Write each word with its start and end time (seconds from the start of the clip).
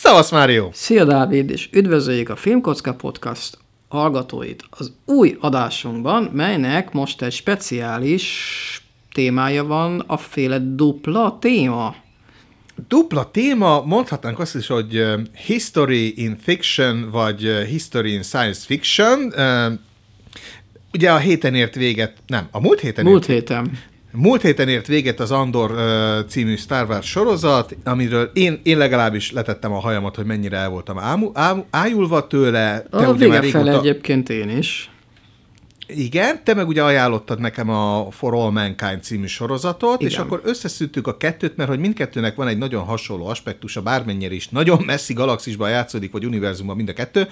Szavasz, 0.00 0.30
Mário! 0.30 0.70
Szia, 0.72 1.04
Dávid, 1.04 1.50
és 1.50 1.68
üdvözöljük 1.72 2.28
a 2.28 2.36
Filmkocka 2.36 2.94
Podcast 2.94 3.58
hallgatóit 3.88 4.64
az 4.70 4.92
új 5.04 5.36
adásunkban, 5.40 6.30
melynek 6.32 6.92
most 6.92 7.22
egy 7.22 7.32
speciális 7.32 8.26
témája 9.12 9.64
van, 9.64 10.04
a 10.06 10.16
féle 10.16 10.58
dupla 10.58 11.38
téma. 11.40 11.94
Dupla 12.88 13.30
téma, 13.30 13.82
mondhatnánk 13.84 14.38
azt 14.38 14.54
is, 14.54 14.66
hogy 14.66 15.04
history 15.46 16.22
in 16.22 16.36
fiction, 16.42 17.10
vagy 17.10 17.40
history 17.68 18.12
in 18.12 18.22
science 18.22 18.60
fiction. 18.66 19.32
Ugye 20.92 21.12
a 21.12 21.18
héten 21.18 21.54
ért 21.54 21.74
véget, 21.74 22.16
nem, 22.26 22.48
a 22.50 22.60
múlt 22.60 22.80
héten 22.80 23.04
Múlt 23.04 23.28
ért, 23.28 23.38
héten. 23.38 23.78
Múlt 24.12 24.42
héten 24.42 24.68
ért 24.68 24.86
véget 24.86 25.20
az 25.20 25.30
Andor 25.30 25.70
uh, 25.70 26.26
című 26.28 26.56
Star 26.56 26.88
Wars 26.88 27.10
sorozat, 27.10 27.76
amiről 27.84 28.30
én, 28.34 28.60
én 28.62 28.78
legalábbis 28.78 29.32
letettem 29.32 29.72
a 29.72 29.78
hajamat, 29.78 30.16
hogy 30.16 30.24
mennyire 30.24 30.56
el 30.56 30.68
voltam 30.68 30.98
ámu, 30.98 31.30
ámu, 31.34 31.62
ájulva 31.70 32.26
tőle. 32.26 32.82
Te 32.90 33.06
a 33.06 33.12
vége 33.12 33.42
fele 33.42 33.78
egyébként 33.78 34.28
én 34.28 34.48
is. 34.48 34.90
Igen, 35.88 36.44
te 36.44 36.54
meg 36.54 36.68
ugye 36.68 36.82
ajánlottad 36.82 37.40
nekem 37.40 37.70
a 37.70 38.10
For 38.10 38.34
All 38.34 38.50
Mankind 38.50 39.02
című 39.02 39.26
sorozatot, 39.26 40.00
Igen. 40.00 40.12
és 40.12 40.18
akkor 40.18 40.40
összeszűttük 40.44 41.06
a 41.06 41.16
kettőt, 41.16 41.56
mert 41.56 41.68
hogy 41.68 41.78
mindkettőnek 41.78 42.34
van 42.34 42.48
egy 42.48 42.58
nagyon 42.58 42.84
hasonló 42.84 43.26
aspektusa, 43.26 43.82
bármennyire 43.82 44.34
is 44.34 44.48
nagyon 44.48 44.82
messzi 44.86 45.12
galaxisban 45.12 45.70
játszódik, 45.70 46.12
vagy 46.12 46.24
univerzumban 46.24 46.76
mind 46.76 46.88
a 46.88 46.92
kettő, 46.92 47.28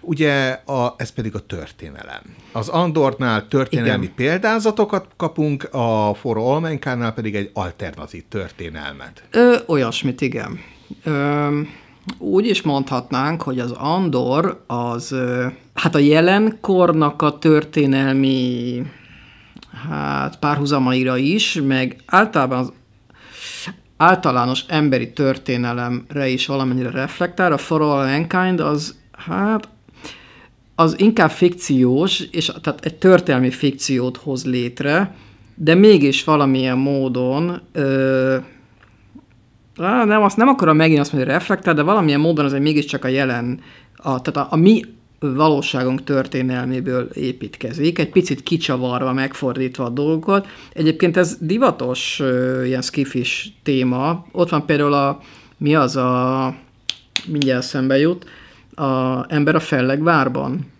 ugye 0.00 0.50
a, 0.50 0.94
ez 0.96 1.10
pedig 1.10 1.34
a 1.34 1.38
történelem. 1.38 2.22
Az 2.52 2.68
Andornál 2.68 3.48
történelmi 3.48 4.04
Igen. 4.04 4.14
példázatokat 4.14 5.06
kapunk, 5.16 5.68
a 5.70 6.14
For 6.14 6.38
All 6.38 6.60
Mankindnál 6.60 7.12
pedig 7.12 7.34
egy 7.34 7.50
alternatív 7.52 8.22
történelmet. 8.28 9.22
Ö, 9.30 9.56
olyasmit, 9.66 10.20
igen. 10.20 10.60
Ö, 11.04 11.60
úgy 12.18 12.46
is 12.46 12.62
mondhatnánk, 12.62 13.42
hogy 13.42 13.58
az 13.58 13.70
Andor 13.70 14.64
az, 14.66 15.14
hát 15.74 15.94
a 15.94 15.98
jelenkornak 15.98 17.22
a 17.22 17.38
történelmi 17.38 18.82
hát 19.88 20.38
párhuzamaira 20.38 21.16
is, 21.16 21.60
meg 21.66 21.96
általában 22.06 22.58
az 22.58 22.72
általános 23.96 24.64
emberi 24.68 25.12
történelemre 25.12 26.28
is 26.28 26.46
valamennyire 26.46 26.90
reflektál. 26.90 27.52
A 27.52 27.58
For 27.58 27.82
All 27.82 28.06
Mankind 28.06 28.60
az, 28.60 28.94
hát, 29.12 29.68
az 30.74 31.00
inkább 31.00 31.30
fikciós, 31.30 32.20
és 32.20 32.52
tehát 32.62 32.84
egy 32.84 32.94
történelmi 32.94 33.50
fikciót 33.50 34.16
hoz 34.16 34.44
létre, 34.44 35.14
de 35.54 35.74
mégis 35.74 36.24
valamilyen 36.24 36.78
módon 36.78 37.60
ö, 37.72 38.36
Nem, 39.76 40.22
azt 40.22 40.36
nem 40.36 40.48
akarom 40.48 40.76
megint 40.76 41.00
azt 41.00 41.12
mondani, 41.12 41.32
hogy 41.32 41.40
reflektál, 41.40 41.74
de 41.74 41.82
valamilyen 41.82 42.20
módon 42.20 42.44
azért 42.44 42.62
mégiscsak 42.62 43.04
a 43.04 43.08
jelen, 43.08 43.60
a, 43.96 44.20
tehát 44.20 44.48
a, 44.50 44.54
a 44.54 44.56
mi 44.56 44.82
valóságunk 45.18 46.04
történelméből 46.04 47.08
építkezik, 47.14 47.98
egy 47.98 48.10
picit 48.10 48.42
kicsavarva, 48.42 49.12
megfordítva 49.12 49.84
a 49.84 49.88
dolgokat. 49.88 50.46
Egyébként 50.72 51.16
ez 51.16 51.36
divatos 51.40 52.22
ilyen 52.64 52.82
skifis 52.82 53.52
téma. 53.62 54.26
Ott 54.32 54.48
van 54.48 54.66
például 54.66 54.92
a, 54.92 55.20
mi 55.56 55.74
az 55.74 55.96
a, 55.96 56.54
mindjárt 57.26 57.66
szembe 57.66 57.98
jut, 57.98 58.24
a 58.74 59.24
Ember 59.28 59.54
a 59.54 59.60
Fellegvárban. 59.60 60.72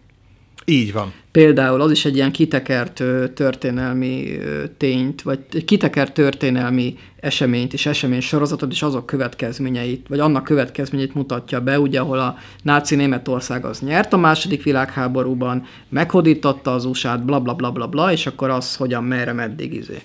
Így 0.65 0.93
van. 0.93 1.13
Például 1.35 1.81
az 1.81 1.91
is 1.91 2.05
egy 2.05 2.17
ilyen 2.17 2.33
kitekert 2.33 3.03
történelmi 3.35 4.39
tényt, 4.77 5.23
vagy 5.23 5.65
kitekert 5.65 6.15
történelmi 6.15 6.97
eseményt 7.21 7.73
és 7.73 7.87
esemény 7.87 8.21
sorozatot, 8.21 8.73
és 8.73 8.83
azok 8.83 9.07
következményeit, 9.07 10.09
vagy 10.09 10.19
annak 10.19 10.45
következményeit 10.45 11.15
mutatja 11.15 11.61
be, 11.61 11.81
ugye, 11.81 12.01
ahol 12.01 12.19
a 12.19 12.37
náci 12.63 12.95
Németország 12.95 13.65
az 13.65 13.81
nyert 13.81 14.13
a 14.13 14.17
második 14.17 14.63
világháborúban, 14.63 15.67
meghódította 15.89 16.75
az 16.75 16.85
USA-t, 16.85 17.25
bla, 17.25 17.41
bla, 17.41 17.55
bla, 17.55 17.71
bla, 17.71 17.87
bla, 17.87 18.13
és 18.13 18.27
akkor 18.27 18.51
az 18.51 18.77
hogyan, 18.77 19.05
merre, 19.05 19.33
meddig 19.33 19.75
izé. 19.75 20.03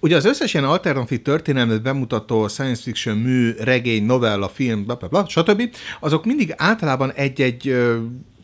Ugye 0.00 0.16
az 0.16 0.24
összes 0.24 0.54
ilyen 0.54 0.66
alternatív 0.66 1.22
történelmet 1.22 1.82
bemutató 1.82 2.48
science 2.48 2.82
fiction 2.82 3.16
mű, 3.16 3.50
regény, 3.58 4.04
novella, 4.04 4.48
film, 4.48 4.84
bla, 4.84 4.94
bla, 4.94 5.08
bla, 5.08 5.24
stb. 5.28 5.62
azok 6.00 6.24
mindig 6.24 6.54
általában 6.56 7.12
egy-egy 7.12 7.76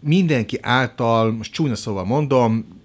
mindenki 0.00 0.59
által, 0.62 1.32
most 1.32 1.53
csúnya 1.53 1.75
szóval 1.75 2.04
mondom, 2.04 2.76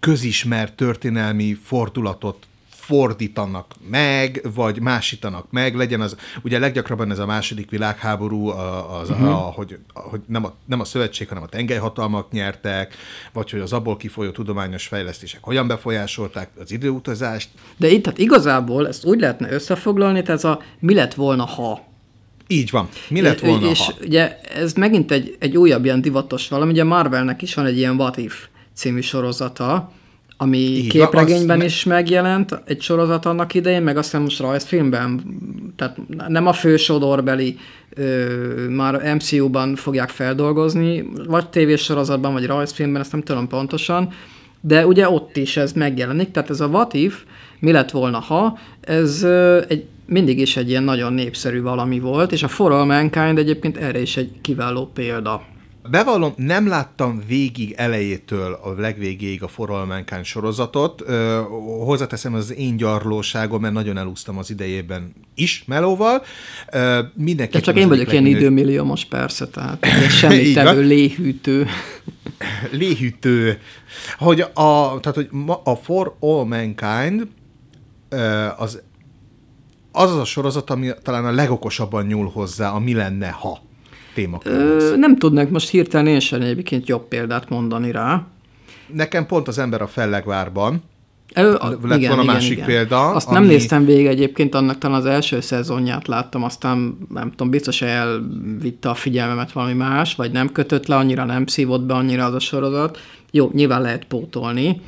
közismert 0.00 0.76
történelmi 0.76 1.58
fordulatot 1.64 2.46
fordítanak 2.88 3.74
meg, 3.90 4.46
vagy 4.54 4.80
másítanak 4.80 5.46
meg, 5.50 5.74
legyen 5.76 6.00
az, 6.00 6.16
ugye 6.42 6.58
leggyakrabban 6.58 7.10
ez 7.10 7.18
a 7.18 7.26
második 7.26 7.70
világháború, 7.70 8.48
az, 8.48 9.10
uh-huh. 9.10 9.28
a, 9.28 9.34
hogy, 9.34 9.78
hogy 9.92 10.20
nem, 10.26 10.44
a, 10.44 10.54
nem 10.64 10.80
a 10.80 10.84
szövetség, 10.84 11.28
hanem 11.28 11.42
a 11.42 11.46
tengelyhatalmak 11.46 12.30
nyertek, 12.30 12.94
vagy 13.32 13.50
hogy 13.50 13.60
az 13.60 13.72
abból 13.72 13.96
kifolyó 13.96 14.30
tudományos 14.30 14.86
fejlesztések 14.86 15.42
hogyan 15.42 15.66
befolyásolták 15.66 16.48
az 16.60 16.72
időutazást. 16.72 17.48
De 17.76 17.88
itt 17.88 18.02
tehát 18.02 18.18
igazából 18.18 18.88
ezt 18.88 19.04
úgy 19.04 19.20
lehetne 19.20 19.52
összefoglalni, 19.52 20.22
tehát 20.22 20.44
ez 20.44 20.50
a 20.50 20.62
mi 20.78 20.94
lett 20.94 21.14
volna, 21.14 21.44
ha 21.44 21.86
így 22.48 22.70
van. 22.70 22.88
Mi 23.08 23.20
lett 23.20 23.40
volna, 23.40 23.70
És 23.70 23.78
ha? 23.78 23.92
ugye 24.04 24.38
ez 24.54 24.72
megint 24.72 25.10
egy, 25.10 25.36
egy 25.38 25.56
újabb 25.56 25.84
ilyen 25.84 26.00
divatos 26.00 26.48
valami, 26.48 26.70
ugye 26.70 26.84
Marvelnek 26.84 27.42
is 27.42 27.54
van 27.54 27.66
egy 27.66 27.76
ilyen 27.76 27.96
What 27.96 28.16
If 28.16 28.46
című 28.74 29.00
sorozata, 29.00 29.92
ami 30.36 30.58
Így 30.58 30.88
képregényben 30.88 31.62
is 31.62 31.84
me- 31.84 31.96
megjelent, 31.96 32.60
egy 32.64 32.80
sorozat 32.80 33.26
annak 33.26 33.54
idején, 33.54 33.82
meg 33.82 33.96
aztán 33.96 34.22
most 34.22 34.38
rajzfilmben, 34.40 35.22
tehát 35.76 35.96
nem 36.28 36.46
a 36.46 36.52
fősodorbeli, 36.52 37.58
ö, 37.90 38.24
már 38.68 39.14
MCU-ban 39.14 39.74
fogják 39.76 40.08
feldolgozni, 40.08 41.04
vagy 41.26 41.48
tévésorozatban, 41.48 42.32
vagy 42.32 42.46
rajzfilmben, 42.46 43.00
ezt 43.00 43.12
nem 43.12 43.22
tudom 43.22 43.48
pontosan, 43.48 44.12
de 44.60 44.86
ugye 44.86 45.08
ott 45.10 45.36
is 45.36 45.56
ez 45.56 45.72
megjelenik, 45.72 46.30
tehát 46.30 46.50
ez 46.50 46.60
a 46.60 46.66
What 46.66 46.94
If, 46.94 47.22
mi 47.58 47.72
lett 47.72 47.90
volna 47.90 48.18
ha, 48.18 48.58
ez 48.80 49.22
ö, 49.22 49.60
egy 49.68 49.84
mindig 50.08 50.38
is 50.38 50.56
egy 50.56 50.68
ilyen 50.68 50.82
nagyon 50.82 51.12
népszerű 51.12 51.62
valami 51.62 52.00
volt, 52.00 52.32
és 52.32 52.42
a 52.42 52.48
For 52.48 52.72
All 52.72 52.84
Mankind 52.84 53.38
egyébként 53.38 53.76
erre 53.76 54.00
is 54.00 54.16
egy 54.16 54.30
kiváló 54.40 54.90
példa. 54.94 55.42
Bevallom, 55.90 56.32
nem 56.36 56.68
láttam 56.68 57.22
végig 57.26 57.74
elejétől 57.76 58.52
a 58.62 58.80
legvégéig 58.80 59.42
a 59.42 59.48
For 59.48 59.70
All 59.70 59.84
Mankind 59.84 60.24
sorozatot. 60.24 61.02
Ö, 61.06 61.40
hozzáteszem, 61.84 62.34
az 62.34 62.54
én 62.54 62.76
gyarlóságom, 62.76 63.60
mert 63.60 63.74
nagyon 63.74 63.96
elúsztam 63.98 64.38
az 64.38 64.50
idejében 64.50 65.12
is 65.34 65.64
melóval. 65.66 66.22
Ö, 66.72 67.00
De 67.34 67.60
csak 67.60 67.76
én 67.76 67.88
vagyok 67.88 68.12
ilyen 68.12 68.26
időmilliómos 68.26 69.04
persze, 69.04 69.48
tehát 69.48 69.86
semmi 70.20 70.52
tevő 70.52 70.80
léhűtő. 70.80 71.66
léhűtő. 72.70 73.58
Hogy 74.18 74.40
a, 74.40 75.00
tehát, 75.00 75.14
hogy 75.14 75.28
a 75.64 75.74
For 75.74 76.16
All 76.20 76.44
Mankind 76.44 77.26
az 78.56 78.82
az 79.98 80.10
az 80.10 80.18
a 80.18 80.24
sorozat, 80.24 80.70
ami 80.70 80.90
talán 81.02 81.24
a 81.24 81.30
legokosabban 81.30 82.06
nyúl 82.06 82.30
hozzá, 82.34 82.70
a 82.70 82.78
mi 82.78 82.94
lenne, 82.94 83.28
ha 83.28 83.58
témakörhöz. 84.14 84.94
Nem 84.96 85.16
tudnék 85.16 85.48
most 85.48 85.68
hirtelen 85.68 86.06
én 86.06 86.20
sem 86.20 86.40
egyébként 86.40 86.88
jobb 86.88 87.08
példát 87.08 87.48
mondani 87.48 87.90
rá. 87.90 88.26
Nekem 88.92 89.26
pont 89.26 89.48
az 89.48 89.58
ember 89.58 89.82
a 89.82 89.86
fellegvárban, 89.86 90.82
Ö, 91.34 91.54
a, 91.58 91.78
lett 91.82 91.98
igen, 91.98 92.16
volna 92.16 92.30
a 92.30 92.34
másik 92.34 92.52
igen. 92.52 92.66
példa. 92.66 93.10
Azt 93.10 93.28
ami... 93.28 93.38
nem 93.38 93.46
néztem 93.46 93.84
végig 93.84 94.06
egyébként, 94.06 94.54
annak 94.54 94.78
talán 94.78 94.98
az 94.98 95.06
első 95.06 95.40
szezonját 95.40 96.06
láttam, 96.06 96.42
aztán 96.42 96.98
nem 97.14 97.30
tudom, 97.30 97.50
biztos 97.50 97.82
elvitte 97.82 98.88
a 98.88 98.94
figyelmemet 98.94 99.52
valami 99.52 99.72
más, 99.72 100.14
vagy 100.14 100.32
nem 100.32 100.52
kötött 100.52 100.86
le 100.86 100.96
annyira, 100.96 101.24
nem 101.24 101.46
szívott 101.46 101.82
be 101.82 101.94
annyira 101.94 102.24
az 102.24 102.34
a 102.34 102.38
sorozat. 102.38 102.98
Jó, 103.30 103.50
nyilván 103.52 103.82
lehet 103.82 104.04
pótolni. 104.04 104.80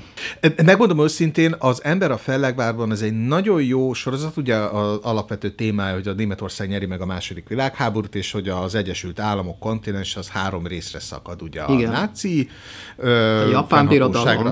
Megmondom 0.65 1.01
őszintén, 1.01 1.55
az 1.59 1.85
Ember 1.85 2.11
a 2.11 2.17
Fellegvárban 2.17 2.93
ez 2.93 3.03
egy 3.03 3.27
nagyon 3.27 3.63
jó 3.63 3.93
sorozat, 3.93 4.37
ugye 4.37 4.57
az 4.57 4.99
alapvető 5.03 5.51
témája, 5.51 5.95
hogy 5.95 6.09
a 6.09 6.13
Németország 6.13 6.69
nyeri 6.69 6.87
meg 6.87 7.01
a 7.01 7.07
második 7.07 7.49
világháborút, 7.49 8.15
és 8.15 8.33
hogy 8.33 8.49
az 8.49 8.75
Egyesült 8.75 9.21
Államok 9.21 9.59
kontinens 9.59 10.17
az 10.17 10.29
három 10.29 10.67
részre 10.67 11.01
szakad, 11.01 11.43
ugye 11.43 11.61
a 11.61 11.73
Igen. 11.73 11.91
náci 11.91 12.49
a 12.97 13.09
japán 13.51 13.87
birodalom. 13.87 14.47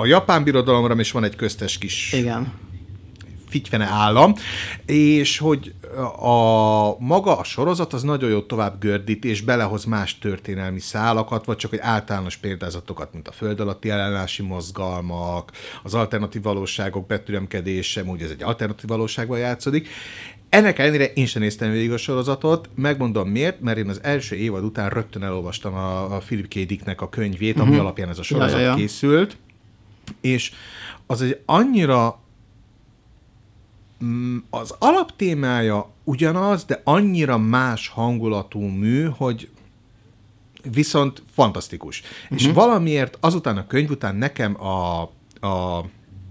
A 0.00 0.06
japán 0.06 0.44
birodalomra 0.44 0.94
is 0.98 1.12
van 1.12 1.24
egy 1.24 1.36
köztes 1.36 1.78
kis 1.78 2.12
Igen 2.12 2.52
figyfene 3.50 3.84
állam, 3.84 4.34
és 4.86 5.38
hogy 5.38 5.74
a 6.20 6.98
maga 6.98 7.38
a 7.38 7.44
sorozat 7.44 7.92
az 7.92 8.02
nagyon 8.02 8.30
jó 8.30 8.40
tovább 8.40 8.80
gördít, 8.80 9.24
és 9.24 9.40
belehoz 9.40 9.84
más 9.84 10.18
történelmi 10.18 10.80
szálakat, 10.80 11.44
vagy 11.44 11.56
csak 11.56 11.72
egy 11.72 11.78
általános 11.82 12.36
példázatokat, 12.36 13.12
mint 13.12 13.28
a 13.28 13.32
föld 13.32 13.60
alatti 13.60 13.90
ellenállási 13.90 14.42
mozgalmak, 14.42 15.52
az 15.82 15.94
alternatív 15.94 16.42
valóságok 16.42 17.06
betüremkedése, 17.06 18.02
úgy 18.02 18.22
ez 18.22 18.30
egy 18.30 18.42
alternatív 18.42 18.88
valóságban 18.88 19.38
játszódik. 19.38 19.88
Ennek 20.48 20.78
ellenére 20.78 21.04
én 21.04 21.26
sem 21.26 21.42
néztem 21.42 21.70
végig 21.70 21.92
a 21.92 21.96
sorozatot, 21.96 22.68
megmondom 22.74 23.28
miért, 23.28 23.60
mert 23.60 23.78
én 23.78 23.88
az 23.88 24.00
első 24.02 24.36
évad 24.36 24.64
után 24.64 24.88
rögtön 24.88 25.22
elolvastam 25.22 25.74
a, 25.74 26.14
a 26.14 26.18
Philip 26.18 26.48
K. 26.48 26.54
Dicknek 26.54 27.00
a 27.00 27.08
könyvét, 27.08 27.50
uh-huh. 27.50 27.66
ami 27.66 27.76
mhm. 27.76 27.84
alapján 27.84 28.08
ez 28.08 28.18
a 28.18 28.22
sorozat 28.22 28.50
ja, 28.50 28.58
ja, 28.58 28.70
ja. 28.70 28.74
készült, 28.74 29.36
és 30.20 30.52
az 31.06 31.22
egy 31.22 31.40
annyira 31.46 32.20
az 34.50 34.74
alaptémája 34.78 35.90
ugyanaz, 36.04 36.64
de 36.64 36.80
annyira 36.84 37.38
más 37.38 37.88
hangulatú 37.88 38.60
mű, 38.60 39.04
hogy 39.04 39.48
viszont 40.72 41.22
fantasztikus. 41.32 42.02
Uh-huh. 42.22 42.38
És 42.38 42.46
valamiért 42.46 43.18
azután 43.20 43.56
a 43.56 43.66
könyv 43.66 43.90
után 43.90 44.16
nekem 44.16 44.62
a, 44.64 45.02
a, 45.46 45.84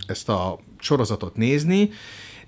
ezt 0.08 0.30
a 0.30 0.60
sorozatot 0.80 1.36
nézni, 1.36 1.90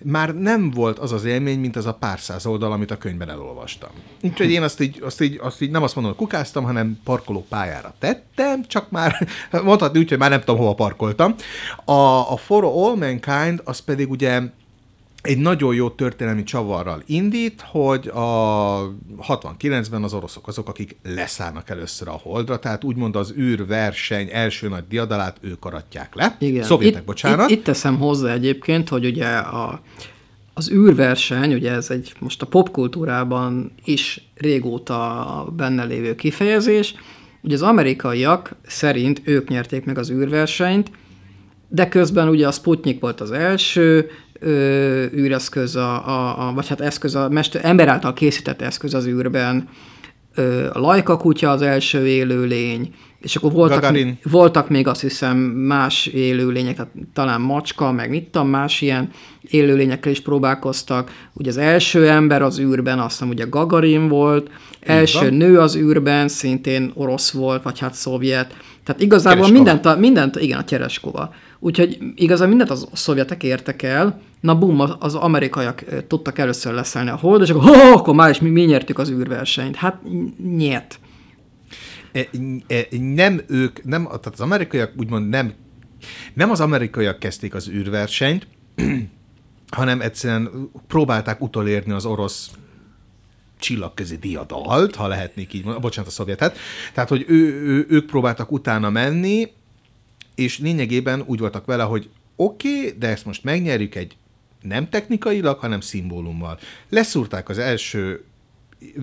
már 0.04 0.36
nem 0.36 0.72
volt 0.72 1.00
az 1.00 1.12
az 1.12 1.24
élmény, 1.26 1.60
mint 1.60 1.76
az 1.76 1.86
a 1.86 1.94
pár 1.94 2.20
száz 2.20 2.46
oldal, 2.46 2.72
amit 2.72 2.92
a 2.92 2.98
könyvben 2.98 3.30
elolvastam. 3.30 3.90
Úgyhogy 4.22 4.52
én 4.52 4.62
azt 4.62 4.82
így, 4.82 5.02
azt 5.02 5.22
így, 5.22 5.40
azt 5.42 5.62
így 5.62 5.72
nem 5.72 5.84
azt 5.84 5.96
mondom, 5.96 6.14
hogy 6.14 6.28
kukáztam, 6.28 6.64
hanem 6.64 7.00
parkoló 7.04 7.46
pályára 7.50 7.94
tettem, 8.00 8.66
csak 8.68 8.90
már 8.90 9.28
mondhatni 9.64 10.00
úgy, 10.00 10.10
hogy 10.10 10.18
már 10.18 10.30
nem 10.30 10.40
tudom, 10.40 10.58
hova 10.58 10.74
parkoltam. 10.74 11.36
A, 11.86 12.32
a 12.32 12.38
For 12.38 12.64
All 12.64 12.96
Mankind 12.96 13.62
az 13.64 13.80
pedig 13.80 14.10
ugye 14.10 14.42
egy 15.22 15.38
nagyon 15.38 15.76
jó 15.76 15.90
történelmi 15.90 16.44
csavarral 16.44 17.04
indít, 17.06 17.62
hogy 17.62 18.08
a 18.08 18.94
69-ben 19.28 20.04
az 20.04 20.14
oroszok 20.14 20.48
azok, 20.48 20.70
akik 20.70 20.96
leszállnak 21.04 21.70
először 21.70 22.08
a 22.08 22.20
holdra, 22.24 22.60
tehát 22.60 22.84
úgymond 22.84 23.16
az 23.16 23.34
űrverseny 23.38 24.30
első 24.32 24.68
nagy 24.68 24.84
diadalát 24.90 25.38
ők 25.42 25.66
aratják 25.66 26.16
le. 26.16 26.36
Igen. 26.40 26.64
Szovjetek, 26.64 27.00
itt, 27.00 27.06
bocsánat. 27.06 27.50
Itt, 27.50 27.58
itt 27.58 27.64
teszem 27.64 27.98
hozzá 27.98 28.34
egyébként, 28.34 28.90
hogy 28.90 29.06
ugye 29.06 29.28
a, 29.28 29.82
az 30.54 30.72
űrverseny, 30.72 31.54
ugye 31.54 31.72
ez 31.72 31.90
egy 31.90 32.14
most 32.20 32.42
a 32.42 32.46
popkultúrában 32.46 33.72
is 33.84 34.30
régóta 34.36 35.54
benne 35.56 35.84
lévő 35.84 36.16
kifejezés, 36.16 36.96
ugye 37.42 37.56
az 37.56 37.62
amerikaiak 37.62 38.56
szerint 38.66 39.22
ők 39.24 39.50
nyerték 39.50 39.86
meg 39.86 39.98
az 39.98 40.10
űrversenyt, 40.10 40.92
de 41.68 41.88
közben 41.88 42.30
ugye 42.30 42.48
a 42.48 42.52
Sputnik 42.52 43.00
volt 43.00 43.22
az 43.22 43.32
első, 43.32 44.10
ö, 44.42 45.06
űreszköz, 45.14 45.76
a, 45.76 46.08
a, 46.08 46.48
a, 46.48 46.54
vagy 46.54 46.68
hát 46.68 46.82
eszköz, 46.82 47.16
a 47.16 47.30
mester, 47.30 47.66
ember 47.66 47.88
által 47.88 48.14
készített 48.14 48.62
eszköz 48.62 48.94
az 48.94 49.08
űrben, 49.08 49.68
ö, 50.36 50.70
a 50.74 50.80
lajka 50.80 51.18
kutya 51.18 51.50
az 51.50 51.62
első 51.62 52.08
élőlény, 52.08 52.94
és 53.22 53.36
akkor 53.36 53.52
voltak, 53.52 53.98
voltak 54.24 54.70
még 54.70 54.88
azt 54.88 55.02
hiszem 55.02 55.38
más 55.38 56.06
élőlények, 56.06 56.78
hát 56.78 56.88
talán 57.14 57.42
macska, 57.42 57.92
meg 57.92 58.10
mit 58.10 58.24
tudom, 58.24 58.48
más 58.48 58.82
ilyen 58.82 59.10
élőlényekkel 59.42 60.12
is 60.12 60.22
próbálkoztak. 60.22 61.12
Ugye 61.34 61.50
az 61.50 61.58
első 61.58 62.10
ember 62.10 62.42
az 62.42 62.60
űrben, 62.60 63.00
azt 63.00 63.12
hiszem 63.12 63.30
ugye 63.30 63.46
Gagarin 63.50 64.08
volt, 64.08 64.50
első 64.80 65.30
nő 65.30 65.60
az 65.60 65.76
űrben, 65.76 66.28
szintén 66.28 66.92
orosz 66.94 67.32
volt, 67.32 67.64
vagy 67.64 67.80
hát 67.80 67.94
szovjet. 67.94 68.56
Tehát 68.84 69.02
igazából 69.02 69.52
mindent, 69.52 69.98
mindent, 69.98 70.36
igen, 70.36 70.60
a 70.60 70.64
Tereskova. 70.64 71.34
Úgyhogy 71.60 71.98
igazán 72.16 72.50
mindent 72.50 72.70
az 72.70 72.88
szovjetek 72.94 73.44
értek 73.44 73.82
el, 73.82 74.22
na 74.42 74.58
bum, 74.58 74.80
az 75.00 75.16
amerikaiak 75.16 75.84
tudtak 76.08 76.38
először 76.38 76.74
leszállni 76.74 77.10
a 77.10 77.16
hold, 77.16 77.42
és 77.42 77.50
akkor, 77.50 77.78
akkor 77.78 78.16
már 78.16 78.30
is 78.30 78.40
mi, 78.40 78.50
mi 78.50 78.62
nyertük 78.62 78.98
az 78.98 79.10
űrversenyt. 79.10 79.76
Hát 79.76 80.02
nyert. 80.56 81.00
E, 82.12 82.28
e, 82.68 82.88
nem 83.00 83.42
ők, 83.48 83.84
nem, 83.84 84.04
tehát 84.04 84.26
az 84.26 84.42
amerikaiak 84.42 84.92
úgymond 84.98 85.30
nem, 85.30 85.54
nem 86.34 86.52
az 86.52 86.60
amerikaiak 86.60 87.20
kezdték 87.20 87.54
az 87.54 87.70
űrversenyt, 87.70 88.48
hanem 89.78 90.02
egyszerűen 90.02 90.70
próbálták 90.88 91.42
utolérni 91.42 91.92
az 91.92 92.06
orosz 92.06 92.52
csillagközi 93.60 94.18
diadalt, 94.18 94.96
ha 94.96 95.08
lehetnék 95.08 95.54
így 95.54 95.64
mondani, 95.64 95.84
bocsánat, 95.84 96.10
a 96.10 96.14
szovjetet. 96.14 96.58
Tehát, 96.94 97.10
hogy 97.10 97.26
ő, 97.28 97.62
ő, 97.64 97.86
ők 97.90 98.06
próbáltak 98.06 98.52
utána 98.52 98.90
menni, 98.90 99.52
és 100.36 100.60
lényegében 100.60 101.24
úgy 101.26 101.40
voltak 101.40 101.66
vele, 101.66 101.84
hogy 101.84 102.10
oké, 102.36 102.78
okay, 102.78 102.96
de 103.00 103.08
ezt 103.08 103.26
most 103.26 103.44
megnyerjük 103.44 103.96
egy 103.96 104.16
nem 104.62 104.90
technikailag, 104.90 105.60
hanem 105.60 105.82
szimbólummal. 105.82 106.60
Leszúrták 106.90 107.50
az 107.50 107.58
első 107.58 108.24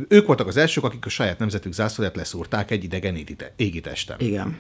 ők 0.08 0.26
voltak 0.26 0.46
az 0.46 0.56
elsők, 0.56 0.84
akik 0.84 1.06
a 1.06 1.08
saját 1.08 1.38
nemzetük 1.38 1.72
zászlóját 1.72 2.16
leszúrták 2.16 2.70
egy 2.70 2.84
idegen 2.84 3.18
égitesten. 3.56 4.16
Igen. 4.20 4.56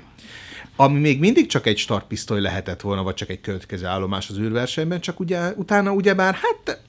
Ami 0.76 0.98
még 0.98 1.18
mindig 1.18 1.46
csak 1.46 1.66
egy 1.66 1.78
startpisztoly 1.78 2.40
lehetett 2.40 2.80
volna, 2.80 3.02
vagy 3.02 3.14
csak 3.14 3.28
egy 3.28 3.40
következő 3.40 3.86
állomás 3.86 4.28
az 4.28 4.38
űrversenyben, 4.38 5.00
csak 5.00 5.20
ugye 5.20 5.52
utána 5.56 5.92
ugyebár, 5.92 6.34
hát... 6.34 6.80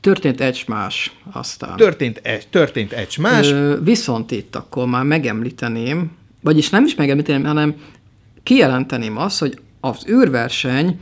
Történt 0.00 0.40
egy 0.40 0.64
más 0.66 1.16
aztán. 1.32 1.76
Történt 1.76 2.18
egy, 2.18 2.48
történt 2.48 2.92
egy 2.92 3.16
más. 3.18 3.50
Ö, 3.50 3.82
viszont 3.82 4.30
itt 4.30 4.56
akkor 4.56 4.86
már 4.86 5.04
megemlíteném, 5.04 6.16
vagyis 6.40 6.70
nem 6.70 6.84
is 6.84 6.94
megemlíteném, 6.94 7.44
hanem 7.44 7.74
kijelenteném 8.42 9.16
azt, 9.16 9.38
hogy 9.38 9.60
az 9.80 10.06
űrverseny 10.08 11.00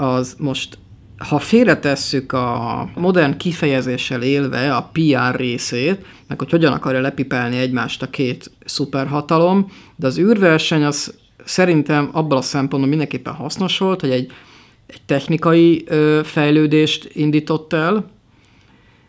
az 0.00 0.36
most 0.38 0.78
ha 1.28 1.38
félretesszük 1.38 2.32
a 2.32 2.88
modern 2.94 3.36
kifejezéssel 3.36 4.22
élve 4.22 4.74
a 4.74 4.90
PR 4.92 5.36
részét, 5.36 6.06
meg 6.26 6.38
hogy 6.38 6.50
hogyan 6.50 6.72
akarja 6.72 7.00
lepipelni 7.00 7.58
egymást 7.58 8.02
a 8.02 8.10
két 8.10 8.50
szuperhatalom, 8.64 9.72
de 9.96 10.06
az 10.06 10.18
űrverseny 10.18 10.84
az 10.84 11.14
szerintem 11.44 12.08
abban 12.12 12.38
a 12.38 12.42
szempontból 12.42 12.88
mindenképpen 12.88 13.32
hasznos 13.32 13.78
volt, 13.78 14.00
hogy 14.00 14.10
egy, 14.10 14.32
egy 14.86 15.02
technikai 15.06 15.84
ö, 15.86 16.20
fejlődést 16.24 17.10
indított 17.12 17.72
el, 17.72 18.10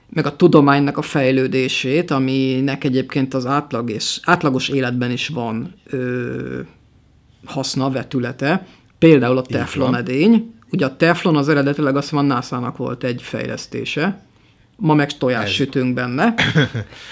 meg 0.09 0.25
a 0.25 0.35
tudománynak 0.35 0.97
a 0.97 1.01
fejlődését, 1.01 2.11
aminek 2.11 2.83
egyébként 2.83 3.33
az 3.33 3.45
átlag 3.45 3.89
és, 3.89 4.19
átlagos 4.23 4.69
életben 4.69 5.11
is 5.11 5.27
van 5.27 5.73
ö, 5.85 6.59
haszna, 7.45 7.89
vetülete, 7.89 8.67
például 8.99 9.37
a 9.37 9.41
teflon 9.41 9.95
edény, 9.95 10.53
Ugye 10.71 10.85
a 10.85 10.95
teflon 10.95 11.35
az 11.35 11.49
eredetileg 11.49 11.95
azt 11.95 12.11
mondja, 12.11 12.33
a 12.33 12.35
NASA-nak 12.35 12.77
volt 12.77 13.03
egy 13.03 13.21
fejlesztése, 13.21 14.21
ma 14.75 14.93
meg 14.93 15.17
tojás 15.17 15.43
Ez. 15.43 15.49
sütünk 15.49 15.93
benne. 15.93 16.33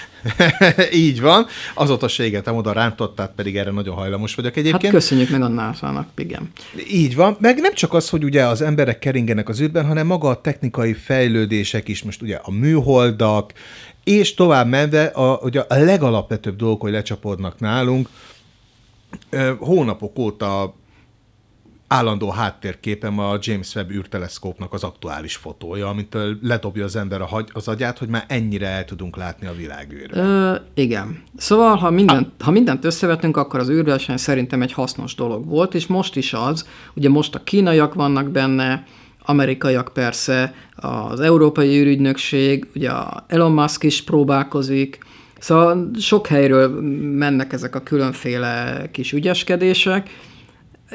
Így 0.94 1.22
van. 1.22 1.46
Azóta 1.74 2.08
se 2.08 2.24
égetem 2.24 2.56
oda 2.56 2.72
rántottát, 2.72 3.32
pedig 3.36 3.58
erre 3.58 3.72
nagyon 3.72 3.96
hajlamos 3.96 4.36
vagyok 4.36 4.56
egyébként. 4.56 4.84
Hát 4.84 4.92
köszönjük 4.92 5.30
meg 5.30 5.42
a 5.42 5.48
NASA-nak, 5.48 6.08
igen. 6.18 6.52
Így 6.92 7.16
van. 7.16 7.38
Meg 7.40 7.60
nem 7.60 7.74
csak 7.74 7.94
az, 7.94 8.10
hogy 8.10 8.24
ugye 8.24 8.46
az 8.46 8.62
emberek 8.62 9.00
keringenek 9.00 9.50
az 9.50 9.62
űrben, 9.62 9.86
hanem 9.86 10.08
maga 10.08 10.30
a 10.30 10.42
technikai 10.42 10.94
fejlődések 10.94 11.88
is, 11.88 12.04
most 12.04 12.22
ugye 12.22 12.36
a 12.44 12.52
műholdak, 12.52 13.54
és 14.04 14.34
tovább 14.34 14.68
menve 14.68 15.04
a, 15.04 15.40
ugye 15.44 15.60
a 15.60 15.76
legalapvetőbb 15.76 16.56
dolgok, 16.56 16.82
hogy 16.82 16.92
lecsapódnak 16.92 17.60
nálunk, 17.60 18.10
hónapok 19.60 20.20
óta 20.20 20.74
állandó 21.90 22.30
háttérképem 22.30 23.20
a 23.20 23.38
James 23.42 23.76
Webb 23.76 23.92
űrteleszkópnak 23.92 24.74
az 24.74 24.84
aktuális 24.84 25.36
fotója, 25.36 25.88
amit 25.88 26.18
ledobja 26.42 26.84
az 26.84 26.96
ember 26.96 27.22
a, 27.22 27.46
az 27.54 27.68
agyát, 27.68 27.98
hogy 27.98 28.08
már 28.08 28.26
ennyire 28.28 28.68
el 28.68 28.86
tudunk 28.86 29.18
látni 29.18 29.48
a 29.48 29.54
világűrre. 29.54 30.22
Ö, 30.22 30.56
igen. 30.74 31.24
Szóval, 31.38 31.76
ha 31.76 31.90
mindent, 31.90 32.28
ah. 32.38 32.46
ha 32.46 32.52
mindent 32.52 32.86
összevetünk, 32.86 33.38
akkor 33.38 33.60
az 33.60 33.70
űrverseny 33.70 34.18
szerintem 34.18 34.62
egy 34.62 34.74
hasznos 34.74 35.16
dolog 35.16 35.46
volt, 35.46 35.74
és 35.74 35.88
most 35.88 36.16
is 36.16 36.34
az. 36.34 36.68
Ugye 36.94 37.10
most 37.10 37.36
a 37.36 37.44
kínaiak 37.44 37.94
vannak 37.94 38.30
benne, 38.30 38.84
amerikaiak 39.26 39.92
persze, 39.94 40.54
az 40.76 41.20
Európai 41.20 41.80
űrügynökség, 41.80 42.68
ugye 42.76 42.90
a 42.90 43.26
Elon 43.28 43.52
Musk 43.52 43.84
is 43.84 44.04
próbálkozik, 44.04 45.08
Szóval 45.40 45.90
sok 46.00 46.28
helyről 46.28 46.82
mennek 47.02 47.54
ezek 47.54 47.76
a 47.76 47.84
különféle 47.84 48.84
kis 48.92 49.12
ügyeskedések, 49.12 50.10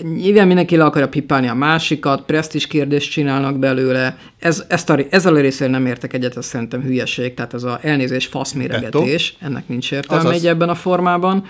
Nyilván 0.03 0.47
mindenki 0.47 0.77
le 0.77 0.85
akarja 0.85 1.09
pipálni 1.09 1.49
a 1.49 1.55
másikat, 1.55 2.25
presztis 2.25 2.67
kérdést 2.67 3.11
csinálnak 3.11 3.59
belőle. 3.59 4.17
Ez, 4.39 4.65
ezt 4.69 4.91
a, 4.91 4.99
ezzel 5.11 5.35
a 5.35 5.41
részével 5.41 5.73
nem 5.73 5.87
értek 5.87 6.13
egyet, 6.13 6.37
ez 6.37 6.47
szerintem 6.47 6.83
hülyeség, 6.83 7.35
tehát 7.35 7.55
ez 7.55 7.63
a 7.63 7.79
elnézés 7.83 8.27
faszméregetés, 8.27 9.37
ennek 9.41 9.69
nincs 9.69 9.93
értelme 9.93 10.31
egy 10.31 10.47
ebben 10.47 10.69
a 10.69 10.75
formában. 10.75 11.45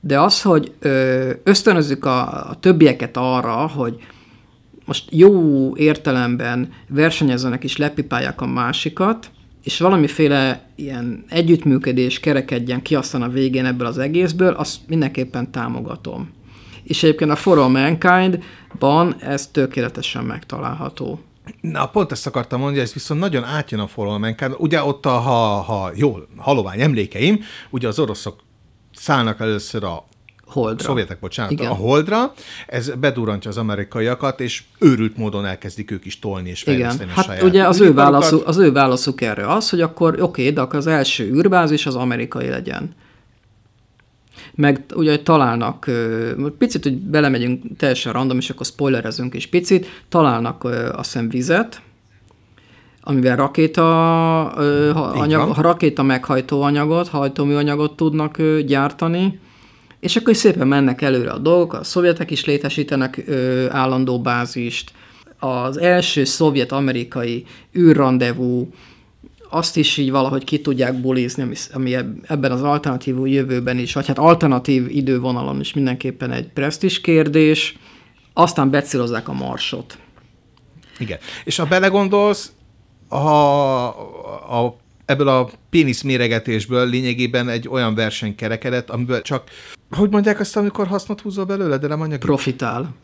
De 0.00 0.20
az, 0.20 0.42
hogy 0.42 0.72
ö, 0.78 1.30
ösztönözzük 1.42 2.04
a, 2.04 2.48
a 2.48 2.56
többieket 2.60 3.16
arra, 3.16 3.56
hogy 3.66 3.96
most 4.84 5.04
jó 5.10 5.76
értelemben 5.76 6.72
versenyezzenek 6.88 7.64
és 7.64 7.76
lepipálják 7.76 8.40
a 8.40 8.46
másikat, 8.46 9.30
és 9.64 9.78
valamiféle 9.78 10.68
ilyen 10.76 11.24
együttműködés 11.28 12.20
kerekedjen 12.20 12.82
ki 12.82 12.94
aztán 12.94 13.22
a 13.22 13.28
végén 13.28 13.64
ebből 13.64 13.86
az 13.86 13.98
egészből, 13.98 14.52
azt 14.52 14.76
mindenképpen 14.86 15.50
támogatom 15.50 16.36
és 16.88 17.02
egyébként 17.02 17.30
a 17.30 17.36
For 17.36 17.58
All 17.58 17.68
Mankind-ban 17.68 19.16
ez 19.20 19.46
tökéletesen 19.46 20.24
megtalálható. 20.24 21.20
Na, 21.60 21.88
pont 21.88 22.12
ezt 22.12 22.26
akartam 22.26 22.60
mondani, 22.60 22.80
ez 22.82 22.92
viszont 22.92 23.20
nagyon 23.20 23.44
átjön 23.44 23.80
a 23.80 23.86
For 23.86 24.06
All 24.06 24.18
Mankind. 24.18 24.54
Ugye 24.58 24.82
ott, 24.82 25.06
a, 25.06 25.10
ha, 25.10 25.60
ha 25.60 25.90
jól, 25.94 26.28
halovány 26.36 26.80
emlékeim, 26.80 27.40
ugye 27.70 27.88
az 27.88 27.98
oroszok 27.98 28.36
szállnak 28.94 29.40
először 29.40 29.84
a 29.84 30.06
Holdra. 30.46 30.84
Szovjetek, 30.84 31.18
bocsánat, 31.18 31.52
Igen. 31.52 31.70
a 31.70 31.74
Holdra, 31.74 32.32
ez 32.66 32.90
bedurantja 33.00 33.50
az 33.50 33.56
amerikaiakat, 33.56 34.40
és 34.40 34.62
őrült 34.78 35.16
módon 35.16 35.46
elkezdik 35.46 35.90
ők 35.90 36.04
is 36.04 36.18
tolni 36.18 36.48
és 36.48 36.62
fejleszteni 36.62 37.02
Igen. 37.02 37.12
a 37.12 37.16
hát 37.16 37.24
saját 37.24 37.42
ugye 37.42 37.66
az 37.66 37.80
ő, 37.80 37.94
válaszuk, 37.94 38.46
az 38.46 38.56
ő 38.56 38.72
válaszuk 38.72 39.20
erre 39.20 39.52
az, 39.52 39.70
hogy 39.70 39.80
akkor 39.80 40.12
oké, 40.12 40.22
okay, 40.22 40.50
de 40.50 40.60
akkor 40.60 40.76
az 40.76 40.86
első 40.86 41.24
űrbázis 41.24 41.86
az 41.86 41.94
amerikai 41.94 42.48
legyen. 42.48 42.94
Meg 44.58 44.84
ugye 44.94 45.18
találnak, 45.18 45.90
picit, 46.58 46.82
hogy 46.82 46.96
belemegyünk 46.96 47.62
teljesen 47.76 48.12
random, 48.12 48.38
és 48.38 48.50
akkor 48.50 48.66
spoilerezünk 48.66 49.34
is 49.34 49.46
picit, 49.46 49.86
találnak 50.08 50.64
azt 50.64 51.12
hiszem 51.12 51.28
vizet, 51.28 51.80
amivel 53.02 53.36
rakéta, 53.36 53.82
ö, 54.56 54.90
ha- 54.94 55.00
anyag, 55.00 55.52
ha 55.52 55.62
rakéta 55.62 56.02
meghajtó 56.02 56.62
anyagot, 56.62 57.08
hajtóműanyagot 57.08 57.96
tudnak 57.96 58.38
ö, 58.38 58.62
gyártani, 58.62 59.40
és 60.00 60.16
akkor 60.16 60.36
szépen 60.36 60.68
mennek 60.68 61.02
előre 61.02 61.30
a 61.30 61.38
dolgok, 61.38 61.72
a 61.72 61.84
szovjetek 61.84 62.30
is 62.30 62.44
létesítenek 62.44 63.24
ö, 63.26 63.66
állandó 63.70 64.20
bázist, 64.20 64.92
az 65.38 65.76
első 65.76 66.24
szovjet-amerikai 66.24 67.44
űrrandevú, 67.76 68.68
azt 69.50 69.76
is 69.76 69.96
így 69.96 70.10
valahogy 70.10 70.44
ki 70.44 70.60
tudják 70.60 71.00
bulizni, 71.00 71.42
ami, 71.42 71.54
ami 71.72 71.94
eb- 71.94 72.30
ebben 72.30 72.52
az 72.52 72.62
alternatív 72.62 73.26
jövőben 73.26 73.78
is, 73.78 73.92
vagy 73.92 74.06
hát 74.06 74.18
alternatív 74.18 74.90
idővonalon 74.90 75.60
is 75.60 75.74
mindenképpen 75.74 76.30
egy 76.30 76.48
presztis 76.48 77.00
kérdés, 77.00 77.76
aztán 78.32 78.70
becélozzák 78.70 79.28
a 79.28 79.32
marsot. 79.32 79.98
Igen. 80.98 81.18
És 81.44 81.56
ha 81.56 81.66
belegondolsz, 81.66 82.52
ha 83.08 83.86
a, 83.86 84.76
ebből 85.04 85.28
a 85.28 85.50
pénisz 85.70 86.02
méregetésből 86.02 86.88
lényegében 86.88 87.48
egy 87.48 87.68
olyan 87.68 87.94
verseny 87.94 88.34
kerekedett, 88.34 88.90
amiből 88.90 89.22
csak, 89.22 89.50
hogy 89.90 90.10
mondják 90.10 90.40
azt, 90.40 90.56
amikor 90.56 90.86
hasznot 90.86 91.20
húzol 91.20 91.44
belőle, 91.44 91.78
de 91.78 91.86
nem 91.86 92.00
anyagi? 92.00 92.18
Profitál. 92.18 92.94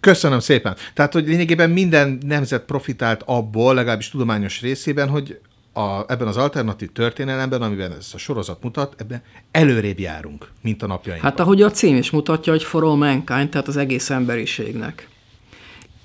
Köszönöm 0.00 0.40
szépen. 0.40 0.76
Tehát, 0.94 1.12
hogy 1.12 1.26
lényegében 1.26 1.70
minden 1.70 2.18
nemzet 2.26 2.64
profitált 2.64 3.22
abból, 3.24 3.74
legalábbis 3.74 4.10
tudományos 4.10 4.60
részében, 4.60 5.08
hogy 5.08 5.40
a, 5.76 6.04
ebben 6.08 6.26
az 6.26 6.36
alternatív 6.36 6.92
történelemben, 6.92 7.62
amiben 7.62 7.92
ez 7.92 8.10
a 8.12 8.18
sorozat 8.18 8.62
mutat, 8.62 8.94
ebben 8.96 9.22
előrébb 9.50 9.98
járunk, 9.98 10.50
mint 10.62 10.82
a 10.82 10.86
napjainkban. 10.86 11.30
Hát 11.30 11.40
ahogy 11.40 11.62
a 11.62 11.70
cím 11.70 11.96
is 11.96 12.10
mutatja, 12.10 12.52
hogy 12.52 12.62
for 12.62 12.84
all 12.84 12.96
mankind, 12.96 13.48
tehát 13.48 13.68
az 13.68 13.76
egész 13.76 14.10
emberiségnek. 14.10 15.08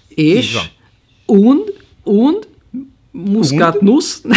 És 0.07 0.57
und, 1.25 1.73
und, 2.03 2.47
muskatnusz, 3.11 4.21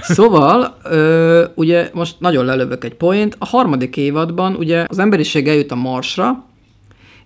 Szóval, 0.00 0.76
ö, 0.82 1.44
ugye 1.54 1.90
most 1.92 2.16
nagyon 2.18 2.44
lelövök 2.44 2.84
egy 2.84 2.94
point, 2.94 3.36
a 3.38 3.46
harmadik 3.46 3.96
évadban 3.96 4.54
ugye 4.54 4.84
az 4.88 4.98
emberiség 4.98 5.48
eljut 5.48 5.70
a 5.70 5.74
Marsra, 5.74 6.44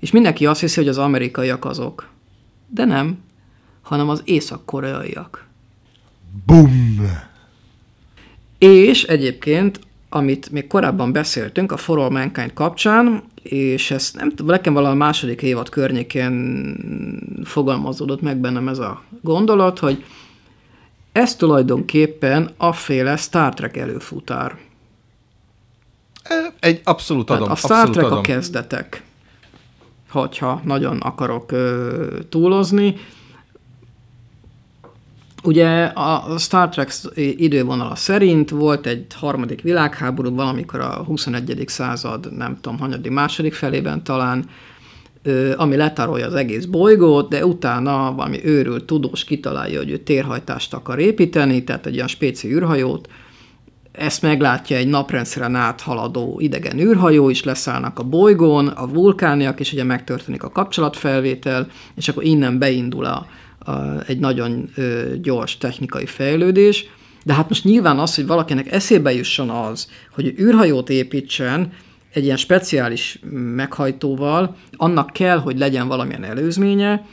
és 0.00 0.10
mindenki 0.10 0.46
azt 0.46 0.60
hiszi, 0.60 0.80
hogy 0.80 0.88
az 0.88 0.98
amerikaiak 0.98 1.64
azok. 1.64 2.08
De 2.68 2.84
nem, 2.84 3.18
hanem 3.82 4.08
az 4.08 4.22
észak-koreaiak. 4.25 5.45
Bum! 6.44 7.10
És 8.58 9.02
egyébként, 9.02 9.80
amit 10.08 10.50
még 10.50 10.66
korábban 10.66 11.12
beszéltünk 11.12 11.72
a 11.72 11.76
For 11.76 11.98
All 11.98 12.10
Mankind 12.10 12.52
kapcsán, 12.52 13.22
és 13.42 13.90
ezt 13.90 14.16
nem 14.16 14.28
tudom, 14.28 14.46
nekem 14.46 14.72
valami 14.72 14.96
második 14.96 15.42
évad 15.42 15.68
környékén 15.68 16.76
fogalmazódott 17.44 18.20
meg 18.20 18.36
bennem 18.36 18.68
ez 18.68 18.78
a 18.78 19.02
gondolat, 19.22 19.78
hogy 19.78 20.04
ez 21.12 21.36
tulajdonképpen 21.36 22.50
afféle 22.56 23.16
Star 23.16 23.54
Trek 23.54 23.76
előfutár. 23.76 24.56
Ö, 26.30 26.34
Egy 26.60 26.80
abszolút 26.84 27.26
Tehát 27.26 27.42
adom. 27.42 27.52
a 27.52 27.56
Star 27.56 27.90
Trek 27.90 28.04
adom. 28.04 28.18
a 28.18 28.20
kezdetek, 28.20 29.02
hogyha 30.10 30.60
nagyon 30.64 30.98
akarok 31.00 31.52
ö, 31.52 32.18
túlozni. 32.28 32.94
Ugye 35.46 35.84
a 35.84 36.38
Star 36.38 36.68
Trek 36.68 36.92
idővonala 37.14 37.94
szerint 37.94 38.50
volt 38.50 38.86
egy 38.86 39.06
harmadik 39.14 39.62
világháború 39.62 40.34
valamikor 40.34 40.80
a 40.80 41.02
21. 41.06 41.64
század, 41.66 42.36
nem 42.36 42.58
tudom, 42.60 42.78
hanyadik, 42.78 43.12
második 43.12 43.54
felében 43.54 44.04
talán, 44.04 44.44
ami 45.56 45.76
letárolja 45.76 46.26
az 46.26 46.34
egész 46.34 46.64
bolygót, 46.64 47.28
de 47.28 47.46
utána 47.46 48.12
valami 48.14 48.44
őrült 48.44 48.84
tudós 48.84 49.24
kitalálja, 49.24 49.78
hogy 49.78 49.90
ő 49.90 49.96
térhajtást 49.96 50.74
akar 50.74 50.98
építeni, 50.98 51.64
tehát 51.64 51.86
egy 51.86 51.94
olyan 51.94 52.08
spéci 52.08 52.52
űrhajót, 52.52 53.08
ezt 53.92 54.22
meglátja 54.22 54.76
egy 54.76 54.88
naprendszeren 54.88 55.54
áthaladó 55.54 56.36
idegen 56.40 56.78
űrhajó 56.78 57.28
is, 57.28 57.44
leszállnak 57.44 57.98
a 57.98 58.02
bolygón, 58.02 58.66
a 58.66 58.86
vulkániak, 58.86 59.60
és 59.60 59.72
ugye 59.72 59.84
megtörténik 59.84 60.42
a 60.42 60.50
kapcsolatfelvétel, 60.50 61.66
és 61.94 62.08
akkor 62.08 62.24
innen 62.24 62.58
beindul 62.58 63.04
a, 63.04 63.26
a, 63.66 63.73
egy 64.06 64.18
nagyon 64.18 64.68
ö, 64.75 65.14
gyors 65.23 65.58
technikai 65.58 66.06
fejlődés. 66.06 66.87
De 67.25 67.35
hát 67.35 67.49
most 67.49 67.64
nyilván 67.64 67.99
az, 67.99 68.14
hogy 68.14 68.26
valakinek 68.26 68.73
eszébe 68.73 69.12
jusson 69.12 69.50
az, 69.50 69.88
hogy 70.14 70.35
űrhajót 70.40 70.90
építsen 70.90 71.73
egy 72.12 72.25
ilyen 72.25 72.37
speciális 72.37 73.18
meghajtóval, 73.54 74.56
annak 74.76 75.12
kell, 75.12 75.38
hogy 75.38 75.58
legyen 75.58 75.88
valamilyen 75.88 76.25
előzménye, 76.25 77.06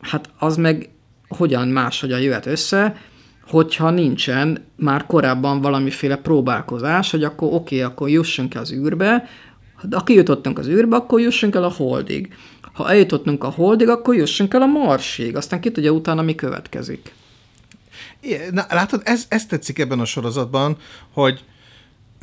hát 0.00 0.30
az 0.38 0.56
meg 0.56 0.88
hogyan 1.28 1.68
máshogyan 1.68 2.20
jöhet 2.20 2.46
össze, 2.46 2.96
hogyha 3.48 3.90
nincsen 3.90 4.64
már 4.76 5.06
korábban 5.06 5.60
valamiféle 5.60 6.16
próbálkozás, 6.16 7.10
hogy 7.10 7.24
akkor 7.24 7.48
oké, 7.52 7.56
okay, 7.56 7.80
akkor 7.80 8.08
jussunk 8.08 8.54
el 8.54 8.60
az 8.60 8.72
űrbe, 8.72 9.28
de 9.82 9.96
aki 9.96 10.14
jutottunk 10.14 10.58
az 10.58 10.68
űrbe, 10.68 10.96
akkor 10.96 11.20
jussunk 11.20 11.54
el 11.54 11.64
a 11.64 11.72
holdig. 11.76 12.34
Ha 12.76 12.90
eljutottunk 12.90 13.44
a 13.44 13.50
holdig, 13.50 13.88
akkor 13.88 14.14
jussunk 14.14 14.54
el 14.54 14.62
a 14.62 14.66
marsig. 14.66 15.36
Aztán 15.36 15.60
ki 15.60 15.70
tudja 15.70 15.90
utána, 15.90 16.22
mi 16.22 16.34
következik. 16.34 17.14
Igen, 18.20 18.54
Na, 18.54 18.66
látod, 18.68 19.02
ez, 19.04 19.24
ez 19.28 19.46
tetszik 19.46 19.78
ebben 19.78 20.00
a 20.00 20.04
sorozatban, 20.04 20.76
hogy 21.12 21.44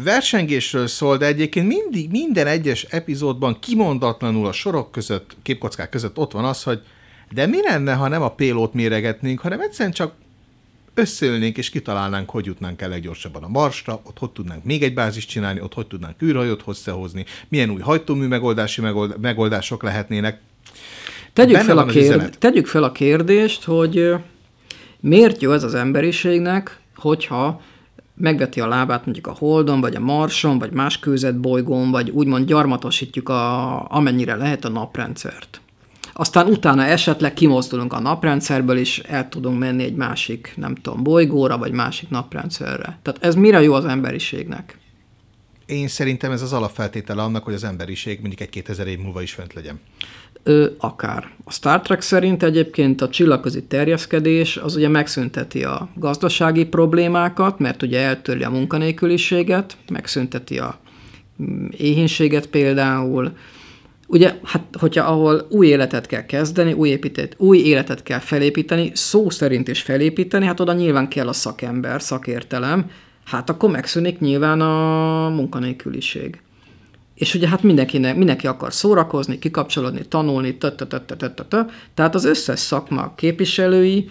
versengésről 0.03 0.88
szól, 0.88 1.17
de 1.17 1.25
egyébként 1.25 1.67
mindig, 1.67 2.10
minden 2.10 2.48
egyes 2.48 2.83
epizódban 2.83 3.60
kimondatlanul 3.60 4.48
a 4.48 4.51
sorok 4.51 4.91
között, 4.91 5.36
képkockák 5.41 5.89
között 5.89 6.17
ott 6.17 6.31
van 6.31 6.45
az, 6.45 6.63
hogy 6.63 6.81
de 7.31 7.45
mi 7.45 7.62
lenne, 7.62 7.93
ha 7.93 8.07
nem 8.07 8.22
a 8.22 8.33
pélót 8.33 8.74
méregetnénk, 8.74 9.39
hanem 9.39 9.62
egyszerűen 9.62 9.93
csak 9.93 10.13
összeülnénk 10.93 11.57
és 11.57 11.69
kitalálnánk, 11.69 12.29
hogy 12.29 12.45
jutnánk 12.45 12.81
el 12.81 12.89
leggyorsabban 12.89 13.43
a 13.43 13.47
Marsra, 13.47 14.01
ott 14.03 14.17
hogy 14.17 14.29
tudnánk 14.29 14.63
még 14.63 14.83
egy 14.83 14.93
bázist 14.93 15.29
csinálni, 15.29 15.62
ott 15.62 15.73
hogy 15.73 15.88
tudnánk 15.88 16.21
űrhajót 16.21 16.63
összehozni, 16.67 17.25
milyen 17.47 17.69
új 17.69 17.81
hajtómű 17.81 18.27
megoldási 18.27 18.81
megold, 18.81 19.19
megoldások 19.19 19.83
lehetnének. 19.83 20.39
Tegyük 21.33 21.53
Benne 21.53 21.65
fel, 21.65 21.77
a 21.77 21.85
kérd... 21.85 22.38
Tegyük 22.38 22.67
fel 22.67 22.83
a 22.83 22.91
kérdést, 22.91 23.63
hogy 23.63 24.13
miért 25.00 25.41
jó 25.41 25.51
ez 25.51 25.63
az 25.63 25.73
emberiségnek, 25.73 26.79
hogyha 26.95 27.62
megveti 28.15 28.59
a 28.59 28.67
lábát 28.67 29.05
mondjuk 29.05 29.27
a 29.27 29.35
Holdon, 29.38 29.81
vagy 29.81 29.95
a 29.95 30.00
Marson, 30.00 30.59
vagy 30.59 30.71
más 30.71 31.00
kőzetbolygón, 31.00 31.91
vagy 31.91 32.09
úgymond 32.09 32.45
gyarmatosítjuk 32.45 33.29
a, 33.29 33.91
amennyire 33.91 34.35
lehet 34.35 34.65
a 34.65 34.69
naprendszert. 34.69 35.62
Aztán 36.13 36.48
utána 36.48 36.84
esetleg 36.84 37.34
kimozdulunk 37.34 37.93
a 37.93 38.00
naprendszerből, 38.00 38.77
és 38.77 39.00
el 39.00 39.29
tudunk 39.29 39.60
menni 39.60 39.84
egy 39.84 39.96
másik, 39.96 40.53
nem 40.55 40.75
tudom, 40.75 41.03
bolygóra, 41.03 41.58
vagy 41.58 41.72
másik 41.72 42.10
naprendszerre. 42.10 43.00
Tehát 43.01 43.24
ez 43.24 43.36
mire 43.36 43.62
jó 43.62 43.74
az 43.74 43.86
emberiségnek? 43.86 44.77
Én 45.65 45.88
szerintem 45.88 46.32
ez 46.32 46.41
az 46.41 46.53
alapfeltétele 46.53 47.22
annak, 47.22 47.43
hogy 47.43 47.53
az 47.53 47.63
emberiség 47.63 48.20
mondjuk 48.20 48.41
egy 48.41 48.50
2000 48.50 48.88
év 48.88 49.00
múlva 49.00 49.22
is 49.22 49.34
fent 49.34 49.53
legyen. 49.53 49.79
Ö, 50.43 50.70
akár. 50.77 51.29
A 51.43 51.51
Star 51.51 51.82
Trek 51.82 52.01
szerint 52.01 52.43
egyébként 52.43 53.01
a 53.01 53.10
csillagközi 53.10 53.63
terjeszkedés 53.63 54.58
az 54.58 54.75
ugye 54.75 54.88
megszünteti 54.88 55.63
a 55.63 55.89
gazdasági 55.96 56.65
problémákat, 56.65 57.60
mert 57.60 57.82
ugye 57.82 58.00
eltörli 58.00 58.43
a 58.43 58.50
munkanélküliséget, 58.50 59.77
megszünteti 59.89 60.60
a 60.60 60.79
mm, 61.43 61.67
éhínséget 61.77 62.48
például. 62.48 63.32
Ugye, 64.13 64.39
hát 64.43 64.63
hogyha 64.79 65.05
ahol 65.05 65.48
új 65.50 65.67
életet 65.67 66.05
kell 66.05 66.25
kezdeni, 66.25 66.74
új, 66.74 66.89
építét, 66.89 67.36
új 67.38 67.58
életet 67.58 68.03
kell 68.03 68.20
felépíteni, 68.20 68.91
szó 68.93 69.29
szerint 69.29 69.67
is 69.67 69.82
felépíteni, 69.82 70.46
hát 70.46 70.60
oda 70.60 70.74
nyilván 70.74 71.08
kell 71.08 71.27
a 71.27 71.34
szakember, 71.34 72.01
szakértelem, 72.01 72.89
hát 73.25 73.50
akkor 73.50 73.70
megszűnik 73.70 74.20
nyilván 74.20 74.62
a 74.62 75.29
munkanélküliség. 75.29 76.41
És 77.15 77.36
ugye 77.36 77.48
hát 77.48 77.63
mindenkinek, 77.63 78.15
mindenki 78.15 78.48
akar 78.48 78.74
szórakozni, 78.74 79.39
kikapcsolódni, 79.39 80.05
tanulni, 80.08 80.58
tehát 81.93 82.15
az 82.15 82.25
összes 82.25 82.60
szakma 82.60 83.13
képviselői, 83.15 84.10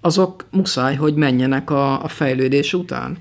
azok 0.00 0.44
muszáj, 0.50 0.96
hogy 0.96 1.14
menjenek 1.14 1.70
a, 1.70 2.02
a 2.02 2.08
fejlődés 2.08 2.72
után. 2.74 3.18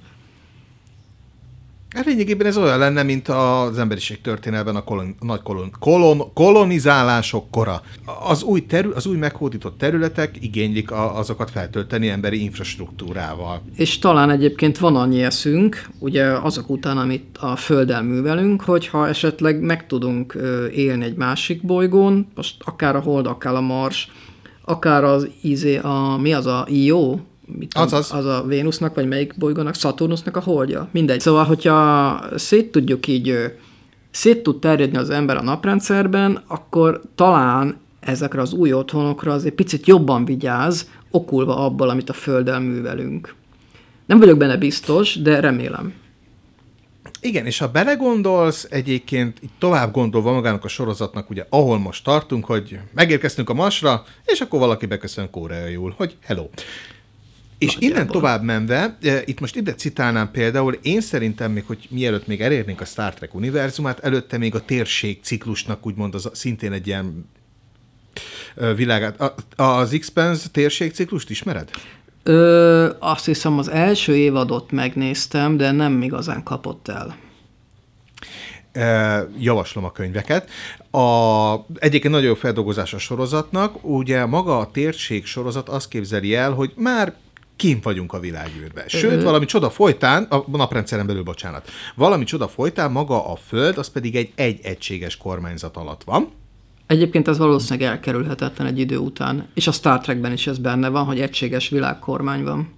Hát 1.96 2.06
lényegében 2.06 2.48
ez 2.48 2.58
olyan 2.58 2.78
lenne, 2.78 3.04
mint 3.04 3.28
az 3.28 3.80
emberiség 3.80 4.22
történelben 4.22 4.76
a 4.76 4.84
kolon, 4.84 5.16
nagy 5.20 5.42
kolon, 5.42 5.72
kolon, 5.80 6.34
kolonizálások 6.34 7.52
kora. 7.52 7.82
Az 8.28 8.44
új, 8.44 8.66
terü, 8.66 8.90
az 8.90 9.06
új 9.06 9.18
meghódított 9.18 9.78
területek 9.78 10.38
igénylik 10.42 10.92
a, 10.92 11.18
azokat 11.18 11.50
feltölteni 11.50 12.10
emberi 12.10 12.44
infrastruktúrával. 12.44 13.62
És 13.76 14.00
talán 14.00 14.30
egyébként 14.30 14.78
van 14.78 14.96
annyi 14.96 15.24
eszünk, 15.24 15.90
ugye 16.00 16.26
azok 16.26 16.70
után, 16.70 16.98
amit 16.98 17.38
a 17.38 17.56
Földdel 17.56 18.04
művelünk, 18.04 18.62
hogyha 18.62 19.08
esetleg 19.08 19.62
meg 19.62 19.88
tudunk 19.88 20.38
élni 20.76 21.04
egy 21.04 21.16
másik 21.16 21.66
bolygón, 21.66 22.28
most 22.36 22.56
akár 22.66 22.96
a 22.96 23.00
Hold, 23.00 23.26
akár 23.26 23.54
a 23.54 23.62
Mars, 23.62 24.12
akár 24.66 25.04
az 25.04 25.28
izé, 25.42 25.78
a, 25.78 26.18
mi 26.22 26.34
az 26.34 26.46
a 26.46 26.66
Io? 26.70 27.20
Mit 27.58 27.70
tudom, 27.74 27.88
Azaz. 27.88 28.12
Az 28.12 28.26
a 28.26 28.44
Vénusznak, 28.48 28.96
vagy 28.96 29.08
melyik 29.08 29.38
bolygónak, 29.38 29.76
Saturnusnak 29.76 30.36
a 30.36 30.40
holdja. 30.40 30.90
Mindegy. 30.92 31.20
Szóval, 31.20 31.44
hogyha 31.44 32.22
szét 32.36 32.72
tudjuk 32.72 33.08
így 33.08 33.54
szét 34.12 34.44
tud 34.44 34.60
terjedni 34.60 34.98
az 34.98 35.10
ember 35.10 35.38
a 35.38 35.44
naprendszerben, 35.44 36.44
akkor 36.48 37.02
talán 37.16 37.78
ezekre 38.00 38.42
az 38.42 38.54
új 38.54 38.74
otthonokra 38.74 39.34
azért 39.34 39.56
picit 39.56 39.88
jobban 39.88 40.26
vigyáz, 40.26 40.90
okulva 41.12 41.58
abból, 41.66 41.90
amit 41.90 42.10
a 42.10 42.14
Földdel 42.14 42.60
művelünk. 42.60 43.36
Nem 44.06 44.20
vagyok 44.20 44.38
benne 44.38 44.58
biztos, 44.58 45.22
de 45.22 45.40
remélem. 45.40 45.94
Igen, 47.22 47.46
és 47.46 47.58
ha 47.58 47.68
belegondolsz, 47.68 48.68
egyébként 48.70 49.38
így 49.44 49.50
tovább 49.60 49.92
gondolva 49.92 50.32
magának 50.32 50.64
a 50.64 50.68
sorozatnak, 50.68 51.30
ugye, 51.30 51.46
ahol 51.50 51.80
most 51.80 52.04
tartunk, 52.04 52.46
hogy 52.46 52.80
megérkeztünk 52.94 53.50
a 53.50 53.54
Masra, 53.54 54.04
és 54.26 54.42
akkor 54.42 54.60
valaki 54.60 54.86
beköszön 54.86 55.30
koreaiul, 55.30 55.94
hogy 55.98 56.18
hello. 56.26 56.50
És 57.60 57.74
Nagyjából. 57.74 57.98
innen 57.98 58.12
tovább 58.12 58.44
menve, 58.44 58.98
e, 59.02 59.22
itt 59.26 59.40
most 59.40 59.56
ide 59.56 59.74
citálnám 59.74 60.32
például, 60.32 60.74
én 60.82 61.02
szerintem 61.02 61.52
még, 61.52 61.64
hogy 61.66 61.88
mielőtt 61.90 62.28
még 62.28 62.42
elérnénk 62.42 62.82
a 62.82 62.86
Star 62.86 63.14
Trek 63.14 63.34
univerzumát, 63.34 64.00
előtte 64.00 64.38
még 64.38 64.56
a 64.56 64.66
térség 64.66 65.20
ciklusnak 65.22 65.86
úgymond 65.86 66.16
az 66.16 66.30
szintén 66.34 66.72
egy 66.72 66.88
ilyen 66.88 67.30
e, 68.56 68.74
világát. 68.74 69.22
A, 69.22 69.64
az 69.64 69.98
X-Pens 70.00 70.42
térségciklust 70.52 71.30
ismered? 71.30 71.70
Ö, 72.24 72.90
azt 73.00 73.26
hiszem 73.26 73.58
az 73.58 73.68
első 73.70 74.16
évadot 74.16 74.72
megnéztem, 74.72 75.58
de 75.58 75.72
nem 75.72 76.02
igazán 76.02 76.44
kapott 76.44 76.88
el. 76.88 77.18
E, 78.72 79.28
javaslom 79.40 79.84
a 79.84 79.92
könyveket. 79.92 80.50
A, 80.92 81.54
egyébként 81.76 82.14
nagyon 82.14 82.28
jó 82.28 82.36
feldolgozás 82.36 82.94
a 82.94 82.98
sorozatnak. 82.98 83.86
Ugye 83.86 84.26
maga 84.26 84.58
a 84.58 84.72
térség 84.72 85.26
sorozat 85.26 85.70
azt 85.70 85.88
képzeli 85.88 86.36
el, 86.36 86.52
hogy 86.52 86.72
már 86.76 87.14
kint 87.60 87.84
vagyunk 87.84 88.14
a 88.14 88.20
világűrben. 88.20 88.88
Sőt, 88.88 89.24
valami 89.24 89.46
csoda 89.46 89.70
folytán, 89.70 90.24
a 90.24 90.58
naprendszeren 90.58 91.06
belül, 91.06 91.24
bocsánat, 91.24 91.70
valami 91.96 92.24
csoda 92.24 92.48
folytán 92.48 92.92
maga 92.92 93.32
a 93.32 93.36
Föld, 93.36 93.78
az 93.78 93.90
pedig 93.90 94.16
egy 94.16 94.32
egy 94.36 94.60
egységes 94.64 95.18
kormányzat 95.18 95.78
alatt 95.78 96.04
van. 96.04 96.32
Egyébként 96.88 97.28
ez 97.28 97.38
valószínűleg 97.38 97.90
elkerülhetetlen 97.90 98.68
egy 98.68 98.80
idő 98.80 98.98
után. 98.98 99.48
És 99.54 99.68
a 99.68 99.72
Star 99.72 100.00
Trekben 100.00 100.32
is 100.32 100.48
ez 100.48 100.58
benne 100.58 100.90
van, 100.90 101.06
hogy 101.06 101.20
egységes 101.20 101.70
világkormány 101.70 102.44
van. 102.44 102.74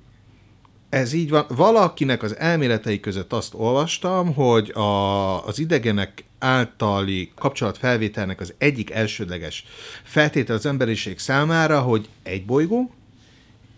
Ez 0.89 1.13
így 1.13 1.29
van. 1.29 1.45
Valakinek 1.55 2.23
az 2.23 2.37
elméletei 2.37 2.99
között 2.99 3.33
azt 3.33 3.53
olvastam, 3.53 4.33
hogy 4.33 4.69
a, 4.69 5.45
az 5.45 5.59
idegenek 5.59 6.23
általi 6.39 7.31
kapcsolatfelvételnek 7.35 8.39
az 8.39 8.53
egyik 8.57 8.91
elsődleges 8.91 9.65
feltétel 10.03 10.55
az 10.55 10.65
emberiség 10.65 11.19
számára, 11.19 11.81
hogy 11.81 12.09
egy 12.23 12.45
bolygó, 12.45 12.91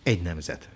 egy 0.04 0.22
nemzet. 0.22 0.73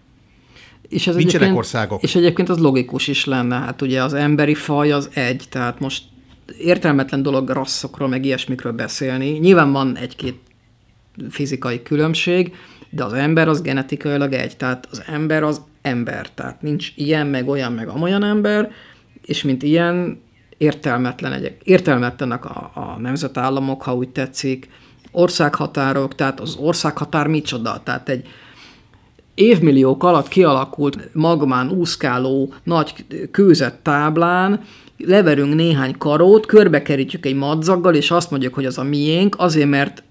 És 0.89 1.07
ez 1.07 1.15
Nincsenek 1.15 1.55
országok. 1.55 2.03
És 2.03 2.15
egyébként 2.15 2.49
az 2.49 2.57
logikus 2.57 3.07
is 3.07 3.25
lenne. 3.25 3.55
Hát 3.55 3.81
ugye 3.81 4.03
az 4.03 4.13
emberi 4.13 4.53
faj 4.53 4.91
az 4.91 5.09
egy, 5.13 5.43
tehát 5.49 5.79
most 5.79 6.03
értelmetlen 6.59 7.21
dolog 7.21 7.49
rasszokról, 7.49 8.07
meg 8.07 8.25
ilyesmikről 8.25 8.71
beszélni. 8.71 9.29
Nyilván 9.29 9.71
van 9.71 9.97
egy-két 9.97 10.39
fizikai 11.29 11.81
különbség, 11.81 12.55
de 12.89 13.03
az 13.03 13.13
ember 13.13 13.47
az 13.47 13.61
genetikailag 13.61 14.33
egy, 14.33 14.57
tehát 14.57 14.87
az 14.91 15.03
ember 15.07 15.43
az 15.43 15.61
ember, 15.81 16.29
tehát 16.29 16.61
nincs 16.61 16.91
ilyen, 16.95 17.27
meg 17.27 17.47
olyan, 17.47 17.71
meg 17.71 17.87
amolyan 17.87 18.23
ember, 18.23 18.71
és 19.21 19.43
mint 19.43 19.63
ilyen 19.63 20.21
értelmetlen 20.57 21.33
egyek, 21.33 21.61
értelmetlenek 21.63 22.45
a, 22.45 22.71
a 22.73 22.99
nemzetállamok, 22.99 23.81
ha 23.81 23.95
úgy 23.95 24.09
tetszik, 24.09 24.69
országhatárok, 25.11 26.15
tehát 26.15 26.39
az 26.39 26.55
országhatár 26.55 27.27
micsoda, 27.27 27.81
tehát 27.83 28.09
egy 28.09 28.27
évmilliók 29.37 30.03
alatt 30.03 30.27
kialakult 30.27 31.09
magmán 31.13 31.69
úszkáló 31.69 32.53
nagy 32.63 32.93
kőzett 33.31 33.79
táblán 33.83 34.61
leverünk 34.97 35.55
néhány 35.55 35.97
karót, 35.97 36.45
körbekerítjük 36.45 37.25
egy 37.25 37.35
madzaggal, 37.35 37.95
és 37.95 38.11
azt 38.11 38.31
mondjuk, 38.31 38.53
hogy 38.53 38.65
az 38.65 38.77
a 38.77 38.83
miénk, 38.83 39.35
azért, 39.39 39.69
mert 39.69 40.03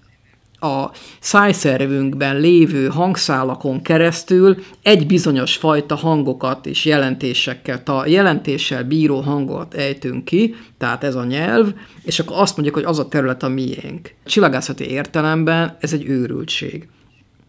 a 0.59 0.85
szájszervünkben 1.19 2.39
lévő 2.39 2.87
hangszálakon 2.87 3.81
keresztül 3.81 4.57
egy 4.81 5.07
bizonyos 5.07 5.55
fajta 5.55 5.95
hangokat 5.95 6.65
és 6.65 6.85
jelentésekkel, 6.85 7.81
a 7.85 8.07
jelentéssel 8.07 8.83
bíró 8.83 9.19
hangot 9.19 9.73
ejtünk 9.73 10.25
ki, 10.25 10.55
tehát 10.77 11.03
ez 11.03 11.15
a 11.15 11.23
nyelv, 11.23 11.73
és 12.03 12.19
akkor 12.19 12.37
azt 12.39 12.55
mondjuk, 12.55 12.75
hogy 12.75 12.85
az 12.85 12.99
a 12.99 13.07
terület 13.07 13.43
a 13.43 13.47
miénk. 13.47 14.13
Csillagászati 14.25 14.89
értelemben 14.89 15.77
ez 15.79 15.93
egy 15.93 16.05
őrültség 16.05 16.87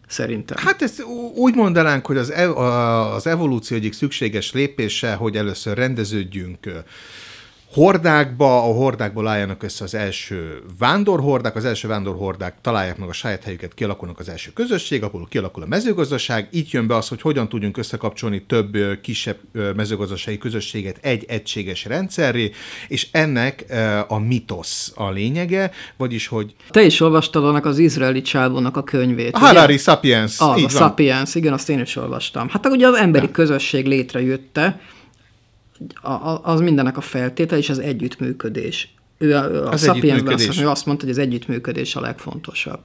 szerintem. 0.09 0.57
Hát 0.59 0.81
ezt 0.81 1.03
úgy 1.35 1.55
mondanánk, 1.55 2.05
hogy 2.05 2.17
az, 2.17 2.31
ev- 2.31 2.57
az 3.15 3.27
evolúció 3.27 3.77
egyik 3.77 3.93
szükséges 3.93 4.51
lépése, 4.51 5.13
hogy 5.13 5.35
először 5.35 5.77
rendeződjünk 5.77 6.57
hordákba, 7.73 8.63
a 8.63 8.73
hordákból 8.73 9.27
álljanak 9.27 9.63
össze 9.63 9.83
az 9.83 9.95
első 9.95 10.61
vándorhordák, 10.79 11.55
az 11.55 11.65
első 11.65 11.87
vándorhordák 11.87 12.55
találják 12.61 12.97
meg 12.97 13.09
a 13.09 13.13
saját 13.13 13.43
helyüket, 13.43 13.73
kialakulnak 13.73 14.19
az 14.19 14.29
első 14.29 14.51
közösség, 14.53 15.03
ahol 15.03 15.27
kialakul 15.29 15.63
a 15.63 15.65
mezőgazdaság, 15.65 16.47
itt 16.51 16.71
jön 16.71 16.87
be 16.87 16.95
az, 16.95 17.07
hogy 17.07 17.21
hogyan 17.21 17.49
tudjunk 17.49 17.77
összekapcsolni 17.77 18.43
több 18.43 18.77
kisebb 19.01 19.37
mezőgazdasági 19.75 20.37
közösséget 20.37 20.97
egy 21.01 21.25
egységes 21.27 21.85
rendszerré, 21.85 22.51
és 22.87 23.07
ennek 23.11 23.65
a 24.07 24.19
mitosz 24.19 24.91
a 24.95 25.09
lényege, 25.09 25.71
vagyis 25.97 26.27
hogy... 26.27 26.55
Te 26.69 26.81
is 26.81 27.01
olvastad 27.01 27.43
annak 27.43 27.65
az 27.65 27.77
izraeli 27.77 28.21
csávónak 28.21 28.77
a 28.77 28.83
könyvét. 28.83 29.35
A 29.35 29.39
Harari 29.39 29.77
Sapiens. 29.77 30.39
Az, 30.39 30.47
a 30.47 30.53
van. 30.53 30.69
Sapiens, 30.69 31.35
igen, 31.35 31.53
azt 31.53 31.69
én 31.69 31.79
is 31.79 31.95
olvastam. 31.95 32.49
Hát 32.49 32.65
ugye 32.65 32.87
az 32.87 32.95
emberi 32.95 33.25
ja. 33.25 33.31
közösség 33.31 33.85
létrejötte, 33.85 34.79
az 36.41 36.59
mindennek 36.59 36.97
a 36.97 37.01
feltétel, 37.01 37.57
és 37.57 37.69
az 37.69 37.79
együttműködés. 37.79 38.93
Ő 39.17 39.35
a, 39.35 39.65
a 39.65 39.71
az 39.71 39.83
Sapiensben 39.83 40.33
azt, 40.33 40.59
azt 40.63 40.85
mondta, 40.85 41.05
hogy 41.05 41.13
az 41.13 41.19
együttműködés 41.19 41.95
a 41.95 42.01
legfontosabb. 42.01 42.79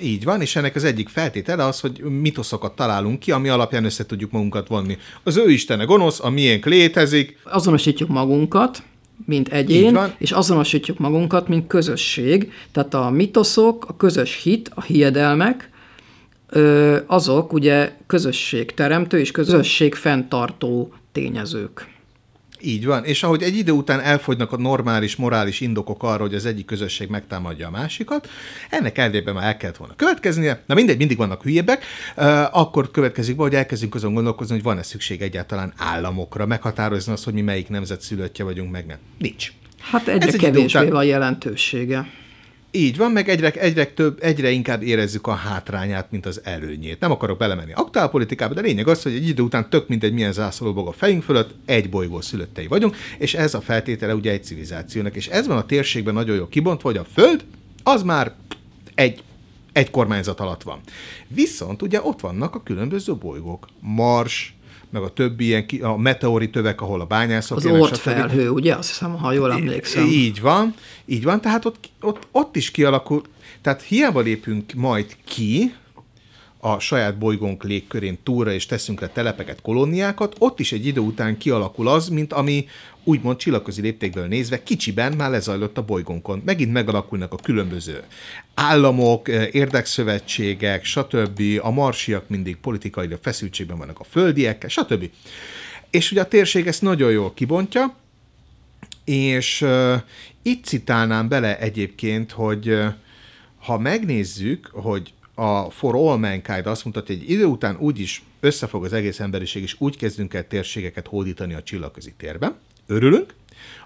Így 0.00 0.24
van, 0.24 0.40
és 0.40 0.56
ennek 0.56 0.74
az 0.74 0.84
egyik 0.84 1.08
feltétele 1.08 1.64
az, 1.64 1.80
hogy 1.80 2.00
mitoszokat 2.00 2.76
találunk 2.76 3.18
ki, 3.18 3.32
ami 3.32 3.48
alapján 3.48 3.84
össze 3.84 4.06
tudjuk 4.06 4.30
magunkat 4.30 4.68
vonni. 4.68 4.98
Az 5.22 5.36
ő 5.36 5.50
istene 5.50 5.84
gonosz, 5.84 6.20
a 6.20 6.30
miénk 6.30 6.64
létezik. 6.64 7.38
Azonosítjuk 7.44 8.08
magunkat, 8.08 8.82
mint 9.26 9.48
egyén, 9.48 9.98
és 10.18 10.32
azonosítjuk 10.32 10.98
magunkat, 10.98 11.48
mint 11.48 11.66
közösség. 11.66 12.52
Tehát 12.72 12.94
a 12.94 13.10
mitoszok, 13.10 13.84
a 13.88 13.96
közös 13.96 14.42
hit, 14.42 14.70
a 14.74 14.82
hiedelmek, 14.82 15.70
azok 17.06 17.52
ugye 17.52 17.92
közösségteremtő 18.06 19.18
és 19.18 19.30
közösség 19.30 19.94
fenntartó 19.94 20.92
tényezők. 21.12 21.96
Így 22.60 22.86
van, 22.86 23.04
és 23.04 23.22
ahogy 23.22 23.42
egy 23.42 23.56
idő 23.56 23.72
után 23.72 24.00
elfogynak 24.00 24.52
a 24.52 24.56
normális, 24.56 25.16
morális 25.16 25.60
indokok 25.60 26.02
arra, 26.02 26.22
hogy 26.22 26.34
az 26.34 26.46
egyik 26.46 26.66
közösség 26.66 27.08
megtámadja 27.08 27.66
a 27.66 27.70
másikat, 27.70 28.28
ennek 28.70 28.98
elvében 28.98 29.34
már 29.34 29.44
el 29.44 29.56
kellett 29.56 29.76
volna 29.76 29.94
következnie, 29.96 30.62
na 30.66 30.74
mindegy, 30.74 30.96
mindig 30.96 31.16
vannak 31.16 31.42
hülyébbek, 31.42 31.84
akkor 32.50 32.90
következik 32.90 33.36
be, 33.36 33.42
hogy 33.42 33.54
elkezdünk 33.54 33.94
azon 33.94 34.14
gondolkozni, 34.14 34.54
hogy 34.54 34.64
van-e 34.64 34.82
szükség 34.82 35.22
egyáltalán 35.22 35.72
államokra, 35.76 36.46
meghatározni 36.46 37.12
azt, 37.12 37.24
hogy 37.24 37.34
mi 37.34 37.40
melyik 37.40 37.68
nemzet 37.68 38.00
szülöttje 38.00 38.44
vagyunk, 38.44 38.70
meg 38.70 38.86
nem. 38.86 38.98
Nincs. 39.18 39.52
Hát 39.80 40.08
egyre 40.08 40.38
kevésbé 40.38 40.78
után... 40.78 40.90
van 40.90 41.04
jelentősége. 41.04 42.06
Így 42.78 42.96
van, 42.96 43.10
meg 43.10 43.28
egyre, 43.28 43.50
egyre, 43.50 43.86
több, 43.86 44.18
egyre 44.22 44.50
inkább 44.50 44.82
érezzük 44.82 45.26
a 45.26 45.32
hátrányát, 45.32 46.10
mint 46.10 46.26
az 46.26 46.40
előnyét. 46.44 47.00
Nem 47.00 47.10
akarok 47.10 47.38
belemenni 47.38 47.72
aktuálpolitikába, 47.72 48.54
de 48.54 48.60
lényeg 48.60 48.88
az, 48.88 49.02
hogy 49.02 49.14
egy 49.14 49.28
idő 49.28 49.42
után 49.42 49.70
tök 49.70 49.86
egy 50.00 50.12
milyen 50.12 50.32
zászlóbog 50.32 50.88
a 50.88 50.92
fejünk 50.92 51.22
fölött, 51.22 51.54
egy 51.64 51.90
bolygó 51.90 52.20
szülöttei 52.20 52.66
vagyunk, 52.66 52.96
és 53.18 53.34
ez 53.34 53.54
a 53.54 53.60
feltétele 53.60 54.14
ugye 54.14 54.30
egy 54.30 54.44
civilizációnak. 54.44 55.16
És 55.16 55.26
ez 55.26 55.46
van 55.46 55.56
a 55.56 55.66
térségben 55.66 56.14
nagyon 56.14 56.36
jó 56.36 56.48
kibontva, 56.48 56.88
hogy 56.88 56.98
a 56.98 57.06
Föld 57.14 57.44
az 57.82 58.02
már 58.02 58.34
egy 58.94 59.22
egy 59.72 59.90
kormányzat 59.90 60.40
alatt 60.40 60.62
van. 60.62 60.80
Viszont 61.28 61.82
ugye 61.82 62.00
ott 62.02 62.20
vannak 62.20 62.54
a 62.54 62.62
különböző 62.62 63.14
bolygók. 63.14 63.68
Mars, 63.80 64.54
meg 64.90 65.02
a 65.02 65.08
többi 65.08 65.44
ilyen, 65.44 65.66
a 65.82 65.96
meteori 65.96 66.50
tövek, 66.50 66.80
ahol 66.80 67.00
a 67.00 67.04
bányászok 67.04 67.56
Az 67.56 67.66
ott 67.66 67.96
felhő, 67.96 68.50
ugye? 68.50 68.74
Azt 68.74 68.88
hiszem, 68.88 69.16
ha 69.16 69.32
jól 69.32 69.52
emlékszem. 69.52 70.06
Így 70.06 70.40
van, 70.40 70.74
így 71.06 71.24
van, 71.24 71.40
tehát 71.40 71.64
ott, 71.64 71.90
ott, 72.00 72.26
ott 72.30 72.56
is 72.56 72.70
kialakul, 72.70 73.22
tehát 73.62 73.82
hiába 73.82 74.20
lépünk 74.20 74.72
majd 74.72 75.16
ki, 75.24 75.74
a 76.60 76.78
saját 76.78 77.18
bolygónk 77.18 77.64
légkörén 77.64 78.18
túlra, 78.22 78.52
és 78.52 78.66
teszünk 78.66 79.00
le 79.00 79.08
telepeket, 79.08 79.60
kolóniákat, 79.62 80.34
ott 80.38 80.60
is 80.60 80.72
egy 80.72 80.86
idő 80.86 81.00
után 81.00 81.38
kialakul 81.38 81.88
az, 81.88 82.08
mint 82.08 82.32
ami 82.32 82.66
úgymond 83.04 83.36
csillagközi 83.36 83.80
léptékből 83.80 84.26
nézve 84.26 84.62
kicsiben 84.62 85.12
már 85.12 85.30
lezajlott 85.30 85.78
a 85.78 85.84
bolygónkon. 85.84 86.42
Megint 86.44 86.72
megalakulnak 86.72 87.32
a 87.32 87.36
különböző 87.36 88.02
államok, 88.54 89.28
eh, 89.28 89.48
érdekszövetségek, 89.52 90.84
stb. 90.84 91.42
A 91.62 91.70
marsiak 91.70 92.28
mindig 92.28 92.56
politikai 92.56 93.08
feszültségben 93.22 93.78
vannak 93.78 94.00
a 94.00 94.04
földiekkel, 94.04 94.68
stb. 94.68 95.10
És 95.90 96.10
ugye 96.10 96.20
a 96.20 96.28
térség 96.28 96.66
ezt 96.66 96.82
nagyon 96.82 97.10
jól 97.10 97.34
kibontja, 97.34 97.94
és 99.04 99.62
uh, 99.62 99.94
itt 100.42 100.64
citálnám 100.64 101.28
bele 101.28 101.58
egyébként, 101.58 102.32
hogy 102.32 102.68
uh, 102.68 102.86
ha 103.58 103.78
megnézzük, 103.78 104.70
hogy 104.72 105.12
a 105.38 105.70
For 105.70 105.94
All 105.94 106.16
Mankind 106.16 106.66
azt 106.66 106.84
mondta, 106.84 107.02
hogy 107.06 107.16
egy 107.16 107.30
idő 107.30 107.44
után 107.44 107.76
úgy 107.78 108.00
is 108.00 108.22
összefog 108.40 108.84
az 108.84 108.92
egész 108.92 109.20
emberiség, 109.20 109.62
és 109.62 109.76
úgy 109.78 109.96
kezdünk 109.96 110.34
el 110.34 110.46
térségeket 110.46 111.06
hódítani 111.06 111.54
a 111.54 111.62
csillagközi 111.62 112.12
térben. 112.16 112.56
Örülünk. 112.86 113.34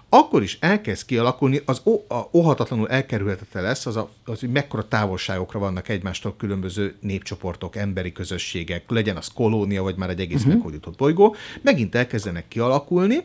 akkor 0.09 0.43
is 0.43 0.57
elkezd 0.61 1.05
kialakulni, 1.05 1.61
az 1.65 1.81
a, 2.07 2.21
óhatatlanul 2.31 2.89
elkerülhetetlen 2.89 3.63
lesz, 3.63 3.85
az, 3.85 3.95
a, 3.95 4.09
az, 4.25 4.39
hogy 4.39 4.51
mekkora 4.51 4.87
távolságokra 4.87 5.59
vannak 5.59 5.89
egymástól 5.89 6.35
különböző 6.37 6.95
népcsoportok, 6.99 7.75
emberi 7.75 8.11
közösségek, 8.11 8.83
legyen 8.89 9.17
az 9.17 9.27
kolónia, 9.27 9.83
vagy 9.83 9.95
már 9.95 10.09
egy 10.09 10.19
egész 10.19 10.37
uh-huh. 10.37 10.53
meghódított 10.53 10.97
bolygó, 10.97 11.35
megint 11.61 11.95
elkezdenek 11.95 12.47
kialakulni, 12.47 13.23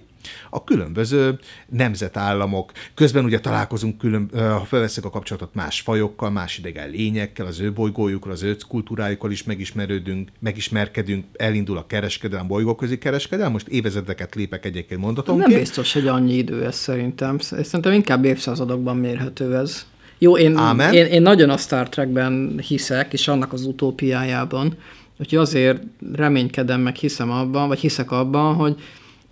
a 0.50 0.64
különböző 0.64 1.38
nemzetállamok. 1.68 2.72
Közben 2.94 3.24
ugye 3.24 3.40
találkozunk, 3.40 3.98
külön, 3.98 4.30
ha 4.32 4.64
felveszek 4.64 5.04
a 5.04 5.10
kapcsolatot 5.10 5.54
más 5.54 5.80
fajokkal, 5.80 6.30
más 6.30 6.58
idegen 6.58 6.90
lényekkel, 6.90 7.46
az 7.46 7.60
ő 7.60 7.72
bolygójukról, 7.72 8.32
az 8.32 8.42
ő 8.42 8.56
kultúrájukkal 8.68 9.30
is 9.30 9.44
megismerődünk, 9.44 10.28
megismerkedünk, 10.38 11.24
elindul 11.36 11.76
a 11.76 11.86
kereskedelem, 11.86 12.46
bolygóközi 12.46 12.98
kereskedelem. 12.98 13.52
Most 13.52 13.68
évezredeket 13.68 14.34
lépek 14.34 14.64
egyébként 14.64 15.00
mondatomként. 15.00 15.48
Nem 15.48 15.58
biztos, 15.58 15.92
hogy 15.92 16.06
annyi 16.06 16.34
idő 16.34 16.64
ez 16.64 16.76
szerintem. 16.76 17.38
Szerintem 17.38 17.92
inkább 17.92 18.24
évszázadokban 18.24 18.96
mérhető 18.96 19.56
ez. 19.56 19.86
Jó, 20.18 20.36
én, 20.36 20.58
én, 20.92 21.06
én 21.06 21.22
nagyon 21.22 21.50
a 21.50 21.56
Star 21.56 21.88
Trekben 21.88 22.60
hiszek, 22.66 23.12
és 23.12 23.28
annak 23.28 23.52
az 23.52 23.64
utópiájában, 23.64 24.76
úgyhogy 25.18 25.38
azért 25.38 25.82
reménykedem, 26.12 26.80
meg 26.80 26.94
hiszem 26.94 27.30
abban, 27.30 27.68
vagy 27.68 27.78
hiszek 27.78 28.10
abban, 28.10 28.54
hogy 28.54 28.76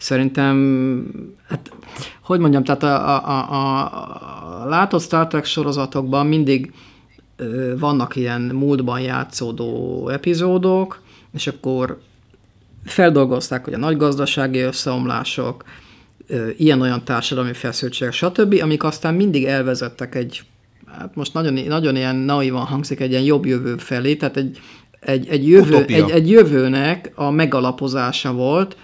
Szerintem, 0.06 0.56
hát, 1.48 1.70
hogy 2.22 2.40
mondjam, 2.40 2.64
tehát 2.64 2.82
a, 2.82 3.28
a, 3.28 3.52
a, 3.52 4.62
a 4.62 4.68
látott 4.68 5.02
Star 5.02 5.26
Trek 5.26 5.44
sorozatokban 5.44 6.26
mindig 6.26 6.72
ö, 7.36 7.74
vannak 7.78 8.16
ilyen 8.16 8.40
múltban 8.40 9.00
játszódó 9.00 10.08
epizódok, 10.08 11.02
és 11.34 11.46
akkor 11.46 12.00
feldolgozták, 12.84 13.64
hogy 13.64 13.74
a 13.74 13.78
nagy 13.78 13.96
gazdasági 13.96 14.58
összeomlások, 14.58 15.64
ilyen-olyan 16.56 17.04
társadalmi 17.04 17.52
feszültségek, 17.52 18.12
stb., 18.12 18.58
amik 18.62 18.84
aztán 18.84 19.14
mindig 19.14 19.44
elvezettek 19.44 20.14
egy, 20.14 20.42
hát 20.86 21.14
most 21.14 21.34
nagyon, 21.34 21.54
nagyon 21.54 21.96
ilyen 21.96 22.16
naivan 22.16 22.64
hangzik, 22.64 23.00
egy 23.00 23.10
ilyen 23.10 23.22
jobb 23.22 23.46
jövő 23.46 23.76
felé, 23.76 24.16
tehát 24.16 24.36
egy, 24.36 24.58
egy, 25.00 25.28
egy, 25.28 25.48
jövő, 25.48 25.84
egy, 25.84 26.10
egy 26.10 26.30
jövőnek 26.30 27.12
a 27.14 27.30
megalapozása 27.30 28.32
volt, 28.32 28.76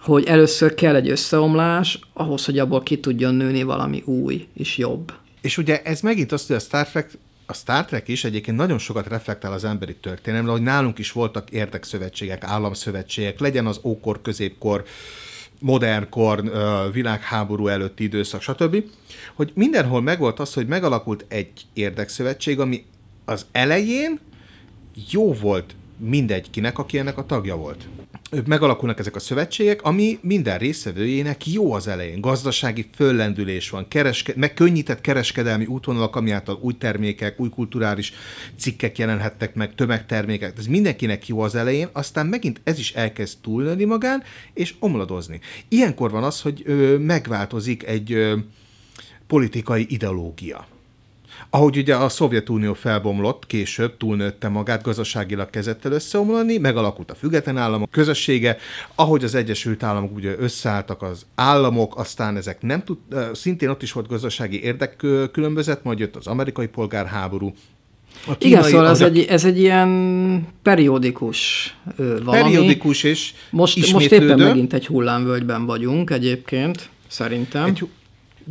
hogy 0.00 0.24
először 0.24 0.74
kell 0.74 0.94
egy 0.94 1.10
összeomlás, 1.10 1.98
ahhoz, 2.12 2.44
hogy 2.44 2.58
abból 2.58 2.82
ki 2.82 3.00
tudjon 3.00 3.34
nőni 3.34 3.62
valami 3.62 4.02
új 4.04 4.46
és 4.54 4.78
jobb. 4.78 5.12
És 5.40 5.58
ugye 5.58 5.82
ez 5.82 6.00
megint 6.00 6.32
azt, 6.32 6.46
hogy 6.46 6.56
a 6.56 6.60
Star 6.60 6.88
Trek 6.88 7.18
a 7.46 7.54
Star 7.54 7.84
Trek 7.84 8.08
is 8.08 8.24
egyébként 8.24 8.56
nagyon 8.56 8.78
sokat 8.78 9.06
reflektál 9.06 9.52
az 9.52 9.64
emberi 9.64 9.94
történelemre, 9.94 10.52
hogy 10.52 10.62
nálunk 10.62 10.98
is 10.98 11.12
voltak 11.12 11.50
érdekszövetségek, 11.50 12.44
államszövetségek, 12.44 13.40
legyen 13.40 13.66
az 13.66 13.80
ókor, 13.82 14.22
középkor, 14.22 14.84
modernkor, 15.60 16.52
világháború 16.92 17.66
előtti 17.66 18.02
időszak, 18.02 18.42
stb. 18.42 18.84
Hogy 19.34 19.52
mindenhol 19.54 20.02
megvolt 20.02 20.40
az, 20.40 20.54
hogy 20.54 20.66
megalakult 20.66 21.24
egy 21.28 21.50
érdekszövetség, 21.72 22.60
ami 22.60 22.84
az 23.24 23.46
elején 23.52 24.18
jó 25.10 25.32
volt 25.32 25.74
mindegykinek, 25.96 26.78
aki 26.78 26.98
ennek 26.98 27.18
a 27.18 27.26
tagja 27.26 27.56
volt 27.56 27.88
megalakulnak 28.46 28.98
ezek 28.98 29.16
a 29.16 29.20
szövetségek, 29.20 29.82
ami 29.82 30.18
minden 30.22 30.58
részvevőjének 30.58 31.46
jó 31.46 31.72
az 31.72 31.88
elején. 31.88 32.20
Gazdasági 32.20 32.86
föllendülés 32.94 33.70
van, 33.70 33.88
kereske, 33.88 34.32
megkönnyített 34.36 35.00
kereskedelmi 35.00 35.66
útvonalak, 35.66 36.16
ami 36.16 36.30
által 36.30 36.58
új 36.62 36.76
termékek, 36.78 37.40
új 37.40 37.48
kulturális 37.48 38.12
cikkek 38.56 38.98
jelenhettek 38.98 39.54
meg, 39.54 39.74
tömegtermékek. 39.74 40.58
Ez 40.58 40.66
mindenkinek 40.66 41.28
jó 41.28 41.40
az 41.40 41.54
elején, 41.54 41.88
aztán 41.92 42.26
megint 42.26 42.60
ez 42.64 42.78
is 42.78 42.92
elkezd 42.92 43.38
túlnőni 43.42 43.84
magán, 43.84 44.22
és 44.54 44.74
omladozni. 44.78 45.40
Ilyenkor 45.68 46.10
van 46.10 46.22
az, 46.22 46.40
hogy 46.40 46.62
ö, 46.64 46.96
megváltozik 46.98 47.86
egy 47.86 48.12
ö, 48.12 48.36
politikai 49.26 49.86
ideológia 49.88 50.66
ahogy 51.50 51.76
ugye 51.76 51.94
a 51.94 52.08
Szovjetunió 52.08 52.74
felbomlott, 52.74 53.46
később 53.46 53.96
túlnőtte 53.96 54.48
magát, 54.48 54.82
gazdaságilag 54.82 55.50
kezdett 55.50 55.84
el 55.84 55.92
összeomlani, 55.92 56.58
megalakult 56.58 57.10
a 57.10 57.14
független 57.14 57.56
államok 57.56 57.90
közössége, 57.90 58.56
ahogy 58.94 59.24
az 59.24 59.34
Egyesült 59.34 59.82
Államok 59.82 60.16
ugye 60.16 60.34
összeálltak 60.38 61.02
az 61.02 61.26
államok, 61.34 61.98
aztán 61.98 62.36
ezek 62.36 62.62
nem 62.62 62.84
tud, 62.84 62.98
szintén 63.32 63.68
ott 63.68 63.82
is 63.82 63.92
volt 63.92 64.08
gazdasági 64.08 64.62
érdekkülönbözet, 64.62 65.84
majd 65.84 65.98
jött 65.98 66.16
az 66.16 66.26
amerikai 66.26 66.66
polgárháború, 66.66 67.52
a 68.26 68.36
kínai, 68.36 68.58
Igen, 68.58 68.70
szóval 68.70 68.88
ez, 68.88 69.00
a... 69.00 69.04
egy, 69.04 69.18
ez 69.18 69.44
egy 69.44 69.58
ilyen 69.58 70.46
periódikus 70.62 71.74
valami. 71.96 72.42
Periódikus 72.42 73.02
és 73.02 73.32
most, 73.50 73.92
most 73.92 74.12
éppen 74.12 74.38
megint 74.38 74.72
egy 74.72 74.86
hullámvölgyben 74.86 75.66
vagyunk 75.66 76.10
egyébként, 76.10 76.88
szerintem. 77.08 77.64
Egy, 77.64 77.88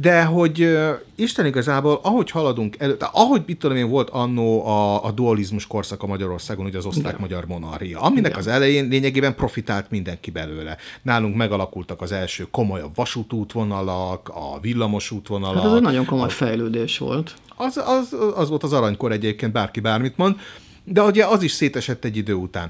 de 0.01 0.23
hogy 0.23 0.61
uh, 0.61 0.89
Isten 1.15 1.45
igazából, 1.45 1.99
ahogy 2.03 2.31
haladunk 2.31 2.75
elő, 2.79 2.97
ahogy 3.11 3.43
mit 3.45 3.57
tudom 3.59 3.77
én, 3.77 3.89
volt 3.89 4.09
annó 4.09 4.65
a, 4.65 5.03
a 5.03 5.11
dualizmus 5.11 5.67
korszaka 5.67 6.07
Magyarországon, 6.07 6.65
ugye 6.65 6.77
az 6.77 6.85
osztrák-magyar 6.85 7.45
monarchia, 7.45 7.99
aminek 7.99 8.25
Igen. 8.25 8.39
az 8.39 8.47
elején 8.47 8.87
lényegében 8.87 9.35
profitált 9.35 9.89
mindenki 9.89 10.31
belőle. 10.31 10.77
Nálunk 11.01 11.35
megalakultak 11.35 12.01
az 12.01 12.11
első 12.11 12.47
komolyabb 12.51 12.95
vasútútvonalak, 12.95 14.29
a 14.29 14.59
villamos 14.61 15.11
útvonalak. 15.11 15.63
Hát 15.63 15.65
ez 15.65 15.73
egy 15.73 15.81
nagyon 15.81 16.05
komoly 16.05 16.27
a, 16.27 16.29
fejlődés 16.29 16.97
volt. 16.97 17.33
Az, 17.55 17.77
az, 17.77 18.15
az 18.35 18.49
volt 18.49 18.63
az 18.63 18.73
aranykor 18.73 19.11
egyébként, 19.11 19.51
bárki 19.51 19.79
bármit 19.79 20.17
mond, 20.17 20.35
de 20.83 21.01
ugye 21.01 21.25
az 21.25 21.43
is 21.43 21.51
szétesett 21.51 22.05
egy 22.05 22.17
idő 22.17 22.33
után. 22.33 22.69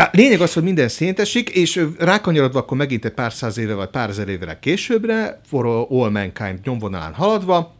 De 0.00 0.10
lényeg 0.12 0.40
az, 0.40 0.52
hogy 0.52 0.62
minden 0.62 0.88
széntesik, 0.88 1.48
és 1.48 1.86
rákanyarodva 1.98 2.58
akkor 2.58 2.76
megint 2.76 3.04
egy 3.04 3.12
pár 3.12 3.32
száz 3.32 3.58
éve 3.58 3.74
vagy 3.74 3.88
pár 3.88 4.08
ezer 4.08 4.28
évre 4.28 4.58
későbbre, 4.58 5.40
for 5.46 5.86
all 5.88 6.10
mankind 6.10 6.58
nyomvonalán 6.64 7.14
haladva, 7.14 7.74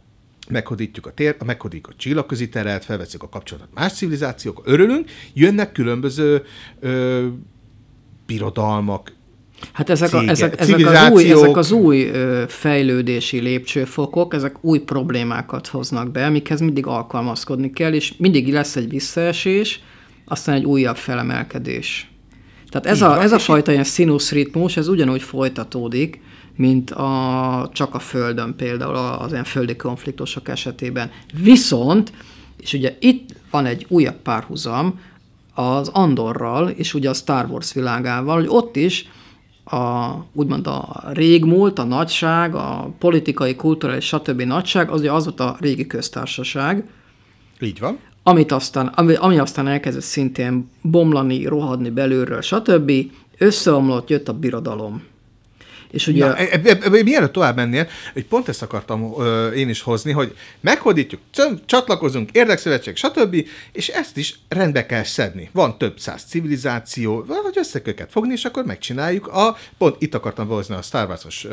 meghódítjuk 0.49 1.05
a 1.05 1.11
tér, 1.11 1.35
meghódítjuk 1.45 1.93
a 1.93 1.97
csillagközi 1.97 2.49
teret, 2.49 2.85
felveszünk 2.85 3.23
a 3.23 3.29
kapcsolatot 3.29 3.69
más 3.73 3.93
civilizációk, 3.93 4.61
örülünk, 4.65 5.09
jönnek 5.33 5.71
különböző 5.71 6.43
ö, 6.79 7.27
birodalmak, 8.25 9.11
Hát 9.73 9.89
ezek, 9.89 10.13
a, 10.13 10.23
ezek, 10.23 10.59
ezek, 10.59 10.85
az 10.85 11.09
új, 11.11 11.31
ezek 11.31 11.57
az 11.57 11.71
új 11.71 12.07
ö, 12.07 12.43
fejlődési 12.47 13.39
lépcsőfokok, 13.39 14.33
ezek 14.33 14.63
új 14.63 14.79
problémákat 14.79 15.67
hoznak 15.67 16.11
be, 16.11 16.25
amikhez 16.25 16.59
mindig 16.59 16.85
alkalmazkodni 16.85 17.71
kell, 17.71 17.93
és 17.93 18.13
mindig 18.17 18.53
lesz 18.53 18.75
egy 18.75 18.89
visszaesés, 18.89 19.81
aztán 20.25 20.55
egy 20.55 20.65
újabb 20.65 20.95
felemelkedés. 20.95 22.10
Tehát 22.71 22.87
ez, 22.87 23.01
a, 23.01 23.21
ez 23.21 23.31
a 23.31 23.39
fajta 23.39 23.71
ilyen 23.71 23.85
ritmus, 24.29 24.77
ez 24.77 24.87
ugyanúgy 24.87 25.21
folytatódik, 25.21 26.21
mint 26.55 26.91
a, 26.91 27.69
csak 27.73 27.95
a 27.95 27.99
Földön 27.99 28.55
például 28.55 28.95
az 28.95 29.31
ilyen 29.31 29.43
földi 29.43 29.75
konfliktusok 29.75 30.47
esetében. 30.47 31.11
Viszont, 31.33 32.11
és 32.57 32.73
ugye 32.73 32.95
itt 32.99 33.29
van 33.49 33.65
egy 33.65 33.85
újabb 33.89 34.15
párhuzam 34.15 34.99
az 35.53 35.87
Andorral, 35.87 36.69
és 36.69 36.93
ugye 36.93 37.09
a 37.09 37.13
Star 37.13 37.45
Wars 37.49 37.73
világával, 37.73 38.35
hogy 38.35 38.47
ott 38.49 38.75
is 38.75 39.07
a, 39.63 40.11
úgymond 40.33 40.67
a 40.67 41.03
régmúlt, 41.13 41.79
a 41.79 41.83
nagyság, 41.83 42.55
a 42.55 42.93
politikai, 42.99 43.55
kulturális, 43.55 44.05
stb. 44.05 44.41
nagyság, 44.41 44.89
az 44.89 44.99
ugye 44.99 45.11
az 45.11 45.23
volt 45.23 45.39
a 45.39 45.57
régi 45.59 45.87
köztársaság. 45.87 46.89
Így 47.59 47.79
van 47.79 47.97
amit 48.23 48.51
aztán, 48.51 48.87
ami, 48.87 49.13
ami 49.13 49.37
aztán 49.37 49.67
elkezdett 49.67 50.03
szintén 50.03 50.69
bomlani, 50.81 51.45
rohadni 51.45 51.89
belülről, 51.89 52.41
stb., 52.41 52.91
összeomlott, 53.37 54.09
jött 54.09 54.27
a 54.27 54.33
birodalom. 54.33 55.09
És 55.91 56.07
ugye... 56.07 56.25
Na, 56.25 56.35
e, 56.35 56.61
e, 56.63 56.77
e, 56.81 57.03
mielőtt 57.03 57.31
tovább 57.31 57.55
mennél, 57.55 57.87
hogy 58.13 58.25
pont 58.25 58.47
ezt 58.47 58.61
akartam 58.61 59.13
ö, 59.17 59.51
én 59.51 59.69
is 59.69 59.81
hozni, 59.81 60.11
hogy 60.11 60.35
meghódítjuk, 60.59 61.21
csatlakozunk, 61.65 62.29
érdekszövetség, 62.31 62.95
stb., 62.95 63.45
és 63.71 63.87
ezt 63.87 64.17
is 64.17 64.39
rendbe 64.47 64.85
kell 64.85 65.03
szedni. 65.03 65.49
Van 65.53 65.77
több 65.77 65.99
száz 65.99 66.23
civilizáció, 66.23 67.25
vagy 67.27 67.57
össze 67.57 67.81
őket 67.83 68.11
fogni, 68.11 68.31
és 68.33 68.45
akkor 68.45 68.65
megcsináljuk 68.65 69.27
a, 69.27 69.57
pont 69.77 69.95
itt 69.99 70.15
akartam 70.15 70.47
behozni 70.47 70.75
a 70.75 70.81
Star 70.81 71.07
Wars-os 71.07 71.47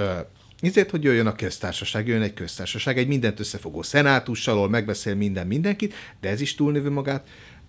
Ezért, 0.61 0.91
hogy 0.91 1.03
jöjjön 1.03 1.27
a 1.27 1.35
köztársaság, 1.35 2.07
jöjjön 2.07 2.25
egy 2.25 2.35
köztársaság, 2.35 2.99
egy 2.99 3.07
mindent 3.07 3.41
összefogó 3.41 3.83
szenátussal, 3.83 4.69
megbeszél 4.69 5.15
minden 5.15 5.47
mindenkit, 5.47 5.95
de 6.21 6.29
ez 6.29 6.41
is 6.41 6.55
túlnövő 6.55 6.91
magát, 6.91 7.29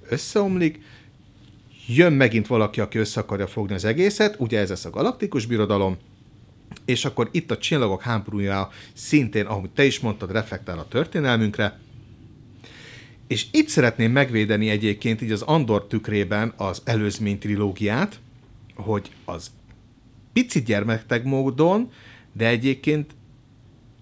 összeomlik, 0.10 0.80
jön 1.88 2.14
megint 2.14 2.48
valaki, 2.48 2.80
aki 2.80 2.98
össze 2.98 3.20
akarja 3.20 3.48
fogni 3.48 3.74
az 3.74 3.86
egészet, 3.86 4.36
ugye 4.40 4.60
ez 4.60 4.70
lesz 4.70 4.86
a 4.86 4.90
galaktikus 4.90 5.46
birodalom, 5.46 5.98
és 6.86 7.06
akkor 7.06 7.30
itt 7.32 7.52
a 7.52 7.58
csillagok 7.58 8.02
háborúja 8.02 8.70
szintén, 8.94 9.46
ahogy 9.46 9.70
te 9.70 9.86
is 9.86 10.00
mondtad, 10.00 10.32
reflektál 10.32 10.80
a 10.80 10.88
történelmünkre, 10.88 11.80
és 13.28 13.46
itt 13.52 13.68
szeretném 13.68 14.12
megvédeni 14.12 14.70
egyébként 14.70 15.22
így 15.22 15.32
az 15.32 15.42
Andor 15.42 15.88
tükrében 15.88 16.54
az 16.58 16.82
előzmény 16.86 17.40
trilógiát, 17.40 18.20
hogy 18.76 19.12
az 19.26 19.52
pici 20.34 20.62
gyermekteg 20.62 21.26
módon 21.26 21.92
de 22.40 22.48
egyébként 22.48 23.12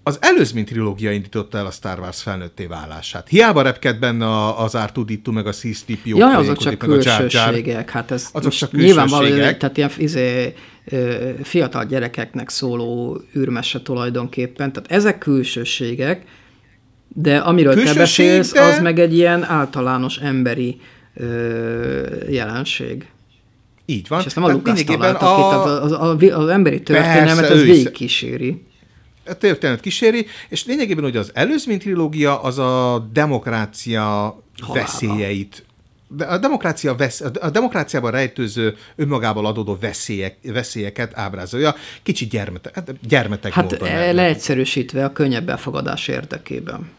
az 0.04 0.18
előzmény 0.22 0.66
trilógia 0.66 1.12
indította 1.12 1.58
el 1.58 1.66
a 1.66 1.72
Star 1.72 2.00
Wars 2.00 2.22
felnőtté 2.22 2.66
válását. 2.66 3.28
Hiába 3.28 3.62
repked 3.62 4.00
benne 4.00 4.54
az 4.56 4.72
2 4.72 5.32
meg 5.32 5.48
a 5.48 5.52
C-3PO. 5.52 5.98
Ja, 6.04 6.38
azok 6.38 6.58
csak 6.58 6.78
külsőségek. 6.78 7.90
Hát 7.90 8.12
ez 8.12 8.30
azok 8.32 8.52
csak 8.52 8.72
nyilvánvalóan, 8.72 9.58
tehát 9.58 9.78
ilyen 9.78 9.92
izé, 9.98 10.54
fiatal 11.44 11.86
gyerekeknek 11.86 12.50
szóló 12.50 13.22
űrmese 13.38 13.82
tulajdonképpen. 13.82 14.74
Tehát 14.74 14.92
ezek 14.92 15.18
külsőségek, 15.18 16.22
de 17.08 17.38
amiről 17.38 17.74
Külsőség, 17.74 17.96
te 17.96 18.00
beszélsz, 18.00 18.52
de... 18.52 18.62
az 18.62 18.80
meg 18.80 19.00
egy 19.00 19.14
ilyen 19.14 19.44
általános 19.44 20.18
emberi 20.18 20.80
ö, 21.14 22.24
jelenség. 22.30 23.08
Így 23.90 24.08
van. 24.08 24.20
És 24.20 24.26
ezt 24.26 24.36
nem 24.36 24.44
a 24.44 24.52
Lukasz 24.52 24.84
találta 24.84 25.36
a... 25.36 25.36
ki, 25.36 25.70
az, 25.70 25.92
az, 25.92 26.32
az 26.32 26.48
emberi 26.48 26.82
történelmet 26.82 27.48
Persze, 27.48 27.64
végig 27.64 27.92
kíséri. 27.92 28.66
A 29.26 29.34
történet 29.34 29.80
kíséri, 29.80 30.26
és 30.50 30.66
lényegében 30.66 31.04
ugye 31.04 31.20
az 31.20 31.32
előzmény 31.34 31.80
trilógia 31.80 32.42
az 32.42 32.58
a 32.60 33.08
demokrácia 33.14 34.04
Halálba. 34.04 34.74
veszélyeit 34.74 35.66
de 36.08 36.26
a, 36.26 36.38
demokrácia 36.38 36.96
vesz, 36.96 37.22
a 37.40 37.50
demokráciában 37.50 38.12
rejtőző, 38.12 38.76
önmagával 38.96 39.46
adódó 39.46 39.78
veszélyek, 39.82 40.38
veszélyeket 40.44 41.18
ábrázolja, 41.18 41.76
kicsit 42.04 42.30
gyermete, 42.30 42.72
hát 42.74 43.08
gyermetek 43.08 43.54
hát 43.54 43.72
módon. 43.72 43.88
Hát 43.88 44.14
leegyszerűsítve 44.14 45.06
a 45.06 45.12
könnyebb 45.12 45.46
befogadás 45.46 46.08
érdekében. 46.08 46.90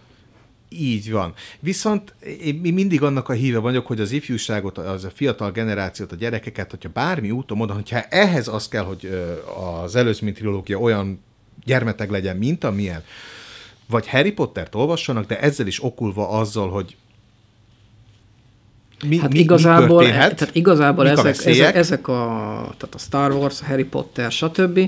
Így 0.68 1.10
van. 1.10 1.32
Viszont 1.60 2.14
én 2.44 2.54
mindig 2.54 3.02
annak 3.02 3.28
a 3.28 3.32
híve 3.32 3.58
vagyok, 3.58 3.86
hogy 3.86 4.00
az 4.00 4.12
ifjúságot, 4.12 4.78
az 4.78 5.04
a 5.04 5.10
fiatal 5.14 5.50
generációt, 5.50 6.12
a 6.12 6.16
gyerekeket, 6.16 6.70
hogyha 6.70 6.88
bármi 6.92 7.30
úton 7.30 7.56
módon, 7.56 7.76
hogyha 7.76 8.02
ehhez 8.02 8.48
az 8.48 8.68
kell, 8.68 8.84
hogy 8.84 9.28
az 9.82 9.96
előzmény 9.96 10.34
trilógia 10.34 10.78
olyan 10.78 11.20
gyermeteg 11.64 12.10
legyen, 12.10 12.36
mint 12.36 12.64
amilyen, 12.64 13.02
vagy 13.88 14.08
Harry 14.08 14.32
Pottert 14.32 14.74
olvassanak, 14.74 15.26
de 15.26 15.40
ezzel 15.40 15.66
is 15.66 15.84
okulva 15.84 16.28
azzal, 16.28 16.70
hogy 16.70 16.96
mi, 19.06 19.18
hát 19.18 19.32
mi, 19.32 19.38
igazából, 19.38 20.02
mi 20.02 20.08
tehát 20.08 20.50
igazából 20.52 21.08
ezek, 21.08 21.24
a 21.24 21.48
ezek, 21.48 21.74
ezek 21.74 22.08
a, 22.08 22.14
tehát 22.76 22.94
a 22.94 22.98
Star 22.98 23.32
Wars, 23.32 23.60
a 23.60 23.64
Harry 23.64 23.84
Potter, 23.84 24.32
stb. 24.32 24.80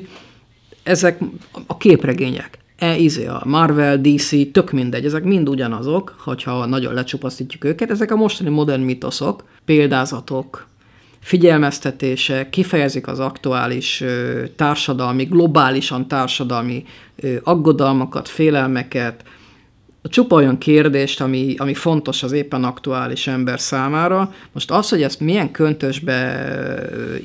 Ezek 0.82 1.18
a 1.66 1.76
képregények 1.76 2.59
e, 2.80 2.96
izé, 2.96 3.26
a 3.26 3.42
Marvel, 3.44 4.00
DC, 4.00 4.52
tök 4.52 4.70
mindegy, 4.70 5.04
ezek 5.04 5.24
mind 5.24 5.48
ugyanazok, 5.48 6.14
hogyha 6.18 6.66
nagyon 6.66 6.94
lecsupaszítjuk 6.94 7.64
őket, 7.64 7.90
ezek 7.90 8.10
a 8.10 8.16
mostani 8.16 8.50
modern 8.50 8.82
mitoszok, 8.82 9.44
példázatok, 9.64 10.66
figyelmeztetések, 11.20 12.50
kifejezik 12.50 13.06
az 13.06 13.18
aktuális 13.18 14.00
ö, 14.00 14.42
társadalmi, 14.56 15.24
globálisan 15.24 16.08
társadalmi 16.08 16.84
ö, 17.16 17.36
aggodalmakat, 17.42 18.28
félelmeket, 18.28 19.24
a 20.02 20.08
csupa 20.08 20.34
olyan 20.36 20.58
kérdést, 20.58 21.20
ami, 21.20 21.54
ami 21.58 21.74
fontos 21.74 22.22
az 22.22 22.32
éppen 22.32 22.64
aktuális 22.64 23.26
ember 23.26 23.60
számára. 23.60 24.34
Most 24.52 24.70
az, 24.70 24.88
hogy 24.88 25.02
ezt 25.02 25.20
milyen 25.20 25.50
köntösbe 25.50 26.44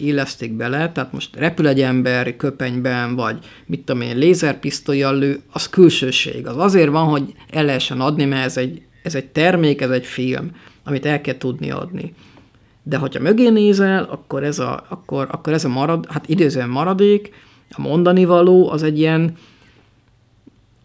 illesztik 0.01 0.53
bele, 0.53 0.91
tehát 0.91 1.11
most 1.11 1.35
repül 1.35 1.67
egy 1.67 1.81
ember 1.81 2.35
köpenyben, 2.35 3.15
vagy 3.15 3.37
mit 3.65 3.79
tudom 3.85 4.01
én, 4.01 4.17
lézerpisztolyjal 4.17 5.17
lő, 5.17 5.41
az 5.51 5.69
külsőség. 5.69 6.47
Az 6.47 6.57
azért 6.57 6.89
van, 6.89 7.05
hogy 7.05 7.33
el 7.49 7.65
lehessen 7.65 8.01
adni, 8.01 8.25
mert 8.25 8.45
ez 8.45 8.57
egy, 8.57 8.81
ez 9.03 9.15
egy 9.15 9.25
termék, 9.25 9.81
ez 9.81 9.89
egy 9.89 10.05
film, 10.05 10.51
amit 10.83 11.05
el 11.05 11.21
kell 11.21 11.37
tudni 11.37 11.71
adni. 11.71 12.13
De 12.83 12.97
hogyha 12.97 13.21
mögé 13.21 13.49
nézel, 13.49 14.03
akkor 14.03 14.43
ez 14.43 14.59
a, 14.59 14.85
akkor, 14.89 15.27
akkor 15.31 15.53
ez 15.53 15.65
a 15.65 15.69
marad, 15.69 16.05
hát 16.09 16.29
időzően 16.29 16.69
maradék, 16.69 17.33
a 17.69 17.81
mondani 17.81 18.25
való 18.25 18.69
az 18.69 18.83
egy 18.83 18.99
ilyen, 18.99 19.37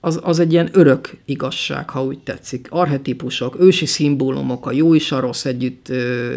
az, 0.00 0.20
az 0.22 0.38
egy 0.38 0.52
ilyen 0.52 0.68
örök 0.72 1.16
igazság, 1.24 1.90
ha 1.90 2.04
úgy 2.04 2.18
tetszik. 2.18 2.66
Arhetipusok, 2.70 3.60
ősi 3.60 3.86
szimbólumok, 3.86 4.66
a 4.66 4.72
jó 4.72 4.94
és 4.94 5.12
a 5.12 5.20
rossz 5.20 5.44
együtt 5.44 5.88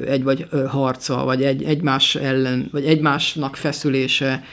egy 0.07 0.23
vagy 0.23 0.47
harca, 0.67 1.23
vagy 1.23 1.43
egy, 1.43 1.63
egymás 1.63 2.15
ellen, 2.15 2.69
vagy 2.71 2.85
egymásnak 2.85 3.55
feszülése. 3.55 4.43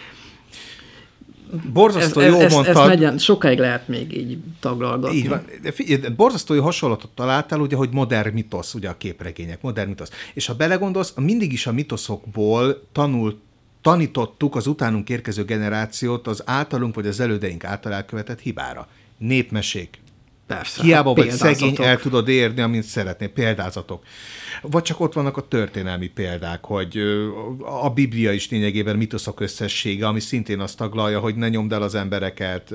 Borzasztó 1.73 2.21
ez, 2.21 2.33
jó 2.33 2.41
ez, 2.41 2.53
mondtad. 2.53 2.77
Ez 2.77 2.87
legyen, 2.87 3.19
sokáig 3.19 3.59
lehet 3.59 3.89
még 3.89 4.17
így 4.17 4.39
taglalgatni. 4.61 5.17
Így 5.17 5.29
van. 5.29 5.45
Borzasztó 6.17 6.55
jó 6.55 6.63
hasonlatot 6.63 7.11
találtál, 7.11 7.61
ugye, 7.61 7.77
hogy 7.77 7.89
modern 7.93 8.33
mitosz, 8.33 8.75
ugye 8.75 8.89
a 8.89 8.97
képregények, 8.97 9.63
modern 9.63 9.89
mitosz. 9.89 10.11
És 10.35 10.47
ha 10.47 10.55
belegondolsz, 10.55 11.13
mindig 11.17 11.53
is 11.53 11.67
a 11.67 11.73
mitoszokból 11.73 12.83
tanult 12.93 13.37
tanítottuk 13.83 14.57
az 14.57 14.67
utánunk 14.67 15.09
érkező 15.09 15.45
generációt 15.45 16.27
az 16.27 16.43
általunk 16.47 16.95
vagy 16.95 17.07
az 17.07 17.21
elődeink 17.21 17.65
által 17.65 17.93
elkövetett 17.93 18.41
hibára 18.41 18.89
népmesék. 19.21 19.99
Persze. 20.47 20.83
Hiába 20.83 21.15
vagy 21.15 21.31
szegény, 21.31 21.77
el 21.79 21.99
tudod 21.99 22.29
érni, 22.29 22.61
amint 22.61 22.85
szeretnél, 22.85 23.29
példázatok. 23.29 24.03
Vagy 24.63 24.83
csak 24.83 25.01
ott 25.01 25.13
vannak 25.13 25.37
a 25.37 25.49
történelmi 25.49 26.09
példák, 26.09 26.65
hogy 26.65 26.99
a 27.83 27.91
Biblia 27.91 28.33
is 28.33 28.51
lényegében 28.51 28.97
mitoszok 28.97 29.41
összessége, 29.41 30.07
ami 30.07 30.21
szintén 30.21 30.61
azt 30.61 30.77
taglalja, 30.77 31.21
hogy 31.21 31.35
ne 31.35 31.49
nyomd 31.49 31.73
el 31.73 31.83
az 31.83 31.95
embereket, 31.95 32.75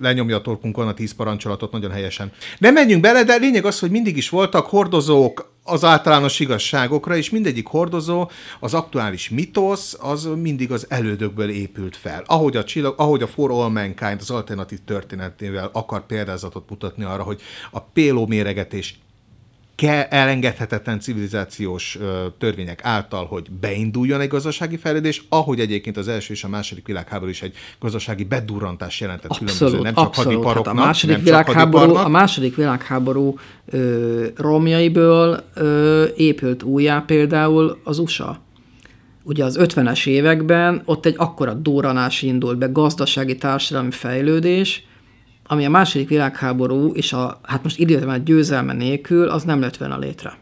lenyomja 0.00 0.36
a 0.36 0.40
torkunkon 0.40 0.88
a 0.88 0.94
tíz 0.94 1.14
parancsolatot 1.14 1.72
nagyon 1.72 1.90
helyesen. 1.90 2.32
Nem 2.58 2.74
menjünk 2.74 3.02
bele, 3.02 3.24
de 3.24 3.36
lényeg 3.36 3.64
az, 3.64 3.78
hogy 3.78 3.90
mindig 3.90 4.16
is 4.16 4.28
voltak 4.28 4.66
hordozók 4.66 5.52
az 5.64 5.84
általános 5.84 6.40
igazságokra, 6.40 7.16
és 7.16 7.30
mindegyik 7.30 7.66
hordozó, 7.66 8.30
az 8.60 8.74
aktuális 8.74 9.28
mitosz, 9.28 9.96
az 10.00 10.28
mindig 10.42 10.72
az 10.72 10.86
elődökből 10.88 11.48
épült 11.48 11.96
fel. 11.96 12.22
Ahogy 12.26 12.56
a, 12.56 12.64
csillag, 12.64 12.94
ahogy 12.96 13.22
a 13.22 13.26
For 13.26 13.50
All 13.50 13.68
Mankind 13.68 14.20
az 14.20 14.30
alternatív 14.30 14.78
történetével 14.84 15.70
akar 15.72 16.06
példázatot 16.06 16.70
mutatni 16.70 17.04
arra, 17.04 17.22
hogy 17.22 17.40
a 17.70 17.80
péló 17.80 18.26
méregetés 18.26 18.98
kell 19.74 20.02
elengedhetetlen 20.02 21.00
civilizációs 21.00 21.98
ö, 22.00 22.26
törvények 22.38 22.80
által, 22.82 23.26
hogy 23.26 23.50
beinduljon 23.60 24.20
egy 24.20 24.28
gazdasági 24.28 24.76
fejlődés, 24.76 25.22
ahogy 25.28 25.60
egyébként 25.60 25.96
az 25.96 26.08
első 26.08 26.32
és 26.32 26.44
a 26.44 26.48
második 26.48 26.86
világháború 26.86 27.30
is 27.30 27.42
egy 27.42 27.54
gazdasági 27.80 28.24
bedurrantás 28.24 29.00
jelentett 29.00 29.30
abszolút, 29.30 29.54
különböző, 29.54 29.82
nem 29.82 29.94
csak 29.94 30.06
abszolút. 30.06 30.32
hadiparoknak, 30.32 30.74
hát 30.74 30.84
a 30.84 30.86
második 30.86 31.16
nem 31.16 31.24
világháború, 31.24 31.94
A 31.94 32.08
második 32.08 32.56
világháború 32.56 33.38
ö, 33.66 34.26
romjaiből 34.36 35.44
ö, 35.54 36.04
épült 36.16 36.62
újjá 36.62 37.04
például 37.06 37.80
az 37.84 37.98
USA. 37.98 38.42
Ugye 39.22 39.44
az 39.44 39.58
50-es 39.60 40.06
években 40.06 40.82
ott 40.84 41.06
egy 41.06 41.14
akkora 41.18 41.54
durranás 41.54 42.22
indult 42.22 42.58
be, 42.58 42.66
gazdasági 42.66 43.36
társadalmi 43.36 43.90
fejlődés, 43.90 44.86
ami 45.46 45.64
a 45.64 45.70
második 45.70 46.08
világháború 46.08 46.92
és 46.92 47.12
a, 47.12 47.40
hát 47.42 47.62
most 47.62 47.78
időben 47.78 48.24
győzelme 48.24 48.72
nélkül, 48.72 49.28
az 49.28 49.42
nem 49.42 49.60
lett 49.60 49.76
volna 49.76 49.98
létre. 49.98 50.38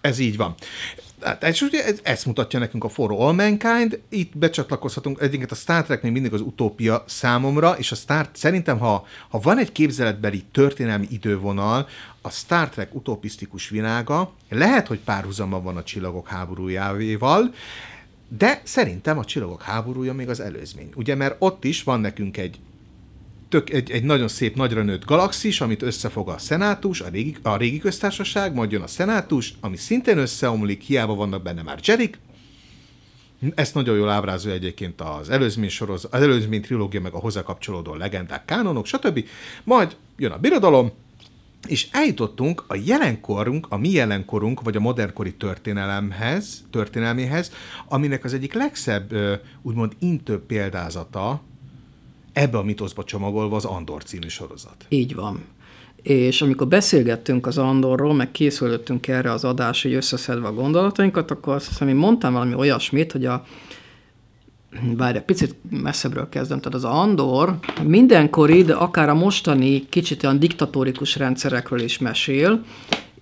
Ez 0.00 0.18
így 0.18 0.36
van. 0.36 0.54
Hát, 1.20 1.44
és 1.44 1.62
ugye 1.62 1.84
ez, 1.84 1.98
ezt 2.02 2.26
mutatja 2.26 2.58
nekünk 2.58 2.84
a 2.84 2.88
For 2.88 3.12
All 3.12 3.32
Mankind, 3.32 4.00
itt 4.08 4.38
becsatlakozhatunk, 4.38 5.20
egyébként 5.20 5.50
a 5.50 5.54
Star 5.54 5.84
Trek 5.84 6.02
még 6.02 6.12
mindig 6.12 6.32
az 6.32 6.40
utópia 6.40 7.04
számomra, 7.06 7.78
és 7.78 7.92
a 7.92 7.94
Star, 7.94 8.28
szerintem, 8.32 8.78
ha, 8.78 9.06
ha 9.28 9.38
van 9.38 9.58
egy 9.58 9.72
képzeletbeli 9.72 10.44
történelmi 10.52 11.06
idővonal, 11.10 11.88
a 12.22 12.30
Star 12.30 12.68
Trek 12.68 12.94
utopisztikus 12.94 13.68
világa, 13.68 14.32
lehet, 14.48 14.86
hogy 14.86 14.98
párhuzamban 14.98 15.62
van 15.62 15.76
a 15.76 15.82
csillagok 15.82 16.28
háborújával, 16.28 17.54
de 18.38 18.60
szerintem 18.64 19.18
a 19.18 19.24
csillagok 19.24 19.62
háborúja 19.62 20.12
még 20.12 20.28
az 20.28 20.40
előzmény. 20.40 20.90
Ugye, 20.94 21.14
mert 21.14 21.36
ott 21.38 21.64
is 21.64 21.82
van 21.82 22.00
nekünk 22.00 22.36
egy 22.36 22.58
tök, 23.48 23.70
egy, 23.70 23.90
egy 23.90 24.04
nagyon 24.04 24.28
szép 24.28 24.56
nagyra 24.56 24.82
nőtt 24.82 25.04
galaxis, 25.04 25.60
amit 25.60 25.82
összefog 25.82 26.28
a 26.28 26.38
szenátus, 26.38 27.00
a 27.00 27.08
régi, 27.08 27.36
a 27.42 27.56
régi 27.56 27.78
köztársaság, 27.78 28.54
majd 28.54 28.72
jön 28.72 28.82
a 28.82 28.86
szenátus, 28.86 29.54
ami 29.60 29.76
szintén 29.76 30.18
összeomlik, 30.18 30.82
hiába 30.82 31.14
vannak 31.14 31.42
benne 31.42 31.62
már 31.62 31.78
Jerik. 31.82 32.18
Ezt 33.54 33.74
nagyon 33.74 33.96
jól 33.96 34.08
ábrázolja 34.08 34.56
egyébként 34.56 35.00
az 35.00 35.30
előzmény, 35.30 35.68
soroz, 35.68 36.08
az 36.10 36.22
előzmény 36.22 36.62
trilógia, 36.62 37.00
meg 37.00 37.12
a 37.12 37.18
hozzá 37.18 37.42
kapcsolódó 37.42 37.94
legendák, 37.94 38.44
kánonok, 38.44 38.86
stb. 38.86 39.24
Majd 39.64 39.96
jön 40.16 40.30
a 40.30 40.38
birodalom, 40.38 40.92
és 41.66 41.88
eljutottunk 41.92 42.64
a 42.66 42.76
jelenkorunk, 42.84 43.66
a 43.70 43.76
mi 43.76 43.90
jelenkorunk, 43.90 44.60
vagy 44.60 44.76
a 44.76 44.80
modernkori 44.80 45.34
történelemhez, 45.34 46.64
történelméhez, 46.70 47.52
aminek 47.88 48.24
az 48.24 48.34
egyik 48.34 48.52
legszebb, 48.52 49.14
úgymond 49.62 49.92
intő 49.98 50.38
példázata 50.38 51.42
ebbe 52.38 52.58
a 52.58 52.62
mitoszba 52.62 53.04
csomagolva 53.04 53.56
az 53.56 53.64
Andor 53.64 54.02
című 54.02 54.28
sorozat. 54.28 54.86
Így 54.88 55.14
van. 55.14 55.44
És 56.02 56.42
amikor 56.42 56.68
beszélgettünk 56.68 57.46
az 57.46 57.58
Andorról, 57.58 58.14
meg 58.14 58.30
készülöttünk 58.30 59.08
erre 59.08 59.32
az 59.32 59.44
adás, 59.44 59.82
hogy 59.82 59.92
összeszedve 59.92 60.46
a 60.46 60.52
gondolatainkat, 60.52 61.30
akkor 61.30 61.54
azt 61.54 61.68
hiszem, 61.68 61.88
én 61.88 61.96
mondtam 61.96 62.32
valami 62.32 62.54
olyasmit, 62.54 63.12
hogy 63.12 63.26
a 63.26 63.44
várj, 64.96 65.18
picit 65.18 65.54
messzebbről 65.70 66.28
kezdem, 66.28 66.58
tehát 66.58 66.74
az 66.74 66.84
Andor 66.84 67.58
mindenkori, 67.82 68.62
de 68.62 68.74
akár 68.74 69.08
a 69.08 69.14
mostani 69.14 69.88
kicsit 69.88 70.24
olyan 70.24 70.38
diktatórikus 70.38 71.16
rendszerekről 71.16 71.80
is 71.80 71.98
mesél, 71.98 72.64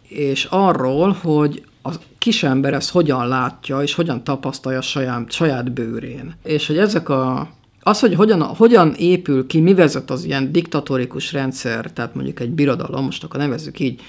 és 0.09 0.45
arról, 0.45 1.13
hogy 1.13 1.65
a 1.83 1.91
kisember 2.19 2.75
ezt 2.75 2.91
hogyan 2.91 3.29
látja, 3.29 3.83
és 3.83 3.95
hogyan 3.95 4.25
tapasztalja 4.25 4.81
saját, 4.81 5.33
saját 5.33 5.73
bőrén. 5.73 6.35
És 6.43 6.67
hogy 6.67 6.79
ezek 6.79 7.09
a 7.09 7.49
az, 7.87 8.01
hogy 8.01 8.15
hogyan, 8.15 8.43
hogyan 8.43 8.95
épül 8.99 9.47
ki, 9.47 9.61
mi 9.61 9.75
vezet 9.75 10.11
az 10.11 10.25
ilyen 10.25 10.53
diktatórikus 10.53 11.33
rendszer, 11.33 11.93
tehát 11.93 12.15
mondjuk 12.15 12.41
egy 12.41 12.51
birodalom, 12.51 13.05
most 13.05 13.25
akkor 13.25 13.41
nevezzük 13.41 13.81
így, 13.81 14.01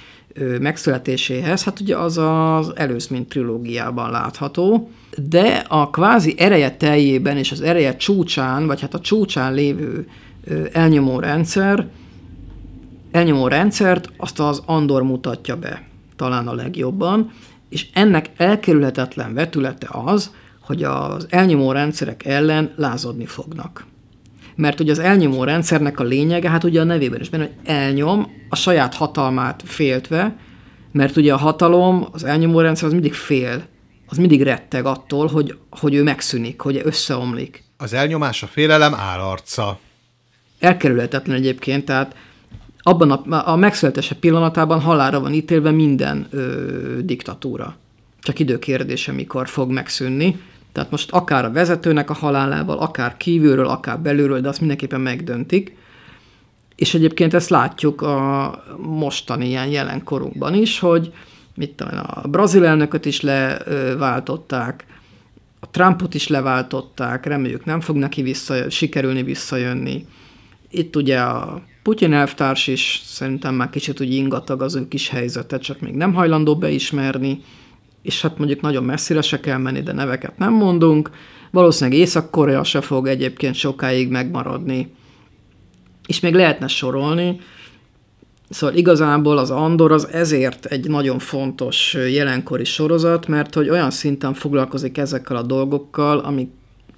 megszületéséhez, 0.60 1.64
hát 1.64 1.80
ugye 1.80 1.98
az 1.98 2.18
az 2.18 2.72
előzmény 2.76 3.28
trilógiában 3.28 4.12
látható, 4.12 4.92
de 5.30 5.66
a 5.68 5.90
kvázi 5.90 6.36
ereje 6.38 6.72
teljében 6.72 7.38
és 7.38 7.52
az 7.52 7.62
ereje 7.62 7.96
csúcsán, 7.96 8.68
vagy 8.68 8.82
hát 8.82 8.94
a 8.94 9.00
csúcsán 9.00 9.54
lévő 9.54 10.08
elnyomó 10.72 11.20
rendszer, 11.20 11.88
elnyomó 13.12 13.48
rendszert 13.48 14.10
azt 14.18 14.40
az 14.40 14.62
Andor 14.66 15.04
mutatja 15.04 15.56
be 15.56 15.88
talán 16.16 16.48
a 16.48 16.54
legjobban, 16.54 17.32
és 17.70 17.88
ennek 17.94 18.30
elkerülhetetlen 18.38 19.34
vetülete 19.34 19.88
az, 19.92 20.32
hogy 20.68 20.84
az 20.84 21.28
elnyomó 21.30 21.72
rendszerek 21.72 22.26
ellen 22.26 22.74
lázadni 22.76 23.26
fognak. 23.26 23.86
Mert 24.56 24.80
ugye 24.80 24.92
az 24.92 25.00
elnyomó 25.00 25.44
rendszernek 25.44 26.00
a 26.00 26.04
lényege, 26.04 26.50
hát 26.50 26.64
ugye 26.64 26.82
a 26.82 26.84
nevében 26.84 27.20
is 27.20 27.30
benne, 27.30 27.44
hogy 27.44 27.56
elnyom 27.64 28.32
a 28.50 28.56
saját 28.56 28.94
hatalmát 28.94 29.64
féltve, 29.66 30.36
mert 30.92 31.18
ugye 31.18 31.34
a 31.34 31.38
hatalom, 31.38 32.08
az 32.12 32.24
elnyomó 32.24 32.60
rendszer 32.60 32.88
az 32.88 32.94
mindig 32.94 33.14
fél, 33.14 33.66
az 34.08 34.18
mindig 34.18 34.42
retteg 34.42 34.86
attól, 34.86 35.28
hogy, 35.28 35.58
hogy 35.70 35.94
ő 35.94 36.04
megszűnik, 36.04 36.62
hogy 36.62 36.82
összeomlik. 36.84 37.64
Az 37.78 37.94
elnyomás 37.94 38.44
a 38.44 38.48
félelem 38.48 38.94
állarca. 38.94 39.80
Elkerülhetetlen 40.60 41.36
egyébként, 41.36 41.86
tehát 41.86 42.16
abban 42.82 43.12
a, 43.12 43.52
a 43.52 43.56
megszületése 43.56 44.16
pillanatában 44.16 44.82
halára 44.82 45.20
van 45.20 45.34
ítélve 45.34 45.72
minden 45.72 46.28
ö, 46.30 46.98
diktatúra. 47.02 47.78
Csak 48.22 48.40
időkérdése, 48.40 49.12
mikor 49.12 49.48
fog 49.48 49.72
megszűnni. 49.72 50.40
Tehát 50.78 50.92
most 50.92 51.12
akár 51.12 51.46
a 51.46 51.52
vezetőnek 51.52 52.10
a 52.10 52.14
halálával, 52.14 52.78
akár 52.78 53.18
kívülről, 53.18 53.68
akár 53.68 54.00
belülről, 54.00 54.42
de 54.42 54.48
azt 54.48 54.60
mindenképpen 54.60 55.02
megdöntik. 55.02 55.76
És 56.76 56.94
egyébként 56.94 57.34
ezt 57.34 57.50
látjuk 57.50 58.02
a 58.02 58.64
mostani 58.78 59.48
ilyen 59.48 59.68
jelenkorunkban 59.68 60.54
is, 60.54 60.80
hogy 60.80 61.14
mit 61.56 61.72
tudom, 61.72 62.00
a 62.08 62.28
brazil 62.28 62.66
elnököt 62.66 63.06
is 63.06 63.22
leváltották, 63.22 64.86
a 65.60 65.70
Trumpot 65.70 66.14
is 66.14 66.28
leváltották, 66.28 67.26
reméljük 67.26 67.66
nem 67.66 67.80
fog 67.80 67.96
neki 67.96 68.22
vissza, 68.22 68.70
sikerülni 68.70 69.24
visszajönni. 69.24 70.06
Itt 70.70 70.96
ugye 70.96 71.20
a 71.20 71.62
Putyin 71.84 72.14
elvtárs 72.14 72.68
is 72.68 73.02
szerintem 73.06 73.56
már 73.56 73.70
kicsit 73.70 74.02
úgy 74.02 74.14
ingatag 74.14 74.62
az 74.62 74.76
ő 74.76 74.88
kis 74.88 75.10
helyzete, 75.10 75.58
csak 75.58 75.80
még 75.80 75.94
nem 75.94 76.14
hajlandó 76.14 76.58
beismerni, 76.58 77.42
és 78.02 78.22
hát 78.22 78.38
mondjuk 78.38 78.62
nagyon 78.62 78.84
messzire 78.84 79.22
se 79.22 79.40
kell 79.40 79.58
menni, 79.58 79.82
de 79.82 79.94
neveket 79.94 80.38
nem 80.38 80.54
mondunk. 80.54 81.12
Valószínűleg 81.52 82.00
Észak-Korea 82.00 82.64
se 82.64 82.82
fog 82.82 83.08
egyébként 83.08 83.56
sokáig 83.56 84.10
megmaradni. 84.10 84.94
És 86.08 86.20
még 86.20 86.34
lehetne 86.34 86.68
sorolni, 86.68 87.40
Szóval 88.50 88.76
igazából 88.76 89.38
az 89.38 89.52
Andor 89.52 89.92
az 89.92 90.08
ezért 90.08 90.66
egy 90.66 90.90
nagyon 90.90 91.20
fontos 91.20 91.94
jelenkori 91.94 92.64
sorozat, 92.64 93.28
mert 93.28 93.54
hogy 93.54 93.70
olyan 93.70 93.92
szinten 93.92 94.34
foglalkozik 94.34 94.98
ezekkel 94.98 95.36
a 95.36 95.42
dolgokkal, 95.42 96.20
amik 96.20 96.50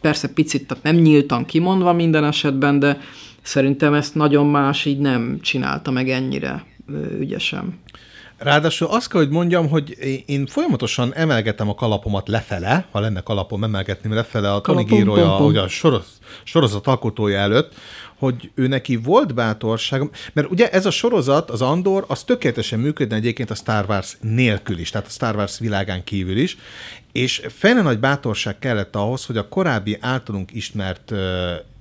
persze 0.01 0.33
picit 0.33 0.67
tehát 0.67 0.83
nem 0.83 0.95
nyíltan 0.95 1.45
kimondva 1.45 1.93
minden 1.93 2.23
esetben, 2.23 2.79
de 2.79 2.99
szerintem 3.41 3.93
ezt 3.93 4.15
nagyon 4.15 4.45
más 4.45 4.85
így 4.85 4.99
nem 4.99 5.39
csinálta 5.41 5.91
meg 5.91 6.09
ennyire 6.09 6.65
ügyesen. 7.19 7.79
Ráadásul 8.39 8.87
azt 8.87 9.09
kell, 9.09 9.21
hogy 9.21 9.29
mondjam, 9.29 9.69
hogy 9.69 9.97
én 10.25 10.45
folyamatosan 10.45 11.13
emelgetem 11.13 11.69
a 11.69 11.75
kalapomat 11.75 12.27
lefele, 12.27 12.87
ha 12.91 12.99
lenne 12.99 13.21
kalapom, 13.21 13.63
emelgetném 13.63 14.13
lefele 14.13 14.53
a 14.53 14.61
Tony 14.61 14.85
Gírója, 14.85 15.63
a 15.63 15.67
soroz, 15.67 16.19
sorozat 16.43 16.87
alkotója 16.87 17.37
előtt, 17.37 17.73
hogy 18.17 18.51
ő 18.55 18.67
neki 18.67 18.95
volt 18.95 19.33
bátorság, 19.33 20.09
mert 20.33 20.51
ugye 20.51 20.69
ez 20.69 20.85
a 20.85 20.91
sorozat, 20.91 21.49
az 21.49 21.61
Andor, 21.61 22.05
az 22.07 22.23
tökéletesen 22.23 22.79
működne 22.79 23.15
egyébként 23.15 23.51
a 23.51 23.55
Star 23.55 23.85
Wars 23.87 24.17
nélkül 24.21 24.79
is, 24.79 24.89
tehát 24.89 25.07
a 25.07 25.09
Star 25.09 25.35
Wars 25.35 25.59
világán 25.59 26.03
kívül 26.03 26.37
is, 26.37 26.57
és 27.11 27.41
fene 27.57 27.81
nagy 27.81 27.99
bátorság 27.99 28.59
kellett 28.59 28.95
ahhoz, 28.95 29.25
hogy 29.25 29.37
a 29.37 29.47
korábbi 29.47 29.97
általunk 30.01 30.53
ismert, 30.53 31.13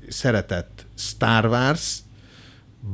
szeretett 0.08 0.86
Star 0.96 1.46
Wars 1.46 1.98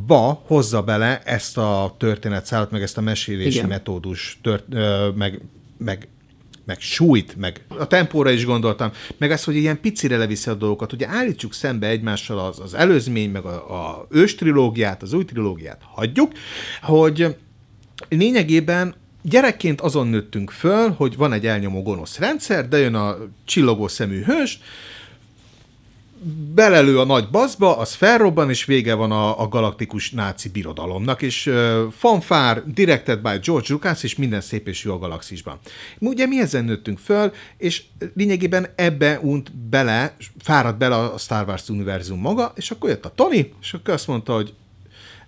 ba 0.07 0.43
hozza 0.47 0.83
bele 0.83 1.23
ezt 1.25 1.59
a 1.59 1.95
történetszállat, 1.99 2.71
meg 2.71 2.83
ezt 2.83 2.99
a 2.99 3.01
mesélési 3.01 3.57
Igen. 3.57 3.69
metódus, 3.69 4.39
tört, 4.43 4.65
ö, 4.71 5.09
meg, 5.15 5.41
meg 5.79 6.09
meg 6.67 6.81
súlyt, 6.81 7.37
meg 7.37 7.65
a 7.69 7.87
tempóra 7.87 8.31
is 8.31 8.45
gondoltam, 8.45 8.91
meg 9.19 9.31
az, 9.31 9.45
hogy 9.45 9.57
ilyen 9.57 9.81
picire 9.81 10.17
leviszi 10.17 10.51
a 10.51 10.55
dolgokat. 10.55 10.93
Ugye 10.93 11.09
állítsuk 11.09 11.55
szembe 11.55 11.87
egymással 11.87 12.39
az, 12.39 12.61
az 12.61 12.75
előzmény, 12.75 13.31
meg 13.31 13.45
a, 13.45 13.75
a 13.75 14.07
ős 14.11 14.35
trilógiát, 14.35 15.03
az 15.03 15.13
új 15.13 15.25
trilógiát 15.25 15.81
hagyjuk, 15.95 16.33
hogy 16.83 17.37
lényegében 18.09 18.95
gyerekként 19.23 19.81
azon 19.81 20.07
nőttünk 20.07 20.51
föl, 20.51 20.91
hogy 20.91 21.17
van 21.17 21.33
egy 21.33 21.47
elnyomó 21.47 21.83
gonosz 21.83 22.19
rendszer, 22.19 22.69
de 22.69 22.79
jön 22.79 22.95
a 22.95 23.17
csillogó 23.45 23.89
szemű 23.89 24.23
hős, 24.23 24.61
belelő 26.55 26.99
a 26.99 27.05
nagy 27.05 27.29
baszba, 27.31 27.77
az 27.77 27.95
felrobban, 27.95 28.51
és 28.51 28.65
vége 28.65 28.95
van 28.95 29.13
a, 29.13 29.41
a 29.41 29.49
galaktikus 29.49 30.11
náci 30.11 30.49
birodalomnak, 30.49 31.23
és 31.23 31.47
uh, 31.47 31.81
fanfár, 31.91 32.63
directed 32.67 33.21
by 33.21 33.39
George 33.43 33.67
Lucas, 33.69 34.03
és 34.03 34.17
minden 34.17 34.41
szép 34.41 34.69
és 34.69 34.85
jó 34.85 34.93
a 34.93 34.99
galaxisban. 34.99 35.59
Ugye 35.99 36.27
mi 36.27 36.41
ezen 36.41 36.65
nőttünk 36.65 36.99
föl, 36.99 37.33
és 37.57 37.83
lényegében 38.15 38.67
ebbe 38.77 39.19
unt 39.23 39.57
bele, 39.57 40.17
fáradt 40.43 40.79
bele 40.79 40.97
a 40.97 41.19
Star 41.19 41.47
Wars 41.47 41.69
univerzum 41.69 42.21
maga, 42.21 42.53
és 42.57 42.71
akkor 42.71 42.91
jött 42.91 43.05
a 43.05 43.13
Tony, 43.15 43.53
és 43.61 43.75
akkor 43.75 43.95
azt 43.95 44.07
mondta, 44.07 44.35
hogy 44.35 44.55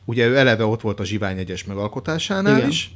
ugye 0.05 0.27
ő 0.27 0.37
eleve 0.37 0.65
ott 0.65 0.81
volt 0.81 1.01
a 1.01 1.05
Zsivány 1.05 1.39
egyes 1.39 1.65
megalkotásánál 1.65 2.57
Igen. 2.57 2.69
is, 2.69 2.91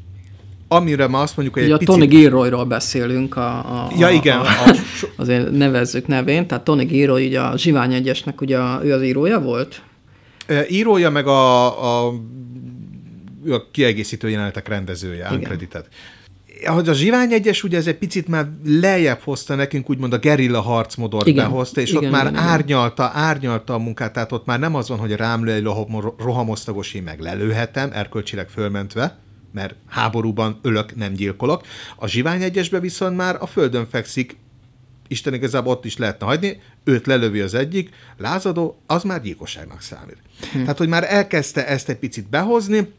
amire 0.72 1.06
ma 1.06 1.20
azt 1.20 1.37
mondjuk, 1.37 1.56
hogy 1.56 1.66
Ugye 1.66 1.74
egy 1.74 1.83
a 1.83 1.92
Tony 1.92 2.09
Gilroyról 2.09 2.64
beszélünk, 2.64 3.37
a, 3.37 3.59
a, 3.59 3.90
ja, 3.98 4.09
igen. 4.09 4.38
A, 4.38 4.42
a, 4.42 4.74
azért 5.16 5.50
nevezzük 5.50 6.06
nevén, 6.06 6.46
tehát 6.46 6.64
Tony 6.64 6.87
Gilroy, 6.87 7.26
ugye 7.26 7.40
a 7.40 7.59
Zsivány 7.59 7.94
egyesnek 7.94 8.40
ugye 8.40 8.59
ő 8.83 8.92
az 8.92 9.02
írója 9.02 9.40
volt? 9.40 9.83
E, 10.46 10.64
írója, 10.68 11.11
meg 11.11 11.26
a, 11.26 12.06
a, 12.06 12.09
a 13.48 13.70
kiegészítő 13.70 14.28
jelenetek 14.28 14.68
rendezője, 14.68 15.28
unkredited. 15.30 15.87
Ahogy 16.66 16.88
a 16.88 16.92
Zsivány 16.92 17.33
egyes, 17.33 17.62
ugye 17.62 17.76
ez 17.76 17.87
egy 17.87 17.98
picit 17.98 18.28
már 18.28 18.48
lejjebb 18.64 19.20
hozta 19.24 19.54
nekünk, 19.54 19.90
úgymond 19.90 20.12
a 20.12 20.18
gerilla 20.18 20.61
harcmodort 20.61 21.26
igen, 21.26 21.44
behozta, 21.44 21.80
és 21.80 21.90
igen, 21.90 22.04
ott 22.04 22.11
már 22.11 22.26
igen, 22.26 22.37
árnyalta, 22.37 23.11
igen. 23.12 23.22
árnyalta 23.22 23.74
a 23.74 23.78
munkát, 23.78 24.12
tehát 24.12 24.33
ott 24.33 24.46
már 24.46 24.59
nem 24.59 24.74
az 24.74 24.88
van, 24.88 24.98
hogy 24.98 25.12
rám 25.12 25.44
lő 25.44 25.52
egy 25.52 25.68
rohamosztagos, 26.18 26.94
én 26.94 27.02
meg 27.02 27.20
lelőhetem, 27.20 27.90
erkölcsileg 27.92 28.48
fölmentve, 28.48 29.18
mert 29.52 29.74
háborúban 29.88 30.58
ölök, 30.62 30.96
nem 30.96 31.12
gyilkolok. 31.12 31.62
A 31.96 32.06
zsivány 32.06 32.42
egyesbe 32.42 32.80
viszont 32.80 33.16
már 33.16 33.36
a 33.40 33.46
földön 33.46 33.86
fekszik, 33.86 34.36
Isten 35.08 35.34
igazából 35.34 35.72
ott 35.72 35.84
is 35.84 35.96
lehetne 35.96 36.26
hagyni, 36.26 36.60
őt 36.84 37.06
lelövi 37.06 37.40
az 37.40 37.54
egyik, 37.54 37.90
lázadó, 38.16 38.80
az 38.86 39.02
már 39.02 39.22
gyilkosságnak 39.22 39.80
számít. 39.80 40.16
Hm. 40.52 40.60
Tehát, 40.60 40.78
hogy 40.78 40.88
már 40.88 41.04
elkezdte 41.08 41.66
ezt 41.66 41.88
egy 41.88 41.96
picit 41.96 42.28
behozni, 42.28 42.92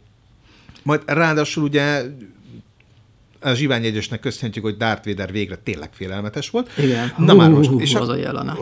majd 0.83 1.01
ráadásul 1.05 1.63
ugye 1.63 2.03
a 3.39 3.53
Zsivány 3.53 3.85
egyesnek 3.85 4.19
köszönhetjük, 4.19 4.63
hogy 4.63 4.77
Darth 4.77 5.07
Vader 5.07 5.31
végre 5.31 5.55
tényleg 5.55 5.89
félelmetes 5.93 6.49
volt. 6.49 6.77
Igen. 6.77 7.13
Na 7.17 7.31
Hú, 7.31 7.37
már 7.37 7.49
most. 7.49 7.71
És 7.77 7.95
az 7.95 8.09
a 8.09 8.15
jelenet. 8.15 8.57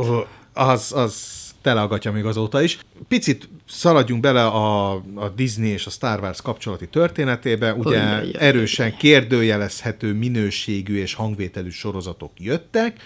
Az, 0.54 0.92
az 0.96 1.16
teleagatja 1.62 2.12
még 2.12 2.26
azóta 2.26 2.62
is. 2.62 2.78
Picit 3.08 3.50
szaladjunk 3.70 4.22
bele 4.22 4.46
a, 4.46 4.92
a 4.94 5.30
Disney 5.36 5.70
és 5.70 5.86
a 5.86 5.90
Star 5.90 6.20
Wars 6.20 6.42
kapcsolati 6.42 6.88
történetébe. 6.88 7.74
Ugye 7.74 7.90
Olyan, 7.90 8.24
erősen 8.40 8.98
kérdőjelezhető 8.98 10.14
minőségű 10.14 10.98
és 10.98 11.14
hangvételű 11.14 11.70
sorozatok 11.70 12.32
jöttek. 12.38 13.02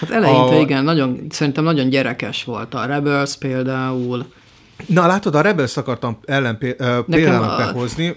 Hát 0.00 0.10
eleinte 0.10 0.56
a... 0.56 0.60
igen, 0.60 0.84
nagyon, 0.84 1.26
szerintem 1.30 1.64
nagyon 1.64 1.88
gyerekes 1.88 2.44
volt 2.44 2.74
a 2.74 2.84
Rebels 2.84 3.36
például. 3.36 4.32
Na 4.86 5.06
látod, 5.06 5.34
a 5.34 5.40
Rebels 5.40 5.76
akartam 5.76 6.18
ellen 6.24 6.58
például 6.58 7.56
behozni. 7.56 8.16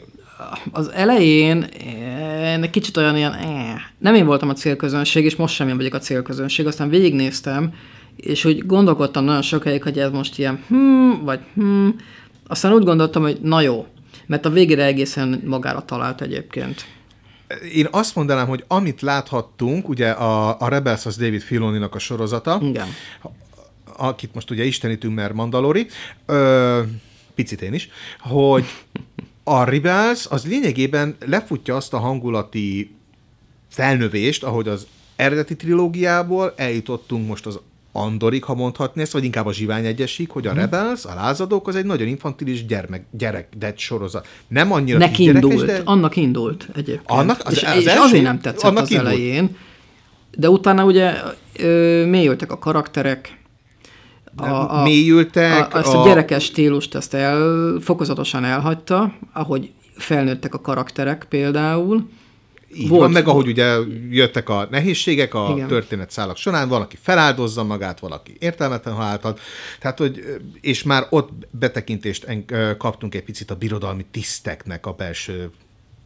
Az 0.71 0.91
elején 0.91 1.67
én 2.43 2.71
kicsit 2.71 2.97
olyan 2.97 3.17
ilyen, 3.17 3.33
eh, 3.33 3.73
nem 3.97 4.15
én 4.15 4.25
voltam 4.25 4.49
a 4.49 4.53
célközönség, 4.53 5.25
és 5.25 5.35
most 5.35 5.55
sem 5.55 5.67
én 5.67 5.77
vagyok 5.77 5.93
a 5.93 5.99
célközönség, 5.99 6.67
aztán 6.67 6.89
végignéztem, 6.89 7.73
és 8.15 8.45
úgy 8.45 8.65
gondolkodtam 8.65 9.23
nagyon 9.23 9.41
sokáig, 9.41 9.83
hogy 9.83 9.99
ez 9.99 10.11
most 10.11 10.37
ilyen 10.37 10.63
hmm, 10.67 11.23
vagy 11.23 11.39
hmm, 11.53 11.95
aztán 12.47 12.73
úgy 12.73 12.83
gondoltam, 12.83 13.21
hogy 13.21 13.39
na 13.41 13.61
jó, 13.61 13.85
mert 14.25 14.45
a 14.45 14.49
végére 14.49 14.83
egészen 14.85 15.41
magára 15.45 15.85
talált 15.85 16.21
egyébként. 16.21 16.85
Én 17.73 17.87
azt 17.91 18.15
mondanám, 18.15 18.47
hogy 18.47 18.63
amit 18.67 19.01
láthattunk, 19.01 19.89
ugye 19.89 20.09
a, 20.09 20.59
a 20.59 20.67
Rebels 20.67 21.05
az 21.05 21.17
David 21.17 21.41
Filoninak 21.41 21.95
a 21.95 21.99
sorozata, 21.99 22.59
Igen. 22.61 22.87
akit 23.97 24.33
most 24.33 24.51
ugye 24.51 24.63
istenítünk, 24.63 25.15
mert 25.15 25.33
Mandalori, 25.33 25.87
ö, 26.25 26.81
picit 27.35 27.61
én 27.61 27.73
is, 27.73 27.89
hogy 28.19 28.65
a 29.43 29.63
Rebels 29.63 30.25
az 30.29 30.45
lényegében 30.45 31.15
lefutja 31.25 31.75
azt 31.75 31.93
a 31.93 31.99
hangulati 31.99 32.95
felnövést, 33.69 34.43
ahogy 34.43 34.67
az 34.67 34.87
eredeti 35.15 35.55
trilógiából 35.55 36.53
eljutottunk 36.55 37.27
most 37.27 37.45
az 37.45 37.59
Andorig, 37.97 38.43
ha 38.43 38.55
mondhatni 38.55 39.01
ezt, 39.01 39.11
vagy 39.11 39.23
inkább 39.23 39.45
a 39.45 39.53
Zsivány 39.53 39.85
egyesig, 39.85 40.29
hogy 40.29 40.47
a 40.47 40.49
hmm. 40.49 40.59
Rebels, 40.59 41.05
a 41.05 41.13
lázadók, 41.13 41.67
az 41.67 41.75
egy 41.75 41.85
nagyon 41.85 42.07
infantilis 42.07 42.65
gyermek, 42.65 43.05
gyerek, 43.11 43.47
de 43.57 43.73
sorozat. 43.75 44.27
Nem 44.47 44.71
annyira 44.71 44.97
Neki 44.97 45.23
indult, 45.23 45.65
de... 45.65 45.81
annak 45.85 46.15
indult 46.15 46.67
egyébként. 46.75 47.19
Annak, 47.19 47.41
az, 47.43 47.53
és, 47.53 47.63
az, 47.63 47.75
és 47.75 47.85
első, 47.85 48.01
azért 48.01 48.23
nem 48.23 48.39
tetszett 48.39 48.69
annak 48.69 48.83
az 48.83 48.91
indult. 48.91 49.07
elején, 49.07 49.55
de 50.37 50.49
utána 50.49 50.83
ugye 50.83 51.13
ö, 51.59 52.05
mélyültek 52.05 52.51
a 52.51 52.57
karakterek, 52.57 53.37
a, 54.35 54.79
a, 54.79 54.83
mélyültek. 54.83 55.73
A, 55.73 55.77
ezt 55.77 55.93
a, 55.93 56.01
a 56.01 56.05
gyerekes 56.05 56.43
stílust 56.43 56.95
ezt 56.95 57.13
el, 57.13 57.77
fokozatosan 57.81 58.43
elhagyta, 58.43 59.13
ahogy 59.33 59.71
felnőttek 59.97 60.53
a 60.53 60.61
karakterek 60.61 61.25
például. 61.29 62.09
Így 62.77 62.87
Volt. 62.87 63.01
van, 63.01 63.11
meg 63.11 63.27
ahogy 63.27 63.47
ugye 63.47 63.77
jöttek 64.09 64.49
a 64.49 64.67
nehézségek 64.71 65.33
a 65.33 65.51
Igen. 65.55 65.67
történet 65.67 66.11
szálak 66.11 66.37
során, 66.37 66.69
valaki 66.69 66.97
feláldozza 67.01 67.63
magát, 67.63 67.99
valaki 67.99 68.35
értelmetlen 68.39 68.93
halált 68.93 69.25
ad, 69.25 69.39
tehát, 69.79 69.97
hogy, 69.97 70.23
és 70.61 70.83
már 70.83 71.07
ott 71.09 71.29
betekintést 71.51 72.27
kaptunk 72.77 73.15
egy 73.15 73.23
picit 73.23 73.51
a 73.51 73.55
birodalmi 73.55 74.05
tiszteknek 74.11 74.85
a 74.85 74.91
belső 74.91 75.51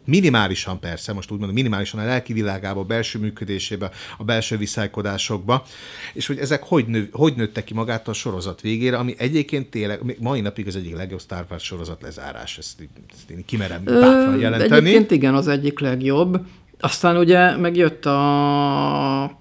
minimálisan 0.09 0.79
persze, 0.79 1.13
most 1.13 1.31
úgy 1.31 1.37
mondom, 1.37 1.55
minimálisan 1.55 1.99
a 1.99 2.05
lelki 2.05 2.33
világába, 2.33 2.79
a 2.79 2.83
belső 2.83 3.19
működésébe, 3.19 3.91
a 4.17 4.23
belső 4.23 4.57
viszálykodásokba, 4.57 5.65
és 6.13 6.27
hogy 6.27 6.37
ezek 6.37 6.63
hogy, 6.63 6.85
nő, 6.85 7.09
hogy 7.11 7.33
nőttek 7.35 7.63
ki 7.63 7.73
magát 7.73 8.07
a 8.07 8.13
sorozat 8.13 8.61
végére, 8.61 8.97
ami 8.97 9.15
egyébként 9.17 9.69
tényleg, 9.69 10.15
mai 10.19 10.41
napig 10.41 10.67
az 10.67 10.75
egyik 10.75 10.95
legjobb 10.95 11.21
Star 11.21 11.45
Wars 11.49 11.63
sorozat 11.63 12.01
lezárás, 12.01 12.57
ezt, 12.57 12.87
ezt 13.13 13.29
én 13.29 13.45
kimerem 13.45 13.83
bátran 13.83 14.39
jelenteni. 14.39 14.75
Egyébként 14.75 15.11
igen, 15.11 15.35
az 15.35 15.47
egyik 15.47 15.79
legjobb. 15.79 16.45
Aztán 16.79 17.17
ugye 17.17 17.57
megjött 17.57 18.05
a 18.05 19.31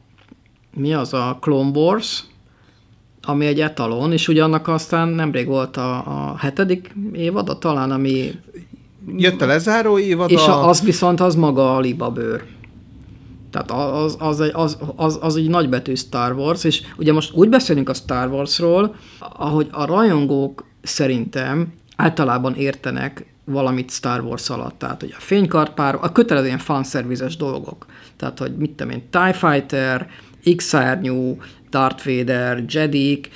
mi 0.75 0.95
az 0.95 1.13
a 1.13 1.39
Clone 1.41 1.79
Wars, 1.79 2.25
ami 3.23 3.47
egy 3.47 3.61
etalon, 3.61 4.13
és 4.13 4.29
ugye 4.29 4.43
annak 4.43 4.69
aztán 4.69 5.09
nemrég 5.09 5.47
volt 5.47 5.77
a, 5.77 5.97
a 5.97 6.37
hetedik 6.39 6.95
évada 7.13 7.59
talán, 7.59 7.91
ami 7.91 8.31
jött 9.17 9.41
a 9.41 9.47
lezáró 9.47 9.99
évad. 9.99 10.31
És 10.31 10.47
a... 10.47 10.69
az 10.69 10.83
viszont 10.83 11.21
az 11.21 11.35
maga 11.35 11.77
a 11.77 11.81
libabőr. 11.81 12.45
Tehát 13.51 13.71
az, 13.71 14.17
az, 14.19 14.41
egy, 14.41 14.51
az, 14.55 14.79
az, 14.97 15.19
az 15.21 15.37
egy 15.37 15.49
nagybetű 15.49 15.95
Star 15.95 16.33
Wars, 16.33 16.65
és 16.65 16.83
ugye 16.97 17.13
most 17.13 17.33
úgy 17.35 17.49
beszélünk 17.49 17.89
a 17.89 17.95
Star 17.95 18.29
Warsról, 18.33 18.95
ahogy 19.19 19.69
a 19.71 19.85
rajongók 19.85 20.65
szerintem 20.83 21.73
általában 21.97 22.55
értenek 22.55 23.27
valamit 23.49 23.91
Star 23.91 24.21
Wars 24.21 24.51
alatt. 24.51 24.79
Tehát, 24.79 25.01
hogy 25.01 25.15
a 25.17 25.21
fénykarpár, 25.21 25.99
a 26.01 26.13
kötelező 26.13 26.47
ilyen 26.47 26.59
fanszervizes 26.59 27.37
dolgok. 27.37 27.87
Tehát, 28.17 28.39
hogy 28.39 28.57
mit 28.57 28.71
tudom 28.71 28.93
én, 28.93 29.03
TIE 29.11 29.33
Fighter, 29.33 30.09
X-árnyú, 30.57 31.39
Darth 31.71 32.07
Vader, 32.07 32.65
Jedik, 32.69 33.31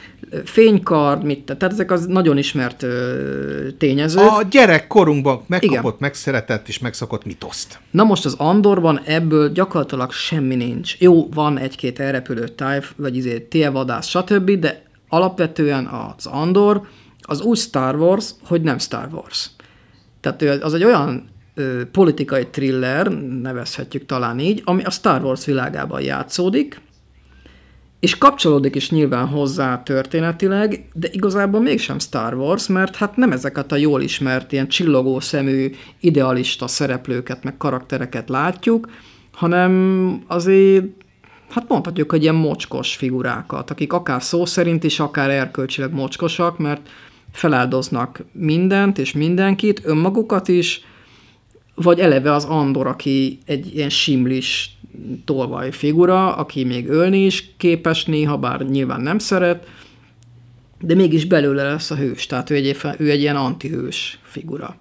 fénykard, 0.45 1.25
mit, 1.25 1.45
tehát 1.45 1.75
ezek 1.75 1.91
az 1.91 2.07
nagyon 2.07 2.39
ismert 2.39 2.83
ö, 2.83 3.69
tényezők. 3.79 4.31
A 4.31 4.43
gyerekkorunkban 4.51 5.43
megkapott, 5.47 5.83
Igen. 5.83 5.97
megszeretett 5.99 6.69
és 6.69 6.79
megszokott 6.79 7.25
mitoszt. 7.25 7.79
Na 7.91 8.05
most 8.05 8.25
az 8.25 8.35
Andorban 8.39 9.01
ebből 9.05 9.53
gyakorlatilag 9.53 10.13
semmi 10.13 10.55
nincs. 10.55 10.97
Jó, 10.99 11.29
van 11.29 11.59
egy-két 11.59 12.01
elrepülő 12.01 12.49
táj, 12.49 12.81
vagy 12.97 13.17
izé, 13.17 13.41
télvadász, 13.41 14.07
stb., 14.07 14.51
de 14.51 14.83
alapvetően 15.09 15.87
az 15.87 16.27
Andor 16.27 16.83
az 17.21 17.41
úgy 17.41 17.59
Star 17.59 17.97
Wars, 17.97 18.31
hogy 18.45 18.63
nem 18.63 18.79
Star 18.79 19.09
Wars. 19.13 19.51
Tehát 20.23 20.62
az 20.62 20.75
egy 20.75 20.85
olyan 20.85 21.31
politikai 21.93 22.47
thriller, 22.47 23.09
nevezhetjük 23.18 24.07
talán 24.07 24.39
így, 24.39 24.62
ami 24.64 24.83
a 24.83 24.91
Star 24.91 25.25
Wars 25.25 25.45
világában 25.45 26.01
játszódik, 26.01 26.81
és 28.01 28.18
kapcsolódik 28.18 28.75
is 28.75 28.91
nyilván 28.91 29.27
hozzá 29.27 29.83
történetileg, 29.83 30.89
de 30.93 31.09
igazából 31.12 31.61
mégsem 31.61 31.99
Star 31.99 32.35
Wars, 32.35 32.66
mert 32.66 32.97
hát 32.97 33.16
nem 33.16 33.33
ezeket 33.33 33.73
a 33.73 33.77
jól 33.77 34.03
ismert, 34.03 34.53
ilyen 34.53 34.68
csillogó 34.68 35.20
szemű, 35.20 35.70
idealista 36.01 36.66
szereplőket, 36.66 37.45
meg 37.45 37.57
karaktereket 37.57 38.29
látjuk, 38.29 38.91
hanem 39.33 40.23
azért, 40.27 40.85
hát 41.51 41.68
mondhatjuk, 41.68 42.11
hogy 42.11 42.23
ilyen 42.23 42.35
mocskos 42.35 42.97
figurákat, 42.97 43.70
akik 43.70 43.93
akár 43.93 44.23
szó 44.23 44.45
szerint 44.45 44.85
is, 44.85 45.01
akár 45.01 45.31
erkölcsileg 45.31 45.93
mocskosak, 45.93 46.59
mert 46.59 46.89
feláldoznak 47.33 48.24
mindent 48.33 48.99
és 48.99 49.12
mindenkit, 49.12 49.83
önmagukat 49.85 50.49
is, 50.49 50.80
vagy 51.74 51.99
eleve 51.99 52.33
az 52.33 52.45
Andor, 52.45 52.87
aki 52.87 53.39
egy 53.47 53.74
ilyen 53.74 53.91
simlis 53.91 54.76
tolvaj 55.24 55.70
figura, 55.70 56.37
aki 56.37 56.64
még 56.64 56.89
ölni 56.89 57.24
is 57.24 57.55
képes 57.57 58.05
néha, 58.05 58.39
bár 58.39 58.61
nyilván 58.61 59.01
nem 59.01 59.18
szeret, 59.18 59.66
de 60.80 60.95
mégis 60.95 61.24
belőle 61.24 61.62
lesz 61.62 61.91
a 61.91 61.97
hős, 61.97 62.26
tehát 62.26 62.51
ő 62.51 62.55
egy, 62.55 62.76
ő 62.99 63.11
egy 63.11 63.20
ilyen 63.20 63.37
antihős 63.37 64.18
figura. 64.22 64.76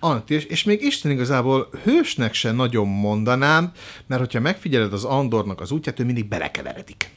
Anti, 0.00 0.34
és, 0.34 0.44
és 0.44 0.64
még 0.64 0.82
Isten 0.82 1.10
igazából 1.10 1.68
hősnek 1.84 2.34
se 2.34 2.52
nagyon 2.52 2.88
mondanám, 2.88 3.72
mert 4.06 4.20
hogyha 4.20 4.40
megfigyeled 4.40 4.92
az 4.92 5.04
Andornak 5.04 5.60
az 5.60 5.70
útját, 5.70 6.00
ő 6.00 6.04
mindig 6.04 6.28
belekeveredik. 6.28 7.10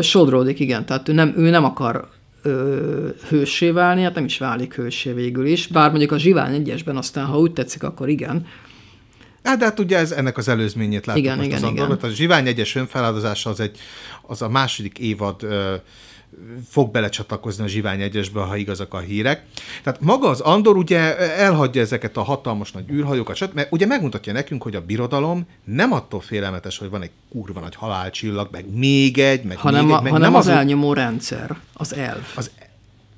Sodródik, 0.00 0.60
igen, 0.60 0.86
tehát 0.86 1.08
ő 1.08 1.12
nem, 1.12 1.34
ő 1.36 1.50
nem 1.50 1.64
akar 1.64 2.08
ö, 2.46 3.08
hőssé 3.28 3.70
válni, 3.70 4.02
hát 4.02 4.14
nem 4.14 4.24
is 4.24 4.38
válik 4.38 4.74
hőssé 4.74 5.12
végül 5.12 5.46
is, 5.46 5.66
bár 5.66 5.90
mondjuk 5.90 6.12
a 6.12 6.18
Zsivány 6.18 6.54
egyesben 6.54 6.96
aztán, 6.96 7.24
ha 7.24 7.38
úgy 7.38 7.52
tetszik, 7.52 7.82
akkor 7.82 8.08
igen, 8.08 8.46
Hát, 9.46 9.58
de 9.58 9.64
hát 9.64 9.78
ugye 9.78 9.98
ez 9.98 10.12
ennek 10.12 10.36
az 10.36 10.48
előzményét 10.48 11.06
látjuk 11.06 11.24
igen, 11.24 11.36
most 11.36 11.48
igen, 11.48 11.62
az 11.62 11.70
igen. 11.70 11.90
A 11.90 12.08
Zsivány 12.08 12.46
egyes 12.46 12.74
önfeláldozása 12.74 13.50
az, 13.50 13.60
egy, 13.60 13.78
az 14.22 14.42
a 14.42 14.48
második 14.48 14.98
évad 14.98 15.42
ö, 15.42 15.74
fog 16.68 16.90
belecsatlakozni 16.90 17.64
a 17.64 17.68
Zsivány 17.68 18.00
egyesbe, 18.00 18.40
ha 18.40 18.56
igazak 18.56 18.94
a 18.94 18.98
hírek. 18.98 19.42
Tehát 19.82 20.00
maga 20.00 20.28
az 20.28 20.40
Andor 20.40 20.76
ugye 20.76 21.18
elhagyja 21.18 21.80
ezeket 21.80 22.16
a 22.16 22.22
hatalmas 22.22 22.72
nagy 22.72 22.90
űrhajókat, 22.90 23.54
mert 23.54 23.72
ugye 23.72 23.86
megmutatja 23.86 24.32
nekünk, 24.32 24.62
hogy 24.62 24.74
a 24.74 24.80
birodalom 24.80 25.46
nem 25.64 25.92
attól 25.92 26.20
félelmetes, 26.20 26.78
hogy 26.78 26.90
van 26.90 27.02
egy 27.02 27.10
kurva 27.30 27.60
nagy 27.60 27.74
halálcsillag, 27.74 28.48
meg 28.50 28.74
még 28.74 29.18
egy, 29.18 29.44
meg 29.44 29.56
hanem 29.56 29.84
még 29.84 29.94
a, 29.94 29.96
egy, 29.96 30.02
meg 30.02 30.12
hanem 30.12 30.30
nem 30.30 30.40
az, 30.40 30.46
az 30.46 30.54
elnyomó 30.54 30.92
rendszer, 30.92 31.56
az 31.72 31.94
elv. 31.94 32.22
Az 32.34 32.50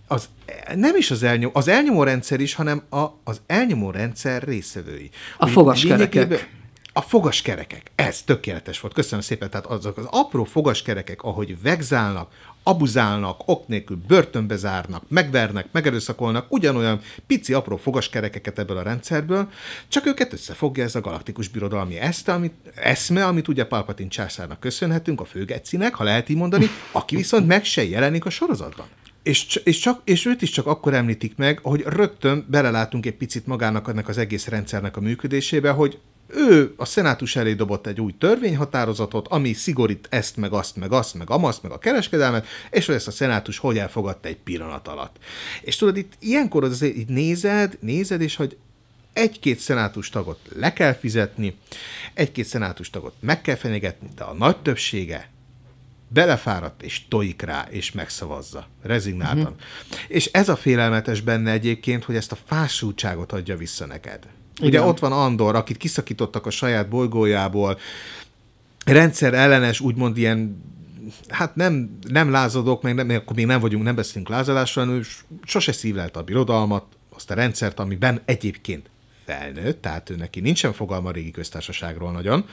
az 0.09 0.29
nem 0.75 0.97
is 0.97 1.11
az 1.11 1.23
elnyomó, 1.23 1.53
az 1.55 1.69
elnyomó 1.69 2.03
rendszer 2.03 2.41
is, 2.41 2.55
hanem 2.55 2.83
a, 2.91 3.07
az 3.25 3.41
elnyomó 3.47 3.91
rendszer 3.91 4.43
részevői. 4.43 5.11
A 5.39 5.47
fogaskerekek. 5.47 6.49
A 6.93 7.01
fogaskerekek. 7.01 7.91
Ez 7.95 8.23
tökéletes 8.23 8.81
volt. 8.81 8.95
Köszönöm 8.95 9.21
szépen. 9.21 9.51
Tehát 9.51 9.67
azok 9.67 9.97
az 9.97 10.07
apró 10.11 10.45
fogaskerekek, 10.45 11.23
ahogy 11.23 11.63
vegzálnak, 11.63 12.33
abuzálnak, 12.69 13.41
ok 13.45 13.69
nélkül 13.69 13.99
börtönbe 14.07 14.57
zárnak, 14.57 15.03
megvernek, 15.09 15.67
megerőszakolnak, 15.73 16.47
ugyanolyan 16.49 17.01
pici 17.27 17.53
apró 17.53 17.77
fogaskerekeket 17.77 18.59
ebből 18.59 18.77
a 18.77 18.83
rendszerből, 18.83 19.49
csak 19.89 20.07
őket 20.07 20.33
összefogja 20.33 20.85
ez 20.85 20.95
a 20.95 21.01
galaktikus 21.01 21.49
birodalmi 21.49 21.99
eszte, 21.99 22.33
amit, 22.33 22.55
eszme, 22.75 23.27
amit 23.27 23.49
ugye 23.49 23.65
Palpatine 23.65 24.09
császárnak 24.09 24.61
köszönhetünk, 24.61 25.21
a 25.21 25.25
főgecinek, 25.25 25.95
ha 25.95 26.05
lehet 26.05 26.29
így 26.29 26.37
mondani, 26.37 26.67
aki 26.93 27.17
viszont 27.17 27.47
meg 27.47 27.65
se 27.65 27.85
jelenik 27.85 28.25
a 28.25 28.31
sorozatban. 28.31 28.87
És, 29.23 29.61
és, 29.65 29.79
csak, 29.79 30.01
és 30.05 30.27
őt 30.27 30.43
is 30.43 30.51
csak 30.51 30.67
akkor 30.67 30.95
említik 30.95 31.37
meg, 31.37 31.59
hogy 31.63 31.83
rögtön 31.87 32.47
belelátunk 32.49 33.07
egy 33.07 33.17
picit 33.17 33.47
magának 33.47 33.89
ennek 33.89 34.09
az 34.09 34.19
egész 34.19 34.47
rendszernek 34.47 34.97
a 34.97 35.01
működésébe, 35.01 35.71
hogy 35.71 35.99
ő 36.29 36.75
a 36.77 36.85
szenátus 36.85 37.37
elé 37.37 37.55
dobott 37.55 37.87
egy 37.87 38.01
új 38.01 38.15
törvényhatározatot, 38.19 39.29
ami 39.29 39.53
szigorít 39.53 40.07
ezt, 40.11 40.37
meg 40.37 40.53
azt, 40.53 40.77
meg 40.77 40.93
azt, 40.93 41.15
meg 41.15 41.31
amaszt, 41.31 41.63
meg 41.63 41.73
a 41.73 41.79
kereskedelmet, 41.79 42.47
és 42.71 42.87
hogy 42.87 42.95
ezt 42.95 43.07
a 43.07 43.11
szenátus 43.11 43.59
hogy 43.59 43.79
elfogadta 43.79 44.29
egy 44.29 44.37
pillanat 44.37 44.89
alatt. 44.89 45.17
És 45.61 45.77
tudod, 45.77 45.97
itt 45.97 46.13
ilyenkor 46.19 46.65
azért 46.65 46.97
így 46.97 47.09
nézed, 47.09 47.79
nézed, 47.81 48.21
és 48.21 48.37
hogy 48.37 48.57
egy-két 49.13 49.59
szenátus 49.59 50.09
tagot 50.09 50.39
le 50.57 50.73
kell 50.73 50.95
fizetni, 50.95 51.59
egy-két 52.15 52.45
szenátus 52.45 52.91
tagot 52.91 53.15
meg 53.21 53.41
kell 53.41 53.57
fenyegetni, 53.57 54.09
de 54.17 54.25
a 54.25 54.35
nagy 54.35 54.57
többsége 54.57 55.31
belefáradt, 56.09 56.83
és 56.83 57.09
tojik 57.09 57.43
rá, 57.43 57.67
és 57.71 57.93
megszavazza. 57.93 58.67
Rezignáltan. 58.83 59.41
Uh-huh. 59.41 59.57
És 60.09 60.27
ez 60.27 60.49
a 60.49 60.57
félelmetes 60.57 61.21
benne 61.21 61.51
egyébként, 61.51 62.05
hogy 62.05 62.17
ezt 62.17 62.33
a 62.33 62.39
fásultságot 62.47 63.33
adja 63.33 63.57
vissza 63.57 63.87
neked. 63.87 64.27
Igen. 64.59 64.69
Ugye 64.69 64.83
ott 64.83 64.99
van 64.99 65.13
Andor, 65.13 65.55
akit 65.55 65.77
kiszakítottak 65.77 66.47
a 66.47 66.51
saját 66.51 66.89
bolygójából, 66.89 67.79
rendszer 68.85 69.35
ellenes, 69.35 69.81
úgymond 69.81 70.17
ilyen 70.17 70.63
hát 71.29 71.57
nem, 71.57 71.99
nem 72.09 72.31
lázadok, 72.31 72.83
meg 72.83 72.95
nem, 72.95 73.11
akkor 73.11 73.37
még 73.37 73.47
nem 73.47 73.61
vagyunk, 73.61 73.85
nem 73.85 73.95
beszélünk 73.95 74.29
lázadásról, 74.29 74.85
hanem 74.85 75.03
sose 75.45 75.73
szívlelte 75.73 76.19
a 76.19 76.23
birodalmat, 76.23 76.85
azt 77.15 77.31
a 77.31 77.35
rendszert, 77.35 77.81
amiben 77.81 78.21
egyébként 78.25 78.91
felnőtt, 79.25 79.83
tehát 79.83 80.11
ő 80.11 80.17
neki 80.17 80.41
nincsen 80.41 80.73
fogalma 80.73 81.09
a 81.09 81.13
régi 81.13 81.31
köztársaságról 81.31 82.13
nagyon. 82.13 82.45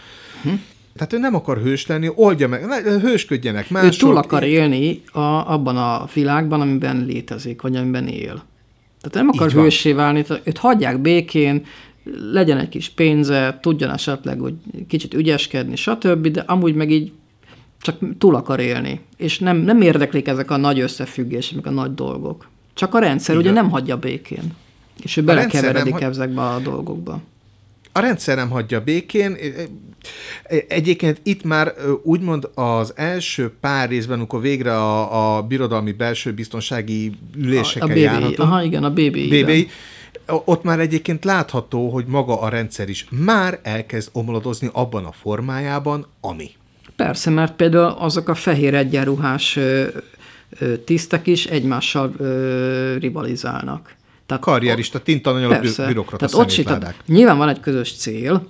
Hm. 0.43 0.49
Tehát 0.95 1.13
ő 1.13 1.17
nem 1.17 1.35
akar 1.35 1.57
hős 1.57 1.87
lenni, 1.87 2.11
oldja 2.15 2.47
meg, 2.47 2.63
hősködjenek 2.83 3.69
mások. 3.69 3.93
Ő 3.93 3.97
túl 3.97 4.17
akar 4.17 4.43
élni 4.43 5.01
a, 5.11 5.19
abban 5.53 5.77
a 5.77 6.07
világban, 6.13 6.61
amiben 6.61 7.05
létezik, 7.05 7.61
vagy 7.61 7.75
amiben 7.75 8.07
él. 8.07 8.43
Tehát 9.01 9.13
nem 9.13 9.27
akar 9.27 9.51
hőssé 9.51 9.91
válni, 9.91 10.25
őt 10.43 10.57
hagyják 10.57 10.99
békén, 10.99 11.65
legyen 12.31 12.57
egy 12.57 12.69
kis 12.69 12.89
pénze, 12.89 13.57
tudjon 13.61 13.89
esetleg 13.89 14.39
hogy 14.39 14.53
kicsit 14.87 15.13
ügyeskedni, 15.13 15.75
stb., 15.75 16.27
de 16.27 16.43
amúgy 16.47 16.75
meg 16.75 16.91
így 16.91 17.11
Csak 17.81 17.97
túl 18.17 18.35
akar 18.35 18.59
élni. 18.59 18.99
És 19.17 19.39
nem, 19.39 19.57
nem 19.57 19.81
érdeklik 19.81 20.27
ezek 20.27 20.51
a 20.51 20.57
nagy 20.57 20.79
összefüggések, 20.79 21.55
meg 21.55 21.67
a 21.67 21.69
nagy 21.69 21.93
dolgok. 21.93 22.49
Csak 22.73 22.93
a 22.95 22.99
rendszer 22.99 23.35
Igen. 23.35 23.47
ugye 23.47 23.61
nem 23.61 23.69
hagyja 23.69 23.97
békén. 23.97 24.53
És 25.03 25.17
ő 25.17 25.23
belekeveredik 25.23 25.93
hagy... 25.93 26.03
ezekbe 26.03 26.41
a 26.41 26.59
dolgokba. 26.59 27.21
A 27.91 27.99
rendszer 27.99 28.35
nem 28.35 28.49
hagyja 28.49 28.83
békén. 28.83 29.37
Egyébként 30.67 31.19
itt 31.23 31.43
már 31.43 31.73
úgymond 32.03 32.49
az 32.53 32.93
első 32.95 33.53
pár 33.59 33.89
részben, 33.89 34.17
amikor 34.17 34.41
végre 34.41 34.77
a, 34.77 35.37
a 35.37 35.41
birodalmi 35.41 35.91
belső 35.91 36.33
biztonsági 36.33 37.11
üléseken 37.37 37.89
a, 37.89 37.91
a 37.91 37.95
járhatunk. 37.95 38.39
Aha, 38.39 38.63
igen, 38.63 38.83
a 38.83 38.89
BBI. 38.89 39.43
BBI 39.43 39.67
ott 40.27 40.63
már 40.63 40.79
egyébként 40.79 41.25
látható, 41.25 41.89
hogy 41.89 42.05
maga 42.05 42.41
a 42.41 42.49
rendszer 42.49 42.89
is 42.89 43.05
már 43.09 43.59
elkezd 43.63 44.09
omladozni 44.13 44.69
abban 44.73 45.05
a 45.05 45.11
formájában, 45.11 46.05
ami. 46.21 46.49
Persze, 46.95 47.29
mert 47.29 47.55
például 47.55 47.95
azok 47.97 48.29
a 48.29 48.35
fehér 48.35 48.73
egyenruhás 48.73 49.59
tisztek 50.85 51.27
is 51.27 51.45
egymással 51.45 52.13
ö, 52.17 52.95
rivalizálnak. 52.99 53.95
Tehát 54.25 54.43
Karrierista, 54.43 54.99
tintananyaló 54.99 55.55
bürokrata 55.87 56.25
tehát 56.25 56.47
ott 56.47 56.65
tehát 56.65 56.95
Nyilván 57.05 57.37
van 57.37 57.49
egy 57.49 57.59
közös 57.59 57.95
cél, 57.95 58.47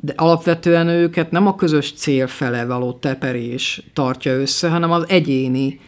de 0.00 0.12
alapvetően 0.16 0.88
őket 0.88 1.30
nem 1.30 1.46
a 1.46 1.54
közös 1.54 1.92
cél 1.92 2.26
fele 2.26 2.64
való 2.64 2.92
teperés 2.92 3.82
tartja 3.92 4.32
össze, 4.32 4.68
hanem 4.68 4.90
az 4.90 5.04
egyéni 5.08 5.80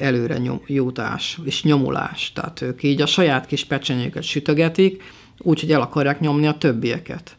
előre 0.00 0.38
nyom, 0.38 0.60
jutás 0.66 1.38
és 1.44 1.62
nyomulás. 1.62 2.32
Tehát 2.34 2.60
ők 2.60 2.82
így 2.82 3.02
a 3.02 3.06
saját 3.06 3.46
kis 3.46 3.64
pecsenyőket 3.64 4.22
sütögetik, 4.22 5.02
úgyhogy 5.38 5.72
el 5.72 5.80
akarják 5.80 6.20
nyomni 6.20 6.46
a 6.46 6.58
többieket. 6.58 7.36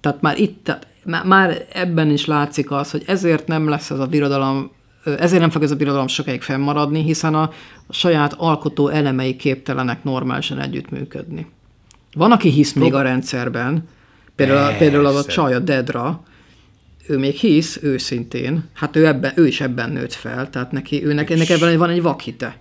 Tehát 0.00 0.20
már 0.20 0.38
itt, 0.38 0.64
tehát 0.64 0.86
már 1.24 1.66
ebben 1.72 2.10
is 2.10 2.26
látszik 2.26 2.70
az, 2.70 2.90
hogy 2.90 3.02
ezért 3.06 3.46
nem 3.46 3.68
lesz 3.68 3.90
ez 3.90 3.98
a 3.98 4.06
birodalom, 4.06 4.70
ezért 5.04 5.40
nem 5.40 5.50
fog 5.50 5.62
ez 5.62 5.70
a 5.70 5.76
birodalom 5.76 6.06
sokáig 6.06 6.42
fennmaradni, 6.42 7.02
hiszen 7.02 7.34
a 7.34 7.50
saját 7.90 8.32
alkotó 8.32 8.88
elemei 8.88 9.36
képtelenek 9.36 10.04
normálisan 10.04 10.60
együttműködni. 10.60 11.46
Van, 12.14 12.32
aki 12.32 12.48
hisz 12.48 12.72
még 12.72 12.94
a 12.94 13.02
rendszerben, 13.02 13.88
például, 14.36 14.76
például 14.76 15.06
az 15.06 15.16
a 15.16 15.24
csaj, 15.24 15.54
a 15.54 15.58
Dedra, 15.58 16.22
ő 17.06 17.18
még 17.18 17.34
hisz 17.34 17.78
őszintén, 17.82 18.64
hát 18.74 18.96
ő, 18.96 19.06
ebben, 19.06 19.32
ő 19.36 19.46
is 19.46 19.60
ebben 19.60 19.90
nőtt 19.90 20.12
fel, 20.12 20.50
tehát 20.50 20.72
neki, 20.72 21.04
őnek, 21.04 21.30
ennek 21.30 21.48
ebben 21.48 21.78
van 21.78 21.90
egy 21.90 22.02
vakhite. 22.02 22.60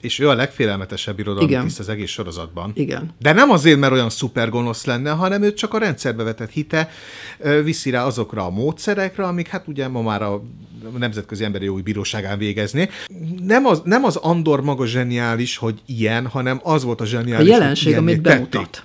És 0.00 0.18
ő 0.18 0.28
a 0.28 0.34
legfélelmetesebb 0.34 1.18
irodalmi 1.18 1.58
tiszt 1.62 1.78
az 1.78 1.88
egész 1.88 2.10
sorozatban. 2.10 2.70
Igen. 2.74 3.10
De 3.18 3.32
nem 3.32 3.50
azért, 3.50 3.78
mert 3.78 3.92
olyan 3.92 4.10
szuper 4.10 4.48
gonosz 4.48 4.84
lenne, 4.84 5.10
hanem 5.10 5.42
ő 5.42 5.54
csak 5.54 5.74
a 5.74 5.78
rendszerbe 5.78 6.22
vetett 6.22 6.50
hite 6.50 6.90
viszi 7.62 7.90
rá 7.90 8.04
azokra 8.04 8.44
a 8.44 8.50
módszerekre, 8.50 9.24
amik 9.24 9.48
hát 9.48 9.68
ugye 9.68 9.88
ma 9.88 10.02
már 10.02 10.22
a 10.22 10.42
Nemzetközi 10.98 11.44
Emberi 11.44 11.64
Jogi 11.64 11.82
Bíróságán 11.82 12.38
végezni. 12.38 12.88
Nem 13.42 13.66
az, 13.66 13.80
nem 13.84 14.04
az 14.04 14.16
Andor 14.16 14.62
maga 14.62 14.86
zseniális, 14.86 15.56
hogy 15.56 15.80
ilyen, 15.86 16.26
hanem 16.26 16.60
az 16.62 16.84
volt 16.84 17.00
a 17.00 17.04
zseniális, 17.04 17.48
A 17.48 17.52
jelenség, 17.52 17.96
amit 17.96 18.20
bemutat 18.20 18.84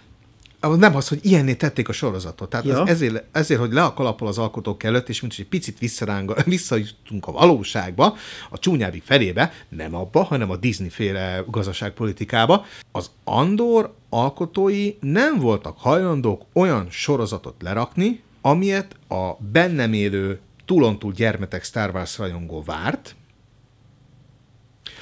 nem 0.61 0.95
az, 0.95 1.07
hogy 1.07 1.19
ilyenné 1.21 1.53
tették 1.53 1.89
a 1.89 1.91
sorozatot. 1.91 2.49
Tehát 2.49 2.65
ja. 2.65 2.87
ezért, 2.87 3.23
ezért, 3.31 3.59
hogy 3.59 3.71
le 3.71 3.83
a 3.83 3.93
kalappal 3.93 4.27
az 4.27 4.37
alkotók 4.37 4.83
előtt, 4.83 5.09
és 5.09 5.21
mint 5.21 5.35
hogy 5.35 5.43
egy 5.43 5.49
picit 5.49 5.79
visszajutunk 6.45 7.27
a 7.27 7.31
valóságba, 7.31 8.15
a 8.49 8.59
csúnyábbik 8.59 9.03
felébe, 9.03 9.53
nem 9.69 9.95
abba, 9.95 10.23
hanem 10.23 10.49
a 10.49 10.55
Disney-féle 10.55 11.43
gazdaságpolitikába, 11.47 12.65
az 12.91 13.09
Andor 13.23 13.93
alkotói 14.09 14.93
nem 14.99 15.39
voltak 15.39 15.77
hajlandók 15.77 16.45
olyan 16.53 16.87
sorozatot 16.89 17.55
lerakni, 17.61 18.21
amilyet 18.41 18.95
a 19.07 19.31
bennem 19.51 19.93
élő 19.93 20.39
túlontúl 20.65 21.11
gyermetek 21.11 21.63
Star 21.63 21.89
Wars 21.93 22.17
rajongó 22.17 22.63
várt, 22.65 23.15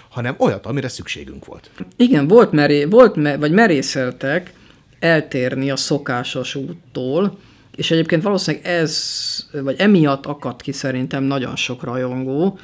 hanem 0.09 0.35
olyat, 0.37 0.65
amire 0.65 0.87
szükségünk 0.87 1.45
volt. 1.45 1.69
Igen, 1.95 2.27
volt, 2.27 2.51
meré, 2.51 2.85
volt 2.85 3.15
vagy 3.15 3.51
merészeltek, 3.51 4.53
eltérni 4.99 5.69
a 5.71 5.75
szokásos 5.75 6.55
úttól, 6.55 7.37
és 7.75 7.91
egyébként 7.91 8.23
valószínűleg 8.23 8.65
ez, 8.65 9.15
vagy 9.51 9.75
emiatt 9.77 10.25
akadt 10.25 10.61
ki 10.61 10.71
szerintem 10.71 11.23
nagyon 11.23 11.55
sok 11.55 11.83
rajongó, 11.83 12.59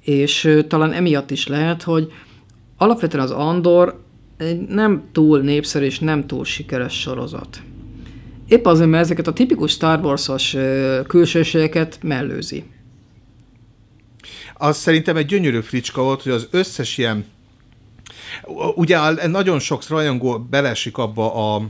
és 0.00 0.58
talán 0.68 0.92
emiatt 0.92 1.30
is 1.30 1.46
lehet, 1.46 1.82
hogy 1.82 2.12
alapvetően 2.76 3.24
az 3.24 3.30
Andor 3.30 4.04
nem 4.68 5.02
túl 5.12 5.40
népszerű 5.40 5.84
és 5.84 5.98
nem 5.98 6.26
túl 6.26 6.44
sikeres 6.44 7.00
sorozat. 7.00 7.62
Épp 8.48 8.66
azért, 8.66 8.90
mert 8.90 9.04
ezeket 9.04 9.26
a 9.26 9.32
tipikus 9.32 9.70
Star 9.70 10.04
Wars-os 10.04 10.56
külsőségeket 11.06 11.98
mellőzi. 12.02 12.64
Az 14.54 14.76
szerintem 14.76 15.16
egy 15.16 15.26
gyönyörű 15.26 15.60
fricska 15.60 16.02
volt, 16.02 16.22
hogy 16.22 16.32
az 16.32 16.48
összes 16.50 16.98
ilyen 16.98 17.24
Ugye 18.74 19.26
nagyon 19.26 19.58
sok 19.58 19.88
rajongó 19.88 20.38
belesik 20.38 20.98
abba 20.98 21.54
a 21.54 21.62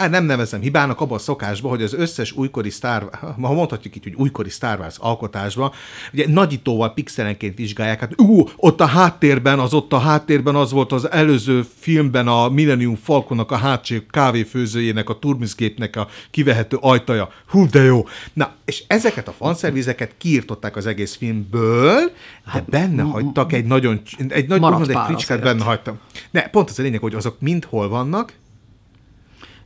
hát 0.00 0.10
nem 0.10 0.24
nevezem 0.24 0.60
hibának 0.60 1.00
abban 1.00 1.16
a 1.16 1.20
szokásban, 1.20 1.70
hogy 1.70 1.82
az 1.82 1.94
összes 1.94 2.32
újkori 2.32 2.70
Star, 2.70 3.08
ha 3.40 3.52
mondhatjuk 3.52 3.96
így, 3.96 4.02
hogy 4.02 4.14
újkori 4.14 4.48
Star 4.48 4.78
Wars 4.78 4.96
alkotásban, 4.98 5.70
ugye 6.12 6.28
nagyítóval 6.28 6.92
pixelenként 6.92 7.56
vizsgálják, 7.56 8.00
hát 8.00 8.20
ú, 8.20 8.48
ott 8.56 8.80
a 8.80 8.86
háttérben, 8.86 9.58
az 9.58 9.74
ott 9.74 9.92
a 9.92 9.98
háttérben 9.98 10.54
az 10.54 10.72
volt 10.72 10.92
az 10.92 11.10
előző 11.10 11.64
filmben 11.78 12.28
a 12.28 12.48
Millennium 12.48 12.94
Falconnak 12.94 13.50
a 13.50 13.56
hátsó 13.56 13.96
kávéfőzőjének, 14.10 15.08
a 15.08 15.18
turmizgépnek 15.18 15.96
a 15.96 16.08
kivehető 16.30 16.78
ajtaja. 16.80 17.28
Hú, 17.46 17.66
de 17.66 17.82
jó! 17.82 18.06
Na, 18.32 18.52
és 18.64 18.82
ezeket 18.86 19.28
a 19.28 19.32
fanszervizeket 19.32 20.14
kiirtották 20.18 20.76
az 20.76 20.86
egész 20.86 21.16
filmből, 21.16 22.04
de 22.04 22.12
hát, 22.44 22.64
benne 22.64 23.02
hagytak 23.02 23.52
egy 23.52 23.64
nagyon, 23.64 24.00
egy 24.28 24.48
nagy, 24.48 24.90
egy 24.90 24.98
fricskát 25.06 25.40
benne 25.40 25.64
hagytam. 25.64 25.98
Ne, 26.30 26.48
pont 26.48 26.70
az 26.70 26.78
a 26.78 26.82
lényeg, 26.82 27.00
hogy 27.00 27.14
azok 27.14 27.40
mind 27.40 27.64
hol 27.64 27.88
vannak, 27.88 28.32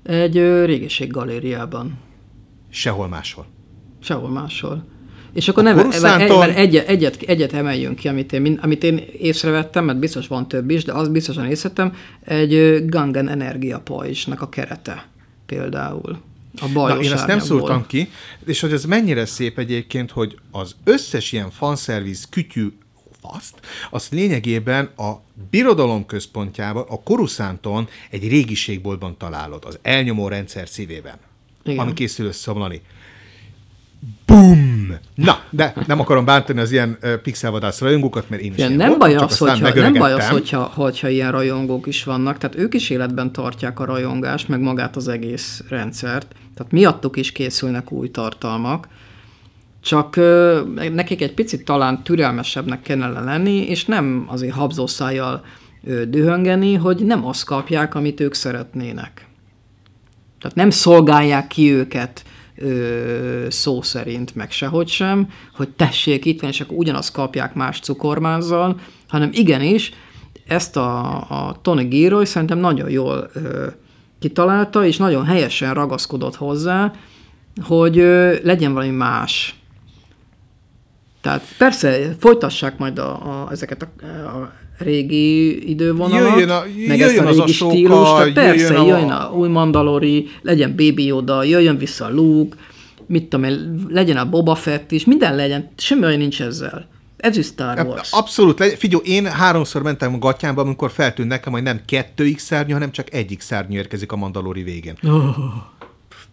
egy 0.04 0.64
régiség 0.64 1.10
galériában. 1.10 1.98
Sehol 2.70 3.08
máshol. 3.08 3.46
Sehol 4.00 4.28
máshol. 4.28 4.84
És 5.32 5.48
akkor 5.48 5.62
neve, 5.62 5.82
Kuruszántól... 5.82 6.38
mert 6.38 6.56
egyet, 6.56 6.88
egyet, 6.88 7.22
egyet 7.22 7.52
emeljünk 7.52 7.96
ki, 7.96 8.08
amit 8.08 8.32
én, 8.32 8.58
amit 8.62 8.84
én 8.84 9.00
észrevettem, 9.18 9.84
mert 9.84 9.98
biztos 9.98 10.26
van 10.26 10.48
több 10.48 10.70
is, 10.70 10.84
de 10.84 10.92
azt 10.92 11.12
biztosan 11.12 11.46
észrevettem, 11.46 11.94
egy 12.20 12.84
Gangen 12.86 13.28
Energia 13.28 13.80
pajzsnak 13.80 14.40
a 14.40 14.48
kerete 14.48 15.08
például. 15.46 16.18
A 16.60 16.68
Na, 16.74 17.00
én 17.00 17.12
ezt 17.12 17.26
nem 17.26 17.38
szóltam 17.38 17.86
ki, 17.86 18.10
és 18.44 18.60
hogy 18.60 18.72
ez 18.72 18.84
mennyire 18.84 19.26
szép 19.26 19.58
egyébként, 19.58 20.10
hogy 20.10 20.38
az 20.50 20.76
összes 20.84 21.32
ilyen 21.32 21.50
fanszerviz 21.50 22.26
kütyű 22.30 22.66
faszt, 23.28 23.54
azt 23.90 24.12
lényegében 24.12 24.90
a 24.96 25.12
birodalom 25.50 26.06
központjában, 26.06 26.84
a 26.88 27.02
Koruszánton 27.02 27.88
egy 28.10 28.28
régiségboltban 28.28 29.16
találod, 29.18 29.64
az 29.64 29.78
elnyomó 29.82 30.28
rendszer 30.28 30.68
szívében, 30.68 31.16
Igen. 31.64 31.78
ami 31.78 31.92
készül 31.92 32.26
összeomlani. 32.26 32.82
Bum! 34.26 34.98
Na, 35.14 35.42
de 35.50 35.74
nem 35.86 36.00
akarom 36.00 36.24
bántani 36.24 36.60
az 36.60 36.72
ilyen 36.72 36.98
pixelvadász 37.22 37.80
rajongókat, 37.80 38.28
mert 38.28 38.42
én 38.42 38.52
is 38.52 38.58
ja, 38.58 38.68
nem 38.68 38.76
voltam, 38.76 38.98
baj 38.98 39.14
az, 39.14 39.38
hogyha, 39.38 39.74
nem 39.74 39.92
baj 39.92 40.12
az, 40.12 40.28
hogyha, 40.28 40.62
hogyha 40.62 41.08
ilyen 41.08 41.30
rajongók 41.30 41.86
is 41.86 42.04
vannak, 42.04 42.38
tehát 42.38 42.56
ők 42.56 42.74
is 42.74 42.90
életben 42.90 43.32
tartják 43.32 43.80
a 43.80 43.84
rajongást, 43.84 44.48
meg 44.48 44.60
magát 44.60 44.96
az 44.96 45.08
egész 45.08 45.62
rendszert, 45.68 46.34
tehát 46.54 46.72
miattuk 46.72 47.16
is 47.16 47.32
készülnek 47.32 47.92
új 47.92 48.10
tartalmak, 48.10 48.88
csak 49.84 50.16
nekik 50.92 51.22
egy 51.22 51.34
picit 51.34 51.64
talán 51.64 52.02
türelmesebbnek 52.02 52.82
kellene 52.82 53.20
lenni, 53.20 53.56
és 53.56 53.84
nem 53.84 54.24
azért 54.28 54.54
habzószájjal 54.54 55.44
dühöngeni, 56.08 56.74
hogy 56.74 57.04
nem 57.04 57.26
azt 57.26 57.44
kapják, 57.44 57.94
amit 57.94 58.20
ők 58.20 58.34
szeretnének. 58.34 59.26
Tehát 60.40 60.56
nem 60.56 60.70
szolgálják 60.70 61.46
ki 61.46 61.72
őket 61.72 62.24
ö, 62.56 63.46
szó 63.48 63.82
szerint, 63.82 64.34
meg 64.34 64.50
sehogy 64.50 64.88
sem, 64.88 65.28
hogy 65.54 65.68
tessék 65.68 66.24
itt 66.24 66.40
van, 66.40 66.50
és 66.50 66.60
akkor 66.60 66.76
ugyanazt 66.76 67.12
kapják 67.12 67.54
más 67.54 67.80
cukormázzal, 67.80 68.80
hanem 69.08 69.30
igenis, 69.32 69.92
ezt 70.46 70.76
a, 70.76 71.14
a 71.14 71.56
Tony 71.62 71.88
Gilroy 71.88 72.24
szerintem 72.24 72.58
nagyon 72.58 72.90
jól 72.90 73.30
ö, 73.32 73.66
kitalálta, 74.18 74.84
és 74.86 74.96
nagyon 74.96 75.24
helyesen 75.24 75.74
ragaszkodott 75.74 76.36
hozzá, 76.36 76.92
hogy 77.62 77.98
ö, 77.98 78.34
legyen 78.42 78.72
valami 78.72 78.90
más. 78.90 79.54
Tehát 81.24 81.42
persze, 81.58 82.14
folytassák 82.18 82.78
majd 82.78 82.98
a, 82.98 83.10
a, 83.10 83.48
ezeket 83.50 83.82
a, 83.82 84.06
a 84.06 84.52
régi 84.78 85.70
idővonalat, 85.70 86.30
jöjjön 86.30 86.48
a, 86.48 86.62
meg 86.88 87.00
ezt 87.00 87.18
a 87.18 87.28
régi 87.28 87.40
a 87.40 87.46
stílus, 87.46 88.08
tehát 88.08 88.32
persze, 88.32 88.72
jöjjön 88.72 88.76
a, 88.76 88.86
jöjjön 88.86 89.10
a 89.10 89.30
új 89.32 89.48
Mandalori, 89.48 90.28
legyen 90.42 90.70
Baby 90.70 91.04
Yoda, 91.04 91.42
jöjjön 91.42 91.78
vissza 91.78 92.10
Luke, 92.10 92.56
mit 93.06 93.28
tudom 93.28 93.44
én, 93.44 93.86
legyen 93.88 94.16
a 94.16 94.28
Boba 94.28 94.54
Fett 94.54 94.90
is, 94.90 95.04
minden 95.04 95.34
legyen, 95.34 95.70
semmi 95.76 96.04
olyan 96.04 96.18
nincs 96.18 96.42
ezzel. 96.42 96.88
Ez 97.16 97.36
is 97.36 97.46
Star 97.46 97.86
Wars. 97.86 98.12
Abszolút. 98.12 98.64
Figyelj, 98.64 99.02
én 99.04 99.26
háromszor 99.26 99.82
mentem 99.82 100.14
a 100.14 100.18
gatyámba, 100.18 100.60
amikor 100.60 100.90
feltűnt 100.90 101.28
nekem, 101.28 101.52
hogy 101.52 101.62
nem 101.62 101.80
kettő 101.86 102.30
X 102.30 102.44
szárnyú, 102.44 102.72
hanem 102.72 102.90
csak 102.90 103.14
egyik 103.14 103.40
szárnyú 103.40 103.76
érkezik 103.76 104.12
a 104.12 104.16
Mandalori 104.16 104.62
végén. 104.62 104.94
Oh. 105.02 105.36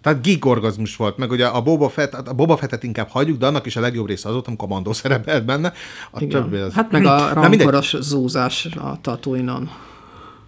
Tehát 0.01 0.21
geek 0.21 0.45
orgazmus 0.45 0.95
volt, 0.95 1.17
meg 1.17 1.31
ugye 1.31 1.45
a 1.45 1.61
Boba, 1.61 1.89
Fett, 1.89 2.13
a 2.13 2.33
Boba 2.33 2.57
Fettet 2.57 2.83
inkább 2.83 3.09
hagyjuk, 3.09 3.37
de 3.37 3.45
annak 3.45 3.65
is 3.65 3.75
a 3.75 3.79
legjobb 3.79 4.07
része 4.07 4.27
az 4.27 4.33
volt, 4.33 4.47
amikor 4.47 4.67
Mandó 4.67 4.93
szerepelt 5.01 5.45
benne. 5.45 5.73
A 6.11 6.21
Igen. 6.21 6.41
többi 6.41 6.57
az... 6.57 6.73
Hát 6.73 6.91
meg 6.91 7.05
a 7.05 7.33
rankoros 7.33 7.95
zúzás 7.99 8.65
a 8.65 8.97
tatooine 9.01 9.59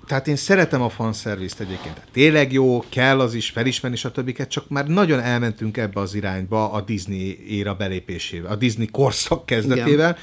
Tehát 0.08 0.28
én 0.28 0.36
szeretem 0.36 0.82
a 0.82 0.90
fanszervizt 0.90 1.60
egyébként. 1.60 1.94
Tehát 1.94 2.10
tényleg 2.12 2.52
jó, 2.52 2.84
kell 2.90 3.20
az 3.20 3.34
is, 3.34 3.50
felismerni 3.50 3.98
a 4.04 4.12
többiket, 4.12 4.50
csak 4.50 4.70
már 4.70 4.88
nagyon 4.88 5.20
elmentünk 5.20 5.78
ebbe 5.78 6.00
az 6.00 6.16
irányba 6.16 6.72
a 6.72 6.82
Disney 6.82 7.40
éra 7.48 7.74
belépésével, 7.74 8.52
a 8.52 8.56
Disney 8.56 8.88
korszak 8.88 9.46
kezdetével. 9.46 10.10
Igen. 10.10 10.16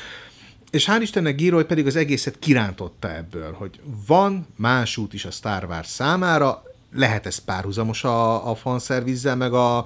És 0.70 0.88
hál' 0.90 1.00
Istennek 1.00 1.36
Gíroly 1.36 1.64
pedig 1.64 1.86
az 1.86 1.96
egészet 1.96 2.38
kirántotta 2.38 3.14
ebből, 3.16 3.52
hogy 3.52 3.80
van 4.06 4.46
más 4.56 4.96
út 4.96 5.14
is 5.14 5.24
a 5.24 5.30
Star 5.30 5.64
Wars 5.64 5.88
számára, 5.88 6.62
lehet 6.94 7.26
ez 7.26 7.38
párhuzamos 7.38 8.04
a, 8.04 8.50
a 8.50 8.54
fanszervizzel, 8.54 9.36
meg 9.36 9.52
a 9.52 9.84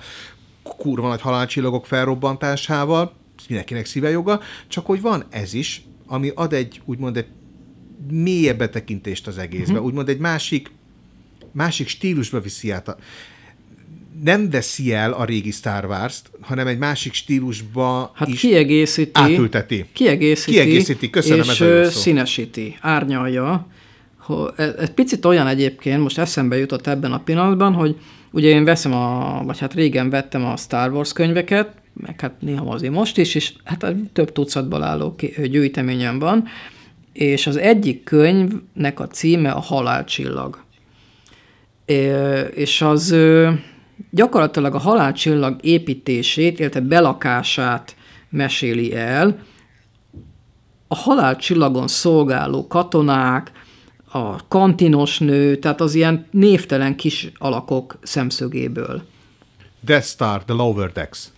kurva 0.62 1.08
nagy 1.08 1.20
halálcsillagok 1.20 1.86
felrobbantásával, 1.86 3.12
mindenkinek 3.48 3.86
szíve 3.86 4.10
joga, 4.10 4.40
csak 4.68 4.86
hogy 4.86 5.00
van 5.00 5.24
ez 5.30 5.54
is, 5.54 5.84
ami 6.06 6.30
ad 6.34 6.52
egy, 6.52 6.80
úgymond 6.84 7.16
egy 7.16 7.26
mélyebb 8.10 8.58
betekintést 8.58 9.26
az 9.26 9.38
egészbe, 9.38 9.72
uh-huh. 9.72 9.86
úgymond 9.86 10.08
egy 10.08 10.18
másik, 10.18 10.70
másik 11.52 11.88
stílusba 11.88 12.40
viszi 12.40 12.70
át 12.70 12.88
a, 12.88 12.96
nem 14.22 14.50
veszi 14.50 14.92
el 14.92 15.12
a 15.12 15.24
régi 15.24 15.50
Star 15.50 15.84
Wars-t, 15.84 16.30
hanem 16.40 16.66
egy 16.66 16.78
másik 16.78 17.12
stílusba 17.12 18.12
hát 18.14 18.28
is 18.28 18.40
kiegészíti, 18.40 19.10
átülteti. 19.12 19.84
Kiegészíti, 19.92 20.50
kiegészíti. 20.50 21.10
Köszönöm, 21.10 21.48
és 21.48 21.60
ez 21.60 21.94
színesíti, 21.94 22.76
árnyalja. 22.80 23.66
Ez 24.56 24.94
picit 24.94 25.24
olyan 25.24 25.46
egyébként, 25.46 26.02
most 26.02 26.18
eszembe 26.18 26.56
jutott 26.56 26.86
ebben 26.86 27.12
a 27.12 27.18
pillanatban, 27.18 27.72
hogy 27.72 27.96
ugye 28.30 28.48
én 28.48 28.64
veszem 28.64 28.92
a, 28.92 29.42
vagy 29.44 29.58
hát 29.58 29.74
régen 29.74 30.10
vettem 30.10 30.44
a 30.44 30.56
Star 30.56 30.92
Wars 30.92 31.12
könyveket, 31.12 31.74
meg 31.92 32.20
hát 32.20 32.40
néha 32.40 32.72
azért 32.74 32.92
most 32.92 33.18
is, 33.18 33.34
és 33.34 33.52
hát 33.64 33.94
több 34.12 34.32
tucatból 34.32 34.82
álló 34.82 35.14
gyűjteményem 35.44 36.18
van, 36.18 36.44
és 37.12 37.46
az 37.46 37.56
egyik 37.56 38.04
könyvnek 38.04 39.00
a 39.00 39.06
címe 39.06 39.50
a 39.50 39.60
Halálcsillag. 39.60 40.64
És 42.54 42.82
az 42.82 43.16
gyakorlatilag 44.10 44.74
a 44.74 44.78
halálcsillag 44.78 45.56
építését, 45.62 46.58
illetve 46.58 46.80
belakását 46.80 47.96
meséli 48.30 48.94
el, 48.94 49.38
a 50.88 50.94
halálcsillagon 50.94 51.88
szolgáló 51.88 52.66
katonák, 52.66 53.52
a 54.14 54.48
kantinos 54.48 55.18
nő, 55.18 55.56
tehát 55.56 55.80
az 55.80 55.94
ilyen 55.94 56.26
névtelen 56.30 56.96
kis 56.96 57.30
alakok 57.38 57.98
szemszögéből. 58.02 59.02
Death 59.80 60.06
Star, 60.06 60.44
The 60.44 60.54
Lower 60.54 60.92
Decks. 60.92 61.28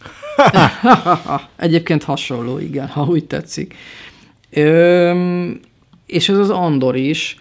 Egyébként 1.57 2.03
hasonló, 2.03 2.59
igen, 2.59 2.87
ha 2.87 3.05
úgy 3.05 3.27
tetszik. 3.27 3.75
Öm, 4.51 5.61
és 6.07 6.29
ez 6.29 6.39
az 6.39 6.51
Andor 6.51 6.97
is, 6.97 7.37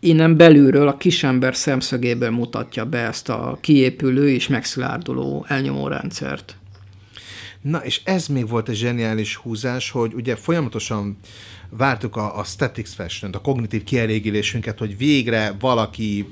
innen 0.00 0.36
belülről 0.36 0.88
a 0.88 0.96
kisember 0.96 1.56
szemszögéből 1.56 2.30
mutatja 2.30 2.84
be 2.84 2.98
ezt 2.98 3.28
a 3.28 3.58
kiépülő 3.60 4.30
és 4.30 4.48
megszilárduló 4.48 5.44
elnyomó 5.48 5.88
rendszert. 5.88 6.56
Na, 7.60 7.78
és 7.78 8.00
ez 8.04 8.26
még 8.26 8.48
volt 8.48 8.68
egy 8.68 8.76
zseniális 8.76 9.36
húzás, 9.36 9.90
hogy 9.90 10.14
ugye 10.14 10.36
folyamatosan 10.36 11.18
vártuk 11.70 12.16
a, 12.16 12.38
a 12.38 12.44
statics 12.44 12.88
fashion 12.88 13.32
a 13.32 13.40
kognitív 13.40 13.84
kielégülésünket, 13.84 14.78
hogy 14.78 14.96
végre 14.96 15.56
valaki 15.60 16.26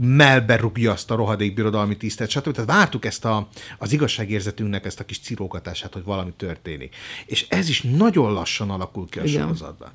melbe 0.00 0.56
rúgja 0.56 0.92
azt 0.92 1.10
a 1.10 1.14
rohadék 1.14 1.54
birodalmi 1.54 1.96
tisztet, 1.96 2.30
stb. 2.30 2.52
Tehát 2.52 2.70
vártuk 2.70 3.04
ezt 3.04 3.24
a, 3.24 3.48
az 3.78 3.92
igazságérzetünknek 3.92 4.84
ezt 4.84 5.00
a 5.00 5.04
kis 5.04 5.18
cirógatását, 5.18 5.92
hogy 5.92 6.04
valami 6.04 6.32
történik. 6.36 6.96
És 7.26 7.46
ez 7.48 7.68
is 7.68 7.82
nagyon 7.82 8.32
lassan 8.32 8.70
alakul 8.70 9.08
ki 9.08 9.18
a 9.18 9.24
Igen. 9.24 9.40
sorozatban. 9.40 9.90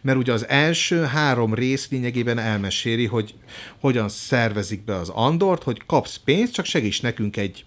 Mert 0.00 0.18
ugye 0.18 0.32
az 0.32 0.48
első 0.48 1.02
három 1.02 1.54
rész 1.54 1.88
lényegében 1.90 2.38
elmeséli, 2.38 3.06
hogy 3.06 3.34
hogyan 3.80 4.08
szervezik 4.08 4.84
be 4.84 4.94
az 4.94 5.08
Andort, 5.08 5.62
hogy 5.62 5.82
kapsz 5.86 6.20
pénzt, 6.24 6.52
csak 6.52 6.64
segíts 6.64 7.02
nekünk 7.02 7.36
egy, 7.36 7.64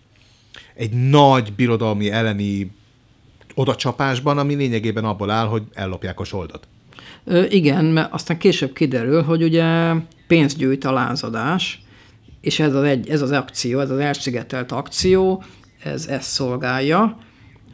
egy 0.76 1.10
nagy 1.10 1.54
birodalmi 1.54 2.12
elleni 2.12 2.72
odacsapásban, 3.62 4.38
ami 4.38 4.54
lényegében 4.54 5.06
abból 5.06 5.30
áll, 5.30 5.46
hogy 5.46 5.64
ellopják 5.74 6.20
a 6.20 6.24
soldat. 6.24 6.68
Ö, 7.24 7.44
igen, 7.50 7.86
mert 7.86 8.14
aztán 8.14 8.38
később 8.38 8.74
kiderül, 8.74 9.22
hogy 9.22 9.44
ugye 9.44 9.94
pénzt 10.28 10.58
gyűjt 10.58 10.86
a 10.86 10.92
lázadás, 10.92 11.84
és 12.42 12.60
ez 12.60 12.74
az, 12.74 12.84
egy, 12.84 13.10
ez 13.10 13.22
az 13.22 13.32
akció, 13.32 13.80
ez 13.80 13.90
az 13.90 14.00
elszigetelt 14.00 14.72
akció, 14.72 15.44
ez 15.84 16.08
ezt 16.08 16.30
szolgálja, 16.30 17.18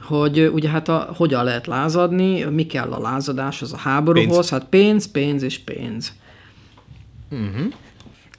hogy 0.01 0.49
ugye 0.53 0.69
hát 0.69 0.87
a, 0.87 1.13
hogyan 1.15 1.43
lehet 1.43 1.67
lázadni, 1.67 2.43
mi 2.43 2.65
kell 2.65 2.91
a 2.91 2.99
lázadás, 2.99 3.61
az 3.61 3.73
a 3.73 3.77
háborúhoz, 3.77 4.35
pénz. 4.35 4.49
hát 4.49 4.65
pénz, 4.69 5.11
pénz 5.11 5.43
és 5.43 5.59
pénz. 5.59 6.13
Uh-huh. 7.31 7.73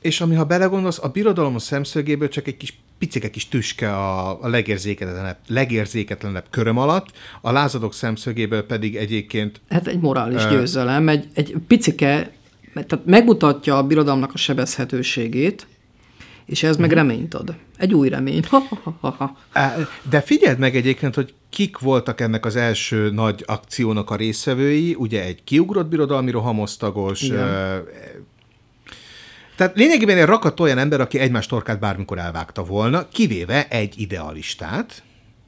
És 0.01 0.21
ami, 0.21 0.35
ha 0.35 0.45
belegondolsz, 0.45 1.03
a 1.03 1.09
birodalom 1.09 1.59
szemszögéből 1.59 2.29
csak 2.29 2.47
egy 2.47 2.57
kis 2.57 2.79
picike 2.99 3.31
kis 3.31 3.49
tüske 3.49 3.95
a, 3.95 4.43
a 4.43 4.49
legérzéketlenebb, 4.49 5.37
legérzéketlenebb 5.47 6.45
köröm 6.51 6.79
alatt, 6.79 7.07
a 7.41 7.53
lázadók 7.53 7.95
szemszögéből 7.95 8.63
pedig 8.63 8.97
egyébként... 8.97 9.61
Hát 9.69 9.87
egy 9.87 10.01
morális 10.01 10.45
uh, 10.45 10.51
győzelem, 10.51 11.09
egy, 11.09 11.29
egy 11.35 11.55
picike, 11.67 12.33
tehát 12.75 13.01
megmutatja 13.05 13.77
a 13.77 13.83
birodalomnak 13.83 14.33
a 14.35 14.37
sebezhetőségét, 14.37 15.67
és 16.47 16.63
ez 16.63 16.77
meg 16.77 16.89
mhm. 16.89 16.99
reményt 16.99 17.35
ad. 17.35 17.55
Egy 17.77 17.95
új 17.95 18.09
remény. 18.09 18.45
De 20.11 20.21
figyeld 20.21 20.59
meg 20.59 20.77
egyébként, 20.77 21.15
hogy 21.15 21.35
kik 21.51 21.79
voltak 21.79 22.21
ennek 22.21 22.47
az 22.47 22.57
első 22.57 23.11
nagy 23.11 23.45
akciónak 23.47 24.11
a 24.11 24.17
részvevői, 24.17 24.95
ugye 24.95 25.25
egy 25.25 25.45
kiugrott 25.45 25.89
birodalmi 25.89 26.31
rohamosztagos, 26.31 27.23
Igen. 27.23 27.83
Tehát 29.59 29.77
lényegében 29.77 30.19
egy 30.19 30.25
rakat 30.25 30.61
olyan 30.61 30.79
ember, 30.79 31.01
aki 31.01 31.19
egymás 31.19 31.47
torkát 31.47 31.79
bármikor 31.79 32.19
elvágta 32.19 32.65
volna, 32.65 33.09
kivéve 33.09 33.69
egy 33.69 33.95
idealistát, 33.97 35.03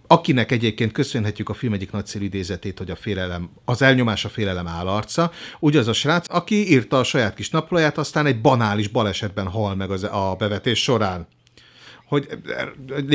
akinek 0.07 0.53
egyébként 0.53 0.93
köszönhetjük 0.93 1.49
a 1.49 1.55
film 1.55 1.73
egyik 1.73 1.91
nagyszerű 1.91 2.25
idézetét, 2.25 2.79
hogy 2.79 2.91
a 2.91 2.97
félelem, 2.97 3.51
az 3.65 3.83
elnyomás 3.83 4.25
a 4.25 4.29
félelem 4.29 4.67
állarca. 4.67 5.31
Ugye 5.61 5.79
az 5.79 5.89
a 5.89 5.93
srác, 5.93 6.35
aki 6.35 6.71
írta 6.71 6.99
a 6.99 7.05
saját 7.05 7.35
kis 7.35 7.51
naplóját, 7.51 7.99
aztán 7.99 8.27
egy 8.27 8.41
banális 8.41 8.89
balesetben 8.89 9.47
hal 9.47 9.75
meg 9.75 9.91
az, 9.91 10.03
a 10.03 10.35
bevetés 10.39 10.83
során. 10.83 11.27
Hogy 12.07 12.29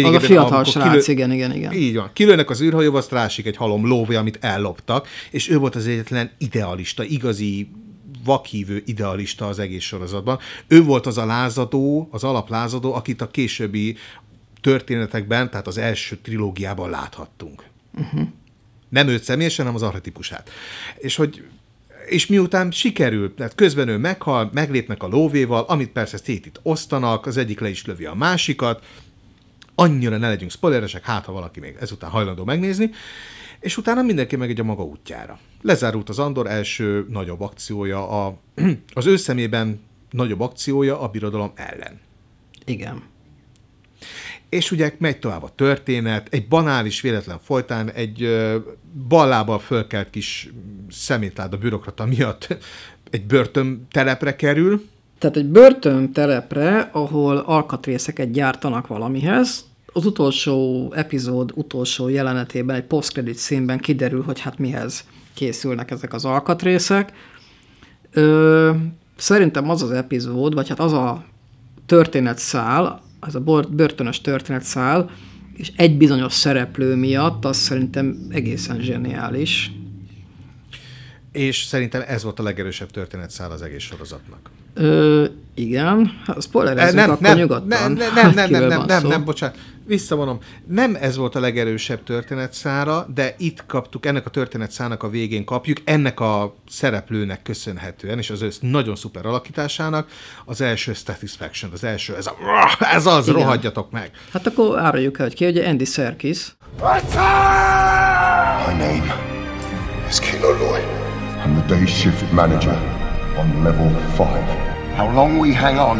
az 0.03 0.13
a 0.13 0.19
fiatal 0.19 0.63
srác, 0.63 1.05
kilő, 1.05 1.13
igen, 1.13 1.31
igen, 1.31 1.55
igen. 1.55 1.73
Így 1.73 1.95
van. 1.95 2.09
Kilőnek 2.13 2.49
az 2.49 2.61
űrhajóval, 2.61 2.99
azt 2.99 3.11
rásik 3.11 3.45
egy 3.45 3.57
halom 3.57 3.87
lóvé, 3.87 4.15
amit 4.15 4.37
elloptak, 4.41 5.07
és 5.31 5.49
ő 5.49 5.57
volt 5.57 5.75
az 5.75 5.87
egyetlen 5.87 6.31
idealista, 6.37 7.03
igazi 7.03 7.69
vakhívő 8.26 8.84
idealista 8.86 9.47
az 9.47 9.59
egész 9.59 9.84
sorozatban. 9.84 10.39
Ő 10.67 10.84
volt 10.84 11.05
az 11.05 11.17
a 11.17 11.26
lázadó, 11.26 12.07
az 12.11 12.23
alaplázadó, 12.23 12.93
akit 12.93 13.21
a 13.21 13.32
későbbi 13.32 13.97
történetekben, 14.61 15.49
tehát 15.49 15.67
az 15.67 15.78
első 15.78 16.17
trilógiában 16.17 16.89
láthattunk. 16.89 17.63
Uh-huh. 17.93 18.28
Nem 18.89 19.07
őt 19.07 19.23
személyesen, 19.23 19.65
hanem 19.65 19.82
az 19.82 19.88
arhetipusát. 19.88 20.49
És 20.97 21.15
hogy 21.15 21.43
és 22.05 22.26
miután 22.26 22.71
sikerül, 22.71 23.34
tehát 23.34 23.55
közben 23.55 23.88
ő 23.88 23.97
meghal, 23.97 24.49
meglépnek 24.53 25.03
a 25.03 25.07
lóvéval, 25.07 25.63
amit 25.67 25.91
persze 25.91 26.17
szét 26.17 26.59
osztanak, 26.63 27.26
az 27.26 27.38
egyik 27.38 27.59
le 27.59 27.69
is 27.69 27.86
lövi 27.86 28.05
a 28.05 28.13
másikat, 28.13 28.86
annyira 29.76 30.17
ne 30.17 30.28
legyünk 30.28 30.51
spoileresek, 30.51 31.05
hát 31.05 31.26
ha 31.26 31.32
valaki 31.32 31.59
még 31.59 31.76
ezután 31.80 32.09
hajlandó 32.09 32.43
megnézni, 32.43 32.89
és 33.59 33.78
utána 33.78 34.01
mindenki 34.01 34.36
megy 34.36 34.59
a 34.59 34.63
maga 34.63 34.84
útjára. 34.84 35.39
Lezárult 35.66 36.09
az 36.09 36.20
Andor 36.20 36.47
első 36.47 37.05
nagyobb 37.09 37.41
akciója, 37.41 38.26
a, 38.26 38.38
az 38.93 39.05
ő 39.05 39.16
szemében 39.16 39.80
nagyobb 40.09 40.39
akciója 40.39 41.01
a 41.01 41.07
birodalom 41.07 41.51
ellen. 41.55 41.99
Igen. 42.66 43.03
És 44.49 44.72
ugye 44.72 44.95
megy 44.97 45.20
tovább 45.20 45.43
a 45.43 45.51
történet, 45.55 46.28
egy 46.32 46.47
banális 46.47 47.01
véletlen 47.01 47.39
folytán 47.39 47.91
egy 47.91 48.28
ballábbal 49.07 49.59
fölkelt 49.59 50.09
kis 50.09 50.49
szemétláda 50.89 51.57
bürokrata 51.57 52.05
miatt 52.05 52.57
egy 53.09 53.26
börtön 53.26 53.88
telepre 53.91 54.36
kerül. 54.36 54.89
Tehát 55.20 55.38
egy 55.38 55.47
börtön 55.47 56.11
telepre, 56.11 56.89
ahol 56.91 57.38
alkatrészeket 57.38 58.32
gyártanak 58.32 58.88
valamihez, 58.88 59.66
az 59.86 60.05
utolsó 60.05 60.91
epizód 60.95 61.51
utolsó 61.53 62.07
jelenetében, 62.07 62.76
egy 62.76 62.84
post-credit 62.84 63.38
színben 63.38 63.80
kiderül, 63.80 64.24
hogy 64.24 64.39
hát 64.39 64.57
mihez 64.57 65.05
készülnek 65.36 65.91
ezek 65.91 66.13
az 66.13 66.25
alkatrészek. 66.25 67.13
Ö, 68.11 68.71
szerintem 69.15 69.69
az 69.69 69.81
az 69.81 69.91
epizód, 69.91 70.53
vagy 70.53 70.69
hát 70.69 70.79
az 70.79 70.93
a 70.93 71.25
történetszál, 71.86 73.01
az 73.19 73.36
a 73.36 73.39
börtönös 73.69 74.21
történetszál, 74.21 75.09
és 75.53 75.71
egy 75.75 75.97
bizonyos 75.97 76.33
szereplő 76.33 76.95
miatt, 76.95 77.45
az 77.45 77.57
szerintem 77.57 78.27
egészen 78.29 78.79
zseniális. 78.79 79.71
És 81.31 81.63
szerintem 81.63 82.03
ez 82.07 82.23
volt 82.23 82.39
a 82.39 82.43
legerősebb 82.43 82.91
történetszál 82.91 83.51
az 83.51 83.61
egész 83.61 83.83
sorozatnak. 83.83 84.49
Ö, 84.76 85.26
Igen, 85.57 86.11
ha 86.26 86.41
spoilerezzünk, 86.41 86.95
nem, 86.95 87.09
akkor 87.09 87.21
nem, 87.21 87.38
nyugodtan. 87.38 87.67
nem, 87.67 87.93
nem, 87.93 88.13
nem, 88.13 88.49
nem, 88.49 88.67
nem, 88.67 88.86
nem, 88.86 88.99
szó. 89.01 89.07
nem, 89.07 89.23
bocsánat. 89.23 89.57
Visszavonom. 89.88 90.39
Nem 90.67 90.97
ez 91.01 91.15
volt 91.15 91.36
a 91.36 91.39
legerősebb 91.39 92.03
történetszára, 92.03 93.07
de 93.13 93.36
itt 93.38 93.65
kaptuk, 93.65 94.05
ennek 94.05 94.26
a 94.26 94.30
történetszának 94.30 95.03
a 95.03 95.09
végén 95.09 95.45
kapjuk, 95.45 95.78
ennek 95.84 96.19
a 96.19 96.55
szereplőnek 96.69 97.41
köszönhetően, 97.41 98.17
és 98.17 98.30
az 98.30 98.41
ő 98.41 98.49
nagyon 98.59 98.95
szuper 98.95 99.26
alakításának, 99.26 100.07
az 100.45 100.61
első 100.61 100.93
Satisfaction, 100.93 101.71
az 101.73 101.84
első, 101.84 102.15
ez, 102.15 102.28
a, 102.28 102.36
ez 102.93 103.05
az, 103.05 103.28
Igen. 103.28 103.39
rohadjatok 103.39 103.91
meg. 103.91 104.11
Hát 104.34 104.47
akkor 104.47 104.80
áruljuk 104.80 105.19
el, 105.19 105.26
hogy 105.26 105.36
ki, 105.36 105.45
ugye 105.45 105.67
Andy 105.67 105.86
Serkis. 105.86 106.55
My 106.78 108.73
name 108.73 109.15
is 110.09 110.19
Kilo 110.19 110.49
Loy. 110.49 110.82
I'm 111.45 111.53
the 111.53 111.65
day 111.67 111.86
shift 111.86 112.32
manager 112.32 112.94
on 113.38 113.63
level 113.63 113.89
5. 114.11 114.43
How 114.95 115.11
long 115.13 115.39
we 115.39 115.53
hang 115.53 115.77
on, 115.77 115.99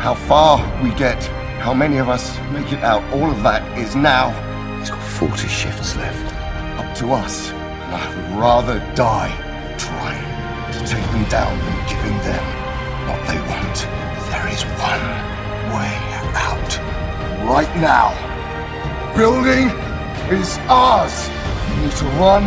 how 0.00 0.14
far 0.14 0.58
we 0.82 0.90
get, 0.94 1.22
how 1.60 1.74
many 1.74 1.98
of 1.98 2.08
us 2.08 2.38
make 2.52 2.72
it 2.72 2.82
out, 2.84 3.02
all 3.12 3.30
of 3.30 3.42
that 3.42 3.62
is 3.78 3.96
now 3.96 4.30
He's 4.78 4.90
got 4.90 5.02
40 5.02 5.48
shifts 5.48 5.96
left. 5.96 6.34
up 6.78 6.94
to 6.96 7.12
us. 7.12 7.50
And 7.50 7.94
I 7.94 8.08
would 8.14 8.40
rather 8.40 8.78
die 8.94 9.34
trying 9.76 10.22
to 10.72 10.78
take 10.86 11.04
them 11.10 11.24
down 11.24 11.58
than 11.58 11.88
giving 11.88 12.16
them 12.22 12.44
what 13.08 13.20
they 13.26 13.40
want. 13.50 13.76
There 14.30 14.48
is 14.48 14.62
one 14.78 15.04
way 15.74 15.92
out. 16.38 16.70
Right 17.44 17.74
now. 17.76 18.14
Building 19.16 19.68
is 20.30 20.58
ours. 20.68 21.28
We 21.68 21.82
need 21.82 21.96
to 21.96 22.04
run, 22.22 22.44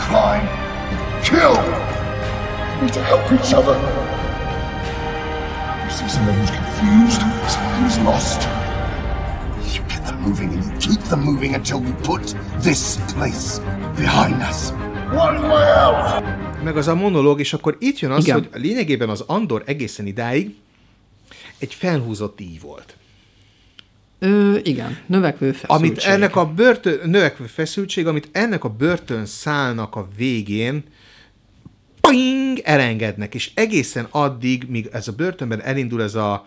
climb, 0.00 0.46
kill. 1.24 1.93
We 2.74 2.80
need 2.86 2.92
to 2.94 3.02
help 3.02 3.32
each 3.32 3.54
other. 3.54 3.76
We 5.84 5.90
see 5.90 6.08
someone 6.08 6.34
who's 6.34 6.50
confused, 6.50 7.20
someone 7.46 7.74
who's 7.82 7.98
lost. 7.98 8.40
You 9.74 9.82
get 9.88 10.04
them 10.06 10.20
moving 10.20 10.52
and 10.52 10.64
you 10.64 10.72
keep 10.78 11.00
them 11.08 11.20
moving 11.24 11.54
until 11.54 11.80
we 11.80 11.92
put 12.02 12.34
this 12.60 12.98
place 13.12 13.60
behind 13.96 14.42
us. 14.50 14.70
One 15.12 15.48
way 15.48 15.66
out! 15.84 16.24
Meg 16.64 16.76
az 16.76 16.88
a 16.88 16.94
monológ, 16.94 17.40
és 17.40 17.52
akkor 17.52 17.76
itt 17.80 17.98
jön 17.98 18.10
az, 18.10 18.24
Igen. 18.24 18.48
hogy 18.50 18.62
lényegében 18.62 19.08
az 19.08 19.20
Andor 19.26 19.62
egészen 19.66 20.06
idáig 20.06 20.54
egy 21.58 21.74
felhúzott 21.74 22.40
íj 22.40 22.58
volt. 22.62 22.96
Ö, 24.18 24.56
igen, 24.62 24.98
növekvő 25.06 25.52
feszültség. 25.52 25.76
Amit 25.76 25.98
ennek 25.98 26.36
a 26.36 26.46
börtön, 26.46 27.10
növekvő 27.10 27.44
feszültség, 27.44 28.06
amit 28.06 28.28
ennek 28.32 28.64
a 28.64 28.68
börtön 28.68 29.26
szálnak 29.26 29.96
a 29.96 30.08
végén 30.16 30.84
ping, 32.10 32.58
elengednek, 32.64 33.34
és 33.34 33.50
egészen 33.54 34.06
addig, 34.10 34.64
míg 34.68 34.88
ez 34.92 35.08
a 35.08 35.12
börtönben 35.12 35.62
elindul 35.62 36.02
ez 36.02 36.14
a 36.14 36.46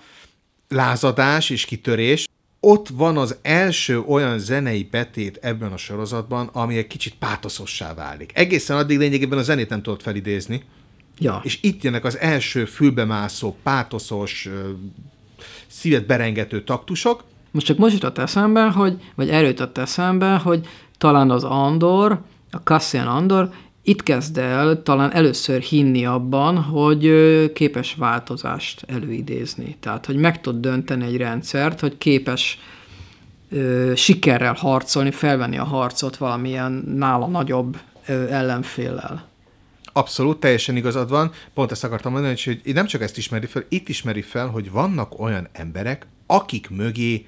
lázadás 0.70 1.49
és 1.49 1.66
kitörés, 1.66 2.28
ott 2.60 2.88
van 2.88 3.18
az 3.18 3.38
első 3.41 3.99
olyan 3.99 4.39
zenei 4.39 4.88
betét 4.91 5.38
ebben 5.41 5.72
a 5.72 5.78
sorozatban, 5.78 6.49
ami 6.53 6.78
egy 6.78 6.88
kicsit 6.88 7.16
pátoszossá 7.20 7.93
válik. 7.93 8.32
Egészen 8.34 8.78
addig 8.78 8.97
lényegében 8.97 9.38
a 9.38 9.43
zenét 9.43 9.70
nem 9.70 9.82
tudott 9.82 10.01
felidézni, 10.01 10.64
Ja. 11.20 11.41
és 11.43 11.60
itt 11.62 11.84
jönnek 11.84 12.05
az 12.05 12.18
első 12.18 12.66
fülbemászó, 12.66 13.55
pátoszos, 13.64 14.49
szívet 15.68 16.05
berengető 16.05 16.64
taktusok, 16.64 17.24
Most 17.51 17.66
csak 17.66 17.78
most 17.78 17.93
jutott 17.93 18.18
eszembe, 18.18 18.62
hogy, 18.70 19.01
vagy 19.16 19.30
erőtött 19.30 19.78
eszembe, 19.78 20.36
hogy 20.36 20.68
talán 20.97 21.32
az 21.32 21.43
Andor, 21.43 22.22
a 22.51 22.58
Cassian 22.58 23.08
Andor 23.08 23.49
itt 23.88 24.03
kezd 24.03 24.38
el 24.38 24.83
talán 24.83 25.13
először 25.13 25.61
hinni 25.61 26.05
abban, 26.05 26.57
hogy 26.57 27.11
képes 27.53 27.95
változást 27.95 28.83
előidézni. 28.88 29.75
Tehát, 29.79 30.05
hogy 30.05 30.15
meg 30.15 30.41
tud 30.41 30.59
dönteni 30.59 31.05
egy 31.05 31.17
rendszert, 31.17 31.79
hogy 31.79 31.97
képes 31.97 32.59
ö, 33.49 33.91
sikerrel 33.95 34.53
harcolni, 34.53 35.11
felvenni 35.11 35.57
a 35.57 35.63
harcot 35.63 36.17
valamilyen 36.17 36.71
nála 36.95 37.27
nagyobb 37.27 37.77
ö, 38.07 38.27
ellenféllel. 38.29 39.27
Abszolút, 39.83 40.39
teljesen 40.39 40.75
igazad 40.75 41.09
van. 41.09 41.31
Pont 41.53 41.71
ezt 41.71 41.83
akartam 41.83 42.11
mondani, 42.11 42.35
hogy 42.43 42.61
nem 42.63 42.85
csak 42.85 43.01
ezt 43.01 43.17
ismeri 43.17 43.45
fel, 43.45 43.63
itt 43.69 43.89
ismeri 43.89 44.21
fel, 44.21 44.47
hogy 44.47 44.71
vannak 44.71 45.19
olyan 45.19 45.47
emberek, 45.51 46.07
akik 46.25 46.69
mögé 46.69 47.25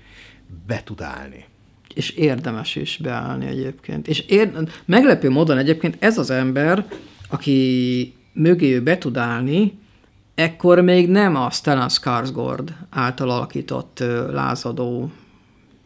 be 0.67 0.81
tud 0.83 1.01
állni. 1.01 1.45
És 1.93 2.09
érdemes 2.09 2.75
is 2.75 2.99
beállni 3.03 3.45
egyébként. 3.45 4.07
És 4.07 4.19
ér, 4.19 4.51
meglepő 4.85 5.29
módon 5.29 5.57
egyébként 5.57 5.95
ez 5.99 6.17
az 6.17 6.29
ember, 6.29 6.85
aki 7.29 8.13
mögé 8.33 8.73
ő 8.75 8.81
be 8.81 8.97
tud 8.97 9.17
állni, 9.17 9.77
ekkor 10.35 10.81
még 10.81 11.09
nem 11.09 11.35
a 11.35 11.49
Stellan 11.49 11.89
Skarsgård 11.89 12.73
által 12.89 13.29
alakított 13.29 14.03
lázadó 14.31 15.11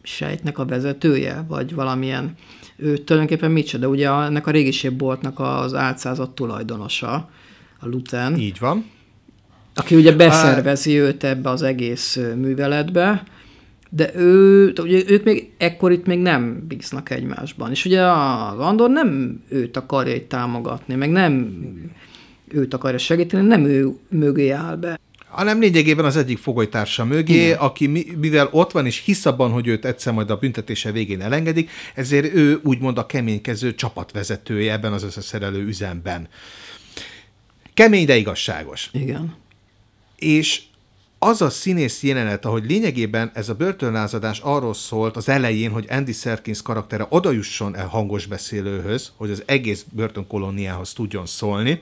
sejtnek 0.02 0.58
a 0.58 0.64
vezetője, 0.64 1.44
vagy 1.48 1.74
valamilyen, 1.74 2.34
ő 2.76 2.96
tulajdonképpen 2.98 3.50
micsoda, 3.50 3.88
ugye 3.88 4.10
a- 4.10 4.24
ennek 4.24 4.46
a 4.46 4.50
régi 4.50 4.88
boltnak 4.88 5.40
az 5.40 5.74
álcázott 5.74 6.34
tulajdonosa, 6.34 7.30
a 7.80 7.86
Luten, 7.86 8.38
Így 8.38 8.58
van. 8.58 8.90
aki 9.74 9.94
ugye 9.96 10.12
beszervezi 10.12 10.98
őt 10.98 11.24
ebbe 11.24 11.50
az 11.50 11.62
egész 11.62 12.16
műveletbe, 12.36 13.22
de 13.96 14.14
ő, 14.14 14.72
ugye 14.78 15.02
ők 15.06 15.24
még 15.24 15.50
ekkor 15.58 15.92
itt 15.92 16.06
még 16.06 16.18
nem 16.18 16.64
bíznak 16.68 17.10
egymásban. 17.10 17.70
És 17.70 17.84
ugye 17.84 18.00
az 18.02 18.58
Andor 18.58 18.90
nem 18.90 19.40
őt 19.48 19.76
akarja 19.76 20.14
itt 20.14 20.28
támogatni, 20.28 20.94
meg 20.94 21.10
nem 21.10 21.54
őt 22.48 22.74
akarja 22.74 22.98
segíteni, 22.98 23.46
nem 23.46 23.64
ő 23.64 23.88
mögé 24.08 24.50
áll 24.50 24.76
be. 24.76 24.98
hanem 25.28 25.60
lényegében 25.60 26.04
az 26.04 26.16
egyik 26.16 26.38
fogolytársa 26.38 27.04
mögé, 27.04 27.44
Igen. 27.44 27.58
aki 27.58 27.86
mi- 27.86 28.06
mivel 28.20 28.48
ott 28.50 28.70
van 28.72 28.86
és 28.86 29.02
hisz 29.04 29.26
abban, 29.26 29.50
hogy 29.50 29.66
őt 29.66 29.84
egyszer 29.84 30.12
majd 30.12 30.30
a 30.30 30.36
büntetése 30.36 30.92
végén 30.92 31.20
elengedik, 31.20 31.70
ezért 31.94 32.34
ő 32.34 32.60
úgymond 32.62 32.98
a 32.98 33.06
keménykező 33.06 33.74
csapatvezetője 33.74 34.72
ebben 34.72 34.92
az 34.92 35.02
összeszerelő 35.02 35.64
üzemben. 35.66 36.28
Kemény, 37.74 38.06
de 38.06 38.16
igazságos. 38.16 38.90
Igen. 38.92 39.34
És 40.16 40.62
az 41.24 41.42
a 41.42 41.50
színész 41.50 42.02
jelenet, 42.02 42.44
ahogy 42.44 42.64
lényegében 42.64 43.30
ez 43.34 43.48
a 43.48 43.54
börtönlázadás 43.54 44.40
arról 44.40 44.74
szólt 44.74 45.16
az 45.16 45.28
elején, 45.28 45.70
hogy 45.70 45.86
Andy 45.88 46.12
Serkins 46.12 46.62
karaktere 46.62 47.06
odajusson 47.08 47.76
el 47.76 47.86
hangos 47.86 48.26
beszélőhöz, 48.26 49.12
hogy 49.16 49.30
az 49.30 49.42
egész 49.46 49.84
börtönkolóniához 49.92 50.92
tudjon 50.92 51.26
szólni, 51.26 51.80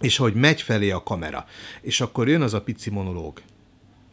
és 0.00 0.16
hogy 0.16 0.34
megy 0.34 0.62
felé 0.62 0.90
a 0.90 1.02
kamera. 1.02 1.46
És 1.80 2.00
akkor 2.00 2.28
jön 2.28 2.42
az 2.42 2.54
a 2.54 2.62
pici 2.62 2.90
monológ. 2.90 3.40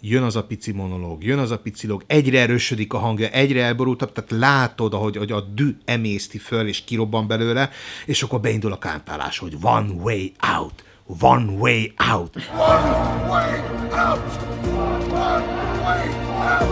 Jön 0.02 0.24
az 0.24 0.36
a 0.36 0.44
pici 0.44 0.72
monológ, 0.72 1.24
jön 1.24 1.40
az 1.40 1.52
a 1.52 1.60
pici 1.60 1.88
lóg, 1.88 2.04
egyre 2.08 2.40
erősödik 2.40 2.94
a 2.94 2.98
hangja, 2.98 3.30
egyre 3.30 3.64
elborultabb, 3.64 4.12
tehát 4.12 4.32
látod, 4.32 4.94
ahogy, 4.94 5.16
hogy 5.16 5.32
a 5.32 5.42
dű 5.42 5.78
emészti 5.86 6.38
föl, 6.38 6.68
és 6.68 6.84
kirobban 6.84 7.28
belőle, 7.28 7.70
és 8.06 8.24
akkor 8.24 8.40
beindul 8.40 8.72
a 8.72 8.78
kántálás, 8.78 9.38
hogy 9.38 9.58
one 9.62 9.90
way 9.90 10.28
out, 10.58 10.84
one 11.08 11.60
way 11.60 11.94
out. 12.00 12.36
One 12.36 13.30
way 13.30 13.62
out! 13.92 14.20
One 14.20 15.10
way 15.10 16.10
out! 16.42 16.68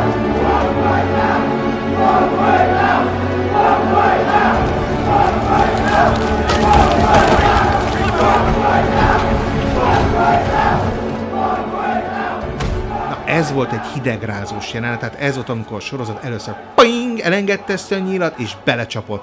ez 13.28 13.52
volt 13.52 13.72
egy 13.72 13.86
hidegrázós 13.94 14.72
jelenet, 14.72 14.98
tehát 14.98 15.14
ez 15.14 15.34
volt, 15.34 15.48
amikor 15.48 15.76
a 15.76 15.80
sorozat 15.80 16.24
először 16.24 16.54
ping, 16.74 17.18
elengedte 17.18 17.72
ezt 17.72 17.92
a 17.92 17.98
nyílat, 17.98 18.38
és 18.38 18.52
belecsapott 18.64 19.22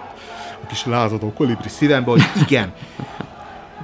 a 0.64 0.68
kis 0.68 0.86
lázadó 0.86 1.34
kolibri 1.34 1.70
szívembe, 1.70 2.10
hogy 2.10 2.24
igen. 2.48 2.74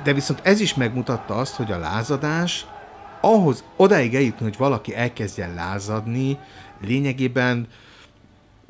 De 0.04 0.14
viszont 0.14 0.40
ez 0.44 0.60
is 0.60 0.74
megmutatta 0.74 1.36
azt, 1.36 1.56
hogy 1.56 1.72
a 1.72 1.78
lázadás 1.78 2.66
ahhoz 3.22 3.64
odáig 3.76 4.16
eljutni, 4.16 4.44
hogy 4.46 4.58
valaki 4.58 4.96
elkezdjen 4.96 5.54
lázadni, 5.54 6.38
lényegében 6.88 7.68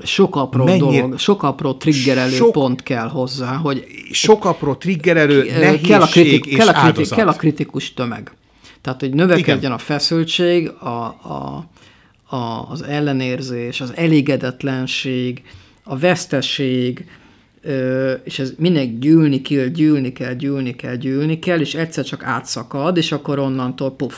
Sok 0.04 0.36
apró 0.36 0.64
Mennyire- 0.64 1.02
dolog, 1.02 1.20
sok 1.20 1.44
apró 1.44 1.74
triggerelő 1.74 2.36
Sok- 2.36 2.52
pont 2.52 2.84
kell 2.84 3.10
hozzá, 3.10 3.56
hogy 3.56 3.86
sok 4.12 4.46
apró 4.46 4.74
triggerelő, 4.76 5.44
nehézség 5.60 5.88
kell 5.88 6.02
a, 6.02 6.06
kritik, 6.06 6.46
és 6.46 6.58
kell, 6.58 6.68
a 6.68 6.72
kritik, 6.72 6.88
áldozat. 6.88 7.18
kell 7.18 7.28
a 7.28 7.34
kritikus 7.34 7.94
tömeg. 7.94 8.32
Tehát, 8.82 9.00
hogy 9.00 9.14
növekedjen 9.14 9.58
Igen. 9.58 9.72
a 9.72 9.78
feszültség, 9.78 10.70
a, 10.70 11.06
a, 11.06 11.68
a, 12.36 12.70
az 12.70 12.82
ellenérzés, 12.82 13.82
az 13.82 13.94
elégedetlenség, 13.96 15.44
a 15.84 15.98
veszteség, 15.98 17.10
ö, 17.62 18.12
és 18.24 18.40
ez 18.40 18.54
mindig 18.58 19.00
gyűlni 19.00 19.42
kell, 19.42 19.66
gyűlni 19.66 20.12
kell, 20.14 20.34
gyűlni 20.34 20.76
kell, 20.76 20.96
gyűlni 20.96 21.40
kell, 21.40 21.60
és 21.60 21.74
egyszer 21.76 22.04
csak 22.04 22.24
átszakad, 22.24 22.98
és 22.98 23.12
akkor 23.12 23.40
onnantól 23.40 23.96
puff. 23.96 24.16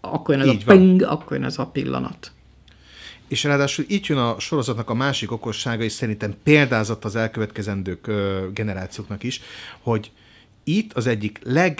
akkor 0.00 0.34
jön 0.34 0.48
ez 0.48 0.54
Így 0.54 0.62
a 0.62 0.64
van. 0.66 0.78
ping, 0.78 1.02
akkor 1.02 1.36
jön 1.36 1.46
ez 1.46 1.58
a 1.58 1.66
pillanat. 1.66 2.32
És 3.28 3.44
ráadásul 3.44 3.84
itt 3.88 4.06
jön 4.06 4.18
a 4.18 4.38
sorozatnak 4.38 4.90
a 4.90 4.94
másik 4.94 5.32
okossága, 5.32 5.82
és 5.82 5.92
szerintem 5.92 6.34
példázat 6.42 7.04
az 7.04 7.16
elkövetkezendők 7.16 8.06
ö, 8.06 8.46
generációknak 8.54 9.22
is, 9.22 9.40
hogy 9.80 10.10
itt 10.64 10.92
az 10.92 11.06
egyik 11.06 11.38
leg 11.42 11.78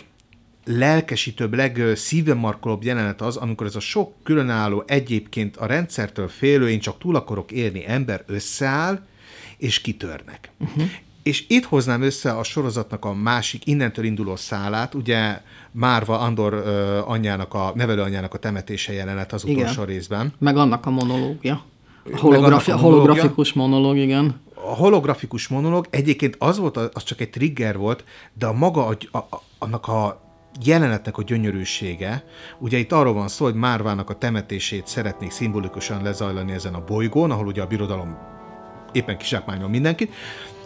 lelkesítőbb, 0.65 1.55
legszívemmarkolóbb 1.55 2.85
jelenet 2.85 3.21
az, 3.21 3.37
amikor 3.37 3.67
ez 3.67 3.77
a 3.77 3.81
sok 3.81 4.15
különálló, 4.23 4.83
egyébként 4.87 5.57
a 5.57 5.67
rendszertől 5.67 6.29
félő, 6.29 6.71
én 6.71 6.81
csak 6.81 6.99
túl 6.99 7.17
akarok 7.17 7.53
érni 7.53 7.85
ember 7.87 8.25
összeáll, 8.27 9.01
és 9.57 9.81
kitörnek. 9.81 10.51
Uh-huh. 10.59 10.85
És 11.23 11.45
itt 11.49 11.65
hoznám 11.65 12.03
össze 12.03 12.31
a 12.33 12.43
sorozatnak 12.43 13.05
a 13.05 13.15
másik, 13.15 13.67
innentől 13.67 14.05
induló 14.05 14.37
szálát, 14.37 14.95
ugye 14.95 15.41
Márva 15.71 16.19
Andor 16.19 16.53
ö, 16.53 16.99
anyjának, 16.99 17.55
a 17.55 17.73
nevelőanyjának 17.75 18.35
a 18.35 18.39
temetése 18.39 18.93
jelenet 18.93 19.33
az 19.33 19.45
utolsó 19.45 19.83
Igen. 19.83 19.85
részben. 19.85 20.33
Meg 20.39 20.57
annak 20.57 20.87
a 20.87 20.91
monológia. 20.91 21.65
A 22.13 22.19
holografi- 22.19 22.71
a 22.71 22.77
holografikus 22.77 23.53
monológ, 23.53 23.97
igen. 23.97 24.41
a 24.55 24.75
holografikus 24.75 25.49
monológ 25.49 25.87
egyébként 25.91 26.37
az 26.39 26.59
volt, 26.59 26.77
az 26.77 27.03
csak 27.03 27.21
egy 27.21 27.31
trigger 27.31 27.77
volt, 27.77 28.05
de 28.39 28.47
a 28.47 28.53
maga, 28.53 28.87
a, 28.87 28.97
a, 29.19 29.43
annak 29.59 29.89
a 29.89 30.21
jelenetnek 30.65 31.19
a 31.19 31.23
gyönyörűsége, 31.23 32.25
ugye 32.59 32.79
itt 32.79 32.93
arról 32.93 33.13
van 33.13 33.29
szó, 33.29 33.45
hogy 33.45 33.55
Márvának 33.55 34.11
a 34.11 34.19
temetését 34.19 34.87
szeretnék 34.87 35.31
szimbolikusan 35.31 36.03
lezajlani 36.03 36.53
ezen 36.53 36.75
a 36.75 36.85
bolygón, 36.85 37.31
ahol 37.31 37.47
ugye 37.47 37.63
a 37.63 37.67
birodalom 37.67 38.19
éppen 38.93 39.17
kizsákmányol 39.17 39.69
mindenkit, 39.69 40.13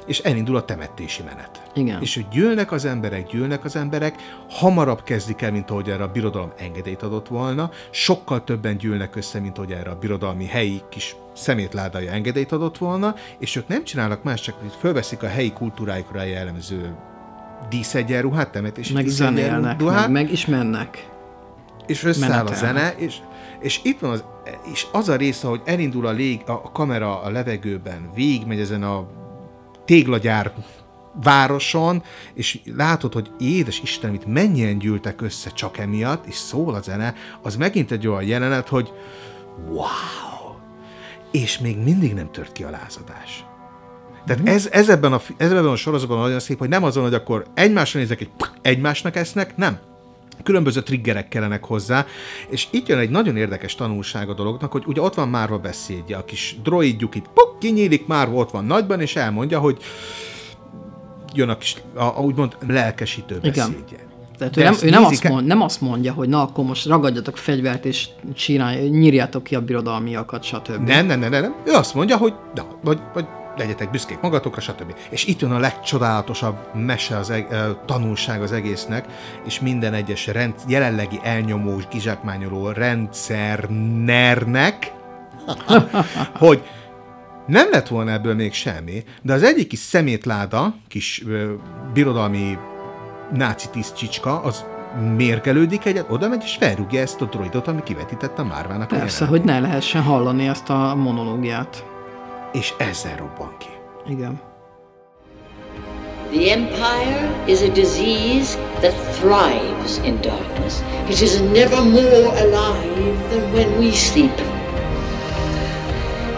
és 0.07 0.19
elindul 0.19 0.57
a 0.57 0.65
temetési 0.65 1.23
menet. 1.23 1.63
Igen. 1.75 2.03
És 2.03 2.15
hogy 2.15 2.29
gyűlnek 2.29 2.73
az 2.73 2.85
emberek, 2.85 3.27
gyűlnek 3.31 3.65
az 3.65 3.77
emberek, 3.77 4.15
hamarabb 4.49 5.03
kezdik 5.03 5.43
el, 5.43 5.53
mint 5.53 5.71
ahogy 5.71 5.91
erre 5.91 6.03
a 6.03 6.13
birodalom 6.13 6.53
engedélyt 6.57 7.03
adott 7.03 7.29
volna, 7.29 7.71
sokkal 7.91 8.45
többen 8.45 8.77
gyűlnek 8.77 9.17
össze, 9.17 9.41
mint 9.41 9.59
ahogy 9.59 9.73
erre 9.73 9.91
a 9.91 9.99
birodalmi 9.99 10.47
helyi 10.47 10.81
kis 10.91 11.17
szemétládája 11.35 12.11
engedélyt 12.11 12.53
adott 12.53 12.79
volna, 12.79 13.15
és 13.39 13.57
ők 13.57 13.69
nem 13.69 13.85
csinálnak 13.85 14.23
más, 14.23 14.41
csak 14.41 14.55
hogy 14.61 14.73
fölveszik 14.79 15.23
a 15.23 15.29
helyi 15.29 15.53
kultúrájukra 15.53 16.23
jellemző 16.23 16.97
díszegyenruhát, 17.69 18.51
temetési 18.51 18.93
Meg 18.93 19.07
zenélnek, 19.07 19.51
meg, 19.51 19.61
díszegyenruhát, 19.61 20.09
meg 20.09 20.33
is 20.33 20.47
mennek. 20.47 21.09
és 21.87 22.05
összeáll 22.05 22.31
a 22.31 22.45
menetelnek. 22.45 22.95
zene, 22.95 23.05
és, 23.07 23.17
és 23.61 23.81
itt 23.83 23.99
van 24.01 24.11
az, 24.11 24.25
és 24.73 24.87
az 24.93 25.09
a 25.09 25.17
része, 25.17 25.47
hogy 25.47 25.61
elindul 25.65 26.07
a, 26.07 26.11
lég, 26.11 26.41
a, 26.47 26.53
a 26.53 26.71
kamera 26.73 27.21
a 27.23 27.31
levegőben, 27.31 28.11
végigmegy 28.15 28.61
ezen 28.61 28.83
a 28.83 29.07
téglagyár 29.85 30.53
városon, 31.23 32.03
és 32.35 32.61
látod, 32.77 33.13
hogy 33.13 33.31
édes 33.39 33.81
Isten, 33.81 34.15
itt 34.15 34.27
mennyien 34.27 34.79
gyűltek 34.79 35.21
össze 35.21 35.51
csak 35.51 35.79
emiatt, 35.79 36.27
és 36.27 36.35
szól 36.35 36.75
a 36.75 36.81
zene, 36.81 37.15
az 37.43 37.57
megint 37.57 37.91
egy 37.91 38.07
olyan 38.07 38.23
jelenet, 38.23 38.69
hogy 38.69 38.93
wow! 39.69 39.85
És 41.31 41.59
még 41.59 41.79
mindig 41.79 42.15
nem 42.15 42.31
tört 42.31 42.53
ki 42.53 42.63
a 42.63 42.71
lázadás. 42.71 43.46
Tehát 44.27 44.49
ez, 44.49 44.69
ez, 44.73 44.89
ebben 44.89 45.13
a, 45.13 45.21
ez 45.37 45.51
ebben 45.51 45.67
a 45.67 45.77
sorozatban 45.77 46.19
nagyon 46.19 46.41
szép, 46.41 46.59
hogy 46.59 46.69
nem 46.69 46.85
azon, 46.85 47.03
hogy 47.03 47.15
akkor 47.15 47.45
egymásra 47.55 48.01
nézek, 48.01 48.21
egy 48.21 48.31
egymásnak 48.63 49.17
esznek, 49.17 49.57
nem. 49.57 49.79
Különböző 50.43 50.83
triggerek 50.83 51.29
kellenek 51.29 51.65
hozzá, 51.65 52.07
és 52.49 52.67
itt 52.71 52.89
jön 52.89 52.99
egy 52.99 53.11
nagyon 53.11 53.37
érdekes 53.37 53.75
tanulság 53.75 54.29
a 54.29 54.35
dolognak, 54.35 54.73
hogy 54.73 54.83
ugye 54.87 55.01
ott 55.01 55.15
van 55.15 55.29
Márva 55.29 55.59
beszédje, 55.59 56.17
a 56.17 56.25
kis 56.25 56.57
droidjuk 56.63 57.15
itt 57.15 57.27
puk, 57.35 57.59
kinyílik, 57.59 58.07
Márva 58.07 58.37
ott 58.37 58.51
van 58.51 58.65
nagyban, 58.65 59.01
és 59.01 59.17
elmondja, 59.17 59.59
hogy 59.59 59.79
jön 61.35 61.49
a 61.49 61.57
kis, 61.59 61.77
a, 61.95 62.03
a 62.03 62.21
úgymond 62.21 62.57
lelkesítő 62.69 63.39
Igen. 63.43 63.53
beszédje. 63.53 64.07
Tehát 64.39 64.55
De 64.55 64.61
ő, 64.61 64.65
nem, 64.65 64.75
ő 64.83 64.91
nem, 64.91 65.05
azt 65.05 65.25
el- 65.25 65.33
mond, 65.33 65.47
nem 65.47 65.63
azt 65.63 65.81
mondja, 65.81 66.13
hogy 66.13 66.29
na 66.29 66.43
akkor 66.43 66.65
most 66.65 66.87
ragadjatok 66.87 67.37
fegyvert, 67.37 67.85
és 67.85 68.09
csinálj, 68.35 68.89
nyírjátok 68.89 69.43
ki 69.43 69.55
a 69.55 69.61
birodalmiakat, 69.61 70.43
stb. 70.43 70.87
Nem, 70.87 71.07
nem, 71.07 71.19
nem, 71.19 71.31
nem, 71.31 71.43
nem. 71.43 71.55
Ő 71.65 71.73
azt 71.73 71.95
mondja, 71.95 72.17
hogy 72.17 72.35
na, 72.55 72.67
vagy, 72.83 72.99
vagy 73.15 73.25
legyetek 73.57 73.91
büszkék 73.91 74.21
magatokra, 74.21 74.61
stb. 74.61 74.95
És 75.09 75.25
itt 75.25 75.41
jön 75.41 75.53
a 75.53 75.59
legcsodálatosabb 75.59 76.57
mese, 76.75 77.17
az 77.17 77.31
eg- 77.31 77.77
tanulság 77.85 78.43
az 78.43 78.53
egésznek, 78.53 79.05
és 79.47 79.61
minden 79.61 79.95
egyes 79.95 80.27
rend, 80.27 80.55
jelenlegi 80.69 81.21
elnyomós, 81.23 81.83
kizsákmányoló 81.89 82.69
rendszernernek, 82.69 84.93
hogy 86.39 86.63
nem 87.47 87.69
lett 87.71 87.89
volna 87.89 88.11
ebből 88.11 88.35
még 88.35 88.53
semmi, 88.55 89.05
de 89.23 89.33
az 89.33 89.43
egyik 89.43 89.67
kis 89.69 89.79
szemétláda, 89.79 90.75
kis 90.89 91.23
ö, 91.27 91.53
birodalmi 91.93 92.59
náci 93.33 93.69
tisztcsicska, 93.71 94.41
az 94.43 94.65
mérgelődik 95.17 95.85
egyet, 95.85 96.07
oda 96.11 96.29
megy 96.29 96.43
és 96.45 96.57
felrúgja 96.59 97.01
ezt 97.01 97.21
a 97.21 97.25
droidot, 97.25 97.69
ami 97.69 97.83
kivetítette 97.83 98.43
a 98.43 98.45
Márvának 98.45 98.93
a 98.93 98.97
Persze, 98.97 99.25
jelenet. 99.25 99.29
hogy 99.29 99.45
ne 99.55 99.61
lehessen 99.61 100.03
hallani 100.03 100.49
ezt 100.49 100.71
a 100.71 100.95
monológiát. 100.95 101.85
És 102.57 102.75
ezzel 102.79 103.17
robban 103.17 103.57
ki. 103.59 103.69
Igen. 104.09 104.41
The 106.31 106.51
Empire 106.51 107.45
is 107.47 107.63
a 107.63 107.69
disease 107.69 108.59
that 108.81 108.95
thrives 109.19 109.99
in 110.05 110.21
darkness. 110.21 110.83
It 111.09 111.21
is 111.21 111.41
never 111.41 111.83
more 111.83 112.33
alive 112.45 113.29
than 113.31 113.53
when 113.53 113.79
we 113.79 113.91
sleep. 113.93 114.41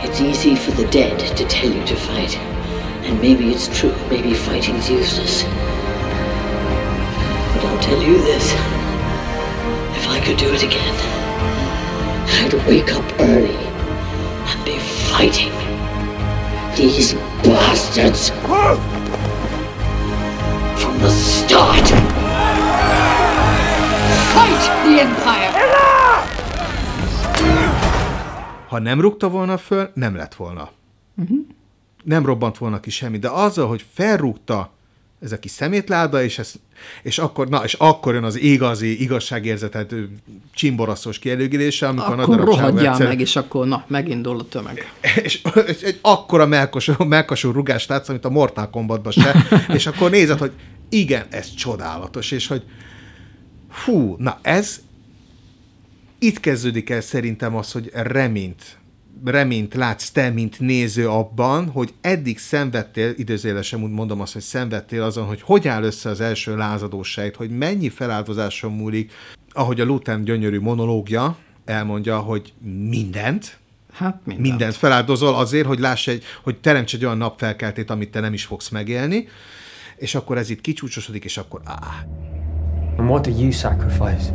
It's 0.03 0.21
easy 0.21 0.57
for 0.57 0.73
the 0.75 0.89
dead 0.91 1.19
to 1.37 1.45
tell 1.45 1.71
you 1.71 1.85
to 1.85 1.95
fight. 1.95 2.39
And 3.07 3.21
maybe 3.21 3.45
it's 3.45 3.69
true, 3.79 3.95
maybe 4.11 4.35
fighting's 4.35 4.91
useless. 4.91 5.45
But 7.53 7.65
I'll 7.65 7.83
tell 7.83 8.03
you 8.03 8.19
this. 8.23 8.53
If 9.99 10.09
I 10.09 10.21
could 10.25 10.39
do 10.39 10.53
it 10.53 10.63
again, 10.63 10.97
I'd 12.39 12.55
wake 12.67 12.93
up 12.99 13.21
early 13.21 13.61
and 14.51 14.65
be 14.65 14.79
fighting 15.13 15.78
these 16.79 17.15
bastards 17.43 18.31
from 20.77 20.99
the 21.01 21.11
start. 21.11 21.89
Fight 24.33 24.63
the 24.85 25.01
Empire! 25.01 25.67
Ha 28.69 28.79
nem 28.79 29.01
rúgta 29.01 29.29
volna 29.29 29.57
föl, 29.57 29.91
nem 29.95 30.17
lett 30.17 30.35
volna. 30.35 30.71
Uh-huh. 31.17 31.47
Nem 32.05 32.27
robbant 32.27 32.59
volna 32.59 32.81
ki 32.81 32.91
semmi, 32.91 33.19
de 33.19 33.29
azzal, 33.29 33.69
hogy 33.69 33.85
felrúgta 33.93 34.73
ez 35.21 35.33
a 35.33 35.39
kis 35.39 35.51
szemétláda, 35.51 36.23
és, 36.23 36.39
ez, 36.39 36.53
és, 37.03 37.19
akkor, 37.19 37.49
na, 37.49 37.65
és 37.65 37.75
akkor 37.75 38.15
jön 38.15 38.25
az 38.25 38.37
igazi 38.37 39.03
igazságérzetet 39.03 39.95
csimboraszos 40.55 41.19
kielőgélése, 41.19 41.89
amikor 41.89 42.19
a 42.19 42.23
Akkor 42.23 42.37
darabságú 42.37 42.61
rohadjál 42.67 42.93
egyszer- 42.93 43.09
meg, 43.09 43.21
és 43.21 43.37
akkor 43.37 43.67
na, 43.67 43.85
megindul 43.87 44.39
a 44.39 44.45
tömeg. 44.49 44.93
és, 45.25 45.43
és 45.67 45.81
egy 45.83 45.99
akkora 46.03 46.47
melkosú, 46.47 47.05
melkosú 47.05 47.51
rugást 47.51 47.89
látsz, 47.89 48.09
amit 48.09 48.25
a 48.25 48.31
Mortal 48.31 48.71
Kombatban 48.71 49.13
se, 49.13 49.47
és 49.75 49.87
akkor 49.87 50.11
nézed, 50.11 50.39
hogy 50.39 50.53
igen, 50.89 51.27
ez 51.31 51.55
csodálatos, 51.55 52.31
és 52.31 52.47
hogy 52.47 52.63
fú, 53.71 54.15
na 54.19 54.39
ez 54.43 54.81
itt 56.19 56.41
kezdődik 56.41 56.91
el 56.91 57.01
szerintem 57.01 57.57
az, 57.57 57.73
hogy 57.73 57.91
reményt 57.93 58.79
reményt 59.25 59.75
látsz 59.75 60.11
te, 60.11 60.31
mint 60.31 60.61
néző 60.61 61.09
abban, 61.09 61.69
hogy 61.69 61.95
eddig 62.01 62.39
szenvedtél, 62.39 63.13
időzélesen 63.17 63.83
úgy 63.83 63.91
mondom 63.91 64.21
azt, 64.21 64.33
hogy 64.33 64.43
szenvedtél 64.43 65.03
azon, 65.03 65.27
hogy 65.27 65.41
hogy 65.43 65.69
áll 65.69 65.83
össze 65.83 66.09
az 66.11 66.21
első 66.21 66.57
lázadósáit, 66.57 67.37
hogy 67.37 67.51
mennyi 67.51 67.89
feláldozáson 67.89 68.73
múlik, 68.73 69.13
ahogy 69.53 69.81
a 69.81 69.85
Luthen 69.85 70.25
gyönyörű 70.25 70.61
monológia 70.61 71.37
elmondja, 71.65 72.19
hogy 72.19 72.53
mindent, 72.89 73.59
Hát 73.93 74.21
mindent. 74.25 74.49
mindent 74.49 74.75
feláldozol 74.75 75.35
azért, 75.35 75.67
hogy 75.67 75.79
láss 75.79 76.07
egy, 76.07 76.25
hogy 76.43 76.57
teremts 76.57 76.95
egy 76.95 77.05
olyan 77.05 77.17
napfelkeltét, 77.17 77.91
amit 77.91 78.11
te 78.11 78.21
nem 78.21 78.33
is 78.33 78.45
fogsz 78.45 78.69
megélni, 78.69 79.29
és 79.97 80.15
akkor 80.15 80.39
ez 80.39 80.51
itt 80.51 80.61
kicsúcsosodik, 80.61 81.25
és 81.25 81.37
akkor 81.37 81.61
áh, 81.65 82.05
And 82.99 83.09
what 83.09 83.23
do 83.23 83.31
you 83.31 83.51
sacrifice? 83.51 84.35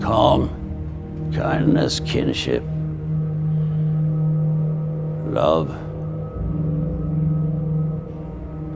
Calm, 0.00 0.50
kindness, 1.34 2.00
kinship, 2.00 2.62
love. 5.26 5.70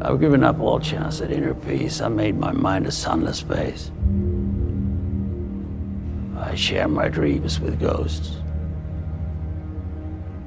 I've 0.03 0.21
given 0.21 0.45
up 0.45 0.61
all 0.61 0.79
chance 0.81 1.21
at 1.21 1.31
inner 1.31 1.55
peace. 1.55 2.01
I 2.01 2.09
made 2.09 2.39
my 2.39 2.53
mind 2.53 2.87
a 2.87 2.93
sunless 2.93 3.39
space. 3.39 3.91
I 6.39 6.55
share 6.55 6.89
my 6.89 7.09
dreams 7.09 7.61
with 7.61 7.81
ghosts. 7.81 8.37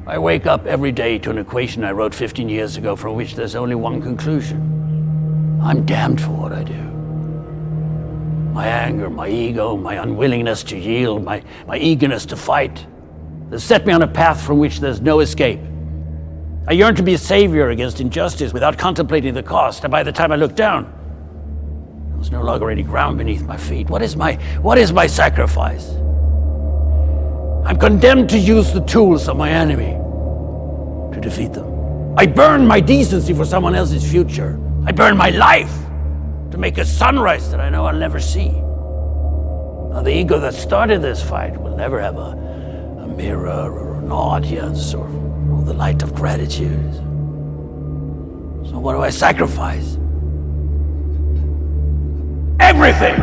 I 0.08 0.18
wake 0.18 0.46
up 0.46 0.66
every 0.66 0.92
day 0.92 1.20
to 1.20 1.30
an 1.30 1.38
equation 1.38 1.84
I 1.84 1.92
wrote 1.92 2.16
15 2.16 2.50
years 2.50 2.78
ago 2.78 2.96
from 2.96 3.16
which 3.16 3.36
there's 3.36 3.56
only 3.56 3.76
one 3.76 4.02
conclusion. 4.02 5.60
I'm 5.62 5.86
damned 5.86 6.22
for 6.22 6.32
what 6.32 6.54
I 6.54 6.64
do 6.64 6.89
my 8.60 8.68
anger, 8.68 9.10
my 9.10 9.30
ego, 9.30 9.78
my 9.78 9.96
unwillingness 9.96 10.64
to 10.64 10.78
yield, 10.78 11.24
my, 11.24 11.42
my 11.66 11.78
eagerness 11.78 12.26
to 12.26 12.36
fight. 12.36 12.86
They 13.50 13.58
set 13.58 13.86
me 13.86 13.94
on 13.94 14.02
a 14.02 14.08
path 14.08 14.46
from 14.46 14.60
which 14.60 14.82
there's 14.82 15.00
no 15.00 15.22
escape. 15.22 15.62
I 16.68 16.74
yearn 16.74 16.96
to 16.96 17.04
be 17.04 17.14
a 17.14 17.18
savior 17.18 17.70
against 17.70 18.02
injustice 18.02 18.54
without 18.54 18.78
contemplating 18.78 19.34
the 19.34 19.44
cost, 19.44 19.86
and 19.86 19.92
by 19.92 20.04
the 20.04 20.12
time 20.12 20.34
I 20.34 20.36
look 20.36 20.56
down, 20.56 20.94
There's 22.16 22.32
no 22.32 22.44
longer 22.44 22.70
any 22.72 22.84
ground 22.84 23.18
beneath 23.18 23.44
my 23.44 23.58
feet. 23.58 23.90
What 23.90 24.02
is 24.02 24.16
my 24.18 24.36
what 24.62 24.78
is 24.78 24.94
my 24.94 25.08
sacrifice? 25.08 25.90
I'm 27.66 27.78
condemned 27.80 28.30
to 28.32 28.40
use 28.40 28.74
the 28.74 28.82
tools 28.82 29.30
of 29.30 29.38
my 29.38 29.50
enemy 29.52 29.94
to 31.14 31.22
defeat 31.22 31.54
them. 31.54 31.68
I 32.18 32.28
burn 32.28 32.68
my 32.68 32.82
decency 32.82 33.34
for 33.34 33.46
someone 33.46 33.76
else's 33.76 34.10
future. 34.10 34.60
I 34.86 34.92
burn 34.92 35.18
my 35.18 35.32
life 35.32 35.74
make 36.60 36.78
a 36.78 36.86
sunrise 36.86 37.50
that 37.52 37.62
I 37.62 37.70
know 37.70 37.86
I'll 37.86 37.96
never 37.96 38.20
see. 38.20 38.50
Now, 38.50 40.02
the 40.02 40.14
ego 40.14 40.40
that 40.40 40.54
started 40.54 41.02
this 41.02 41.24
fight 41.24 41.60
will 41.60 41.76
never 41.76 42.02
have 42.02 42.18
a, 42.18 42.36
a 43.04 43.08
mirror 43.08 43.72
or 43.72 43.96
an 44.00 44.12
audience 44.12 44.94
or, 44.94 45.08
or 45.52 45.64
the 45.64 45.74
light 45.74 46.04
of 46.04 46.14
gratitude. 46.14 46.94
So, 48.70 48.78
what 48.78 48.94
do 48.94 49.02
I 49.02 49.10
sacrifice? 49.10 49.98
Everything! 52.60 53.18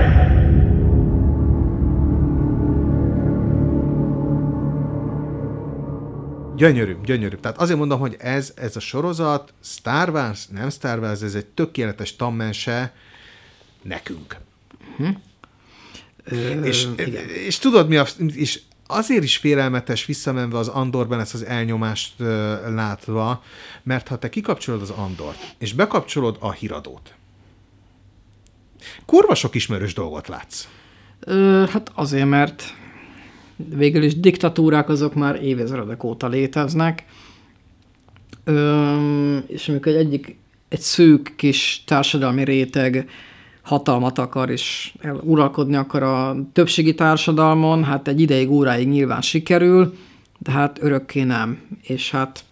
Gyönyörű, 6.57 6.97
gyönyörű. 7.05 7.37
Tehát 7.37 7.59
azért 7.59 7.79
mondom, 7.79 7.99
hogy 7.99 8.17
ez, 8.19 8.53
ez 8.57 8.77
a 8.77 8.81
sorozat, 8.81 9.55
Star 9.63 10.09
Wars, 10.09 10.47
nem 10.47 10.71
Star 10.71 10.99
Wars, 10.99 11.23
ez 11.23 11.35
egy 11.35 11.47
tökéletes 11.47 12.17
tammense 12.17 12.93
nekünk. 13.89 14.37
És, 16.63 16.89
és 17.47 17.59
tudod 17.59 17.89
mi 17.89 17.97
a, 17.97 18.07
és 18.35 18.61
azért 18.87 19.23
is 19.23 19.37
félelmetes 19.37 20.07
visszamenve 20.07 20.59
az 20.59 20.69
Andorban 20.69 21.21
ezt 21.21 21.35
az 21.35 21.45
elnyomást 21.45 22.15
látva, 22.75 23.43
mert 23.83 24.09
ha 24.09 24.19
te 24.19 24.29
kikapcsolod 24.29 24.81
az 24.81 24.91
Andort, 24.91 25.55
és 25.59 25.73
bekapcsolod 25.73 26.37
a 26.41 26.53
híradót, 26.53 27.15
kurva 29.07 29.35
sok 29.35 29.55
ismerős 29.55 29.95
dolgot 29.95 30.29
látsz. 30.29 30.69
Ö, 31.21 31.65
hát 31.71 31.91
azért, 31.95 32.29
mert 32.29 32.75
végül 33.57 34.03
is 34.03 34.21
diktatúrák 34.21 34.89
azok 34.89 35.15
már 35.15 35.43
évezredek 35.43 36.05
óta 36.05 36.29
léteznek, 36.29 37.05
Ö, 38.45 39.39
és 39.47 39.69
amikor 39.69 39.93
egy 39.93 39.99
egyik 39.99 40.39
egy 40.69 40.81
szűk 40.81 41.33
kis 41.37 41.83
társadalmi 41.87 42.45
réteg 42.45 43.09
hatalmat 43.67 44.19
akar 44.19 44.51
és 44.51 44.95
uralkodni 45.23 45.77
akar 45.77 46.03
a 46.03 46.37
többségi 46.53 46.95
társadalmon, 46.95 47.85
hát 47.85 48.09
egy 48.09 48.21
ideig, 48.21 48.51
óráig 48.51 48.89
nyilván 48.89 49.21
sikerül, 49.21 49.95
de 50.39 50.51
hát 50.51 50.79
örökké 50.83 51.23
nem. 51.23 51.59
És 51.83 52.11
hát 52.11 52.45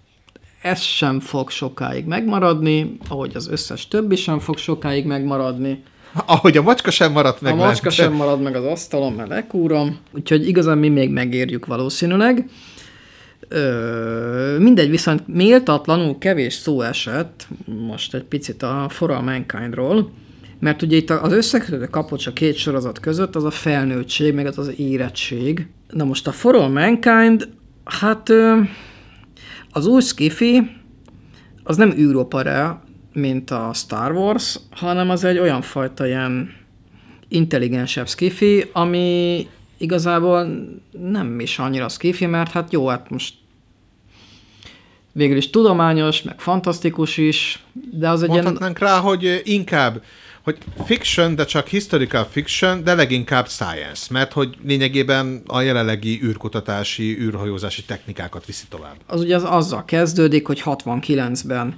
ez 0.62 0.80
sem 0.80 1.20
fog 1.20 1.50
sokáig 1.50 2.04
megmaradni, 2.04 2.96
ahogy 3.08 3.32
az 3.34 3.48
összes 3.48 3.88
többi 3.88 4.16
sem 4.16 4.38
fog 4.38 4.56
sokáig 4.58 5.06
megmaradni. 5.06 5.82
Ahogy 6.26 6.56
a 6.56 6.62
macska 6.62 6.90
sem 6.90 7.12
maradt 7.12 7.40
meg. 7.40 7.52
A 7.52 7.56
macska 7.56 7.90
sem 7.90 8.12
marad 8.12 8.40
meg 8.40 8.56
az 8.56 8.64
asztalon, 8.64 9.12
mert 9.12 9.28
lekúrom. 9.28 9.98
Úgyhogy 10.12 10.48
igazán 10.48 10.78
mi 10.78 10.88
még 10.88 11.10
megérjük 11.10 11.66
valószínűleg. 11.66 12.48
Ö, 13.48 14.56
mindegy, 14.58 14.90
viszont 14.90 15.22
méltatlanul 15.26 16.18
kevés 16.18 16.54
szó 16.54 16.80
esett 16.80 17.46
most 17.86 18.14
egy 18.14 18.24
picit 18.24 18.62
a 18.62 18.86
For 18.88 19.10
All 19.10 19.22
Mankindról, 19.22 20.10
mert 20.64 20.82
ugye 20.82 20.96
itt 20.96 21.10
az 21.10 21.32
összekötő 21.32 21.86
kapocs 21.86 22.26
a 22.26 22.32
két 22.32 22.56
sorozat 22.56 23.00
között 23.00 23.36
az 23.36 23.44
a 23.44 23.50
felnőttség, 23.50 24.34
meg 24.34 24.46
az 24.46 24.58
az 24.58 24.78
érettség. 24.78 25.66
Na 25.88 26.04
most 26.04 26.26
a 26.26 26.32
For 26.32 26.54
All 26.54 26.68
Mankind, 26.68 27.48
hát 27.84 28.30
az 29.70 29.86
új 29.86 30.00
skifi, 30.00 30.70
az 31.62 31.76
nem 31.76 31.90
űropara, 31.90 32.82
mint 33.12 33.50
a 33.50 33.70
Star 33.74 34.12
Wars, 34.12 34.58
hanem 34.70 35.10
az 35.10 35.24
egy 35.24 35.38
olyan 35.38 35.62
fajta 35.62 36.06
ilyen 36.06 36.50
intelligensebb 37.28 38.08
skifi, 38.08 38.70
ami 38.72 39.48
igazából 39.76 40.48
nem 40.90 41.40
is 41.40 41.58
annyira 41.58 41.88
skifi, 41.88 42.26
mert 42.26 42.50
hát 42.50 42.72
jó, 42.72 42.86
hát 42.86 43.10
most 43.10 43.34
végül 45.12 45.36
is 45.36 45.50
tudományos, 45.50 46.22
meg 46.22 46.40
fantasztikus 46.40 47.16
is, 47.16 47.64
de 47.92 48.08
az 48.08 48.22
egy 48.22 48.28
Mondhatnánk 48.28 48.78
ilyen... 48.78 48.92
rá, 48.92 48.98
hogy 48.98 49.40
inkább 49.44 50.02
hogy 50.44 50.58
fiction, 50.84 51.34
de 51.34 51.44
csak 51.44 51.66
historical 51.66 52.24
fiction, 52.24 52.84
de 52.84 52.94
leginkább 52.94 53.48
science, 53.48 54.06
mert 54.10 54.32
hogy 54.32 54.56
lényegében 54.64 55.42
a 55.46 55.60
jelenlegi 55.60 56.20
űrkutatási, 56.22 57.18
űrhajózási 57.20 57.84
technikákat 57.84 58.44
viszi 58.44 58.64
tovább. 58.68 58.96
Az 59.06 59.20
ugye 59.20 59.36
az 59.36 59.44
azzal 59.44 59.84
kezdődik, 59.84 60.46
hogy 60.46 60.62
69-ben 60.64 61.74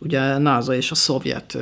ugye 0.00 0.38
NASA 0.38 0.74
és 0.74 0.90
a 0.90 0.94
szovjet 0.94 1.58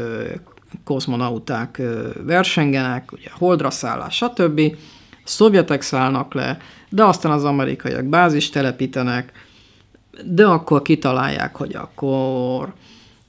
kozmonauták 0.85 1.83
versengenek, 2.23 3.13
ugye 3.13 3.29
holdra 3.33 3.71
szállás, 3.71 4.17
stb. 4.17 4.61
A 5.11 5.31
szovjetek 5.31 5.83
szállnak 5.83 6.35
le, 6.35 6.59
de 6.89 7.05
aztán 7.05 7.33
az 7.33 7.45
amerikaiak 7.45 8.05
bázis 8.05 8.51
telepítenek, 8.51 9.33
de 10.25 10.47
akkor 10.47 10.83
kitalálják, 10.83 11.57
hogy 11.57 11.75
akkor 11.75 12.75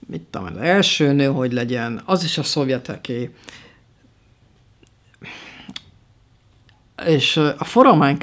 mit 0.10 0.22
tudom, 0.22 0.48
az 0.48 0.58
első 0.58 1.12
nő, 1.12 1.26
hogy 1.26 1.54
legyen, 1.54 2.02
az 2.06 2.24
is 2.24 2.38
a 2.38 2.44
szovjeteké. 2.44 3.34
És 7.06 7.38
a 7.38 7.64
For 7.64 8.16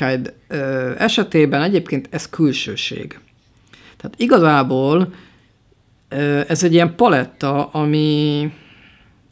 esetében 0.99 1.63
egyébként 1.63 2.09
ez 2.11 2.29
külsőség. 2.29 3.21
Tehát 3.97 4.15
igazából 4.21 5.15
ez 6.49 6.65
egy 6.65 6.73
ilyen 6.73 6.97
paletta, 6.97 7.67
ami, 7.67 8.53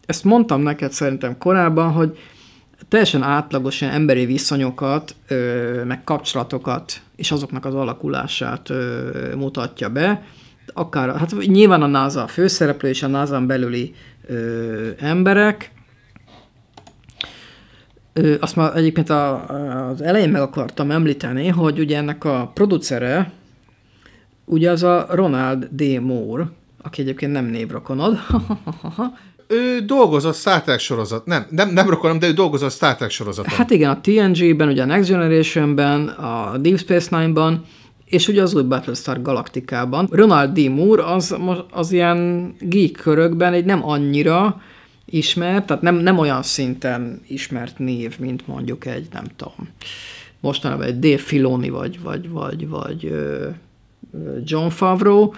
ezt 0.06 0.24
mondtam 0.24 0.60
neked 0.60 0.92
szerintem 0.92 1.38
korábban, 1.38 1.92
hogy 1.92 2.18
teljesen 2.88 3.22
átlagos 3.22 3.80
ilyen 3.80 3.92
emberi 3.92 4.26
viszonyokat, 4.26 5.16
meg 5.84 6.04
kapcsolatokat 6.04 7.00
és 7.16 7.30
azoknak 7.30 7.64
az 7.64 7.74
alakulását 7.74 8.70
mutatja 9.34 9.88
be, 9.88 10.22
akár, 10.72 11.16
hát 11.16 11.34
nyilván 11.46 11.82
a 11.82 11.86
NASA 11.86 12.22
a 12.22 12.26
főszereplő 12.26 12.88
és 12.88 13.02
a 13.02 13.06
NASA 13.06 13.40
belüli 13.40 13.94
ö, 14.26 14.90
emberek, 14.98 15.72
Ö, 18.16 18.34
azt 18.40 18.56
már 18.56 18.76
egyébként 18.76 19.10
a, 19.10 19.46
az 19.88 20.02
elején 20.02 20.30
meg 20.30 20.40
akartam 20.40 20.90
említeni, 20.90 21.48
hogy 21.48 21.78
ugye 21.78 21.96
ennek 21.96 22.24
a 22.24 22.50
producere, 22.54 23.32
ugye 24.44 24.70
az 24.70 24.82
a 24.82 25.06
Ronald 25.10 25.68
D. 25.70 26.00
Moore, 26.00 26.50
aki 26.82 27.00
egyébként 27.00 27.32
nem 27.32 27.44
névrokonod. 27.44 28.18
ő 29.46 29.80
dolgozott 29.80 30.34
Star 30.34 30.62
Trek 30.62 30.78
sorozat, 30.78 31.26
nem, 31.26 31.46
nem, 31.50 31.68
nem 31.68 31.88
rokonom, 31.88 32.18
de 32.18 32.26
ő 32.26 32.32
dolgozott 32.32 32.72
Star 32.72 32.94
Trek 32.94 33.10
sorozaton. 33.10 33.54
Hát 33.54 33.70
igen, 33.70 33.90
a 33.90 34.00
TNG-ben, 34.00 34.68
ugye 34.68 34.82
a 34.82 34.86
Next 34.86 35.08
Generation-ben, 35.08 36.08
a 36.08 36.58
Deep 36.58 36.78
Space 36.78 37.18
Nine-ban, 37.18 37.64
és 38.04 38.28
ugye 38.28 38.42
az 38.42 38.54
új 38.54 38.62
Battlestar 38.62 39.22
Galaktikában. 39.22 40.08
Ronald 40.10 40.58
D. 40.58 40.70
Moore 40.70 41.04
az, 41.04 41.36
az 41.70 41.92
ilyen 41.92 42.52
geek 42.60 42.90
körökben 42.90 43.52
egy 43.52 43.64
nem 43.64 43.88
annyira 43.88 44.60
ismert, 45.04 45.66
tehát 45.66 45.82
nem, 45.82 45.94
nem 45.94 46.18
olyan 46.18 46.42
szinten 46.42 47.20
ismert 47.28 47.78
név, 47.78 48.18
mint 48.18 48.46
mondjuk 48.46 48.86
egy, 48.86 49.08
nem 49.12 49.24
tudom, 49.36 49.68
mostanában 50.40 50.86
egy 50.86 50.98
Dave 50.98 51.18
Filoni, 51.18 51.68
vagy, 51.68 52.00
vagy, 52.02 52.28
vagy, 52.28 52.68
vagy 52.68 53.12
John 54.44 54.68
Favreau, 54.68 55.30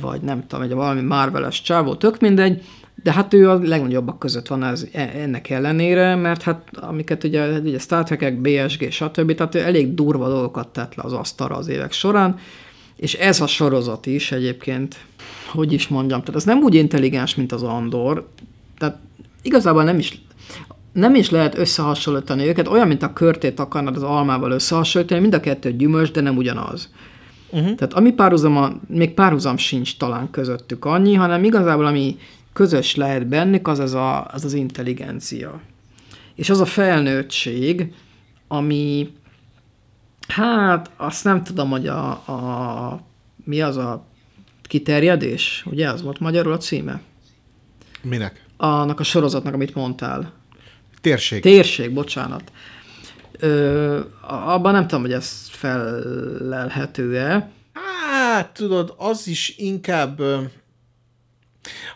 vagy 0.00 0.20
nem 0.20 0.46
tudom, 0.46 0.64
egy 0.64 0.72
valami 0.72 1.00
Marveles 1.00 1.62
csávó, 1.62 1.94
tök 1.94 2.20
mindegy, 2.20 2.62
de 3.02 3.12
hát 3.12 3.34
ő 3.34 3.50
a 3.50 3.58
legnagyobbak 3.62 4.18
között 4.18 4.46
van 4.46 4.64
ez, 4.64 4.86
e, 4.92 5.12
ennek 5.14 5.50
ellenére, 5.50 6.14
mert 6.14 6.42
hát 6.42 6.68
amiket 6.74 7.24
ugye, 7.24 7.58
ugye 7.58 7.78
Star 7.78 8.04
Trek, 8.04 8.40
BSG, 8.40 8.90
stb. 8.90 9.34
Tehát 9.34 9.54
ő 9.54 9.58
elég 9.58 9.94
durva 9.94 10.28
dolgokat 10.28 10.68
tett 10.68 10.94
le 10.94 11.02
az 11.02 11.12
asztalra 11.12 11.56
az 11.56 11.68
évek 11.68 11.92
során, 11.92 12.38
és 12.96 13.14
ez 13.14 13.40
a 13.40 13.46
sorozat 13.46 14.06
is 14.06 14.32
egyébként, 14.32 14.96
hogy 15.46 15.72
is 15.72 15.88
mondjam, 15.88 16.20
tehát 16.20 16.36
ez 16.36 16.44
nem 16.44 16.58
úgy 16.58 16.74
intelligens, 16.74 17.34
mint 17.34 17.52
az 17.52 17.62
Andor, 17.62 18.28
tehát 18.78 18.98
igazából 19.42 19.84
nem 19.84 19.98
is 19.98 20.24
nem 20.92 21.14
is 21.14 21.30
lehet 21.30 21.58
összehasonlítani 21.58 22.46
őket, 22.46 22.68
olyan, 22.68 22.88
mint 22.88 23.02
a 23.02 23.12
körtét 23.12 23.60
akarnád 23.60 23.96
az 23.96 24.02
almával 24.02 24.50
összehasonlítani, 24.50 25.20
mind 25.20 25.34
a 25.34 25.40
kettő 25.40 25.76
gyümölcs, 25.76 26.10
de 26.10 26.20
nem 26.20 26.36
ugyanaz. 26.36 26.90
Uh-huh. 27.50 27.74
Tehát 27.74 27.92
ami 27.92 28.12
párhuzama, 28.12 28.72
még 28.86 29.14
párhuzam 29.14 29.56
sincs 29.56 29.96
talán 29.96 30.30
közöttük 30.30 30.84
annyi, 30.84 31.14
hanem 31.14 31.44
igazából 31.44 31.86
ami 31.86 32.16
közös 32.56 32.94
lehet 32.94 33.26
bennük, 33.26 33.68
az 33.68 33.78
az, 33.78 33.94
a, 33.94 34.26
az 34.26 34.44
az 34.44 34.52
intelligencia. 34.52 35.60
És 36.34 36.50
az 36.50 36.60
a 36.60 36.64
felnőttség, 36.64 37.94
ami, 38.48 39.12
hát 40.28 40.90
azt 40.96 41.24
nem 41.24 41.44
tudom, 41.44 41.70
hogy 41.70 41.86
a, 41.86 42.10
a 42.10 43.00
mi 43.44 43.60
az 43.60 43.76
a 43.76 44.06
kiterjedés, 44.62 45.64
ugye 45.70 45.88
az 45.88 46.02
volt 46.02 46.18
magyarul 46.18 46.52
a 46.52 46.58
címe? 46.58 47.00
Minek? 48.02 48.44
Annak 48.56 49.00
a 49.00 49.04
sorozatnak, 49.04 49.54
amit 49.54 49.74
mondtál. 49.74 50.32
Térség. 51.00 51.42
Térség, 51.42 51.92
bocsánat. 51.92 52.52
Ö, 53.38 54.00
abban 54.28 54.72
nem 54.72 54.86
tudom, 54.86 55.02
hogy 55.02 55.12
ez 55.12 55.48
felelhető-e. 55.48 57.50
Hát, 58.10 58.54
tudod, 58.54 58.94
az 58.96 59.28
is 59.28 59.54
inkább 59.58 60.22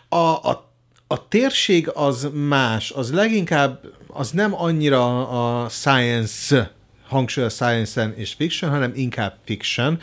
a, 0.09 0.15
a, 0.15 0.71
a 1.07 1.27
térség 1.27 1.89
az 1.93 2.29
más, 2.33 2.91
az 2.91 3.13
leginkább, 3.13 3.79
az 4.07 4.31
nem 4.31 4.53
annyira 4.55 5.27
a 5.63 5.69
science, 5.69 6.71
hangsúly 7.07 7.43
a 7.43 7.49
science 7.49 8.13
és 8.15 8.33
fiction, 8.33 8.71
hanem 8.71 8.91
inkább 8.95 9.37
fiction. 9.45 9.99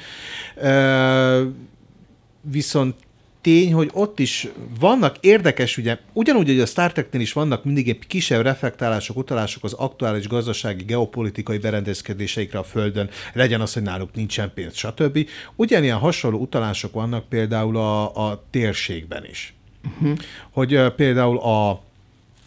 Viszont 2.41 2.95
tény, 3.41 3.73
hogy 3.73 3.91
ott 3.93 4.19
is 4.19 4.49
vannak 4.81 5.17
érdekes, 5.21 5.77
ugye, 5.77 5.99
ugyanúgy, 6.13 6.47
hogy 6.47 6.61
a 6.61 6.67
Star 6.67 6.93
Treknél 6.93 7.21
is 7.21 7.33
vannak 7.33 7.65
mindig 7.65 7.89
egy 7.89 8.07
kisebb 8.07 8.43
reflektálások, 8.43 9.17
utalások 9.17 9.65
az 9.65 9.73
aktuális 9.73 10.29
gazdasági, 10.29 10.85
geopolitikai 10.85 11.59
berendezkedéseikre 11.59 12.59
a 12.59 12.63
Földön, 12.63 13.11
legyen 13.33 13.61
az, 13.61 13.73
hogy 13.73 13.83
náluk 13.83 14.15
nincsen 14.15 14.53
pénz, 14.55 14.77
stb. 14.77 15.29
Ugyanilyen 15.57 15.99
hasonló 15.99 16.39
utalások 16.39 16.93
vannak 16.93 17.29
például 17.29 17.77
a, 17.77 18.29
a 18.31 18.45
térségben 18.51 19.25
is. 19.25 19.58
Uh-huh. 19.85 20.19
Hogy 20.51 20.75
uh, 20.75 20.89
például 20.89 21.39
a 21.39 21.87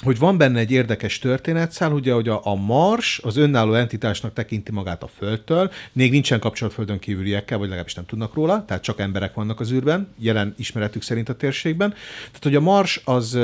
hogy 0.03 0.19
van 0.19 0.37
benne 0.37 0.59
egy 0.59 0.71
érdekes 0.71 1.19
történetszál, 1.19 1.91
ugye, 1.91 2.13
hogy 2.13 2.27
a, 2.27 2.41
a 2.43 2.55
Mars 2.55 3.19
az 3.23 3.37
önálló 3.37 3.73
entitásnak 3.73 4.33
tekinti 4.33 4.71
magát 4.71 5.03
a 5.03 5.07
Földtől, 5.07 5.71
még 5.91 6.11
nincsen 6.11 6.39
kapcsolat 6.39 6.73
Földön 6.73 6.99
kívüliekkel, 6.99 7.57
vagy 7.57 7.67
legalábbis 7.67 7.93
nem 7.93 8.05
tudnak 8.05 8.33
róla, 8.33 8.65
tehát 8.65 8.83
csak 8.83 8.99
emberek 8.99 9.33
vannak 9.33 9.59
az 9.59 9.71
űrben, 9.71 10.13
jelen 10.17 10.55
ismeretük 10.57 11.01
szerint 11.01 11.29
a 11.29 11.35
térségben. 11.35 11.89
Tehát, 12.25 12.43
hogy 12.43 12.55
a 12.55 12.59
Mars 12.59 13.01
az 13.05 13.37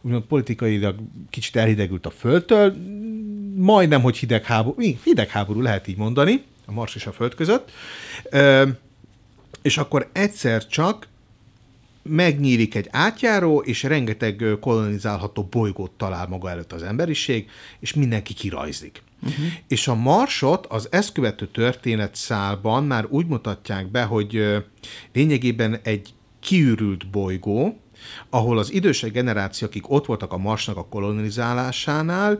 úgymond 0.00 0.22
politikailag 0.22 0.94
kicsit 1.30 1.56
elhidegült 1.56 2.06
a 2.06 2.10
Földtől, 2.10 2.74
majdnem, 3.56 4.02
hogy 4.02 4.16
hidegháború, 4.16 4.80
hidegháború 5.04 5.60
lehet 5.60 5.88
így 5.88 5.96
mondani, 5.96 6.42
a 6.66 6.72
Mars 6.72 6.94
és 6.94 7.06
a 7.06 7.12
Föld 7.12 7.34
között, 7.34 7.70
és 9.62 9.78
akkor 9.78 10.08
egyszer 10.12 10.66
csak 10.66 11.06
megnyílik 12.02 12.74
egy 12.74 12.88
átjáró, 12.90 13.60
és 13.60 13.82
rengeteg 13.82 14.44
kolonizálható 14.60 15.42
bolygót 15.50 15.90
talál 15.90 16.26
maga 16.26 16.50
előtt 16.50 16.72
az 16.72 16.82
emberiség, 16.82 17.50
és 17.80 17.94
mindenki 17.94 18.34
kirajzik. 18.34 19.02
Uh-huh. 19.22 19.44
És 19.68 19.88
a 19.88 19.94
Marsot 19.94 20.66
az 20.66 20.88
ezt 20.90 21.12
követő 21.12 21.46
történetszálban 21.46 22.84
már 22.84 23.06
úgy 23.08 23.26
mutatják 23.26 23.90
be, 23.90 24.02
hogy 24.02 24.62
lényegében 25.12 25.78
egy 25.82 26.14
kiürült 26.40 27.10
bolygó, 27.10 27.80
ahol 28.30 28.58
az 28.58 28.72
idősek 28.72 29.12
generáció, 29.12 29.66
akik 29.66 29.90
ott 29.90 30.06
voltak 30.06 30.32
a 30.32 30.36
Marsnak 30.36 30.76
a 30.76 30.86
kolonizálásánál, 30.86 32.38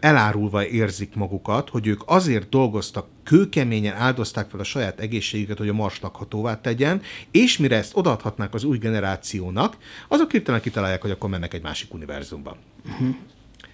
elárulva 0.00 0.66
érzik 0.66 1.14
magukat, 1.14 1.68
hogy 1.70 1.86
ők 1.86 2.00
azért 2.06 2.48
dolgoztak 2.48 3.06
kőkeményen, 3.24 3.94
áldozták 3.96 4.48
fel 4.50 4.60
a 4.60 4.64
saját 4.64 5.00
egészségüket, 5.00 5.58
hogy 5.58 5.68
a 5.68 5.72
Mars 5.72 6.00
lakhatóvá 6.00 6.60
tegyen, 6.60 7.00
és 7.30 7.58
mire 7.58 7.76
ezt 7.76 7.96
odaadhatnák 7.96 8.54
az 8.54 8.64
új 8.64 8.78
generációnak, 8.78 9.76
azok 10.08 10.30
hirtelen 10.30 10.60
kitalálják, 10.60 11.02
hogy 11.02 11.10
akkor 11.10 11.30
mennek 11.30 11.54
egy 11.54 11.62
másik 11.62 11.94
univerzumba. 11.94 12.56
Uh-huh. 12.86 13.08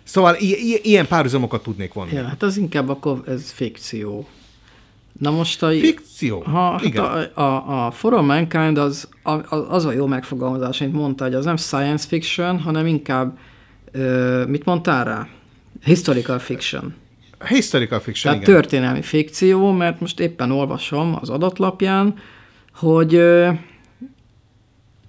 Szóval 0.02 0.34
i- 0.38 0.72
i- 0.72 0.80
ilyen 0.82 1.06
párhuzamokat 1.06 1.62
tudnék 1.62 1.92
vonni. 1.92 2.12
Ja, 2.12 2.24
hát 2.24 2.42
az 2.42 2.56
inkább 2.56 2.88
akkor 2.88 3.22
ez 3.26 3.50
fikció. 3.50 4.28
Na 5.18 5.30
most 5.30 5.62
a... 5.62 5.70
Fikció? 5.70 6.40
Ha, 6.40 6.70
hát 6.70 6.82
Igen. 6.84 7.04
a, 7.04 7.40
a, 7.40 7.86
a 7.86 7.90
For 7.90 8.12
All 8.12 8.22
Mankind 8.24 8.78
az, 8.78 9.08
a, 9.22 9.54
az 9.54 9.84
a 9.84 9.92
jó 9.92 10.06
megfogalmazás, 10.06 10.78
mint 10.78 10.92
mondta, 10.92 11.24
hogy 11.24 11.34
az 11.34 11.44
nem 11.44 11.56
science 11.56 12.06
fiction, 12.08 12.60
hanem 12.60 12.86
inkább, 12.86 13.38
ö, 13.92 14.44
mit 14.46 14.64
mondtál 14.64 15.04
rá? 15.04 15.28
Historical 15.84 16.38
fiction. 16.38 16.94
Historical 17.48 18.00
fiction, 18.00 18.32
Tehát 18.32 18.48
igen. 18.48 18.60
történelmi 18.60 19.02
fikció, 19.02 19.70
mert 19.72 20.00
most 20.00 20.20
éppen 20.20 20.50
olvasom 20.50 21.16
az 21.20 21.30
adatlapján, 21.30 22.14
hogy 22.74 23.14
ö, 23.14 23.50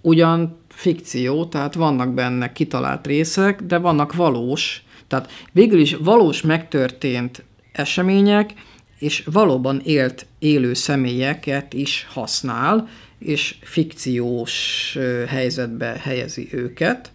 ugyan 0.01 0.57
fikció, 0.69 1.45
tehát 1.45 1.73
vannak 1.73 2.13
benne 2.13 2.51
kitalált 2.51 3.07
részek, 3.07 3.61
de 3.61 3.77
vannak 3.77 4.13
valós, 4.13 4.83
tehát 5.07 5.31
végül 5.51 5.79
is 5.79 5.95
valós 5.95 6.41
megtörtént 6.41 7.43
események, 7.71 8.53
és 8.99 9.23
valóban 9.31 9.81
élt 9.83 10.25
élő 10.39 10.73
személyeket 10.73 11.73
is 11.73 12.07
használ, 12.13 12.87
és 13.19 13.55
fikciós 13.61 14.97
helyzetbe 15.27 15.99
helyezi 16.01 16.47
őket. 16.51 17.11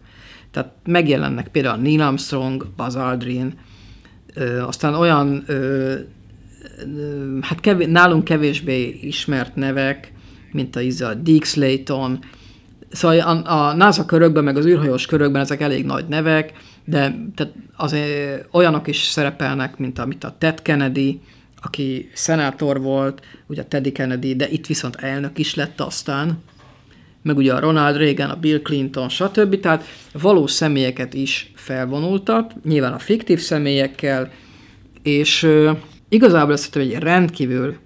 Tehát 0.51 0.73
megjelennek 0.85 1.49
például 1.49 1.83
Neil 1.83 2.01
Armstrong, 2.01 2.67
Buzz 2.77 2.97
Aldrin, 2.97 3.59
ö, 4.35 4.63
aztán 4.63 4.95
olyan 4.95 5.45
ö, 5.47 5.95
ö, 6.97 7.39
hát 7.41 7.61
kevés, 7.61 7.87
nálunk 7.91 8.25
kevésbé 8.25 8.99
ismert 9.03 9.55
nevek, 9.55 10.13
mint 10.53 10.77
a, 10.77 10.81
izé 10.81 11.05
a 11.05 11.15
Dick 11.15 11.45
Slayton, 11.45 12.19
Szóval 12.93 13.19
a, 13.19 13.53
a 13.53 13.75
NASA 13.75 14.05
körökben, 14.05 14.45
meg 14.45 14.57
az 14.57 14.67
űrhajós 14.67 15.07
körökben 15.07 15.41
ezek 15.41 15.61
elég 15.61 15.85
nagy 15.85 16.09
nevek, 16.09 16.53
de 16.85 17.15
tehát 17.35 17.53
azért 17.77 18.47
olyanok 18.53 18.89
is 18.89 18.97
szerepelnek, 18.97 19.79
mint 19.79 19.99
amit 19.99 20.25
a 20.25 20.35
Ted 20.39 20.63
Kennedy, 20.63 21.21
aki 21.63 22.11
szenátor 22.15 22.81
volt, 22.81 23.23
ugye 23.47 23.65
Teddy 23.65 23.93
Kennedy, 23.93 24.37
de 24.37 24.49
itt 24.49 24.67
viszont 24.67 24.97
elnök 24.97 25.39
is 25.39 25.55
lett 25.55 25.81
aztán, 25.81 26.39
meg 27.23 27.37
ugye 27.37 27.55
a 27.55 27.61
Ronald 27.61 27.97
Reagan, 27.97 28.31
a 28.31 28.37
Bill 28.37 28.61
Clinton, 28.61 29.09
stb. 29.09 29.61
Tehát 29.61 29.85
valós 30.13 30.51
személyeket 30.51 31.15
is 31.15 31.53
felvonultat, 31.55 32.55
nyilván 32.65 32.93
a 32.93 32.99
fiktív 32.99 33.39
személyekkel, 33.41 34.31
és 35.03 35.43
ö, 35.43 35.71
igazából 36.09 36.53
ezt 36.53 36.77
egy 36.77 36.93
rendkívül 36.93 37.77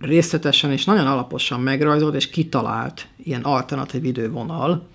részletesen 0.00 0.72
és 0.72 0.84
nagyon 0.84 1.06
alaposan 1.06 1.60
megrajzolt 1.60 2.14
és 2.14 2.30
kitalált 2.30 3.06
ilyen 3.24 3.42
alternatív 3.42 4.04
idővonal, 4.04 4.86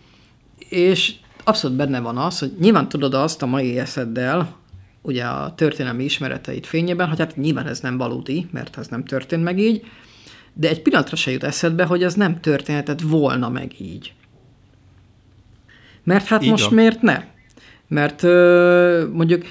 és 0.70 1.14
abszolút 1.43 1.78
benne 1.78 2.00
van 2.00 2.18
az, 2.18 2.39
hogy 2.39 2.52
nyilván 2.60 2.89
tudod 2.89 3.14
azt 3.14 3.41
a 3.41 3.46
mai 3.46 3.80
eszeddel, 3.80 4.56
ugye 5.02 5.24
a 5.24 5.54
történelmi 5.56 6.04
ismereteit 6.04 6.66
fényében, 6.66 7.08
hogy 7.08 7.20
hát 7.20 7.36
nyilván 7.36 7.68
ez 7.68 7.80
nem 7.80 7.98
valódi, 7.98 8.48
mert 8.52 8.78
ez 8.78 8.88
nem 8.88 9.06
történt 9.06 9.43
meg 9.43 9.60
így, 9.60 9.86
de 10.58 10.70
egy 10.70 10.82
pillanatra 10.82 11.16
se 11.16 11.32
jut 11.32 11.43
eszedbe, 11.43 11.86
hogy 11.86 12.03
ez 12.03 12.14
nem 12.14 12.39
történhetett 12.39 13.01
volna 13.01 13.49
meg 13.49 13.80
így. 13.80 14.14
Mert 16.03 16.26
hát 16.26 16.43
Így 16.43 16.49
most 16.49 16.66
van. 16.66 16.74
miért 16.74 17.01
ne? 17.01 17.24
Mert 17.88 18.24
ö, 18.24 19.08
mondjuk 19.14 19.45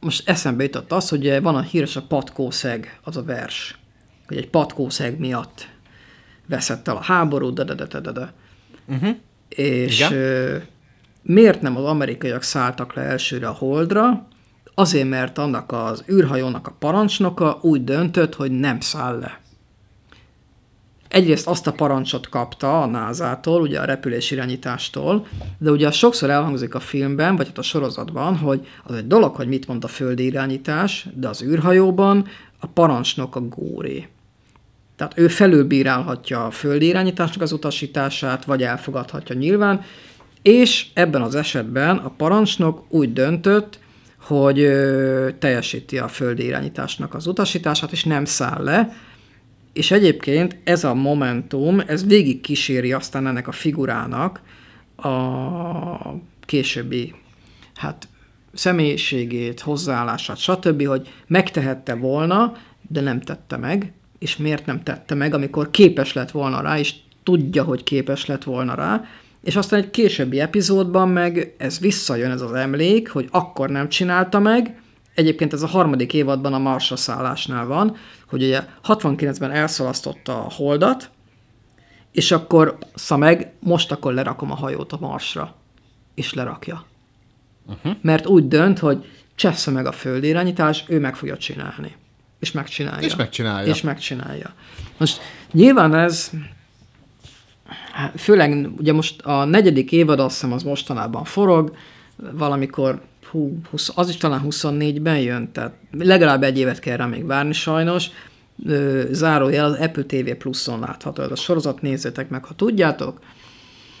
most 0.00 0.28
eszembe 0.28 0.62
jutott 0.62 0.92
az, 0.92 1.08
hogy 1.08 1.42
van 1.42 1.54
a 1.54 1.60
híres 1.60 1.96
a 1.96 2.02
patkószeg, 2.02 2.98
az 3.02 3.16
a 3.16 3.22
vers, 3.22 3.78
hogy 4.26 4.36
egy 4.36 4.48
patkószeg 4.50 5.18
miatt 5.18 5.68
veszett 6.46 6.88
el 6.88 6.96
a 6.96 7.02
háború, 7.02 7.52
de 7.52 7.64
de 7.64 7.74
de 7.74 8.00
de 8.00 8.12
de. 8.12 8.32
Uh-huh. 8.88 9.16
És 9.48 9.98
Igen. 9.98 10.12
ö, 10.12 10.56
miért 11.22 11.62
nem 11.62 11.76
az 11.76 11.84
amerikaiak 11.84 12.42
szálltak 12.42 12.94
le 12.94 13.02
elsőre 13.02 13.48
a 13.48 13.52
Holdra? 13.52 14.26
Azért, 14.74 15.08
mert 15.08 15.38
annak 15.38 15.72
az 15.72 16.04
űrhajónak 16.10 16.66
a 16.66 16.76
parancsnoka 16.78 17.58
úgy 17.62 17.84
döntött, 17.84 18.34
hogy 18.34 18.50
nem 18.50 18.80
száll 18.80 19.18
le. 19.18 19.40
Egyrészt 21.08 21.46
azt 21.46 21.66
a 21.66 21.72
parancsot 21.72 22.28
kapta 22.28 22.82
a 22.82 22.86
NASA-tól, 22.86 23.60
ugye 23.60 23.80
a 23.80 23.84
repülés 23.84 24.30
irányítástól, 24.30 25.26
de 25.58 25.70
ugye 25.70 25.90
sokszor 25.90 26.30
elhangzik 26.30 26.74
a 26.74 26.80
filmben, 26.80 27.36
vagy 27.36 27.46
hát 27.46 27.58
a 27.58 27.62
sorozatban, 27.62 28.36
hogy 28.36 28.66
az 28.84 28.94
egy 28.94 29.06
dolog, 29.06 29.34
hogy 29.34 29.48
mit 29.48 29.66
mond 29.66 29.84
a 29.84 29.88
földi 29.88 30.24
irányítás, 30.24 31.06
de 31.14 31.28
az 31.28 31.42
űrhajóban 31.42 32.26
a 32.60 32.66
parancsnok 32.66 33.36
a 33.36 33.40
góré. 33.40 34.08
Tehát 34.96 35.18
ő 35.18 35.28
felülbírálhatja 35.28 36.46
a 36.46 36.50
földi 36.50 36.86
irányításnak 36.86 37.42
az 37.42 37.52
utasítását, 37.52 38.44
vagy 38.44 38.62
elfogadhatja 38.62 39.34
nyilván, 39.34 39.84
és 40.42 40.86
ebben 40.94 41.22
az 41.22 41.34
esetben 41.34 41.96
a 41.96 42.08
parancsnok 42.08 42.84
úgy 42.88 43.12
döntött, 43.12 43.78
hogy 44.20 44.60
ö, 44.60 45.28
teljesíti 45.38 45.98
a 45.98 46.08
földi 46.08 46.44
irányításnak 46.44 47.14
az 47.14 47.26
utasítását, 47.26 47.92
és 47.92 48.04
nem 48.04 48.24
száll 48.24 48.62
le, 48.62 48.92
és 49.78 49.90
egyébként 49.90 50.56
ez 50.64 50.84
a 50.84 50.94
momentum, 50.94 51.80
ez 51.86 52.06
végig 52.06 52.40
kíséri 52.40 52.92
aztán 52.92 53.26
ennek 53.26 53.48
a 53.48 53.52
figurának 53.52 54.40
a 54.96 55.10
későbbi 56.40 57.14
hát, 57.74 58.08
személyiségét, 58.52 59.60
hozzáállását, 59.60 60.36
stb., 60.36 60.86
hogy 60.86 61.08
megtehette 61.26 61.94
volna, 61.94 62.52
de 62.88 63.00
nem 63.00 63.20
tette 63.20 63.56
meg, 63.56 63.92
és 64.18 64.36
miért 64.36 64.66
nem 64.66 64.82
tette 64.82 65.14
meg, 65.14 65.34
amikor 65.34 65.70
képes 65.70 66.12
lett 66.12 66.30
volna 66.30 66.60
rá, 66.60 66.78
és 66.78 66.94
tudja, 67.22 67.62
hogy 67.62 67.82
képes 67.82 68.26
lett 68.26 68.42
volna 68.42 68.74
rá, 68.74 69.04
és 69.44 69.56
aztán 69.56 69.80
egy 69.80 69.90
későbbi 69.90 70.40
epizódban 70.40 71.08
meg 71.08 71.54
ez 71.58 71.78
visszajön, 71.78 72.30
ez 72.30 72.40
az 72.40 72.52
emlék, 72.52 73.10
hogy 73.10 73.28
akkor 73.30 73.70
nem 73.70 73.88
csinálta 73.88 74.38
meg, 74.38 74.76
Egyébként 75.18 75.52
ez 75.52 75.62
a 75.62 75.66
harmadik 75.66 76.12
évadban 76.12 76.52
a 76.52 76.58
Marsra 76.58 76.96
szállásnál 76.96 77.66
van, 77.66 77.96
hogy 78.28 78.42
ugye 78.42 78.64
69-ben 78.84 79.50
elszalasztotta 79.50 80.44
a 80.44 80.52
holdat, 80.52 81.10
és 82.12 82.30
akkor 82.30 82.78
szá 82.94 83.16
meg, 83.16 83.52
most 83.60 83.92
akkor 83.92 84.14
lerakom 84.14 84.50
a 84.50 84.54
hajót 84.54 84.92
a 84.92 84.98
Marsra. 85.00 85.54
És 86.14 86.34
lerakja. 86.34 86.84
Uh-huh. 87.66 87.96
Mert 88.00 88.26
úgy 88.26 88.48
dönt, 88.48 88.78
hogy 88.78 89.04
csessze 89.34 89.70
meg 89.70 89.86
a 89.86 89.92
földi 89.92 90.26
irányítás, 90.26 90.84
ő 90.88 91.00
meg 91.00 91.16
fogja 91.16 91.36
csinálni. 91.36 91.96
És 92.38 92.52
megcsinálja. 92.52 93.06
És 93.06 93.16
megcsinálja. 93.16 93.72
És 93.72 93.80
megcsinálja. 93.80 94.52
Most 94.96 95.20
nyilván 95.52 95.94
ez 95.94 96.30
Hát, 97.92 98.20
főleg 98.20 98.68
ugye 98.76 98.92
most 98.92 99.20
a 99.22 99.44
negyedik 99.44 99.92
évad 99.92 100.20
azt 100.20 100.34
hiszem 100.34 100.52
az 100.52 100.62
mostanában 100.62 101.24
forog, 101.24 101.76
valamikor 102.32 103.02
hú, 103.30 103.58
20, 103.70 103.90
az 103.94 104.08
is 104.08 104.16
talán 104.16 104.42
24-ben 104.48 105.18
jön, 105.18 105.52
tehát 105.52 105.74
legalább 105.98 106.42
egy 106.42 106.58
évet 106.58 106.78
kell 106.78 106.96
rá 106.96 107.06
még 107.06 107.26
várni 107.26 107.52
sajnos. 107.52 108.06
Zárójel 109.10 109.64
az 109.64 109.78
Apple 109.78 110.02
TV 110.02 110.30
Plus-on 110.38 110.80
látható 110.80 111.22
ez 111.22 111.30
a 111.30 111.36
sorozat, 111.36 111.82
nézzétek 111.82 112.28
meg, 112.28 112.44
ha 112.44 112.54
tudjátok. 112.54 113.20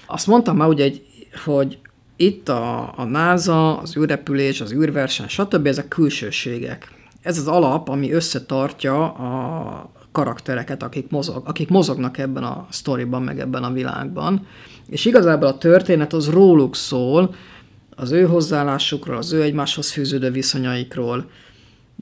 Azt 0.06 0.26
mondtam 0.26 0.56
már 0.56 0.68
ugye, 0.68 0.90
hogy 1.44 1.78
itt 2.16 2.48
a, 2.48 2.92
a 2.96 3.04
NASA, 3.04 3.78
az 3.78 3.96
űrrepülés, 3.96 4.60
az 4.60 4.72
űrverseny, 4.72 5.28
stb. 5.28 5.66
ezek 5.66 5.88
külsőségek. 5.88 6.92
Ez 7.22 7.38
az 7.38 7.46
alap, 7.46 7.88
ami 7.88 8.12
összetartja 8.12 9.12
a 9.12 9.90
karaktereket, 10.12 10.82
akik, 10.82 11.10
mozog, 11.10 11.42
akik 11.46 11.68
mozognak 11.68 12.18
ebben 12.18 12.42
a 12.42 12.66
sztoriban, 12.70 13.22
meg 13.22 13.40
ebben 13.40 13.62
a 13.62 13.72
világban. 13.72 14.46
És 14.88 15.04
igazából 15.04 15.48
a 15.48 15.58
történet 15.58 16.12
az 16.12 16.30
róluk 16.30 16.76
szól, 16.76 17.34
az 18.00 18.10
ő 18.10 18.26
hozzáállásukról, 18.26 19.16
az 19.16 19.32
ő 19.32 19.42
egymáshoz 19.42 19.92
fűződő 19.92 20.30
viszonyaikról, 20.30 21.30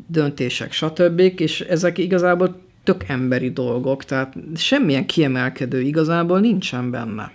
döntések, 0.07 0.73
stb. 0.73 1.21
És 1.37 1.61
ezek 1.61 1.99
igazából 1.99 2.61
tök 2.85 3.05
emberi 3.07 3.51
dolgok, 3.51 4.05
tehát 4.05 4.35
semmilyen 4.55 5.07
kiemelkedő 5.07 5.81
igazából 5.81 6.41
nincsen 6.41 6.91
benne. 6.91 7.33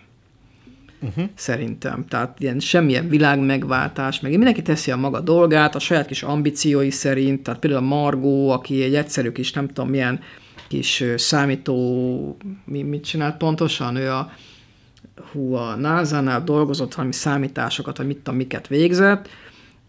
Uh-huh. 1.01 1.29
Szerintem. 1.35 2.05
Tehát 2.07 2.39
ilyen 2.39 2.59
semmilyen 2.59 3.09
világmegváltás, 3.09 4.19
meg 4.19 4.31
mindenki 4.31 4.61
teszi 4.61 4.91
a 4.91 4.95
maga 4.97 5.19
dolgát, 5.19 5.75
a 5.75 5.79
saját 5.79 6.05
kis 6.05 6.23
ambíciói 6.23 6.89
szerint, 6.89 7.43
tehát 7.43 7.59
például 7.59 7.83
a 7.83 7.88
Margó, 7.88 8.49
aki 8.49 8.83
egy 8.83 8.95
egyszerű 8.95 9.31
kis, 9.31 9.51
nem 9.51 9.67
tudom 9.67 9.89
milyen 9.89 10.19
kis 10.67 11.03
számító, 11.15 12.38
mi, 12.65 12.81
mit 12.81 13.03
csinált 13.03 13.38
pontosan, 13.38 13.95
ő 13.95 14.11
a, 14.11 14.31
hú, 15.31 15.53
a 15.53 15.76
NASA-nál 15.76 16.43
dolgozott 16.43 16.93
valami 16.93 17.14
számításokat, 17.14 17.98
vagy 17.98 18.07
mit 18.07 18.18
tudom, 18.18 18.35
miket 18.35 18.68
végzett, 18.68 19.30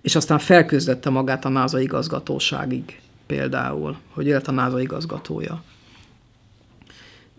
és 0.03 0.15
aztán 0.15 0.39
felküzdette 0.39 1.11
magát 1.11 1.45
a 1.45 1.49
NASA 1.49 1.81
igazgatóságig 1.81 3.01
például, 3.27 3.97
hogy 4.11 4.27
lett 4.27 4.47
a 4.47 4.53
NASA 4.53 4.81
igazgatója. 4.81 5.63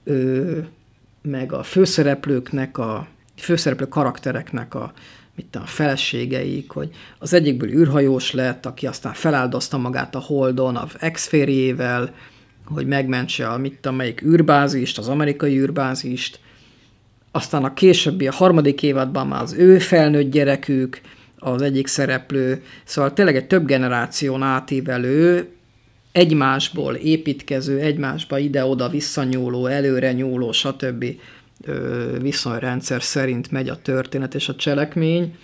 Ö, 0.04 0.58
meg 1.22 1.54
a 1.54 1.64
főszereplőknek, 1.64 2.78
a 2.78 3.08
főszereplő 3.36 3.88
karaktereknek 3.88 4.76
a, 4.76 4.94
mit 5.36 5.56
a 5.56 5.66
feleségeik, 5.66 6.70
hogy 6.70 6.90
az 7.20 7.34
egyikből 7.34 7.70
űrhajós 7.70 8.32
lett, 8.32 8.66
aki 8.66 8.88
aztán 8.88 9.14
feláldozta 9.14 9.78
magát 9.78 10.16
a 10.16 10.20
Holdon, 10.20 10.76
a 10.76 10.88
ex 11.00 11.32
hogy 12.66 12.88
megmentse 12.88 13.50
a 13.50 13.58
mit 13.58 13.80
tudom, 13.82 13.98
melyik 13.98 14.22
űrbázist, 14.22 14.98
az 14.98 15.08
amerikai 15.08 15.60
űrbázist, 15.60 16.40
aztán 17.36 17.64
a 17.64 17.74
későbbi, 17.74 18.28
a 18.28 18.32
harmadik 18.32 18.84
évadban 18.84 19.28
már 19.28 19.42
az 19.42 19.54
ő 19.54 19.80
felnőtt 19.80 20.32
gyerekük, 20.32 21.02
az 21.38 21.62
egyik 21.62 21.88
szereplő, 21.88 22.64
szóval 22.84 23.14
tényleg 23.14 23.36
egy 23.36 23.48
több 23.48 23.66
generáción 23.66 24.42
átívelő, 24.42 25.50
egymásból 26.12 26.94
építkező, 26.94 27.80
egymásba 27.80 28.38
ide-oda 28.38 28.90
visszanyúló, 28.90 29.66
előre 29.66 30.12
nyúló, 30.12 30.52
stb. 30.52 31.06
viszonyrendszer 32.22 33.04
szerint 33.04 33.52
megy 33.52 33.70
a 33.70 33.82
történet 33.82 34.36
és 34.36 34.50
a 34.50 34.56
cselekmény. 34.56 35.36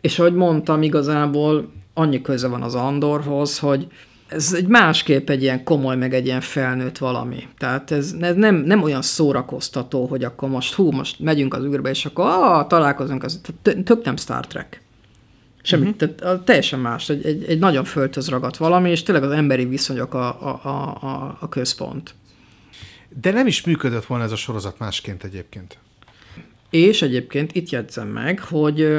és 0.00 0.18
ahogy 0.18 0.34
mondtam, 0.34 0.82
igazából 0.82 1.72
annyi 1.94 2.20
köze 2.20 2.48
van 2.48 2.62
az 2.62 2.74
Andorhoz, 2.74 3.58
hogy 3.58 3.86
ez 4.26 4.52
egy 4.52 4.66
másképp 4.66 5.30
egy 5.30 5.42
ilyen 5.42 5.64
komoly, 5.64 5.96
meg 5.96 6.14
egy 6.14 6.26
ilyen 6.26 6.40
felnőtt 6.40 6.98
valami. 6.98 7.48
Tehát 7.58 7.90
ez, 7.90 8.12
nem, 8.12 8.54
nem 8.54 8.82
olyan 8.82 9.02
szórakoztató, 9.02 10.06
hogy 10.06 10.24
akkor 10.24 10.48
most 10.48 10.74
hú, 10.74 10.90
most 10.90 11.18
megyünk 11.18 11.54
az 11.54 11.64
űrbe, 11.64 11.90
és 11.90 12.04
akkor 12.04 12.24
ah, 12.24 12.66
találkozunk, 12.66 13.22
az 13.22 13.40
tök 13.62 14.04
nem 14.04 14.16
Star 14.16 14.46
Trek. 14.46 14.82
Semmi, 15.62 15.88
uh-huh. 15.88 16.14
tehát 16.14 16.40
teljesen 16.40 16.78
más, 16.78 17.08
egy, 17.08 17.26
egy, 17.26 17.44
egy 17.44 17.58
nagyon 17.58 17.84
földhöz 17.84 18.28
ragadt 18.28 18.56
valami, 18.56 18.90
és 18.90 19.02
tényleg 19.02 19.24
az 19.24 19.30
emberi 19.30 19.64
viszonyok 19.64 20.14
a, 20.14 20.42
a, 20.42 20.68
a, 21.02 21.36
a 21.40 21.48
központ. 21.48 22.14
De 23.20 23.30
nem 23.30 23.46
is 23.46 23.64
működött 23.64 24.04
volna 24.04 24.24
ez 24.24 24.32
a 24.32 24.36
sorozat 24.36 24.78
másként 24.78 25.24
egyébként. 25.24 25.78
És 26.70 27.02
egyébként 27.02 27.52
itt 27.54 27.68
jegyzem 27.70 28.08
meg, 28.08 28.40
hogy 28.40 28.98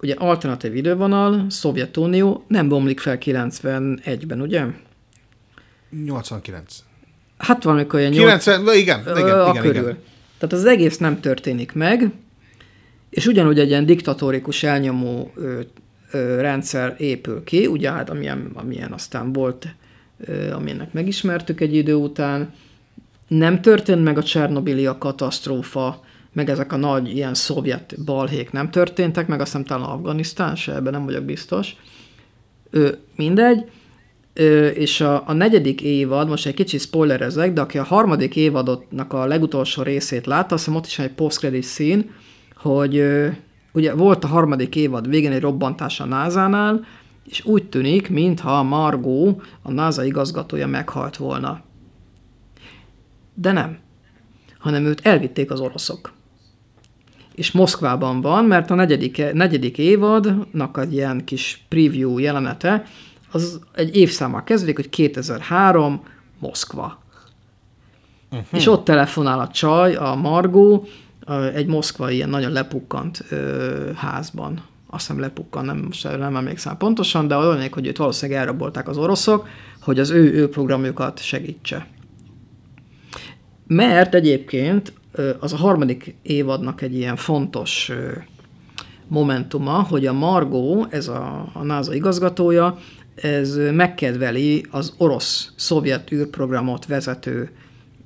ugye 0.00 0.14
alternatív 0.14 0.76
idővonal, 0.76 1.46
Szovjetunió 1.48 2.44
nem 2.48 2.68
bomlik 2.68 3.00
fel 3.00 3.18
91-ben, 3.20 4.40
ugye? 4.40 4.64
89. 6.04 6.84
Hát 7.38 7.62
valamikor 7.62 8.00
ilyen 8.00 8.12
90, 8.12 8.60
8... 8.60 8.76
igen, 8.76 9.00
igen, 9.00 9.48
igen, 9.48 9.62
körül. 9.62 9.82
igen. 9.82 9.98
Tehát 10.38 10.54
az 10.54 10.64
egész 10.64 10.96
nem 10.96 11.20
történik 11.20 11.72
meg, 11.72 12.10
és 13.10 13.26
ugyanúgy 13.26 13.58
egy 13.58 13.68
ilyen 13.68 13.86
diktatórikus 13.86 14.62
elnyomó 14.62 15.32
ö, 15.34 15.60
ö, 16.10 16.40
rendszer 16.40 16.94
épül 16.98 17.44
ki, 17.44 17.66
ugye 17.66 17.90
hát 17.90 18.10
amilyen, 18.10 18.50
amilyen 18.54 18.92
aztán 18.92 19.32
volt, 19.32 19.66
ö, 20.24 20.52
amilyennek 20.52 20.92
megismertük 20.92 21.60
egy 21.60 21.74
idő 21.74 21.94
után. 21.94 22.52
Nem 23.28 23.60
történt 23.60 24.04
meg 24.04 24.18
a 24.18 24.22
Csernobili 24.22 24.86
a 24.86 24.98
katasztrófa, 24.98 26.04
meg 26.32 26.50
ezek 26.50 26.72
a 26.72 26.76
nagy 26.76 27.16
ilyen 27.16 27.34
szovjet 27.34 28.04
balhék 28.04 28.50
nem 28.50 28.70
történtek, 28.70 29.26
meg 29.26 29.40
azt 29.40 29.50
hiszem 29.50 29.66
talán 29.66 29.88
Afganisztán 29.88 30.56
se, 30.56 30.74
ebben 30.74 30.92
nem 30.92 31.04
vagyok 31.04 31.24
biztos. 31.24 31.76
Ö, 32.70 32.88
mindegy. 33.16 33.70
Ö, 34.34 34.66
és 34.66 35.00
a, 35.00 35.28
a 35.28 35.32
negyedik 35.32 35.80
évad, 35.80 36.28
most 36.28 36.46
egy 36.46 36.54
kicsit 36.54 36.80
spoilerezek, 36.80 37.52
de 37.52 37.60
aki 37.60 37.78
a 37.78 37.84
harmadik 37.84 38.36
évadotnak 38.36 39.12
a 39.12 39.26
legutolsó 39.26 39.82
részét 39.82 40.26
látta, 40.26 40.54
azt 40.54 40.64
hiszem 40.64 40.78
ott 40.78 40.86
is 40.86 40.98
egy 40.98 41.12
post 41.12 41.62
szín, 41.62 42.10
hogy 42.56 42.96
ö, 42.96 43.28
ugye 43.72 43.94
volt 43.94 44.24
a 44.24 44.26
harmadik 44.26 44.76
évad 44.76 45.08
végén 45.08 45.32
egy 45.32 45.40
robbantás 45.40 46.00
a 46.00 46.04
NASA-nál, 46.04 46.86
és 47.24 47.44
úgy 47.44 47.68
tűnik, 47.68 48.08
mintha 48.10 48.62
Margó, 48.62 49.42
a 49.62 49.72
NASA 49.72 50.04
igazgatója 50.04 50.66
meghalt 50.66 51.16
volna. 51.16 51.60
De 53.34 53.52
nem. 53.52 53.78
Hanem 54.58 54.84
őt 54.84 55.06
elvitték 55.06 55.50
az 55.50 55.60
oroszok 55.60 56.12
és 57.38 57.52
Moszkvában 57.52 58.20
van, 58.20 58.44
mert 58.44 58.70
a 58.70 58.74
negyedik, 58.74 59.32
negyedik 59.32 59.78
évadnak 59.78 60.78
egy 60.78 60.92
ilyen 60.92 61.24
kis 61.24 61.64
preview 61.68 62.18
jelenete, 62.18 62.84
az 63.30 63.60
egy 63.72 63.96
évszámmal 63.96 64.44
kezdődik, 64.44 64.76
hogy 64.76 64.88
2003, 64.88 66.02
Moszkva. 66.38 67.02
Uh-huh. 68.30 68.46
És 68.50 68.66
ott 68.66 68.84
telefonál 68.84 69.40
a 69.40 69.48
csaj, 69.48 69.94
a 69.94 70.14
Margó, 70.14 70.86
egy 71.54 71.66
moszkvai 71.66 72.14
ilyen 72.14 72.28
nagyon 72.28 72.52
lepukkant 72.52 73.24
ö, 73.30 73.90
házban. 73.94 74.62
Azt 74.90 75.06
hiszem 75.06 75.20
lepukkan, 75.20 75.64
nem, 75.64 75.78
most 75.78 76.18
nem 76.18 76.36
emlékszem 76.36 76.76
pontosan, 76.76 77.28
de 77.28 77.36
olyan, 77.36 77.68
hogy 77.70 77.86
őt 77.86 77.96
valószínűleg 77.96 78.40
elrabolták 78.40 78.88
az 78.88 78.96
oroszok, 78.96 79.48
hogy 79.80 79.98
az 79.98 80.10
ő, 80.10 80.32
ő 80.32 80.48
programjukat 80.48 81.22
segítse. 81.22 81.86
Mert 83.66 84.14
egyébként 84.14 84.92
az 85.40 85.52
a 85.52 85.56
harmadik 85.56 86.14
évadnak 86.22 86.82
egy 86.82 86.94
ilyen 86.94 87.16
fontos 87.16 87.92
momentuma, 89.08 89.82
hogy 89.82 90.06
a 90.06 90.12
Margó, 90.12 90.86
ez 90.90 91.08
a, 91.08 91.50
a 91.52 91.62
NASA 91.62 91.94
igazgatója, 91.94 92.78
ez 93.14 93.58
megkedveli 93.72 94.64
az 94.70 94.94
orosz-szovjet 94.98 96.12
űrprogramot 96.12 96.86
vezető 96.86 97.50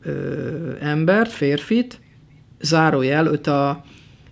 ö, 0.03 0.73
embert, 0.81 1.31
férfit, 1.31 2.01
zárójel, 2.61 3.27
őt 3.27 3.47
a, 3.47 3.85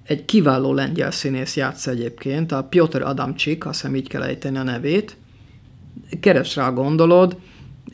egy 0.04 0.24
kiváló 0.24 0.72
lengyel 0.72 1.10
színész 1.10 1.56
játsz 1.56 1.86
egyébként, 1.86 2.52
a 2.52 2.64
Piotr 2.64 3.02
Adamcsik, 3.02 3.66
azt 3.66 3.80
hiszem 3.80 3.96
így 3.96 4.08
kell 4.08 4.22
ejteni 4.22 4.56
a 4.56 4.62
nevét. 4.62 5.16
Keres 6.20 6.56
rá 6.56 6.70
gondolod, 6.70 7.36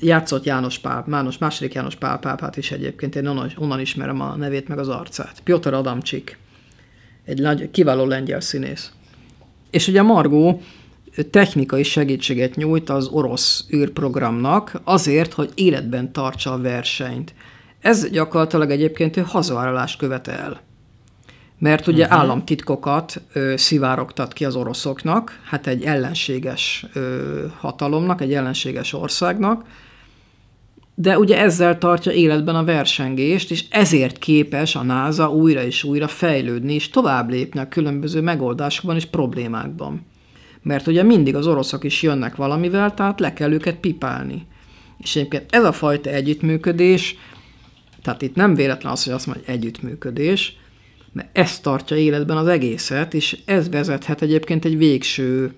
játszott 0.01 0.45
János 0.45 0.79
Pál, 0.79 1.05
Mános, 1.07 1.39
második 1.39 1.75
János 1.75 1.95
Pál 1.95 2.19
pápát 2.19 2.57
is 2.57 2.71
egyébként, 2.71 3.17
én 3.17 3.27
onnan, 3.27 3.53
onnan 3.57 3.81
ismerem 3.81 4.21
a 4.21 4.37
nevét 4.37 4.69
meg 4.69 4.79
az 4.79 4.89
arcát. 4.89 5.41
Piotr 5.45 5.75
Adamcsik, 5.75 6.39
egy 7.25 7.41
nagy, 7.41 7.71
kiváló 7.71 8.05
lengyel 8.05 8.41
színész. 8.41 8.93
És 9.71 9.89
ugye 9.89 10.03
Margó 10.03 10.63
technikai 11.31 11.83
segítséget 11.83 12.57
nyújt 12.57 12.91
az 12.91 13.07
orosz 13.07 13.65
űrprogramnak 13.75 14.81
azért, 14.85 15.33
hogy 15.33 15.51
életben 15.55 16.13
tartsa 16.13 16.53
a 16.53 16.61
versenyt. 16.61 17.35
Ez 17.81 18.11
gyakorlatilag 18.11 18.71
egyébként 18.71 19.17
ő 19.17 19.25
hazavállalást 19.27 19.99
követel. 19.99 20.61
Mert 21.59 21.87
ugye 21.87 22.05
uh-huh. 22.05 22.19
államtitkokat 22.19 23.23
ö, 23.33 23.55
szivárogtat 23.57 24.33
ki 24.33 24.45
az 24.45 24.57
oroszoknak, 24.57 25.41
hát 25.45 25.67
egy 25.67 25.83
ellenséges 25.83 26.87
ö, 26.93 27.45
hatalomnak, 27.59 28.21
egy 28.21 28.35
ellenséges 28.35 28.93
országnak, 28.93 29.65
de 30.99 31.19
ugye 31.19 31.39
ezzel 31.39 31.79
tartja 31.79 32.13
életben 32.13 32.55
a 32.55 32.65
versengést, 32.65 33.51
és 33.51 33.65
ezért 33.71 34.19
képes 34.19 34.77
a 34.77 34.83
NASA 34.83 35.31
újra 35.31 35.63
és 35.63 35.85
újra 35.85 36.09
fejlődni, 36.09 36.75
és 36.75 36.89
tovább 36.89 37.31
lépni 37.31 37.61
a 37.61 37.69
különböző 37.69 38.21
megoldásokban 38.21 38.97
és 38.97 39.05
problémákban. 39.05 40.07
Mert 40.63 40.87
ugye 40.87 41.03
mindig 41.03 41.35
az 41.35 41.47
oroszok 41.47 41.85
is 41.85 42.03
jönnek 42.03 42.37
valamivel, 42.37 42.95
tehát 42.95 43.21
le 43.21 43.33
kell 43.33 43.53
őket 43.53 43.77
pipálni. 43.77 44.47
És 44.99 45.17
egyébként 45.17 45.55
ez 45.55 45.65
a 45.65 45.73
fajta 45.73 46.11
együttműködés 46.11 47.17
Tehát 48.03 48.23
itt 48.23 48.35
nem 48.35 48.55
véletlen 48.55 48.93
az, 48.93 49.05
hogy 49.05 49.13
azt 49.13 49.27
mondja, 49.27 49.45
hogy 49.47 49.55
együttműködés, 49.55 50.57
mert 51.13 51.39
ez 51.39 51.61
tartja 51.61 51.97
életben 51.97 52.37
az 52.37 52.47
egészet, 52.47 53.15
és 53.15 53.39
ez 53.45 53.69
vezethet 53.71 54.23
egyébként 54.23 54.65
egy 54.65 54.79
végső, 54.79 55.55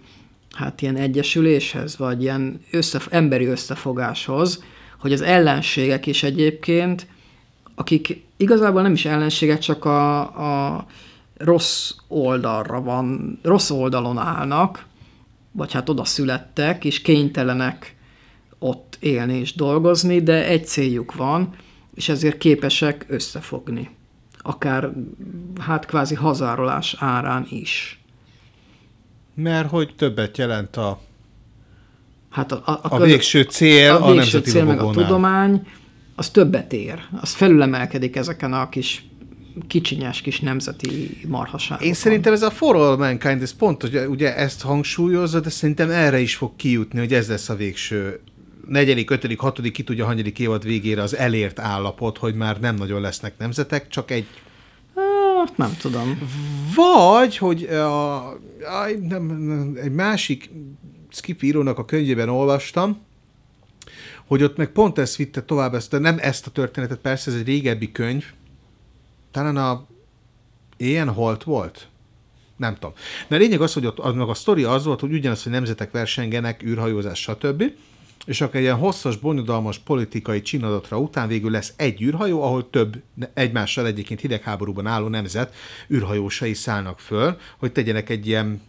hát 0.52 0.82
ilyen 0.82 0.96
egyesüléshez, 0.96 1.96
vagy 1.96 2.22
ilyen 2.22 2.60
össze, 2.70 3.00
emberi 3.10 3.44
összefogáshoz, 3.44 4.62
hogy 4.98 5.12
az 5.12 5.20
ellenségek 5.20 6.06
is 6.06 6.22
egyébként, 6.22 7.06
akik 7.74 8.24
igazából 8.36 8.82
nem 8.82 8.92
is 8.92 9.04
ellenségek, 9.04 9.58
csak 9.58 9.84
a, 9.84 10.20
a 10.76 10.86
rossz 11.36 11.92
oldalra 12.08 12.82
van, 12.82 13.38
rossz 13.42 13.70
oldalon 13.70 14.18
állnak, 14.18 14.86
vagy 15.52 15.72
hát 15.72 15.88
oda 15.88 16.04
születtek, 16.04 16.84
és 16.84 17.02
kénytelenek 17.02 17.96
ott 18.58 18.96
élni 19.00 19.38
és 19.38 19.54
dolgozni, 19.54 20.22
de 20.22 20.46
egy 20.46 20.66
céljuk 20.66 21.14
van, 21.14 21.54
és 21.94 22.08
ezért 22.08 22.38
képesek 22.38 23.06
összefogni. 23.08 23.90
Akár 24.38 24.92
hát 25.60 25.86
kvázi 25.86 26.14
hazárolás 26.14 26.96
árán 26.98 27.46
is. 27.50 28.02
Mert 29.34 29.70
hogy 29.70 29.94
többet 29.96 30.38
jelent 30.38 30.76
a, 30.76 31.00
Hát 32.30 32.52
a, 32.52 32.62
a, 32.64 32.70
a, 32.70 32.94
a 32.94 33.00
végső 33.00 33.42
cél 33.42 33.90
a, 33.90 33.94
a 33.94 34.12
végső 34.12 34.14
nemzeti 34.14 34.50
cél 34.50 34.64
meg 34.64 34.80
a 34.80 34.90
tudomány, 34.90 35.66
az 36.14 36.30
többet 36.30 36.72
ér. 36.72 37.00
Az 37.20 37.32
felülemelkedik 37.32 38.16
ezeken 38.16 38.52
a 38.52 38.68
kis 38.68 39.06
kicsinyes 39.66 40.20
kis 40.20 40.40
nemzeti 40.40 41.20
marhaságokon. 41.28 41.86
Én 41.86 41.94
szerintem 41.94 42.32
ez 42.32 42.42
a 42.42 42.50
For 42.50 42.76
All 42.76 42.96
Mankind, 42.96 43.42
ez 43.42 43.52
pont, 43.52 43.80
hogy 43.80 43.96
ugye 44.08 44.36
ezt 44.36 44.62
hangsúlyozza, 44.62 45.40
de 45.40 45.48
szerintem 45.48 45.90
erre 45.90 46.20
is 46.20 46.36
fog 46.36 46.56
kijutni, 46.56 46.98
hogy 46.98 47.12
ez 47.12 47.28
lesz 47.28 47.48
a 47.48 47.54
végső 47.54 48.20
negyedik, 48.68 49.10
ötödik, 49.10 49.38
hatodik, 49.38 49.72
ki 49.72 49.82
tudja, 49.82 50.04
hanyadik 50.04 50.38
évad 50.38 50.64
végére 50.64 51.02
az 51.02 51.16
elért 51.16 51.58
állapot, 51.58 52.18
hogy 52.18 52.34
már 52.34 52.60
nem 52.60 52.74
nagyon 52.74 53.00
lesznek 53.00 53.38
nemzetek, 53.38 53.88
csak 53.88 54.10
egy 54.10 54.26
Hát, 55.38 55.56
nem 55.56 55.76
tudom. 55.80 56.18
Vagy, 56.74 57.36
hogy 57.36 57.62
a, 57.62 58.26
a, 58.28 58.36
nem, 59.08 59.22
nem, 59.24 59.78
egy 59.82 59.92
másik 59.92 60.50
Skip 61.10 61.42
írónak 61.42 61.78
a 61.78 61.84
könyvében 61.84 62.28
olvastam, 62.28 63.06
hogy 64.26 64.42
ott 64.42 64.56
meg 64.56 64.68
pont 64.68 64.98
ezt 64.98 65.16
vitte 65.16 65.42
tovább, 65.42 65.74
ezt, 65.74 65.90
de 65.90 65.98
nem 65.98 66.18
ezt 66.20 66.46
a 66.46 66.50
történetet, 66.50 66.98
persze 66.98 67.30
ez 67.30 67.36
egy 67.36 67.46
régebbi 67.46 67.92
könyv, 67.92 68.24
talán 69.30 69.56
a 69.56 69.86
Ilyen 70.76 71.08
Holt 71.08 71.42
volt? 71.42 71.88
Nem 72.56 72.74
tudom. 72.74 72.92
De 73.28 73.36
a 73.36 73.38
lényeg 73.38 73.60
az, 73.60 73.72
hogy 73.72 73.86
ott 73.86 73.98
annak 73.98 74.28
a 74.28 74.34
sztori 74.34 74.64
az 74.64 74.84
volt, 74.84 75.00
hogy 75.00 75.12
ugyanaz, 75.12 75.42
hogy 75.42 75.52
nemzetek 75.52 75.90
versengenek, 75.90 76.62
űrhajózás, 76.62 77.20
stb. 77.20 77.64
És 78.26 78.40
akkor 78.40 78.56
egy 78.56 78.62
ilyen 78.62 78.76
hosszas, 78.76 79.16
bonyodalmas 79.16 79.78
politikai 79.78 80.42
csinadatra 80.42 80.98
után 80.98 81.28
végül 81.28 81.50
lesz 81.50 81.72
egy 81.76 82.02
űrhajó, 82.02 82.42
ahol 82.42 82.70
több 82.70 83.02
egymással 83.34 83.86
egyébként 83.86 84.20
hidegháborúban 84.20 84.86
álló 84.86 85.08
nemzet 85.08 85.54
űrhajósai 85.90 86.54
szállnak 86.54 87.00
föl, 87.00 87.36
hogy 87.58 87.72
tegyenek 87.72 88.08
egy 88.08 88.26
ilyen 88.26 88.60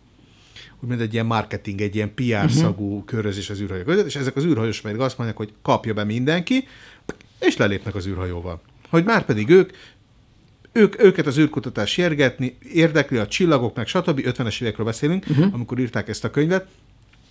úgymond 0.80 1.02
egy 1.02 1.14
ilyen 1.14 1.26
marketing, 1.26 1.82
egy 1.82 1.96
ilyen 1.96 2.14
PR 2.14 2.52
szagú 2.52 2.88
uh-huh. 2.88 3.06
körözés 3.06 3.50
az 3.50 3.60
űrhajó 3.60 3.84
között, 3.84 4.06
és 4.06 4.16
ezek 4.16 4.36
az 4.36 4.46
űrhajós 4.46 4.82
pedig 4.82 5.00
azt 5.00 5.18
mondják, 5.18 5.38
hogy 5.38 5.54
kapja 5.62 5.94
be 5.94 6.04
mindenki, 6.04 6.68
és 7.40 7.58
lelépnek 7.58 7.96
az 7.96 8.08
űrhajóval. 8.08 8.62
Hogy 8.90 9.04
már 9.04 9.26
pedig 9.26 9.50
ők 9.50 9.72
ők, 10.72 11.04
őket 11.04 11.26
az 11.26 11.38
űrkutatás 11.38 11.98
érgetni, 11.98 12.58
érdekli 12.74 13.18
a 13.18 13.28
csillagok, 13.28 13.76
meg 13.76 13.88
stb. 13.88 14.22
50-es 14.24 14.62
évekről 14.62 14.86
beszélünk, 14.86 15.26
uh-huh. 15.30 15.54
amikor 15.54 15.80
írták 15.80 16.08
ezt 16.08 16.24
a 16.24 16.30
könyvet, 16.30 16.68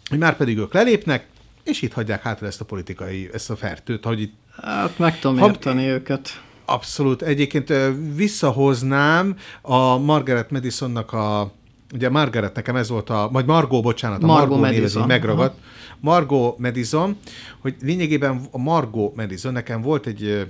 hogy 0.09 0.19
már 0.19 0.37
pedig 0.37 0.59
ők 0.59 0.73
lelépnek, 0.73 1.27
és 1.65 1.83
itt 1.83 1.93
hagyják 1.93 2.23
hátra 2.23 2.47
ezt 2.47 2.61
a 2.61 2.65
politikai, 2.65 3.29
ezt 3.33 3.51
a 3.51 3.57
fertőt, 3.57 4.05
hogy 4.05 4.21
itt 4.21 4.35
Hát 4.63 4.99
meg 4.99 5.19
tudom 5.19 5.39
Ha- 5.39 5.47
érteni 5.47 5.87
őket. 5.87 6.43
Abszolút. 6.65 7.23
Egyébként 7.23 7.73
visszahoznám 8.15 9.37
a 9.63 9.99
Margaret 9.99 10.51
Madisonnak 10.51 11.13
a 11.13 11.53
Ugye 11.95 12.09
Margaret 12.09 12.55
nekem 12.55 12.77
ez 12.77 12.89
volt 12.89 13.11
a, 13.11 13.29
vagy 13.33 13.45
Margot, 13.47 13.83
bocsánat, 13.83 14.23
a 14.23 14.27
Margot, 14.27 14.49
Margot 14.49 14.71
név, 14.71 14.75
ez 14.75 14.81
Madison. 14.81 15.03
így 15.03 15.09
megragadt. 15.09 15.59
Margot 16.01 16.59
Madison, 16.59 17.17
hogy 17.59 17.75
lényegében 17.83 18.49
a 18.51 18.59
Margot 18.59 19.17
Madison 19.17 19.53
nekem 19.53 19.81
volt 19.83 20.07
egy 20.07 20.23
ö, 20.25 20.43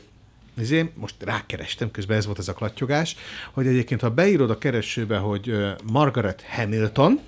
ezért 0.57 0.97
most 0.97 1.15
rákerestem, 1.25 1.91
közben 1.91 2.17
ez 2.17 2.27
volt 2.27 2.39
ez 2.39 2.49
a 2.49 2.53
klattyogás, 2.53 3.17
hogy 3.53 3.67
egyébként 3.67 4.01
ha 4.01 4.11
beírod 4.11 4.51
a 4.51 4.59
keresőbe, 4.59 5.17
hogy 5.19 5.57
Margaret 5.93 6.45
Hamilton, 6.49 7.21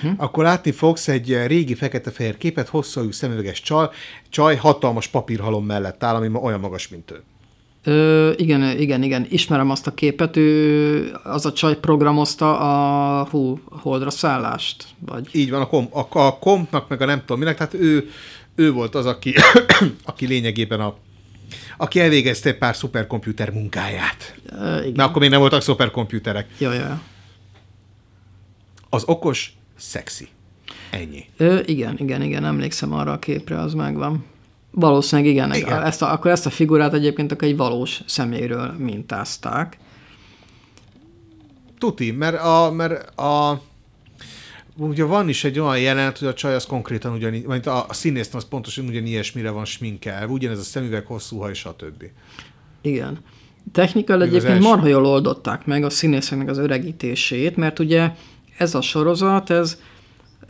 Hm? 0.00 0.08
akkor 0.16 0.44
látni 0.44 0.70
fogsz 0.72 1.08
egy 1.08 1.46
régi 1.46 1.74
fekete-fehér 1.74 2.36
képet, 2.36 2.68
hosszú 2.68 3.10
szemüveges 3.10 3.60
csaj, 3.60 3.88
csaj 4.28 4.56
hatalmas 4.56 5.08
papírhalom 5.08 5.66
mellett 5.66 6.02
áll, 6.04 6.14
ami 6.14 6.28
olyan 6.42 6.60
magas, 6.60 6.88
mint 6.88 7.10
ő. 7.10 7.22
Ö, 7.86 8.32
igen, 8.36 8.78
igen, 8.78 9.02
igen, 9.02 9.26
ismerem 9.28 9.70
azt 9.70 9.86
a 9.86 9.94
képet, 9.94 10.36
ő, 10.36 11.16
az 11.22 11.46
a 11.46 11.52
csaj 11.52 11.76
programozta 11.76 12.58
a 12.58 13.24
hú, 13.24 13.60
holdra 13.64 14.10
szállást, 14.10 14.86
vagy 14.98 15.28
Így 15.32 15.50
van, 15.50 15.60
a, 15.60 15.66
kom, 15.66 15.88
a, 15.90 16.18
a 16.18 16.38
kompnak, 16.38 16.88
meg 16.88 17.02
a 17.02 17.04
nem 17.04 17.20
tudom 17.20 17.38
minek, 17.38 17.56
tehát 17.56 17.74
ő, 17.74 18.10
ő 18.54 18.72
volt 18.72 18.94
az, 18.94 19.06
aki, 19.06 19.34
aki 20.04 20.26
lényegében 20.26 20.80
a 20.80 20.96
aki 21.76 22.00
elvégezte 22.00 22.48
egy 22.48 22.58
pár 22.58 22.76
szuperkomputer 22.76 23.50
munkáját. 23.50 24.34
Ö, 24.60 24.80
igen. 24.80 24.92
Na, 24.94 25.04
akkor 25.04 25.20
még 25.20 25.30
nem 25.30 25.40
voltak 25.40 25.62
szuperkomputerek. 25.62 26.46
Jó, 26.58 26.72
jó. 26.72 26.84
Az 28.90 29.04
okos, 29.06 29.52
szexi. 29.76 30.28
Ennyi. 30.90 31.24
Ö, 31.36 31.60
igen, 31.64 31.96
igen, 31.98 32.22
igen, 32.22 32.44
emlékszem 32.44 32.92
arra 32.92 33.12
a 33.12 33.18
képre, 33.18 33.60
az 33.60 33.74
megvan. 33.74 34.24
Valószínűleg 34.78 35.30
igen, 35.30 35.54
Igen. 35.54 35.82
Ezt 35.82 36.02
a, 36.02 36.12
akkor 36.12 36.30
ezt 36.30 36.46
a 36.46 36.50
figurát 36.50 36.94
egyébként 36.94 37.32
akkor 37.32 37.48
egy 37.48 37.56
valós 37.56 38.02
személyről 38.06 38.74
mintázták. 38.78 39.78
Tuti, 41.78 42.10
mert 42.10 42.40
a, 42.40 42.70
mert 42.70 43.18
a 43.18 43.60
ugye 44.76 45.04
van 45.04 45.28
is 45.28 45.44
egy 45.44 45.58
olyan 45.58 45.78
jelenet, 45.78 46.18
hogy 46.18 46.28
a 46.28 46.34
csaj 46.34 46.54
az 46.54 46.66
konkrétan 46.66 47.12
ugyanígy, 47.12 47.44
vagy 47.44 47.68
a, 47.68 47.84
a 47.88 47.92
színész 47.92 48.34
az 48.34 48.44
pontosan 48.48 48.86
ugyan 48.86 49.06
ilyesmire 49.06 49.50
van 49.50 49.64
sminkelve, 49.64 50.32
ugyanez 50.32 50.58
a 50.58 50.62
szemüveg, 50.62 51.06
hosszú 51.06 51.38
haj, 51.38 51.54
stb. 51.54 52.04
Igen. 52.80 53.18
Technikailag 53.72 54.28
egyébként 54.28 54.62
marha 54.62 54.86
jól 54.86 55.06
oldották 55.06 55.66
meg 55.66 55.84
a 55.84 55.90
színészeknek 55.90 56.48
az 56.48 56.58
öregítését, 56.58 57.56
mert 57.56 57.78
ugye 57.78 58.10
ez 58.58 58.74
a 58.74 58.80
sorozat, 58.80 59.50
ez 59.50 59.78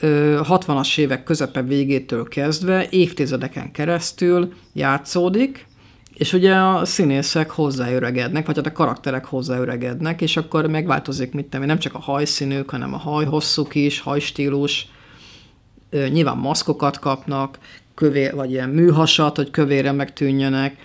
60-as 0.00 0.98
évek 0.98 1.22
közepe 1.22 1.62
végétől 1.62 2.28
kezdve 2.28 2.86
évtizedeken 2.90 3.72
keresztül 3.72 4.52
játszódik, 4.72 5.66
és 6.14 6.32
ugye 6.32 6.54
a 6.54 6.84
színészek 6.84 7.50
hozzáöregednek, 7.50 8.46
vagy 8.46 8.56
hát 8.56 8.66
a 8.66 8.72
karakterek 8.72 9.24
hozzáöregednek, 9.24 10.20
és 10.20 10.36
akkor 10.36 10.66
megváltozik, 10.66 11.32
mit 11.32 11.54
én, 11.54 11.60
nem 11.60 11.78
csak 11.78 11.94
a 11.94 11.98
hajszínük, 11.98 12.70
hanem 12.70 12.94
a 12.94 12.98
hajhosszuk 12.98 13.74
is, 13.74 14.00
hajstílus, 14.00 14.88
nyilván 15.90 16.36
maszkokat 16.36 16.98
kapnak, 16.98 17.58
kövér, 17.94 18.34
vagy 18.34 18.50
ilyen 18.50 18.68
műhasat, 18.68 19.36
hogy 19.36 19.50
kövére 19.50 19.92
megtűnjenek, 19.92 20.76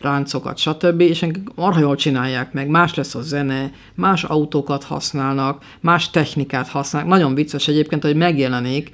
ráncokat, 0.00 0.58
stb. 0.58 1.00
És 1.00 1.26
marha 1.54 1.80
jól 1.80 1.96
csinálják 1.96 2.52
meg, 2.52 2.68
más 2.68 2.94
lesz 2.94 3.14
a 3.14 3.22
zene, 3.22 3.72
más 3.94 4.24
autókat 4.24 4.84
használnak, 4.84 5.64
más 5.80 6.10
technikát 6.10 6.68
használnak. 6.68 7.10
Nagyon 7.10 7.34
vicces 7.34 7.68
egyébként, 7.68 8.02
hogy 8.02 8.16
megjelenik 8.16 8.92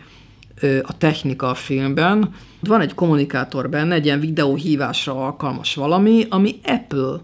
a 0.82 0.98
technika 0.98 1.48
a 1.48 1.54
filmben. 1.54 2.34
Van 2.60 2.80
egy 2.80 2.94
kommunikátor 2.94 3.68
benne, 3.68 3.94
egy 3.94 4.04
ilyen 4.04 4.20
videóhívásra 4.20 5.24
alkalmas 5.24 5.74
valami, 5.74 6.26
ami 6.28 6.54
Apple. 6.64 7.20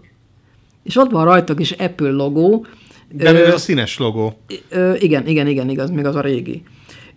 És 0.83 0.97
ott 0.97 1.11
van 1.11 1.25
rajta 1.25 1.53
is 1.57 1.71
Apple 1.71 2.09
logó, 2.09 2.65
De 3.11 3.45
ez 3.45 3.53
a 3.53 3.57
színes 3.57 3.97
logó. 3.97 4.37
Ö, 4.69 4.93
igen, 4.97 5.27
igen, 5.27 5.47
igen, 5.47 5.69
igaz, 5.69 5.89
még 5.89 6.05
az 6.05 6.15
a 6.15 6.21
régi. 6.21 6.63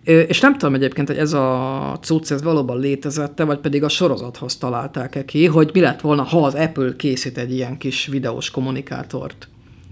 És 0.07 0.39
nem 0.39 0.57
tudom 0.57 0.75
egyébként, 0.75 1.07
hogy 1.07 1.17
ez 1.17 1.33
a 1.33 1.99
cucc, 2.01 2.31
ez 2.31 2.43
valóban 2.43 2.79
létezette, 2.79 3.43
vagy 3.43 3.57
pedig 3.57 3.83
a 3.83 3.89
sorozathoz 3.89 4.57
találták-e 4.57 5.25
ki, 5.25 5.45
hogy 5.45 5.69
mi 5.73 5.79
lett 5.79 6.01
volna, 6.01 6.23
ha 6.23 6.43
az 6.43 6.53
Apple 6.53 6.95
készít 6.95 7.37
egy 7.37 7.53
ilyen 7.53 7.77
kis 7.77 8.05
videós 8.05 8.51
kommunikátort. 8.51 9.47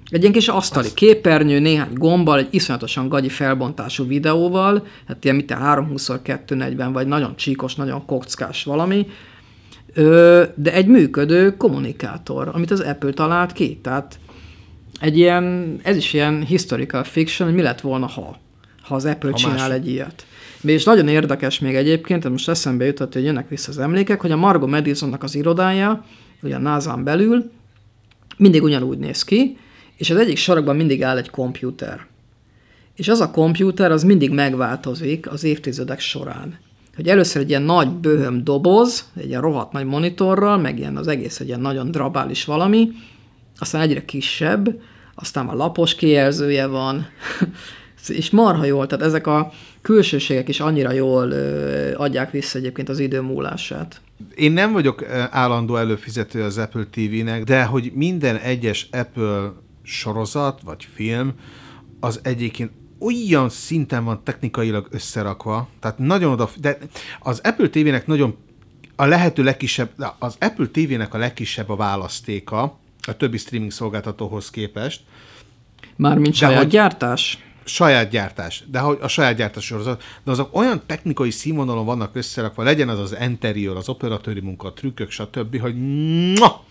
Egy 0.09 0.21
ilyen 0.21 0.33
kis 0.33 0.47
asztali 0.47 0.93
képernyő, 0.93 1.59
néhány 1.59 1.93
gombbal, 1.93 2.39
egy 2.39 2.47
iszonyatosan 2.49 3.07
gagyi 3.07 3.29
felbontású 3.29 4.07
videóval, 4.07 4.85
hát 5.07 5.23
ilyen 5.23 5.35
mit 5.35 5.53
320x240, 5.59 6.89
vagy 6.93 7.07
nagyon 7.07 7.35
csíkos, 7.35 7.75
nagyon 7.75 8.05
kockás 8.05 8.63
valami, 8.63 9.07
de 10.55 10.73
egy 10.73 10.87
működő 10.87 11.57
kommunikátor, 11.57 12.49
amit 12.53 12.71
az 12.71 12.79
Apple 12.79 13.11
talált 13.11 13.51
ki. 13.51 13.79
Tehát 13.83 14.19
egy 14.99 15.17
ilyen, 15.17 15.75
ez 15.83 15.95
is 15.95 16.13
ilyen 16.13 16.43
historical 16.43 17.03
fiction, 17.03 17.47
hogy 17.47 17.57
mi 17.57 17.63
lett 17.63 17.81
volna, 17.81 18.05
ha, 18.05 18.43
ha 18.85 18.95
az 18.95 19.05
Apple 19.05 19.29
Ha 19.29 19.37
csinál 19.37 19.55
más- 19.55 19.71
egy 19.71 19.87
ilyet. 19.87 20.25
És 20.61 20.83
nagyon 20.83 21.07
érdekes 21.07 21.59
még 21.59 21.75
egyébként, 21.75 22.29
most 22.29 22.49
eszembe 22.49 22.85
jutott, 22.85 23.13
hogy 23.13 23.23
jönnek 23.23 23.49
vissza 23.49 23.71
az 23.71 23.77
emlékek, 23.77 24.21
hogy 24.21 24.31
a 24.31 24.35
Margot 24.35 24.69
Madisonnak 24.69 25.23
az 25.23 25.35
irodája, 25.35 26.05
ugye 26.41 26.55
a 26.55 26.59
NASA-n 26.59 27.03
belül, 27.03 27.51
mindig 28.37 28.63
ugyanúgy 28.63 28.97
néz 28.97 29.23
ki, 29.23 29.57
és 29.97 30.09
az 30.09 30.17
egyik 30.17 30.37
sarokban 30.37 30.75
mindig 30.75 31.03
áll 31.03 31.17
egy 31.17 31.29
kompjúter. 31.29 32.05
És 32.95 33.07
az 33.07 33.19
a 33.19 33.31
kompjúter 33.31 33.91
az 33.91 34.03
mindig 34.03 34.31
megváltozik 34.31 35.31
az 35.31 35.43
évtizedek 35.43 35.99
során. 35.99 36.57
hogy 36.95 37.07
először 37.07 37.41
egy 37.41 37.49
ilyen 37.49 37.61
nagy 37.61 37.89
bőhöm 37.89 38.43
doboz, 38.43 39.11
egy 39.17 39.27
ilyen 39.27 39.41
rohadt 39.41 39.71
nagy 39.71 39.85
monitorral, 39.85 40.57
meg 40.57 40.77
ilyen 40.79 40.97
az 40.97 41.07
egész 41.07 41.39
egy 41.39 41.47
ilyen 41.47 41.59
nagyon 41.59 41.91
drabális 41.91 42.45
valami, 42.45 42.91
aztán 43.59 43.81
egyre 43.81 44.05
kisebb, 44.05 44.79
aztán 45.15 45.45
már 45.45 45.55
lapos 45.55 45.95
kijelzője 45.95 46.65
van, 46.65 47.05
és 48.09 48.29
marha 48.29 48.65
jól, 48.65 48.87
tehát 48.87 49.05
ezek 49.05 49.27
a 49.27 49.51
külsőségek 49.81 50.47
is 50.49 50.59
annyira 50.59 50.91
jól 50.91 51.29
ö, 51.31 51.93
adják 51.95 52.31
vissza 52.31 52.57
egyébként 52.57 52.89
az 52.89 52.99
idő 52.99 53.21
múlását. 53.21 54.01
Én 54.35 54.51
nem 54.51 54.71
vagyok 54.71 55.05
állandó 55.31 55.75
előfizető 55.75 56.43
az 56.43 56.57
Apple 56.57 56.85
TV-nek, 56.91 57.43
de 57.43 57.63
hogy 57.63 57.91
minden 57.95 58.35
egyes 58.37 58.87
Apple 58.91 59.51
sorozat 59.83 60.61
vagy 60.63 60.87
film 60.93 61.33
az 61.99 62.19
egyébként 62.23 62.71
olyan 62.99 63.49
szinten 63.49 64.03
van 64.03 64.23
technikailag 64.23 64.87
összerakva, 64.91 65.69
tehát 65.79 65.97
nagyon 65.97 66.31
oda, 66.31 66.49
de 66.61 66.77
az 67.19 67.39
Apple 67.43 67.69
TV-nek 67.69 68.07
nagyon 68.07 68.35
a 68.95 69.05
lehető 69.05 69.43
legkisebb, 69.43 69.89
az 70.19 70.35
Apple 70.39 70.67
TV-nek 70.67 71.13
a 71.13 71.17
legkisebb 71.17 71.69
a 71.69 71.75
választéka 71.75 72.61
a 73.07 73.17
többi 73.17 73.37
streaming 73.37 73.71
szolgáltatóhoz 73.71 74.49
képest, 74.49 75.01
Mármint 75.95 76.33
saját 76.33 76.57
hogy- 76.57 76.67
gyártás? 76.67 77.44
Saját 77.65 78.09
gyártás, 78.09 78.63
de 78.71 78.79
hogy 78.79 78.97
a 79.01 79.07
saját 79.07 79.35
gyártás 79.35 79.63
sorozat, 79.63 80.03
de 80.23 80.31
azok 80.31 80.55
olyan 80.55 80.81
technikai 80.85 81.29
színvonalon 81.29 81.85
vannak 81.85 82.15
összerakva, 82.15 82.63
legyen 82.63 82.89
az 82.89 82.99
az 82.99 83.17
interior, 83.21 83.77
az 83.77 83.89
operatőri 83.89 84.39
munka, 84.39 84.67
a 84.67 84.73
trükkök, 84.73 85.09
stb., 85.09 85.59
hogy 85.59 85.75
mua! 86.39 86.63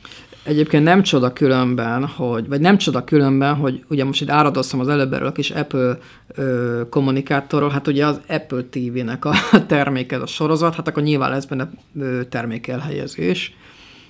Egyébként 0.45 0.85
nem 0.85 1.03
csoda 1.03 1.33
különben, 1.33 2.07
hogy, 2.07 2.49
vagy 2.49 2.61
nem 2.61 2.79
csoda 2.79 3.05
különben, 3.05 3.55
hogy 3.55 3.85
ugye 3.89 4.05
most 4.05 4.21
itt 4.21 4.31
áradoztam 4.31 4.81
az 4.81 4.89
előbb 4.89 5.12
erről 5.12 5.27
a 5.27 5.33
kis 5.33 5.51
Apple 5.51 5.99
ö, 6.35 6.83
kommunikátorról, 6.91 7.71
hát 7.71 7.87
ugye 7.87 8.07
az 8.07 8.21
Apple 8.29 8.62
TV-nek 8.62 9.25
a 9.25 9.35
terméke, 9.66 10.16
a 10.16 10.27
sorozat, 10.27 10.75
hát 10.75 10.89
akkor 10.89 11.03
nyilván 11.03 11.31
lesz 11.31 11.45
benne 11.45 11.71
termékelhelyezés. 12.29 13.55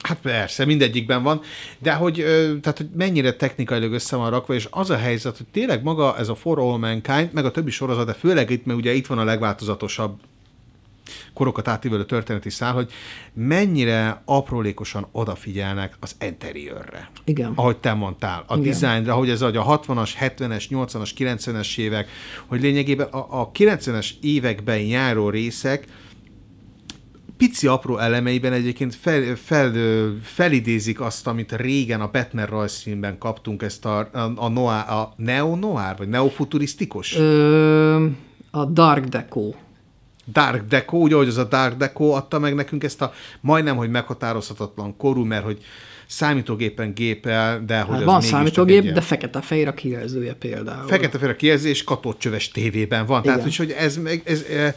Hát 0.05 0.21
persze, 0.21 0.65
mindegyikben 0.65 1.23
van, 1.23 1.41
de 1.79 1.93
hogy, 1.93 2.15
tehát, 2.61 2.77
hogy 2.77 2.89
mennyire 2.97 3.33
technikailag 3.33 3.93
össze 3.93 4.17
van 4.17 4.31
rakva, 4.31 4.55
és 4.55 4.69
az 4.71 4.91
a 4.91 4.97
helyzet, 4.97 5.37
hogy 5.37 5.47
tényleg 5.53 5.83
maga 5.83 6.19
ez 6.19 6.29
a 6.29 6.35
For 6.35 6.59
All 6.59 6.79
Mankind, 6.79 7.31
meg 7.33 7.45
a 7.45 7.51
többi 7.51 7.71
sorozat, 7.71 8.07
de 8.07 8.13
főleg 8.13 8.51
itt, 8.51 8.65
mert 8.65 8.79
ugye 8.79 8.93
itt 8.93 9.07
van 9.07 9.19
a 9.19 9.25
legváltozatosabb 9.25 10.21
korokat 11.35 11.69
átívelő 11.69 12.05
történeti 12.05 12.51
szál, 12.51 12.73
hogy 12.73 12.93
mennyire 13.33 14.23
aprólékosan 14.25 15.07
odafigyelnek 15.13 15.97
az 16.01 16.17
interiőrre. 16.21 17.11
Igen. 17.25 17.53
Ahogy 17.55 17.77
te 17.77 17.93
mondtál, 17.93 18.45
a 18.47 18.57
Igen. 18.57 18.71
dizájnra, 18.71 19.15
hogy 19.15 19.31
ez 19.31 19.43
a 19.43 19.51
60-as, 19.51 20.11
70-es, 20.21 20.65
80-as, 20.71 21.11
90-es 21.19 21.79
évek, 21.79 22.09
hogy 22.47 22.61
lényegében 22.61 23.07
a, 23.07 23.41
a 23.41 23.51
90-es 23.51 24.11
években 24.21 24.79
járó 24.79 25.29
részek 25.29 25.87
pici 27.37 27.67
apró 27.67 27.99
elemeiben 27.99 28.53
egyébként 28.53 28.95
fel, 28.95 29.35
fel, 29.37 29.73
felidézik 30.23 31.01
azt, 31.01 31.27
amit 31.27 31.53
régen 31.53 32.01
a 32.01 32.11
Batman 32.13 32.47
rajzfilmben 32.47 33.19
kaptunk, 33.19 33.63
ezt 33.63 33.85
a, 33.85 33.99
a, 34.13 34.33
a, 34.37 34.49
noir, 34.49 34.89
a 34.89 35.15
neo-noir, 35.17 35.95
vagy 35.99 36.09
neofuturisztikus? 36.09 37.17
Ö, 37.17 38.07
a 38.51 38.65
Dark 38.65 39.05
Deco. 39.05 39.53
Dark 40.33 40.63
Deco, 40.69 40.97
ugye, 40.97 41.15
hogy 41.15 41.29
az 41.29 41.37
a 41.37 41.45
Dark 41.45 41.77
Deco 41.77 42.05
adta 42.11 42.39
meg 42.39 42.55
nekünk 42.55 42.85
ezt 42.85 43.03
a 43.03 43.13
majdnem, 43.41 43.77
hogy 43.77 43.91
meghatározhatatlan 43.91 44.97
korú, 44.97 45.25
mert 45.25 45.45
hogy 45.45 45.59
számítógépen 46.07 46.95
gépel, 46.95 47.65
de 47.67 47.81
hogy 47.81 47.91
Hát 47.93 48.01
az 48.01 48.05
van 48.07 48.21
számítógép, 48.21 48.83
ilyen- 48.83 48.95
de 48.95 49.01
fekete-fehér 49.01 49.69
a 49.69 49.75
kijelzője 49.75 50.35
például. 50.35 50.87
Fekete-fehér 50.87 51.37
kijelzés 51.37 51.85
katócsöves 51.85 52.49
tévében 52.49 53.07
van. 53.07 53.23
Tehát, 53.23 53.39
Igen. 53.39 53.51
hogy, 53.51 53.67
hogy 53.67 53.71
ez, 53.79 53.97
meg- 53.97 54.23
ez, 54.25 54.43
e, 54.51 54.75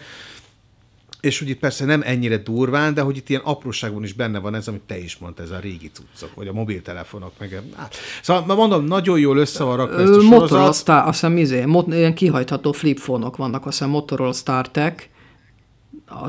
és 1.21 1.39
hogy 1.39 1.49
itt 1.49 1.59
persze 1.59 1.85
nem 1.85 2.01
ennyire 2.05 2.37
durván, 2.37 2.93
de 2.93 3.01
hogy 3.01 3.17
itt 3.17 3.29
ilyen 3.29 3.41
apróságban 3.43 4.03
is 4.03 4.13
benne 4.13 4.39
van 4.39 4.55
ez, 4.55 4.67
amit 4.67 4.81
te 4.81 4.97
is 4.99 5.17
mondtad, 5.17 5.45
ez 5.45 5.51
a 5.51 5.59
régi 5.59 5.91
cuccok, 5.93 6.35
vagy 6.35 6.47
a 6.47 6.53
mobiltelefonok, 6.53 7.31
meg 7.39 7.61
hát. 7.75 7.95
Szóval 8.21 8.55
mondom, 8.55 8.85
nagyon 8.85 9.19
jól 9.19 9.37
össze 9.37 9.63
van 9.63 9.77
rakva 9.77 10.01
ezt 10.01 10.11
a 10.11 10.15
Ö, 10.15 10.21
Motorola 10.21 10.47
sorozat. 10.47 10.75
Star, 10.75 11.07
azt 11.07 11.19
hiszem, 11.19 11.37
izé, 11.37 11.65
mot, 11.65 11.93
ilyen 11.93 12.13
kihajtható 12.13 12.71
flipfonok 12.71 13.37
vannak, 13.37 13.65
azt 13.65 13.77
hiszem 13.77 13.91
Motorola 13.91 14.33
StarTech, 14.33 15.09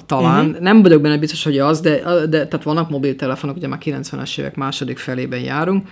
talán. 0.07 0.47
Uh-huh. 0.47 0.63
Nem 0.63 0.83
vagyok 0.83 1.03
benne 1.03 1.19
biztos, 1.19 1.45
hogy 1.45 1.59
az, 1.59 1.81
de, 1.81 2.27
de 2.27 2.47
tehát 2.47 2.63
vannak 2.63 2.91
mobiltelefonok, 2.91 3.57
ugye 3.57 3.69
már 3.69 3.79
90-es 3.85 4.39
évek 4.39 4.57
második 4.57 4.99
felében 4.99 5.41
járunk. 5.41 5.89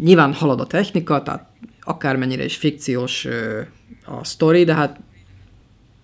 Nyilván 0.00 0.32
halad 0.32 0.60
a 0.60 0.66
technika, 0.66 1.22
tehát 1.22 1.46
akármennyire 1.80 2.44
is 2.44 2.56
fikciós 2.56 3.26
a 4.04 4.24
sztori, 4.24 4.64
de 4.64 4.74
hát 4.74 5.00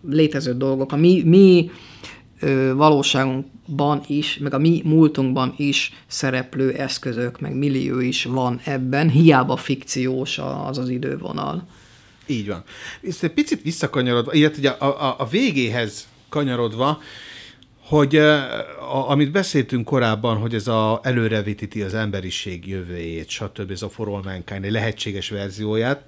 létező 0.08 0.56
dolgok. 0.56 0.92
A 0.92 0.96
mi, 0.96 1.22
mi 1.24 1.70
valóságunkban 2.74 4.02
is, 4.06 4.38
meg 4.38 4.54
a 4.54 4.58
mi 4.58 4.82
múltunkban 4.84 5.54
is 5.56 5.92
szereplő 6.06 6.72
eszközök, 6.72 7.40
meg 7.40 7.54
millió 7.54 8.00
is 8.00 8.24
van 8.24 8.60
ebben, 8.64 9.10
hiába 9.10 9.56
fikciós 9.56 10.38
az 10.38 10.78
az 10.78 10.88
idővonal. 10.88 11.66
Így 12.26 12.48
van. 12.48 12.62
És 13.00 13.22
egy 13.22 13.32
picit 13.32 13.62
visszakanyarodva, 13.62 14.32
illetve 14.32 14.70
a, 14.70 15.08
a, 15.08 15.14
a 15.18 15.26
végéhez 15.26 16.08
kanyarodva, 16.28 17.00
hogy 17.80 18.16
a, 18.16 19.10
amit 19.10 19.30
beszéltünk 19.30 19.84
korábban, 19.84 20.36
hogy 20.36 20.54
ez 20.54 20.68
a 20.68 21.00
előrevetíti 21.02 21.82
az 21.82 21.94
emberiség 21.94 22.68
jövőjét, 22.68 23.28
stb. 23.28 23.70
ez 23.70 23.82
a 23.82 23.88
For 23.88 24.22
lehetséges 24.60 25.28
verzióját. 25.28 26.04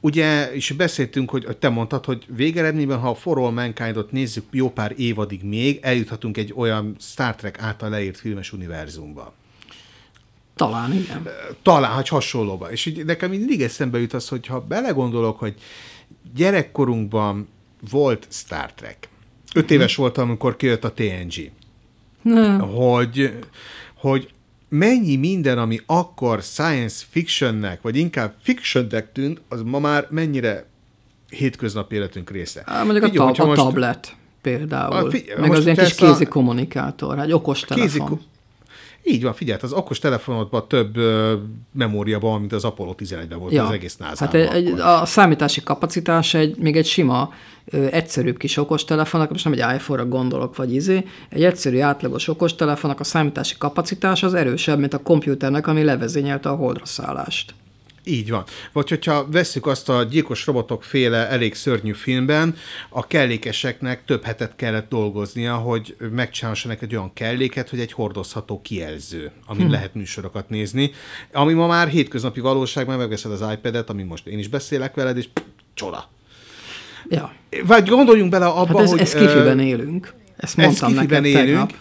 Ugye, 0.00 0.52
és 0.52 0.70
beszéltünk, 0.70 1.30
hogy, 1.30 1.56
te 1.58 1.68
mondtad, 1.68 2.04
hogy 2.04 2.24
végeredményben, 2.36 2.98
ha 2.98 3.10
a 3.10 3.14
For 3.14 3.38
All 3.38 3.50
Mankind-ot 3.50 4.12
nézzük 4.12 4.44
jó 4.50 4.70
pár 4.70 4.94
évadig 4.96 5.42
még, 5.42 5.78
eljuthatunk 5.82 6.36
egy 6.36 6.52
olyan 6.56 6.96
Star 7.00 7.34
Trek 7.34 7.60
által 7.60 7.90
leírt 7.90 8.18
filmes 8.18 8.52
univerzumba. 8.52 9.34
Talán, 10.56 10.92
igen. 10.92 11.28
Talán, 11.62 11.94
hogy 11.94 12.08
hasonlóban. 12.08 12.70
És 12.70 12.86
így 12.86 13.04
nekem 13.04 13.30
mindig 13.30 13.62
eszembe 13.62 13.98
jut 13.98 14.12
az, 14.12 14.28
hogy 14.28 14.46
ha 14.46 14.60
belegondolok, 14.60 15.38
hogy 15.38 15.54
gyerekkorunkban 16.34 17.48
volt 17.90 18.26
Star 18.30 18.72
Trek. 18.72 19.08
Öt 19.54 19.70
éves 19.70 19.96
voltam, 19.96 20.28
amikor 20.28 20.56
kijött 20.56 20.84
a 20.84 20.92
TNG. 20.92 21.50
Hogy, 22.60 23.38
hogy 23.94 24.30
mennyi 24.68 25.16
minden, 25.16 25.58
ami 25.58 25.80
akkor 25.86 26.42
science 26.42 27.04
fictionnek, 27.10 27.82
vagy 27.82 27.96
inkább 27.96 28.34
fictionnek 28.42 29.12
tűnt, 29.12 29.40
az 29.48 29.62
ma 29.62 29.78
már 29.78 30.06
mennyire 30.10 30.66
hétköznapi 31.30 31.94
életünk 31.94 32.30
része. 32.30 32.62
Á, 32.66 32.82
Mondjuk 32.82 33.04
a, 33.04 33.10
tab- 33.10 33.38
a 33.38 33.44
most- 33.46 33.60
tablet 33.60 34.16
például. 34.42 34.92
A 35.06 35.10
fi- 35.10 35.36
meg 35.38 35.50
az 35.52 35.64
ilyen 35.64 35.76
kis 35.76 35.84
ezt 35.84 36.02
a- 36.02 36.06
kézi 36.06 36.24
kommunikátor, 36.24 37.18
egy 37.18 37.32
okos 37.32 37.60
telefon. 37.60 38.08
Kézi, 38.08 38.20
így 39.06 39.22
van, 39.22 39.32
figyelj, 39.32 39.58
az 39.62 39.72
okos 39.72 39.98
telefonodban 39.98 40.68
több 40.68 40.96
ö, 40.96 41.34
memóriában 41.72 42.30
van, 42.30 42.40
mint 42.40 42.52
az 42.52 42.64
Apollo 42.64 42.94
11-ben 42.98 43.38
volt 43.38 43.58
az 43.58 43.70
egész 43.70 43.96
nasa 43.96 44.24
Hát 44.24 44.34
egy, 44.34 44.46
egy, 44.46 44.80
a 44.80 45.04
számítási 45.04 45.62
kapacitás 45.62 46.34
egy, 46.34 46.56
még 46.56 46.76
egy 46.76 46.86
sima, 46.86 47.32
ö, 47.64 47.86
egyszerűbb 47.90 48.36
kis 48.36 48.56
okostelefonnak, 48.56 49.30
most 49.30 49.44
nem 49.44 49.52
egy 49.52 49.74
iPhone-ra 49.74 50.08
gondolok, 50.08 50.56
vagy 50.56 50.74
izé, 50.74 51.04
egy 51.28 51.44
egyszerű 51.44 51.80
átlagos 51.80 52.28
okostelefonnak 52.28 53.00
a 53.00 53.04
számítási 53.04 53.54
kapacitás 53.58 54.22
az 54.22 54.34
erősebb, 54.34 54.78
mint 54.78 54.94
a 54.94 55.02
kompjúternek, 55.02 55.66
ami 55.66 55.84
levezényelte 55.84 56.48
a 56.48 56.54
holdra 56.54 56.86
szállást. 56.86 57.54
Így 58.08 58.30
van. 58.30 58.44
Vagy 58.72 58.88
hogyha 58.88 59.26
vesszük 59.30 59.66
azt 59.66 59.88
a 59.88 60.02
gyilkos 60.02 60.46
robotok 60.46 60.82
féle 60.82 61.28
elég 61.28 61.54
szörnyű 61.54 61.92
filmben, 61.92 62.56
a 62.88 63.06
kellékeseknek 63.06 64.04
több 64.04 64.24
hetet 64.24 64.56
kellett 64.56 64.88
dolgoznia, 64.88 65.54
hogy 65.54 65.96
megcsinálhassanak 66.14 66.82
egy 66.82 66.94
olyan 66.96 67.12
kelléket, 67.12 67.68
hogy 67.68 67.80
egy 67.80 67.92
hordozható 67.92 68.60
kijelző, 68.60 69.30
amin 69.46 69.66
hm. 69.66 69.72
lehet 69.72 69.94
műsorokat 69.94 70.48
nézni, 70.48 70.90
ami 71.32 71.52
ma 71.52 71.66
már 71.66 71.88
hétköznapi 71.88 72.40
valóságban 72.40 72.96
megveszed 72.96 73.32
az 73.32 73.44
iPad-et, 73.52 73.90
ami 73.90 74.02
most 74.02 74.26
én 74.26 74.38
is 74.38 74.48
beszélek 74.48 74.94
veled, 74.94 75.16
és 75.16 75.28
pff, 75.32 75.42
csoda. 75.74 76.10
Ja. 77.08 77.32
Vagy 77.64 77.88
gondoljunk 77.88 78.30
bele 78.30 78.46
abba, 78.46 78.76
Hát 78.76 78.82
ez, 78.82 78.90
hogy... 78.90 79.00
ez 79.00 79.12
kifiben 79.12 79.60
élünk. 79.60 80.14
Ezt 80.36 80.56
mondtam 80.56 80.88
ezt 80.88 80.96
neked 80.96 81.22
kifiben 81.22 81.44
tegnap. 81.46 81.72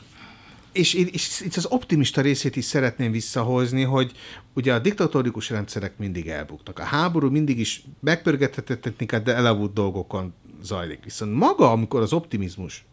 És, 0.75 0.93
és 0.93 1.41
itt 1.41 1.55
az 1.55 1.65
optimista 1.65 2.21
részét 2.21 2.55
is 2.55 2.65
szeretném 2.65 3.11
visszahozni, 3.11 3.83
hogy 3.83 4.11
ugye 4.53 4.73
a 4.73 4.79
diktatórikus 4.79 5.49
rendszerek 5.49 5.97
mindig 5.97 6.27
elbuknak. 6.27 6.79
A 6.79 6.83
háború 6.83 7.29
mindig 7.29 7.59
is 7.59 7.83
megpörgethetett 7.99 8.81
technikát, 8.81 9.23
de 9.23 9.35
elavult 9.35 9.73
dolgokon 9.73 10.33
zajlik. 10.61 11.03
Viszont 11.03 11.33
maga, 11.33 11.71
amikor 11.71 12.01
az 12.01 12.13
optimizmus, 12.13 12.85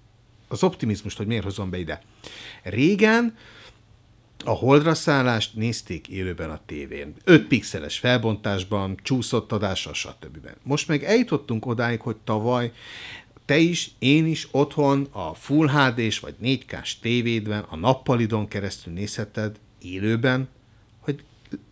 az 0.49 0.63
optimizmust, 0.63 1.17
hogy 1.17 1.27
miért 1.27 1.45
hozom 1.45 1.71
be 1.71 1.79
ide. 1.79 2.03
Régen 2.63 3.35
a 4.45 4.51
holdra 4.51 4.95
szállást 4.95 5.55
nézték 5.55 6.09
élőben 6.09 6.51
a 6.51 6.61
tévén. 6.67 7.15
5 7.25 7.47
pixeles 7.47 7.99
felbontásban, 7.99 8.97
csúszott 9.03 9.53
adással, 9.53 9.95
stb. 9.95 10.49
Most 10.63 10.89
meg 10.89 11.05
eljutottunk 11.05 11.67
odáig, 11.67 12.01
hogy 12.01 12.17
tavaly 12.17 12.73
te 13.45 13.57
is, 13.57 13.91
én 13.99 14.27
is 14.27 14.49
otthon 14.51 15.09
a 15.11 15.35
Full 15.35 15.69
HD-s 15.69 16.19
vagy 16.19 16.35
4K-s 16.43 16.99
tévédben 16.99 17.65
a 17.69 17.77
nappalidon 17.77 18.49
keresztül 18.49 18.93
nézheted 18.93 19.57
élőben, 19.83 20.49
hogy 21.01 21.23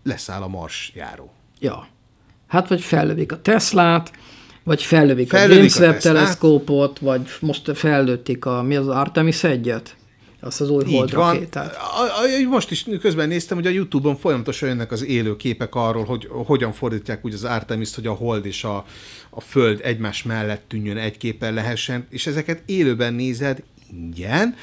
leszáll 0.02 0.42
a 0.42 0.48
Mars 0.48 0.92
járó. 0.94 1.32
Ja. 1.60 1.88
Hát 2.46 2.68
vagy 2.68 2.80
fellövik 2.80 3.32
a 3.32 3.42
Teslát, 3.42 4.12
Vagy 4.62 4.82
fellövik, 4.82 5.28
Fellövik 5.28 5.54
a 5.54 5.56
James 5.56 5.78
Webb 5.78 5.98
teleszkópot, 5.98 6.98
vagy 6.98 7.28
most 7.40 7.76
fellőtték 7.76 8.44
a, 8.44 8.62
mi 8.62 8.76
az 8.76 8.88
Artemis 8.88 9.44
egyet? 9.44 9.96
Azt 10.40 10.60
az 10.60 10.70
új 10.70 10.84
Így 10.86 10.90
van. 10.90 10.98
holdrakétát. 10.98 11.76
A, 11.76 12.02
a, 12.44 12.48
most 12.48 12.70
is 12.70 12.86
közben 13.00 13.28
néztem, 13.28 13.56
hogy 13.56 13.66
a 13.66 13.70
Youtube-on 13.70 14.16
folyamatosan 14.16 14.68
jönnek 14.68 14.92
az 14.92 15.04
élő 15.04 15.36
képek 15.36 15.74
arról, 15.74 16.04
hogy 16.04 16.28
hogyan 16.30 16.72
fordítják 16.72 17.24
úgy 17.24 17.34
az 17.34 17.44
artemis 17.44 17.94
hogy 17.94 18.06
a 18.06 18.12
hold 18.12 18.46
és 18.46 18.64
a, 18.64 18.84
a 19.30 19.40
föld 19.40 19.80
egymás 19.82 20.22
mellett 20.22 20.64
tűnjön 20.68 20.96
egy 20.96 21.16
képen 21.16 21.54
lehessen, 21.54 22.06
és 22.10 22.26
ezeket 22.26 22.62
élőben 22.66 23.14
nézed 23.14 23.62
ingyen. 23.92 24.54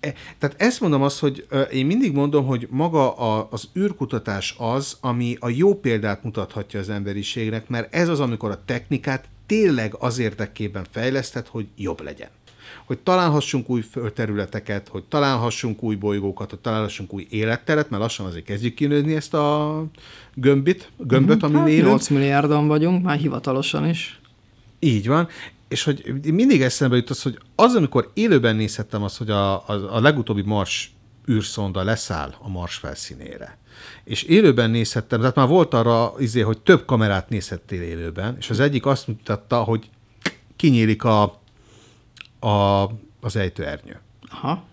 E, 0.00 0.14
Tehát 0.38 0.62
ezt 0.62 0.80
mondom 0.80 1.02
azt, 1.02 1.18
hogy 1.18 1.46
én 1.72 1.86
mindig 1.86 2.12
mondom, 2.12 2.46
hogy 2.46 2.66
maga 2.70 3.16
a, 3.16 3.48
az 3.50 3.68
űrkutatás 3.78 4.54
az, 4.58 4.96
ami 5.00 5.36
a 5.40 5.48
jó 5.48 5.74
példát 5.74 6.24
mutathatja 6.24 6.80
az 6.80 6.88
emberiségnek, 6.88 7.68
mert 7.68 7.94
ez 7.94 8.08
az, 8.08 8.20
amikor 8.20 8.50
a 8.50 8.62
technikát 8.64 9.28
tényleg 9.46 9.94
az 9.98 10.18
érdekében 10.18 10.86
fejlesztett, 10.90 11.48
hogy 11.48 11.66
jobb 11.76 12.00
legyen 12.00 12.28
hogy 12.90 12.98
találhassunk 12.98 13.70
új 13.70 13.80
földterületeket, 13.80 14.88
hogy 14.88 15.04
találhassunk 15.04 15.82
új 15.82 15.94
bolygókat, 15.94 16.50
hogy 16.50 16.58
találhassunk 16.58 17.12
új 17.12 17.26
életteret, 17.30 17.90
mert 17.90 18.02
lassan 18.02 18.26
azért 18.26 18.44
kezdjük 18.44 18.74
kinőzni 18.74 19.14
ezt 19.14 19.34
a 19.34 19.84
gömbit, 20.34 20.90
gömböt, 20.96 21.42
ami 21.42 21.54
Hát 21.54 21.68
élünk. 21.68 21.86
8 21.88 22.08
milliárdan 22.08 22.66
vagyunk, 22.66 23.02
már 23.02 23.18
hivatalosan 23.18 23.88
is. 23.88 24.20
Így 24.78 25.06
van, 25.06 25.28
és 25.68 25.84
hogy 25.84 26.14
mindig 26.32 26.62
eszembe 26.62 26.96
jut 26.96 27.10
az, 27.10 27.22
hogy 27.22 27.38
az, 27.54 27.74
amikor 27.74 28.10
élőben 28.14 28.56
nézhettem 28.56 29.02
azt, 29.02 29.18
hogy 29.18 29.30
a, 29.30 29.52
a, 29.52 29.96
a 29.96 30.00
legutóbbi 30.00 30.42
Mars 30.42 30.92
űrszonda 31.30 31.82
leszáll 31.82 32.34
a 32.38 32.48
Mars 32.48 32.74
felszínére, 32.74 33.58
és 34.04 34.22
élőben 34.22 34.70
nézhettem, 34.70 35.20
tehát 35.20 35.34
már 35.34 35.48
volt 35.48 35.74
arra, 35.74 36.12
izé, 36.18 36.40
hogy 36.40 36.58
több 36.58 36.84
kamerát 36.84 37.28
nézhettél 37.28 37.82
élőben, 37.82 38.36
és 38.38 38.50
az 38.50 38.60
egyik 38.60 38.86
azt 38.86 39.06
mutatta, 39.06 39.62
hogy 39.62 39.90
kinyílik 40.56 41.04
a, 41.04 41.39
a, 42.40 42.82
az 43.20 43.36
ejtőernyő. 43.36 44.00
Aha. 44.30 44.68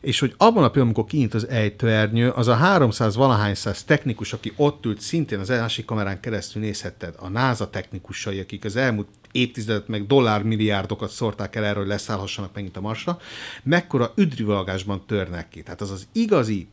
És 0.00 0.18
hogy 0.18 0.34
abban 0.36 0.64
a 0.64 0.70
pillanatban, 0.70 0.82
amikor 0.82 1.04
kinyit 1.04 1.34
az 1.34 1.48
ejtőernyő, 1.48 2.30
az 2.30 2.48
a 2.48 2.54
300 2.54 3.16
valahány 3.16 3.54
száz 3.54 3.84
technikus, 3.84 4.32
aki 4.32 4.52
ott 4.56 4.84
ült, 4.84 5.00
szintén 5.00 5.38
az 5.38 5.48
másik 5.48 5.84
kamerán 5.84 6.20
keresztül 6.20 6.62
nézhetted, 6.62 7.14
a 7.18 7.28
NASA 7.28 7.70
technikusai, 7.70 8.40
akik 8.40 8.64
az 8.64 8.76
elmúlt 8.76 9.08
évtizedet 9.32 9.88
meg 9.88 10.06
dollármilliárdokat 10.06 11.10
szórták 11.10 11.56
el 11.56 11.64
erről, 11.64 11.82
hogy 11.82 11.92
leszállhassanak 11.92 12.54
megint 12.54 12.76
a 12.76 12.80
Marsra, 12.80 13.18
mekkora 13.62 14.12
üdrivalgásban 14.16 15.02
törnek 15.06 15.48
ki. 15.48 15.62
Tehát 15.62 15.80
az 15.80 15.90
az 15.90 16.06
igazi 16.12 16.68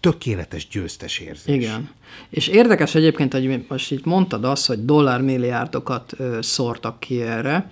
tökéletes 0.00 0.68
győztes 0.68 1.18
érzés. 1.18 1.54
Igen. 1.54 1.90
És 2.28 2.48
érdekes 2.48 2.94
egyébként, 2.94 3.32
hogy 3.32 3.64
most 3.68 3.90
így 3.90 4.04
mondtad 4.04 4.44
azt, 4.44 4.66
hogy 4.66 4.84
dollármilliárdokat 4.84 6.16
szórtak 6.40 7.00
ki 7.00 7.22
erre. 7.22 7.70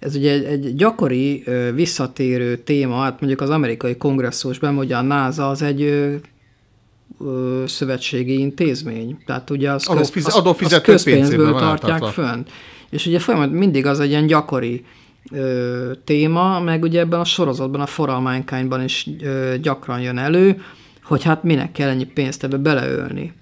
Ez 0.00 0.16
ugye 0.16 0.32
egy, 0.32 0.44
egy 0.44 0.74
gyakori 0.74 1.44
visszatérő 1.74 2.56
téma, 2.56 3.00
hát 3.00 3.20
mondjuk 3.20 3.40
az 3.40 3.50
amerikai 3.50 3.96
kongresszusban, 3.96 4.74
hogy 4.74 4.92
a 4.92 5.02
NASA 5.02 5.48
az 5.48 5.62
egy 5.62 5.82
ö, 5.82 7.64
szövetségi 7.66 8.38
intézmény. 8.38 9.18
Tehát 9.26 9.50
ugye 9.50 9.70
az, 9.70 9.86
Adófize- 9.86 10.32
az, 10.32 10.38
adófizető 10.38 10.92
az 10.92 11.02
közpénzből 11.02 11.52
tartják 11.52 12.02
fönn. 12.02 12.42
És 12.90 13.06
ugye 13.06 13.18
folyamat 13.18 13.50
mindig 13.50 13.86
az 13.86 14.00
egy 14.00 14.10
ilyen 14.10 14.26
gyakori 14.26 14.84
ö, 15.30 15.90
téma, 16.04 16.60
meg 16.60 16.82
ugye 16.82 17.00
ebben 17.00 17.20
a 17.20 17.24
sorozatban, 17.24 17.80
a 17.80 17.86
foralmánykányban 17.86 18.84
is 18.84 19.08
ö, 19.22 19.54
gyakran 19.62 20.00
jön 20.00 20.18
elő, 20.18 20.62
hogy 21.02 21.22
hát 21.22 21.42
minek 21.42 21.72
kell 21.72 21.88
ennyi 21.88 22.04
pénzt 22.04 22.44
ebbe 22.44 22.56
beleölni. 22.56 23.32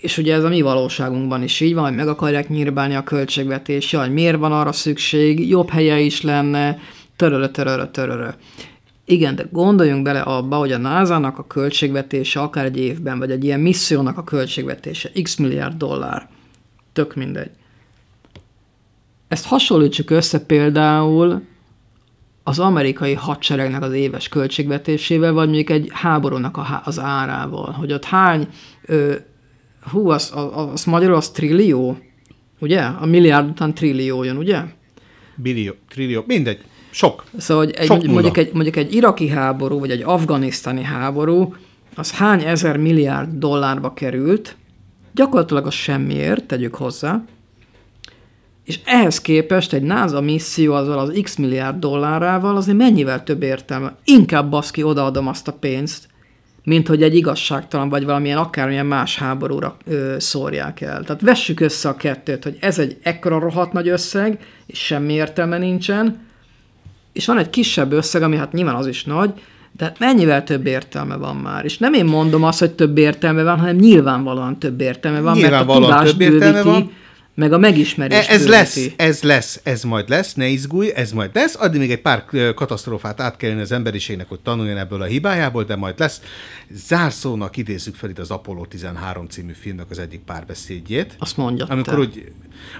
És 0.00 0.18
ugye 0.18 0.34
ez 0.34 0.44
a 0.44 0.48
mi 0.48 0.60
valóságunkban 0.60 1.42
is 1.42 1.60
így 1.60 1.74
van, 1.74 1.84
hogy 1.84 1.94
meg 1.94 2.08
akarják 2.08 2.48
nyírbálni 2.48 2.94
a 2.94 3.02
költségvetés, 3.02 3.92
jaj, 3.92 4.08
miért 4.08 4.38
van 4.38 4.52
arra 4.52 4.72
szükség, 4.72 5.48
jobb 5.48 5.70
helye 5.70 5.98
is 5.98 6.22
lenne, 6.22 6.78
törörö, 7.16 7.48
törörö, 7.48 7.86
törörö. 7.86 8.28
Igen, 9.04 9.34
de 9.34 9.46
gondoljunk 9.50 10.02
bele 10.02 10.20
abba, 10.20 10.56
hogy 10.56 10.72
a 10.72 10.78
NASA-nak 10.78 11.38
a 11.38 11.46
költségvetése 11.46 12.40
akár 12.40 12.64
egy 12.64 12.78
évben, 12.78 13.18
vagy 13.18 13.30
egy 13.30 13.44
ilyen 13.44 13.60
missziónak 13.60 14.18
a 14.18 14.24
költségvetése 14.24 15.10
x 15.22 15.36
milliárd 15.36 15.76
dollár. 15.76 16.28
Tök 16.92 17.14
mindegy. 17.14 17.50
Ezt 19.28 19.46
hasonlítsuk 19.46 20.10
össze 20.10 20.40
például 20.40 21.42
az 22.42 22.58
amerikai 22.58 23.14
hadseregnek 23.14 23.82
az 23.82 23.92
éves 23.92 24.28
költségvetésével, 24.28 25.32
vagy 25.32 25.46
mondjuk 25.46 25.70
egy 25.70 25.88
háborúnak 25.92 26.56
a, 26.56 26.82
az 26.84 26.98
árával, 26.98 27.70
hogy 27.70 27.92
ott 27.92 28.04
hány, 28.04 28.48
ö, 28.84 29.14
hú, 29.88 30.08
az, 30.08 30.32
az, 30.34 30.68
az 30.72 30.84
magyarul 30.84 31.16
az 31.16 31.30
trillió, 31.30 31.98
ugye? 32.58 32.80
A 32.80 33.06
milliárd 33.06 33.48
után 33.48 33.74
trillió 33.74 34.22
jön, 34.22 34.36
ugye? 34.36 34.60
Billió, 35.36 35.72
trillió, 35.88 36.24
mindegy, 36.26 36.58
sok. 36.90 37.24
Szóval 37.38 37.64
hogy 37.64 37.74
egy, 37.74 37.86
Sok 37.86 37.96
mondjuk, 37.96 38.12
mondjuk, 38.12 38.36
egy, 38.36 38.52
mondjuk 38.52 38.76
egy 38.76 38.94
iraki 38.94 39.28
háború, 39.28 39.78
vagy 39.78 39.90
egy 39.90 40.02
afganisztáni 40.02 40.82
háború, 40.82 41.54
az 41.94 42.12
hány 42.12 42.42
ezer 42.42 42.76
milliárd 42.76 43.30
dollárba 43.32 43.94
került, 43.94 44.56
gyakorlatilag 45.14 45.66
az 45.66 45.74
semmiért, 45.74 46.44
tegyük 46.44 46.74
hozzá, 46.74 47.24
és 48.64 48.80
ehhez 48.84 49.20
képest 49.20 49.72
egy 49.72 49.82
NASA 49.82 50.20
misszió 50.20 50.72
azzal 50.72 50.98
az 50.98 51.20
x 51.22 51.36
milliárd 51.36 51.78
dollárával 51.78 52.56
azért 52.56 52.76
mennyivel 52.76 53.22
több 53.24 53.42
értelme. 53.42 53.96
Inkább 54.04 54.50
baszki, 54.50 54.82
odaadom 54.82 55.26
azt 55.26 55.48
a 55.48 55.52
pénzt, 55.52 56.07
mint 56.68 56.88
hogy 56.88 57.02
egy 57.02 57.14
igazságtalan, 57.14 57.88
vagy 57.88 58.04
valamilyen 58.04 58.38
akármilyen 58.38 58.86
más 58.86 59.18
háborúra 59.18 59.76
ö, 59.86 60.14
szórják 60.18 60.80
el. 60.80 61.02
Tehát 61.02 61.20
vessük 61.20 61.60
össze 61.60 61.88
a 61.88 61.96
kettőt, 61.96 62.44
hogy 62.44 62.56
ez 62.60 62.78
egy 62.78 62.96
ekkora 63.02 63.38
rohadt 63.38 63.72
nagy 63.72 63.88
összeg, 63.88 64.38
és 64.66 64.78
semmi 64.78 65.12
értelme 65.12 65.58
nincsen, 65.58 66.26
és 67.12 67.26
van 67.26 67.38
egy 67.38 67.50
kisebb 67.50 67.92
összeg, 67.92 68.22
ami 68.22 68.36
hát 68.36 68.52
nyilván 68.52 68.74
az 68.74 68.86
is 68.86 69.04
nagy, 69.04 69.30
de 69.72 69.84
hát 69.84 69.98
mennyivel 69.98 70.44
több 70.44 70.66
értelme 70.66 71.16
van 71.16 71.36
már. 71.36 71.64
És 71.64 71.78
nem 71.78 71.92
én 71.92 72.04
mondom 72.04 72.42
azt, 72.42 72.58
hogy 72.58 72.70
több 72.70 72.98
értelme 72.98 73.42
van, 73.42 73.58
hanem 73.58 73.76
nyilvánvalóan 73.76 74.58
több 74.58 74.80
értelme 74.80 75.20
van, 75.20 75.38
mert 75.38 75.52
a 75.52 75.56
Nyilvánvalóan 75.56 75.90
tudás 75.90 76.10
több 76.10 76.20
értelme 76.20 76.62
bővíti, 76.62 76.68
van. 76.68 76.92
Meg 77.38 77.52
a 77.52 77.58
megismerés 77.58 78.26
E- 78.26 78.32
Ez 78.32 78.38
bővíti. 78.46 78.50
lesz, 78.50 78.78
ez 78.96 79.22
lesz, 79.22 79.60
ez 79.62 79.82
majd 79.82 80.08
lesz, 80.08 80.34
ne 80.34 80.46
izgulj, 80.46 80.92
ez 80.94 81.12
majd 81.12 81.30
lesz. 81.34 81.54
Addig 81.60 81.80
még 81.80 81.90
egy 81.90 82.00
pár 82.00 82.24
katasztrófát 82.54 83.20
át 83.20 83.36
kell 83.36 83.48
élni 83.50 83.60
az 83.62 83.72
emberiségnek, 83.72 84.28
hogy 84.28 84.40
tanuljon 84.40 84.76
ebből 84.76 85.02
a 85.02 85.04
hibájából, 85.04 85.64
de 85.64 85.76
majd 85.76 85.98
lesz. 85.98 86.20
Zárszónak 86.70 87.56
idézzük 87.56 87.94
fel 87.94 88.10
itt 88.10 88.18
az 88.18 88.30
Apollo 88.30 88.66
13 88.66 89.26
című 89.26 89.52
filmnek 89.52 89.90
az 89.90 89.98
egyik 89.98 90.20
párbeszédjét. 90.20 91.16
Azt 91.18 91.36
mondja 91.36 91.66
Amikor, 91.68 91.94
te. 91.94 92.00
úgy, 92.00 92.32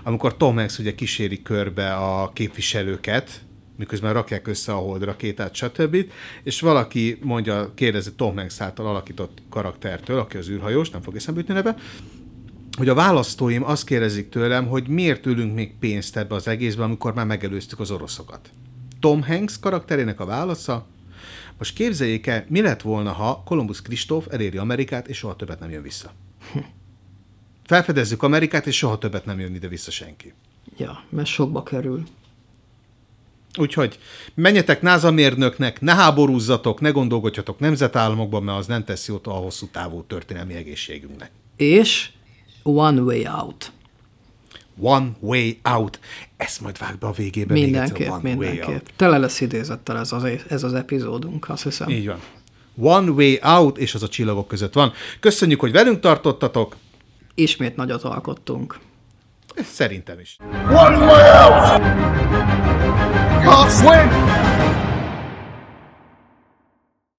amikor 0.05 0.37
Tom 0.37 0.57
Hanks 0.57 0.79
ugye 0.79 0.95
kíséri 0.95 1.43
körbe 1.43 1.95
a 1.95 2.31
képviselőket, 2.33 3.31
miközben 3.77 4.13
rakják 4.13 4.47
össze 4.49 4.73
a 4.73 4.77
holdrakétát, 4.77 5.55
stb. 5.55 5.97
És 6.43 6.61
valaki 6.61 7.19
mondja, 7.23 7.73
kérdezi 7.75 8.13
Tom 8.17 8.37
Hanks 8.37 8.61
által 8.61 8.87
alakított 8.87 9.39
karaktertől, 9.51 10.19
aki 10.19 10.37
az 10.37 10.49
űrhajós, 10.49 10.91
nem 10.91 11.03
fog 11.03 11.17
eszembe 11.17 11.41
jutni 11.41 11.55
neve, 11.55 11.75
hogy 12.77 12.89
a 12.89 12.95
választóim 12.95 13.65
azt 13.65 13.85
kérdezik 13.85 14.29
tőlem, 14.29 14.67
hogy 14.67 14.89
miért 14.89 15.27
ülünk 15.27 15.55
még 15.55 15.75
pénzt 15.79 16.17
ebbe 16.17 16.35
az 16.35 16.49
egészbe, 16.49 16.83
amikor 16.83 17.15
már 17.15 17.27
megelőztük 17.27 17.81
az 17.81 17.91
oroszokat. 17.91 18.51
Tom 19.01 19.23
Hanks 19.23 19.59
karakterének 19.59 20.21
a 20.21 20.25
válasza, 20.25 20.87
most 21.59 21.75
képzeljék 21.75 22.27
el, 22.27 22.45
mi 22.49 22.61
lett 22.61 22.83
volna, 22.83 23.13
ha 23.13 23.43
Columbus 23.45 23.83
Kristóf 23.83 24.27
eléri 24.31 24.57
Amerikát, 24.57 25.09
és 25.09 25.17
soha 25.17 25.37
többet 25.37 25.61
nem 25.61 25.71
jön 25.71 25.83
vissza. 25.83 26.13
Felfedezzük 27.67 28.23
Amerikát, 28.23 28.67
és 28.67 28.77
soha 28.77 28.99
többet 28.99 29.25
nem 29.25 29.41
jön 29.41 29.55
ide 29.55 29.69
vissza 29.69 29.91
senki. 29.91 30.33
Ja, 30.77 31.05
mert 31.09 31.29
sokba 31.29 31.63
kerül. 31.63 32.05
Úgyhogy 33.59 33.99
menjetek 34.35 34.83
NASA 34.83 35.11
mérnöknek, 35.11 35.81
ne 35.81 35.95
háborúzzatok, 35.95 36.81
ne 36.81 36.91
gondolkodjatok 36.91 37.59
nemzetállamokban, 37.59 38.43
mert 38.43 38.59
az 38.59 38.67
nem 38.67 38.85
tesz 38.85 39.09
jót 39.09 39.27
a 39.27 39.31
hosszú 39.31 39.67
távú 39.67 40.03
történelmi 40.03 40.55
egészségünknek. 40.55 41.31
És 41.57 42.11
One 42.69 43.01
Way 43.01 43.27
Out. 43.27 43.73
One 44.81 45.11
way 45.21 45.59
out. 45.63 45.99
Ezt 46.37 46.61
majd 46.61 46.79
vág 46.79 46.99
be 46.99 47.07
a 47.07 47.13
végébe. 47.13 47.53
még 47.53 47.63
egyszer, 47.63 47.81
Mindenképp, 47.83 48.09
one 48.11 48.21
Way 48.29 48.37
mindenképp. 48.37 48.69
out. 48.69 48.93
Tele 48.97 49.19
lesz 49.19 49.41
idézettel 49.41 49.99
ez 49.99 50.13
az, 50.13 50.25
ez 50.49 50.63
az 50.63 50.75
epizódunk, 50.75 51.49
azt 51.49 51.63
hiszem. 51.63 51.89
Így 51.89 52.07
van. 52.07 52.19
One 52.81 53.11
way 53.11 53.37
out, 53.43 53.79
és 53.79 53.95
az 53.95 54.03
a 54.03 54.09
csillagok 54.09 54.49
között 54.49 54.73
van. 54.75 54.93
Köszönjük, 55.21 55.61
hogy 55.61 55.73
velünk 55.73 56.01
tartottatok. 56.01 56.77
Ismét 57.35 57.77
nagyot 57.77 58.03
alkottunk. 58.03 58.79
Szerintem 59.65 60.21
is. 60.21 60.37
One 60.69 60.97
way 60.97 61.51
out! 61.53 61.83
Can't 63.45 63.71
swim! 63.71 64.58